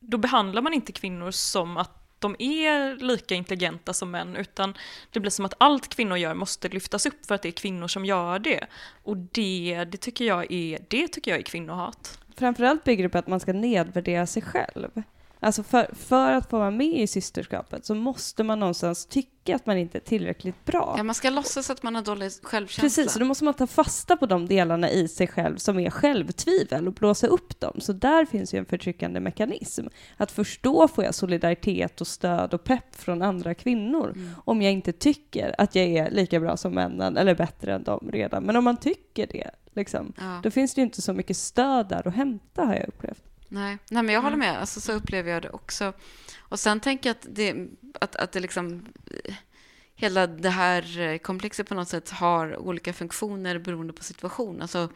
då 0.00 0.18
behandlar 0.18 0.62
man 0.62 0.74
inte 0.74 0.92
kvinnor 0.92 1.30
som 1.30 1.76
att 1.76 2.03
de 2.24 2.36
är 2.38 2.96
lika 2.96 3.34
intelligenta 3.34 3.92
som 3.92 4.10
män, 4.10 4.36
utan 4.36 4.74
det 5.10 5.20
blir 5.20 5.30
som 5.30 5.44
att 5.44 5.54
allt 5.58 5.88
kvinnor 5.88 6.16
gör 6.16 6.34
måste 6.34 6.68
lyftas 6.68 7.06
upp 7.06 7.26
för 7.26 7.34
att 7.34 7.42
det 7.42 7.48
är 7.48 7.52
kvinnor 7.52 7.88
som 7.88 8.04
gör 8.04 8.38
det. 8.38 8.66
Och 9.02 9.16
det, 9.16 9.84
det, 9.90 9.98
tycker, 9.98 10.24
jag 10.24 10.52
är, 10.52 10.78
det 10.88 11.08
tycker 11.08 11.30
jag 11.30 11.38
är 11.38 11.44
kvinnohat. 11.44 12.18
Framförallt 12.36 12.84
bygger 12.84 13.02
det 13.02 13.08
på 13.08 13.18
att 13.18 13.26
man 13.26 13.40
ska 13.40 13.52
nedvärdera 13.52 14.26
sig 14.26 14.42
själv. 14.42 15.02
Alltså 15.44 15.62
för, 15.62 15.94
för 15.94 16.32
att 16.32 16.50
få 16.50 16.58
vara 16.58 16.70
med 16.70 17.00
i 17.00 17.06
systerskapet 17.06 17.86
så 17.86 17.94
måste 17.94 18.44
man 18.44 18.60
någonstans 18.60 19.06
tycka 19.06 19.56
att 19.56 19.66
man 19.66 19.78
inte 19.78 19.98
är 19.98 20.00
tillräckligt 20.00 20.64
bra. 20.64 20.94
Ja, 20.96 21.02
man 21.02 21.14
ska 21.14 21.30
låtsas 21.30 21.70
att 21.70 21.82
man 21.82 21.94
har 21.94 22.02
dålig 22.02 22.32
självkänsla. 22.42 22.82
Precis, 22.82 23.12
så 23.12 23.18
då 23.18 23.24
måste 23.24 23.44
man 23.44 23.54
ta 23.54 23.66
fasta 23.66 24.16
på 24.16 24.26
de 24.26 24.46
delarna 24.46 24.90
i 24.90 25.08
sig 25.08 25.26
själv 25.26 25.56
som 25.56 25.78
är 25.78 25.90
självtvivel 25.90 26.88
och 26.88 26.94
blåsa 26.94 27.26
upp 27.26 27.60
dem. 27.60 27.80
Så 27.80 27.92
där 27.92 28.24
finns 28.24 28.54
ju 28.54 28.58
en 28.58 28.64
förtryckande 28.64 29.20
mekanism. 29.20 29.86
Att 30.16 30.30
förstå 30.30 30.88
får 30.88 31.04
jag 31.04 31.14
solidaritet 31.14 32.00
och 32.00 32.06
stöd 32.06 32.54
och 32.54 32.64
pepp 32.64 32.96
från 32.96 33.22
andra 33.22 33.54
kvinnor 33.54 34.10
mm. 34.10 34.30
om 34.44 34.62
jag 34.62 34.72
inte 34.72 34.92
tycker 34.92 35.54
att 35.58 35.74
jag 35.74 35.84
är 35.84 36.10
lika 36.10 36.40
bra 36.40 36.56
som 36.56 36.74
männen 36.74 37.16
eller 37.16 37.34
bättre 37.34 37.74
än 37.74 37.82
dem 37.82 38.10
redan. 38.12 38.42
Men 38.42 38.56
om 38.56 38.64
man 38.64 38.76
tycker 38.76 39.26
det, 39.26 39.50
liksom, 39.74 40.12
ja. 40.16 40.40
då 40.42 40.50
finns 40.50 40.74
det 40.74 40.80
ju 40.80 40.84
inte 40.84 41.02
så 41.02 41.12
mycket 41.12 41.36
stöd 41.36 41.88
där 41.88 42.08
att 42.08 42.14
hämta 42.14 42.64
har 42.64 42.74
jag 42.74 42.88
upplevt. 42.88 43.22
Nej, 43.54 43.78
nej 43.90 44.02
men 44.02 44.14
jag 44.14 44.22
håller 44.22 44.36
mm. 44.36 44.48
med. 44.48 44.60
Alltså, 44.60 44.80
så 44.80 44.92
upplever 44.92 45.30
jag 45.30 45.42
det 45.42 45.50
också. 45.50 45.92
Och 46.38 46.60
sen 46.60 46.80
tänker 46.80 47.08
jag 47.08 47.14
att 47.14 47.26
det, 47.30 47.68
att, 48.00 48.16
att 48.16 48.32
det 48.32 48.40
liksom... 48.40 48.86
Hela 49.96 50.26
det 50.26 50.50
här 50.50 51.18
komplexet 51.18 51.68
på 51.68 51.74
något 51.74 51.88
sätt 51.88 52.10
har 52.10 52.56
olika 52.56 52.92
funktioner 52.92 53.58
beroende 53.58 53.92
på 53.92 54.04
situation. 54.04 54.62
Alltså, 54.62 54.88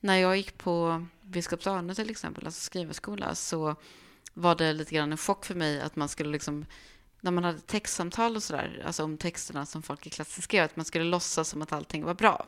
när 0.00 0.16
jag 0.16 0.36
gick 0.36 0.58
på 0.58 1.06
Biskopsarne 1.22 1.94
till 1.94 2.10
exempel, 2.10 2.46
alltså 2.46 2.60
skrivarskola, 2.60 3.34
så 3.34 3.76
var 4.34 4.54
det 4.54 4.72
lite 4.72 4.94
grann 4.94 5.12
en 5.12 5.18
chock 5.18 5.44
för 5.44 5.54
mig 5.54 5.80
att 5.80 5.96
man 5.96 6.08
skulle 6.08 6.30
liksom 6.30 6.66
när 7.24 7.30
man 7.30 7.44
hade 7.44 7.60
textsamtal 7.60 8.36
och 8.36 8.42
sådär, 8.42 8.82
alltså 8.86 9.04
om 9.04 9.16
texterna 9.16 9.66
som 9.66 9.82
folk 9.82 10.06
i 10.06 10.10
klassen 10.10 10.42
skrev, 10.42 10.64
att 10.64 10.76
man 10.76 10.84
skulle 10.84 11.04
låtsas 11.04 11.48
som 11.48 11.62
att 11.62 11.72
allting 11.72 12.04
var 12.04 12.14
bra. 12.14 12.46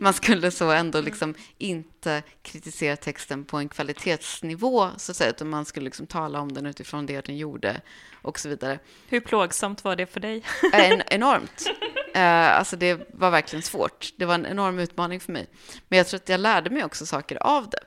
Man 0.00 0.12
skulle 0.12 0.50
så 0.50 0.70
ändå 0.70 0.98
mm. 0.98 1.06
liksom 1.06 1.34
inte 1.58 2.22
kritisera 2.42 2.96
texten 2.96 3.44
på 3.44 3.56
en 3.56 3.68
kvalitetsnivå, 3.68 4.90
så 4.96 5.12
att 5.12 5.16
säga, 5.16 5.30
utan 5.30 5.48
man 5.48 5.64
skulle 5.64 5.84
liksom 5.84 6.06
tala 6.06 6.40
om 6.40 6.52
den 6.52 6.66
utifrån 6.66 7.06
det 7.06 7.26
den 7.26 7.36
gjorde 7.36 7.80
och 8.22 8.38
så 8.38 8.48
vidare. 8.48 8.78
Hur 9.08 9.20
plågsamt 9.20 9.84
var 9.84 9.96
det 9.96 10.06
för 10.06 10.20
dig? 10.20 10.42
En, 10.72 11.02
enormt. 11.06 11.70
Uh, 12.16 12.58
alltså 12.58 12.76
det 12.76 13.00
var 13.14 13.30
verkligen 13.30 13.62
svårt. 13.62 14.12
Det 14.16 14.24
var 14.24 14.34
en 14.34 14.46
enorm 14.46 14.78
utmaning 14.78 15.20
för 15.20 15.32
mig. 15.32 15.46
Men 15.88 15.96
jag 15.96 16.06
tror 16.06 16.20
att 16.20 16.28
jag 16.28 16.40
lärde 16.40 16.70
mig 16.70 16.84
också 16.84 17.06
saker 17.06 17.36
av 17.36 17.70
det. 17.70 17.80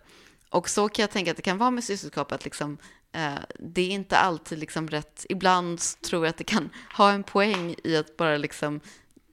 Och 0.50 0.70
så 0.70 0.90
kan 0.90 1.04
jag 1.04 1.12
tänka 1.12 1.32
att 1.32 1.38
det 1.38 1.44
kan 1.44 1.58
vara 1.58 1.72
med 1.72 1.84
systerskap, 1.84 2.32
att 2.32 2.46
liksom 2.46 2.78
Eh, 3.05 3.05
Eh, 3.16 3.40
det 3.60 3.82
är 3.82 3.90
inte 3.90 4.18
alltid 4.18 4.60
liksom 4.60 4.88
rätt. 4.88 5.26
Ibland 5.30 5.82
tror 6.02 6.26
jag 6.26 6.30
att 6.30 6.38
det 6.38 6.44
kan 6.44 6.70
ha 6.98 7.12
en 7.12 7.24
poäng 7.24 7.76
i 7.84 7.98
att 7.98 8.18
bara 8.18 8.38
liksom 8.38 8.80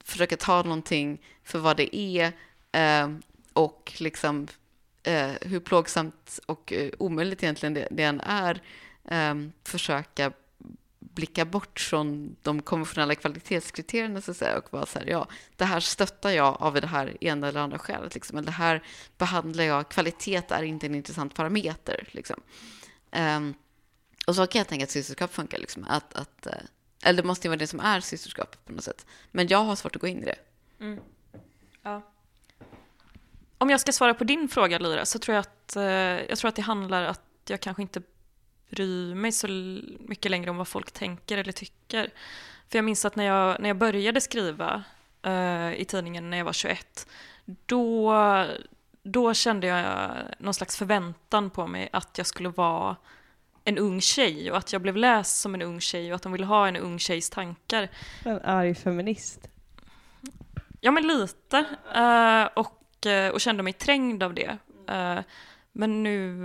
försöka 0.04 0.36
ta 0.36 0.62
någonting 0.62 1.20
för 1.44 1.59
vad 1.59 1.76
det 1.76 1.96
är 1.96 2.32
eh, 2.72 3.10
och 3.52 3.92
liksom 3.98 4.48
eh, 5.02 5.30
hur 5.40 5.60
plågsamt 5.60 6.40
och 6.46 6.72
omöjligt 6.98 7.42
egentligen 7.42 7.74
det, 7.74 7.88
det 7.90 8.02
än 8.02 8.20
är 8.20 8.60
försöka 9.64 10.32
blicka 10.98 11.44
bort 11.44 11.80
från 11.80 12.36
de 12.42 12.62
konventionella 12.62 13.14
kvalitetskriterierna 13.14 14.20
så 14.20 14.30
att 14.30 14.36
säga, 14.36 14.59
och 14.59 14.72
vara 14.72 14.86
så 14.86 14.98
här, 14.98 15.06
ja, 15.06 15.26
det 15.56 15.64
här 15.64 15.80
stöttar 15.80 16.30
jag 16.30 16.56
av 16.62 16.74
det 16.74 16.86
här 16.86 17.24
ena 17.24 17.48
eller 17.48 17.60
andra 17.60 17.78
skälet. 17.78 18.14
Liksom. 18.14 18.38
Eller 18.38 18.46
det 18.46 18.52
här 18.52 18.82
behandlar 19.18 19.64
jag, 19.64 19.88
kvalitet 19.88 20.42
är 20.48 20.62
inte 20.62 20.86
en 20.86 20.94
intressant 20.94 21.34
parameter. 21.34 22.09
Liksom. 22.12 22.40
Um, 23.16 23.54
och 24.26 24.36
så 24.36 24.46
kan 24.46 24.58
jag 24.58 24.68
tänka 24.68 24.84
att 24.84 24.90
systerskap 24.90 25.34
funkar. 25.34 25.58
Liksom, 25.58 25.86
att, 25.88 26.14
att, 26.14 26.46
eh, 26.46 26.52
eller 27.02 27.22
det 27.22 27.26
måste 27.26 27.46
ju 27.46 27.48
vara 27.48 27.58
det 27.58 27.66
som 27.66 27.80
är 27.80 28.00
systerskap 28.00 28.56
på 28.66 28.72
något 28.72 28.84
sätt. 28.84 29.06
Men 29.30 29.48
jag 29.48 29.58
har 29.58 29.76
svårt 29.76 29.96
att 29.96 30.02
gå 30.02 30.08
in 30.08 30.22
i 30.22 30.24
det. 30.24 30.36
Mm. 30.80 31.00
Ja. 31.82 32.02
Om 33.58 33.70
jag 33.70 33.80
ska 33.80 33.92
svara 33.92 34.14
på 34.14 34.24
din 34.24 34.48
fråga, 34.48 34.78
Lyra, 34.78 35.06
så 35.06 35.18
tror 35.18 35.34
jag 35.34 35.40
att, 35.40 35.76
eh, 35.76 35.82
jag 36.28 36.38
tror 36.38 36.48
att 36.48 36.56
det 36.56 36.62
handlar 36.62 37.02
att 37.02 37.20
jag 37.46 37.60
kanske 37.60 37.82
inte 37.82 38.02
bryr 38.70 39.14
mig 39.14 39.32
så 39.32 39.48
mycket 39.98 40.30
längre 40.30 40.50
om 40.50 40.56
vad 40.56 40.68
folk 40.68 40.92
tänker 40.92 41.38
eller 41.38 41.52
tycker. 41.52 42.12
För 42.68 42.78
jag 42.78 42.84
minns 42.84 43.04
att 43.04 43.16
när 43.16 43.24
jag, 43.24 43.60
när 43.60 43.68
jag 43.68 43.76
började 43.76 44.20
skriva 44.20 44.84
uh, 45.26 45.74
i 45.74 45.84
tidningen 45.84 46.30
när 46.30 46.36
jag 46.36 46.44
var 46.44 46.52
21, 46.52 47.06
då, 47.44 48.46
då 49.02 49.34
kände 49.34 49.66
jag 49.66 50.10
någon 50.38 50.54
slags 50.54 50.76
förväntan 50.76 51.50
på 51.50 51.66
mig 51.66 51.88
att 51.92 52.18
jag 52.18 52.26
skulle 52.26 52.48
vara 52.48 52.96
en 53.64 53.78
ung 53.78 54.01
tjej 54.01 54.51
och 54.51 54.56
att 54.56 54.72
jag 54.72 54.82
blev 54.82 54.97
läst 54.97 55.40
som 55.40 55.55
en 55.55 55.62
ung 55.62 55.80
tjej 55.80 56.12
och 56.12 56.16
att 56.16 56.22
de 56.22 56.32
ville 56.32 56.47
ha 56.47 56.68
en 56.68 56.76
ung 56.76 56.98
tjejs 56.98 57.30
tankar. 57.30 57.89
En 58.24 58.40
arg 58.40 58.74
feminist? 58.74 59.48
Ja, 60.80 60.90
men 60.90 61.06
lite. 61.06 61.59
Uh, 61.97 62.59
och, 62.59 63.06
uh, 63.06 63.28
och 63.28 63.40
kände 63.40 63.62
mig 63.62 63.72
trängd 63.72 64.22
av 64.22 64.34
det. 64.34 64.59
Uh, 64.90 65.20
men 65.72 66.02
nu, 66.02 66.36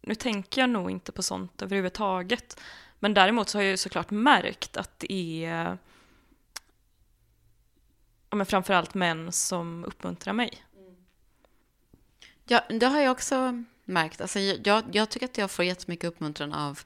nu 0.00 0.14
tänker 0.14 0.60
jag 0.60 0.70
nog 0.70 0.90
inte 0.90 1.12
på 1.12 1.22
sånt 1.22 1.62
överhuvudtaget. 1.62 2.60
Men 2.98 3.14
däremot 3.14 3.48
så 3.48 3.58
har 3.58 3.62
jag 3.62 3.70
ju 3.70 3.76
såklart 3.76 4.10
märkt 4.10 4.76
att 4.76 4.98
det 4.98 5.12
är 5.44 5.78
ja, 8.30 8.36
men 8.36 8.46
framförallt 8.46 8.94
män 8.94 9.32
som 9.32 9.84
uppmuntrar 9.84 10.32
mig. 10.32 10.64
Ja, 12.44 12.60
det 12.68 12.86
har 12.86 13.00
jag 13.00 13.12
också 13.12 13.64
märkt. 13.86 14.20
Alltså, 14.20 14.38
jag, 14.38 14.84
jag 14.92 15.08
tycker 15.08 15.26
att 15.26 15.38
jag 15.38 15.50
får 15.50 15.64
jättemycket 15.64 16.08
uppmuntran 16.08 16.52
av 16.52 16.80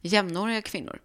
jämnåriga 0.00 0.62
kvinnor. 0.62 1.00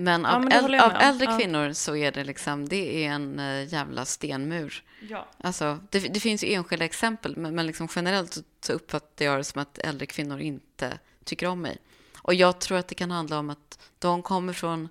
Men 0.00 0.26
av, 0.26 0.32
ja, 0.32 0.38
men 0.38 0.52
äl, 0.52 0.80
av 0.80 0.92
äldre 0.92 1.24
ja. 1.24 1.38
kvinnor 1.38 1.72
så 1.72 1.96
är 1.96 2.12
det 2.12 2.24
liksom, 2.24 2.68
det 2.68 3.04
är 3.04 3.10
en 3.10 3.40
uh, 3.40 3.72
jävla 3.72 4.04
stenmur. 4.04 4.82
Ja. 5.08 5.28
Alltså, 5.38 5.78
det, 5.90 5.98
det 5.98 6.20
finns 6.20 6.44
ju 6.44 6.52
enskilda 6.52 6.84
exempel, 6.84 7.36
men, 7.36 7.54
men 7.54 7.66
liksom 7.66 7.88
generellt 7.94 8.34
så, 8.34 8.40
så 8.60 8.72
uppfattar 8.72 9.24
jag 9.24 9.38
det 9.38 9.44
som 9.44 9.62
att 9.62 9.78
äldre 9.78 10.06
kvinnor 10.06 10.40
inte 10.40 10.98
tycker 11.24 11.46
om 11.46 11.60
mig. 11.60 11.78
Och 12.16 12.34
jag 12.34 12.58
tror 12.58 12.78
att 12.78 12.88
det 12.88 12.94
kan 12.94 13.10
handla 13.10 13.38
om 13.38 13.50
att 13.50 13.78
de 13.98 14.22
kommer 14.22 14.52
från 14.52 14.82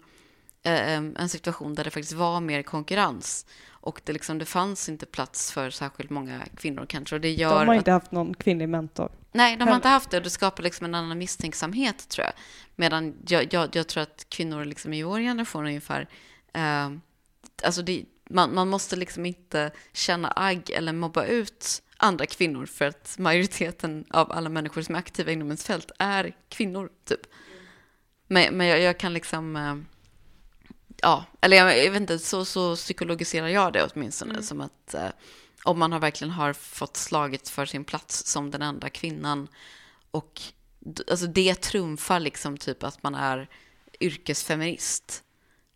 uh, 0.67 0.97
en 0.97 1.29
situation 1.29 1.75
där 1.75 1.83
det 1.83 1.89
faktiskt 1.89 2.13
var 2.13 2.41
mer 2.41 2.61
konkurrens. 2.61 3.45
Och 3.87 4.01
det, 4.03 4.13
liksom, 4.13 4.37
det 4.37 4.45
fanns 4.45 4.89
inte 4.89 5.05
plats 5.05 5.51
för 5.51 5.69
särskilt 5.69 6.09
många 6.09 6.45
kvinnor 6.57 6.85
kanske. 6.89 7.15
Och 7.15 7.21
det 7.21 7.31
gör 7.31 7.59
de 7.59 7.67
har 7.67 7.75
inte 7.75 7.91
haft 7.91 8.11
någon 8.11 8.33
kvinnlig 8.33 8.69
mentor. 8.69 9.11
Nej, 9.31 9.57
de 9.57 9.67
har 9.67 9.75
inte 9.75 9.87
haft 9.87 10.09
det 10.09 10.17
och 10.17 10.23
det 10.23 10.29
skapar 10.29 10.63
liksom 10.63 10.85
en 10.85 10.95
annan 10.95 11.17
misstänksamhet 11.17 12.09
tror 12.09 12.25
jag. 12.25 12.33
Medan 12.75 13.15
jag, 13.27 13.53
jag, 13.53 13.75
jag 13.75 13.87
tror 13.87 14.03
att 14.03 14.25
kvinnor 14.29 14.65
liksom 14.65 14.93
i 14.93 15.03
vår 15.03 15.19
generation 15.19 15.65
ungefär, 15.65 16.07
eh, 16.53 16.91
alltså 17.63 17.81
det, 17.81 18.05
man, 18.29 18.55
man 18.55 18.69
måste 18.69 18.95
liksom 18.95 19.25
inte 19.25 19.71
känna 19.93 20.33
agg 20.35 20.69
eller 20.69 20.93
mobba 20.93 21.25
ut 21.25 21.83
andra 21.97 22.25
kvinnor 22.25 22.65
för 22.65 22.85
att 22.85 23.15
majoriteten 23.19 24.05
av 24.09 24.31
alla 24.31 24.49
människor 24.49 24.81
som 24.81 24.95
är 24.95 24.99
aktiva 24.99 25.31
inom 25.31 25.47
ens 25.47 25.65
fält 25.65 25.91
är 25.99 26.35
kvinnor, 26.49 26.89
typ. 27.05 27.21
Men, 28.27 28.57
men 28.57 28.67
jag, 28.67 28.81
jag 28.81 28.99
kan 28.99 29.13
liksom... 29.13 29.55
Eh, 29.55 29.75
ja, 31.01 31.25
eller 31.41 31.57
jag, 31.57 31.85
jag, 31.85 31.91
vet 31.91 32.01
inte, 32.01 32.19
så, 32.19 32.45
så 32.45 32.75
psykologiserar 32.75 33.47
jag 33.47 33.73
det 33.73 33.89
åtminstone. 33.93 34.31
Mm. 34.31 34.43
Som 34.43 34.61
att 34.61 34.93
eh, 34.93 35.09
om 35.63 35.79
man 35.79 35.91
har 35.91 35.99
verkligen 35.99 36.31
har 36.31 36.53
fått 36.53 36.97
slaget 36.97 37.49
för 37.49 37.65
sin 37.65 37.83
plats 37.83 38.31
som 38.31 38.51
den 38.51 38.61
enda 38.61 38.89
kvinnan. 38.89 39.47
Och 40.11 40.41
alltså 41.09 41.27
det 41.27 41.61
trumfar 41.61 42.19
liksom 42.19 42.57
typ 42.57 42.83
att 42.83 43.03
man 43.03 43.15
är 43.15 43.49
yrkesfeminist. 43.99 45.23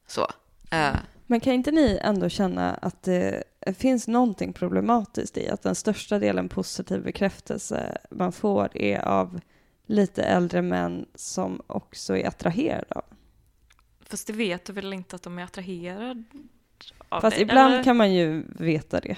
Så. 0.08 0.28
Eh. 0.72 0.96
Men 1.28 1.40
kan 1.40 1.54
inte 1.54 1.72
ni 1.72 2.00
ändå 2.02 2.30
känna 2.30 2.74
att 2.74 3.04
det 3.04 3.44
finns 3.78 4.08
någonting 4.08 4.54
problematiskt 4.54 5.38
i 5.38 5.50
att 5.50 5.62
den 5.62 5.76
största 5.76 6.20
delen 6.20 6.50
positiv 6.50 7.04
bekräftelse 7.04 7.98
man 8.10 8.32
får 8.32 8.78
är 8.78 9.00
av 9.00 9.40
lite 9.86 10.24
äldre 10.24 10.62
män 10.62 11.06
som 11.16 11.62
också 11.68 12.18
är 12.18 12.28
attraherade 12.28 12.96
av 12.96 13.04
Fast 14.12 14.28
det 14.28 14.34
vet 14.34 14.66
du 14.66 14.74
väl 14.74 14.94
inte 14.94 15.16
att 15.16 15.24
de 15.24 15.40
är 15.40 15.44
attraherade 15.44 16.24
av 17.10 17.22
Fast 17.22 17.36
dig, 17.36 17.44
ibland 17.44 17.74
eller? 17.74 17.84
kan 17.84 17.98
man 17.98 18.14
ju 18.14 18.44
veta 18.48 19.00
det. 19.00 19.18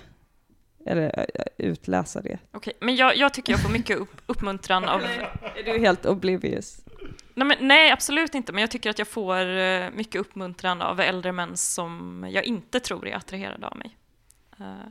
Eller 0.86 1.26
utläsa 1.58 2.22
det. 2.22 2.40
Okej, 2.52 2.58
okay, 2.58 2.74
men 2.80 2.96
jag, 2.96 3.18
jag, 3.18 3.34
tycker 3.34 3.54
jag 3.54 3.62
får 3.62 3.70
mycket 3.70 3.98
upp, 3.98 4.22
uppmuntran 4.26 4.84
av... 4.84 5.02
är 5.56 5.64
du 5.66 5.80
helt 5.80 6.06
oblivious? 6.06 6.82
Nej, 7.34 7.48
men, 7.48 7.58
nej, 7.60 7.92
absolut 7.92 8.36
inte, 8.36 8.52
men 8.52 8.62
jag 8.62 8.72
tycker 8.72 8.90
att 8.90 9.00
jag 9.00 9.08
får 9.08 9.58
eh, 9.58 9.90
mycket 9.92 10.22
uppmuntran 10.22 10.82
av 10.82 11.00
äldre 11.00 11.32
män 11.32 11.58
som 11.58 12.26
jag 12.32 12.44
inte 12.44 12.80
tror 12.80 13.08
är 13.08 13.16
attraherade 13.16 13.68
av 13.68 13.78
mig. 13.78 13.98
Uh. 14.60 14.88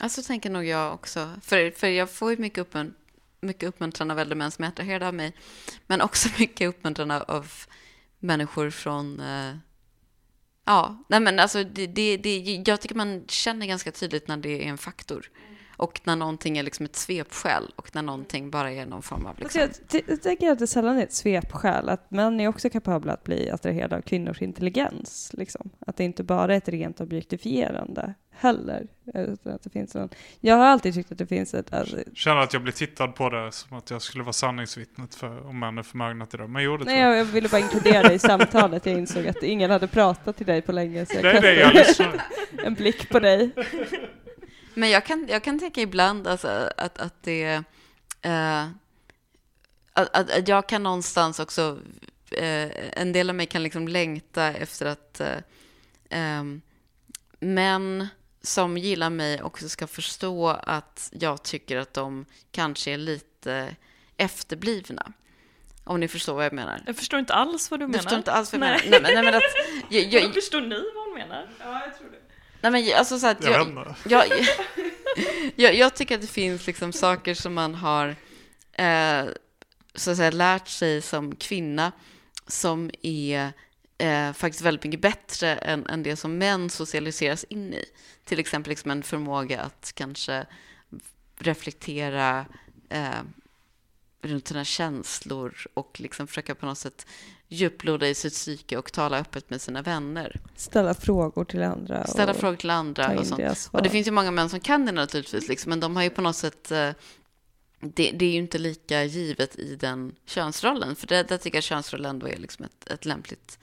Alltså 0.00 0.22
tänker 0.22 0.50
nog 0.50 0.64
jag 0.64 0.94
också, 0.94 1.28
för, 1.42 1.70
för 1.70 1.86
jag 1.86 2.10
får 2.10 2.30
ju 2.30 2.36
mycket, 2.36 2.58
uppmunt 2.58 2.96
mycket 3.40 3.68
uppmuntran 3.68 4.10
av 4.10 4.18
äldre 4.18 4.34
män 4.34 4.50
som 4.50 4.64
är 4.64 4.68
attraherade 4.68 5.08
av 5.08 5.14
mig, 5.14 5.32
men 5.86 6.00
också 6.00 6.28
mycket 6.38 6.68
uppmuntran 6.68 7.10
av, 7.10 7.22
av 7.22 7.52
människor 8.18 8.70
från, 8.70 9.20
eh, 9.20 9.54
Ja, 10.64 11.04
nej 11.08 11.20
men 11.20 11.38
alltså 11.38 11.64
det, 11.64 11.86
det, 11.86 12.16
det, 12.16 12.62
jag 12.66 12.80
tycker 12.80 12.94
man 12.94 13.24
känner 13.28 13.66
ganska 13.66 13.92
tydligt 13.92 14.28
när 14.28 14.36
det 14.36 14.64
är 14.64 14.68
en 14.68 14.78
faktor. 14.78 15.30
Och 15.78 16.00
när 16.04 16.16
någonting 16.16 16.58
är 16.58 16.62
liksom 16.62 16.84
ett 16.84 16.96
svepskäl 16.96 17.72
och 17.76 17.94
när 17.94 18.02
någonting 18.02 18.50
bara 18.50 18.72
är 18.72 18.86
någon 18.86 19.02
form 19.02 19.26
av... 19.26 19.36
Alltså, 19.42 19.58
Liksom, 19.58 19.84
jag, 19.90 20.02
jag 20.06 20.22
tänker 20.22 20.50
att 20.50 20.58
det 20.58 20.66
sällan 20.66 20.98
är 20.98 21.02
ett 21.02 21.12
svepskäl, 21.12 21.88
att 21.88 22.10
män 22.10 22.40
är 22.40 22.48
också 22.48 22.70
kapabla 22.70 23.12
att 23.12 23.24
bli 23.24 23.50
attraherade 23.50 23.96
av 23.96 24.00
kvinnors 24.00 24.42
intelligens. 24.42 25.30
Liksom. 25.34 25.70
Att 25.86 25.96
det 25.96 26.04
inte 26.04 26.24
bara 26.24 26.54
är 26.54 26.58
ett 26.58 26.68
rent 26.68 27.00
objektifierande 27.00 28.14
heller. 28.38 28.86
Att 29.44 29.62
det 29.62 29.70
finns 29.70 29.94
någon... 29.94 30.08
Jag 30.40 30.56
har 30.56 30.64
alltid 30.64 30.94
tyckt 30.94 31.12
att 31.12 31.18
det 31.18 31.26
finns 31.26 31.54
ett... 31.54 31.72
Alltså, 31.72 31.96
Känner 32.14 32.40
att 32.40 32.52
jag 32.52 32.62
blir 32.62 32.72
tittad 32.72 33.14
på 33.14 33.30
det 33.30 33.52
som 33.52 33.76
att 33.76 33.90
jag 33.90 34.02
skulle 34.02 34.24
vara 34.24 34.32
sanningsvittnet 34.32 35.14
för 35.14 35.46
om 35.46 35.58
män 35.58 35.78
är 35.78 35.82
förmögna 35.82 36.26
till 36.26 36.38
det. 36.38 36.48
Men 36.48 36.62
jo, 36.62 36.76
det 36.76 36.84
nej, 36.84 37.00
jag. 37.00 37.10
jag, 37.10 37.18
jag 37.18 37.24
ville 37.24 37.48
bara 37.48 37.60
inkludera 37.60 38.02
dig 38.02 38.14
i 38.14 38.18
samtalet. 38.18 38.86
Jag 38.86 38.98
insåg 38.98 39.26
att 39.26 39.42
ingen 39.42 39.70
hade 39.70 39.86
pratat 39.88 40.36
till 40.36 40.46
dig 40.46 40.62
på 40.62 40.72
länge, 40.72 41.06
så 41.06 41.14
jag 41.14 41.24
Det 41.24 41.30
är 41.30 41.42
det 41.42 41.54
jag 41.54 41.72
kastade 41.72 42.22
en 42.64 42.74
blick 42.74 43.08
på 43.08 43.20
dig. 43.20 43.50
Men 44.74 44.90
jag 44.90 45.06
kan, 45.06 45.26
jag 45.28 45.44
kan 45.44 45.58
tänka 45.58 45.80
ibland 45.80 46.26
alltså, 46.26 46.70
att, 46.76 46.98
att 46.98 47.22
det... 47.22 47.62
Eh, 48.22 48.62
att, 49.92 50.16
att, 50.16 50.30
att 50.30 50.48
jag 50.48 50.68
kan 50.68 50.82
någonstans 50.82 51.40
också... 51.40 51.78
Eh, 52.30 52.98
en 53.00 53.12
del 53.12 53.28
av 53.30 53.36
mig 53.36 53.46
kan 53.46 53.62
liksom 53.62 53.88
längta 53.88 54.44
efter 54.46 54.86
att 54.86 55.20
eh, 55.20 55.36
ehm, 56.10 56.60
män 57.40 58.08
som 58.42 58.78
gillar 58.78 59.10
mig 59.10 59.42
också 59.42 59.68
ska 59.68 59.86
förstå 59.86 60.48
att 60.48 61.10
jag 61.12 61.42
tycker 61.42 61.76
att 61.76 61.94
de 61.94 62.24
kanske 62.50 62.90
är 62.90 62.96
lite 62.96 63.76
efterblivna. 64.16 65.12
Om 65.84 66.00
ni 66.00 66.08
förstår 66.08 66.34
vad 66.34 66.44
jag 66.44 66.52
menar. 66.52 66.82
Jag 66.86 66.96
förstår 66.96 67.18
inte 67.18 67.34
alls 67.34 67.70
vad 67.70 67.80
du 67.80 67.84
Du 67.84 67.88
menar. 67.88 68.02
förstår 68.02 68.18
inte 68.18 68.32
alls 68.32 68.52
vad 68.52 68.62
jag 68.62 68.68
Nej. 68.70 68.90
menar? 68.90 69.00
Nej, 69.00 69.14
men, 69.14 69.24
nej, 69.24 69.32
men 69.32 69.34
att, 69.34 69.42
jag, 70.12 70.24
jag, 70.24 70.34
Förstår 70.34 70.60
ni 70.60 70.76
vad 70.94 71.04
hon 71.04 71.14
menar? 71.14 71.48
Ja, 71.60 71.82
jag 71.86 71.98
tror 71.98 72.08
det. 72.10 72.27
Nej, 72.60 72.72
men 72.72 72.96
alltså 72.96 73.18
så 73.18 73.26
att 73.26 73.44
Jag 73.44 73.52
jag, 74.04 74.26
jag, 74.30 74.46
jag, 75.56 75.74
jag 75.74 75.94
tycker 75.94 76.14
att 76.14 76.20
det 76.20 76.26
finns 76.26 76.66
liksom 76.66 76.92
saker 76.92 77.34
som 77.34 77.54
man 77.54 77.74
har 77.74 78.16
eh, 78.72 79.24
så 79.94 80.10
att 80.10 80.16
säga, 80.16 80.30
lärt 80.30 80.68
sig 80.68 81.02
som 81.02 81.36
kvinna 81.36 81.92
som 82.46 82.90
är 83.02 83.52
eh, 83.98 84.32
faktiskt 84.32 84.62
väldigt 84.62 84.84
mycket 84.84 85.00
bättre 85.00 85.56
än, 85.56 85.86
än 85.86 86.02
det 86.02 86.16
som 86.16 86.38
män 86.38 86.70
socialiseras 86.70 87.44
in 87.44 87.74
i. 87.74 87.84
Till 88.24 88.40
exempel 88.40 88.70
liksom 88.70 88.90
en 88.90 89.02
förmåga 89.02 89.60
att 89.60 89.92
kanske 89.94 90.46
reflektera 91.38 92.46
eh, 92.88 93.22
runt 94.22 94.48
sina 94.48 94.64
känslor 94.64 95.66
och 95.74 96.00
liksom 96.00 96.26
försöka 96.26 96.54
på 96.54 96.66
något 96.66 96.78
sätt 96.78 97.06
djuploda 97.48 98.08
i 98.08 98.14
sitt 98.14 98.32
psyke 98.32 98.76
och 98.76 98.92
tala 98.92 99.18
öppet 99.18 99.50
med 99.50 99.60
sina 99.60 99.82
vänner. 99.82 100.40
Ställa 100.56 100.94
frågor 100.94 101.44
till 101.44 101.62
andra. 101.62 102.06
Ställa 102.06 102.30
och 102.30 102.36
frågor 102.36 102.56
till 102.56 102.70
andra 102.70 103.18
och 103.18 103.26
sånt. 103.26 103.68
Och 103.70 103.82
det 103.82 103.90
finns 103.90 104.06
ju 104.06 104.10
många 104.10 104.30
män 104.30 104.48
som 104.48 104.60
kan 104.60 104.86
det 104.86 104.92
naturligtvis, 104.92 105.48
liksom, 105.48 105.70
men 105.70 105.80
de 105.80 105.96
har 105.96 106.02
ju 106.02 106.10
på 106.10 106.22
något 106.22 106.36
sätt... 106.36 106.70
eh, 106.70 106.90
Det, 107.80 108.10
det 108.10 108.24
är 108.24 108.30
ju 108.30 108.38
inte 108.38 108.58
lika 108.58 109.04
givet 109.04 109.58
i 109.58 109.76
den 109.76 110.14
könsrollen, 110.26 110.96
för 110.96 111.06
det, 111.06 111.28
där 111.28 111.38
tycker 111.38 111.56
jag 111.56 111.64
könsroll 111.64 112.04
ändå 112.04 112.28
är 112.28 112.36
liksom 112.36 112.64
ett, 112.64 112.90
ett 112.90 113.04
lämpligt 113.04 113.58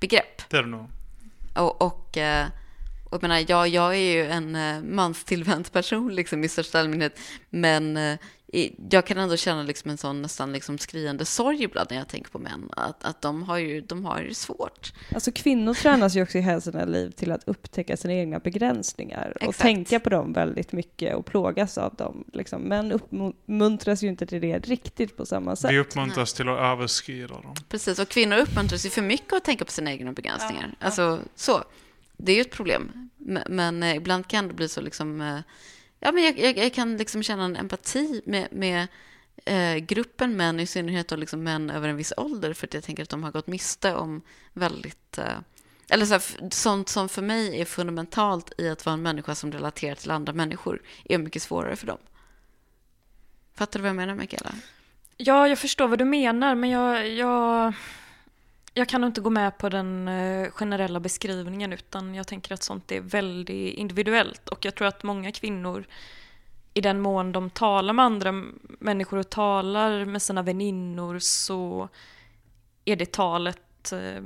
begrepp. 0.00 0.50
Det 0.50 0.56
är 0.56 0.62
det 0.62 0.68
nog. 0.68 0.86
Och, 1.56 1.82
och, 1.82 2.16
eh, 2.16 2.46
och 3.10 3.14
jag 3.14 3.22
menar, 3.22 3.44
jag, 3.48 3.68
jag 3.68 3.94
är 3.94 4.12
ju 4.12 4.26
en 4.26 4.56
eh, 4.56 4.82
manstillvänd 4.82 5.72
person 5.72 6.14
liksom, 6.14 6.44
i 6.44 6.48
största 6.48 6.80
allmänhet, 6.80 7.18
men 7.50 7.96
jag 8.90 9.06
kan 9.06 9.18
ändå 9.18 9.36
känna 9.36 9.62
liksom 9.62 9.90
en 9.90 9.98
sån 9.98 10.22
nästan 10.22 10.52
liksom 10.52 10.78
skriande 10.78 11.24
sorg 11.24 11.62
ibland 11.62 11.90
när 11.90 11.98
jag 11.98 12.08
tänker 12.08 12.30
på 12.30 12.38
män, 12.38 12.70
att, 12.76 13.04
att 13.04 13.22
de, 13.22 13.42
har 13.42 13.58
ju, 13.58 13.80
de 13.80 14.04
har 14.04 14.20
ju 14.20 14.34
svårt. 14.34 14.92
Alltså 15.14 15.32
kvinnor 15.32 15.74
tränas 15.74 16.16
ju 16.16 16.22
också 16.22 16.38
i 16.38 16.40
hela 16.40 16.60
sina 16.60 16.84
liv 16.84 17.10
till 17.10 17.32
att 17.32 17.48
upptäcka 17.48 17.96
sina 17.96 18.14
egna 18.14 18.38
begränsningar 18.38 19.32
och 19.36 19.42
Exakt. 19.42 19.60
tänka 19.60 20.00
på 20.00 20.10
dem 20.10 20.32
väldigt 20.32 20.72
mycket 20.72 21.14
och 21.14 21.26
plågas 21.26 21.78
av 21.78 21.94
dem. 21.94 22.24
Liksom. 22.32 22.62
Män 22.62 22.92
uppmuntras 22.92 24.02
ju 24.02 24.08
inte 24.08 24.26
till 24.26 24.40
det 24.40 24.58
riktigt 24.58 25.16
på 25.16 25.26
samma 25.26 25.56
sätt. 25.56 25.70
Vi 25.70 25.78
uppmuntras 25.78 26.32
till 26.32 26.48
att 26.48 26.58
överskrida 26.58 27.34
dem. 27.34 27.54
Precis, 27.68 27.98
och 27.98 28.08
kvinnor 28.08 28.36
uppmuntras 28.36 28.86
ju 28.86 28.90
för 28.90 29.02
mycket 29.02 29.32
att 29.32 29.44
tänka 29.44 29.64
på 29.64 29.72
sina 29.72 29.92
egna 29.92 30.12
begränsningar. 30.12 30.74
Alltså, 30.80 31.18
så. 31.34 31.64
Det 32.16 32.32
är 32.32 32.36
ju 32.36 32.40
ett 32.42 32.50
problem. 32.50 33.10
Men, 33.16 33.42
men 33.48 33.82
eh, 33.82 33.96
ibland 33.96 34.28
kan 34.28 34.48
det 34.48 34.54
bli 34.54 34.68
så 34.68 34.80
liksom... 34.80 35.42
Ja, 36.00 36.12
men 36.12 36.24
jag, 36.24 36.38
jag, 36.38 36.58
jag 36.58 36.74
kan 36.74 36.96
liksom 36.96 37.22
känna 37.22 37.44
en 37.44 37.56
empati 37.56 38.22
med, 38.26 38.48
med 38.52 38.88
eh, 39.44 39.76
gruppen 39.76 40.36
män, 40.36 40.60
i 40.60 40.66
synnerhet 40.66 41.08
då 41.08 41.16
liksom 41.16 41.42
män 41.42 41.70
över 41.70 41.88
en 41.88 41.96
viss 41.96 42.12
ålder, 42.16 42.54
för 42.54 42.66
att 42.66 42.74
jag 42.74 42.84
tänker 42.84 43.02
att 43.02 43.08
de 43.08 43.24
har 43.24 43.32
gått 43.32 43.46
miste 43.46 43.94
om 43.94 44.22
väldigt... 44.52 45.18
Eh, 45.18 45.38
eller 45.88 46.06
så 46.06 46.12
här, 46.12 46.50
sånt 46.50 46.88
som 46.88 47.08
för 47.08 47.22
mig 47.22 47.60
är 47.60 47.64
fundamentalt 47.64 48.52
i 48.58 48.68
att 48.68 48.86
vara 48.86 48.94
en 48.94 49.02
människa 49.02 49.34
som 49.34 49.52
relaterar 49.52 49.94
till 49.94 50.10
andra 50.10 50.32
människor 50.32 50.82
är 51.04 51.18
mycket 51.18 51.42
svårare 51.42 51.76
för 51.76 51.86
dem. 51.86 51.98
Fattar 53.54 53.78
du 53.78 53.82
vad 53.82 53.88
jag 53.88 53.96
menar, 53.96 54.14
Mikaela? 54.14 54.54
Ja, 55.16 55.48
jag 55.48 55.58
förstår 55.58 55.88
vad 55.88 55.98
du 55.98 56.04
menar, 56.04 56.54
men 56.54 56.70
jag, 56.70 57.08
jag, 57.08 57.72
jag 58.74 58.88
kan 58.88 59.00
nog 59.00 59.08
inte 59.08 59.20
gå 59.20 59.30
med 59.30 59.58
på 59.58 59.68
den 59.68 60.08
eh, 60.08 60.50
generella 60.50 61.00
beskrivningen, 61.00 61.72
utan 61.72 62.14
jag 62.14 62.26
tänker 62.26 62.54
att 62.54 62.62
sånt 62.62 62.92
är 62.92 63.00
väldigt 63.00 63.74
individuellt. 63.74 64.48
Och 64.48 64.64
jag 64.64 64.74
tror 64.74 64.88
att 64.88 65.02
många 65.02 65.32
kvinnor, 65.32 65.84
i 66.74 66.80
den 66.80 67.00
mån 67.00 67.32
de 67.32 67.50
talar 67.50 67.92
med 67.92 68.04
andra 68.04 68.32
människor 68.78 69.18
och 69.18 69.30
talar 69.30 70.04
med 70.04 70.22
sina 70.22 70.42
väninnor, 70.42 71.18
så 71.18 71.88
är 72.84 72.96
det 72.96 73.12
talet 73.12 73.92
eh, 73.92 74.22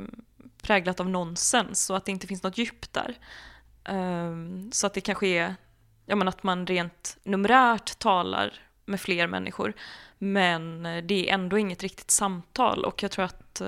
präglat 0.62 1.00
av 1.00 1.08
nonsens 1.08 1.90
och 1.90 1.96
att 1.96 2.04
det 2.04 2.12
inte 2.12 2.26
finns 2.26 2.42
något 2.42 2.58
djup 2.58 2.92
där. 2.92 3.18
Ehm, 3.84 4.72
så 4.72 4.86
att 4.86 4.94
det 4.94 5.00
kanske 5.00 5.26
är, 5.26 5.54
ja 6.06 6.16
men 6.16 6.28
att 6.28 6.42
man 6.42 6.66
rent 6.66 7.16
numerärt 7.24 7.98
talar 7.98 8.54
med 8.84 9.00
fler 9.00 9.26
människor. 9.26 9.72
Men 10.18 10.86
eh, 10.86 11.04
det 11.04 11.30
är 11.30 11.34
ändå 11.34 11.58
inget 11.58 11.82
riktigt 11.82 12.10
samtal 12.10 12.84
och 12.84 13.02
jag 13.02 13.10
tror 13.10 13.24
att 13.24 13.62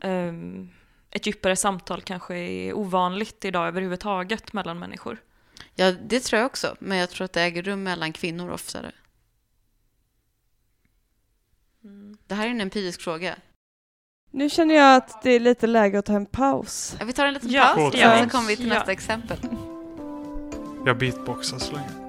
eh, 0.00 0.10
ehm, 0.10 0.68
ett 1.10 1.26
djupare 1.26 1.56
samtal 1.56 2.02
kanske 2.02 2.36
är 2.36 2.72
ovanligt 2.72 3.44
idag 3.44 3.68
överhuvudtaget 3.68 4.52
mellan 4.52 4.78
människor. 4.78 5.18
Ja, 5.74 5.92
det 5.92 6.20
tror 6.20 6.38
jag 6.40 6.46
också. 6.46 6.76
Men 6.78 6.98
jag 6.98 7.10
tror 7.10 7.24
att 7.24 7.32
det 7.32 7.42
äger 7.42 7.62
rum 7.62 7.82
mellan 7.82 8.12
kvinnor 8.12 8.50
oftare. 8.50 8.92
Det 12.26 12.34
här 12.34 12.46
är 12.46 12.50
en 12.50 12.60
empirisk 12.60 13.00
fråga. 13.00 13.36
Nu 14.30 14.50
känner 14.50 14.74
jag 14.74 14.96
att 14.96 15.22
det 15.22 15.30
är 15.30 15.40
lite 15.40 15.66
läge 15.66 15.98
att 15.98 16.04
ta 16.06 16.12
en 16.12 16.26
paus. 16.26 16.96
Ja, 16.98 17.04
vi 17.04 17.12
tar 17.12 17.26
en 17.26 17.34
liten 17.34 17.50
Ja, 17.50 17.72
paus 17.76 17.94
vi. 17.94 17.98
så 17.98 18.28
kommer 18.30 18.48
vi 18.48 18.56
till 18.56 18.68
Ja. 18.68 18.74
nästa 18.74 18.92
exempel. 18.92 19.38
Jag 20.86 20.98
beatboxar 20.98 21.58
så 21.58 21.72
länge. 21.72 22.03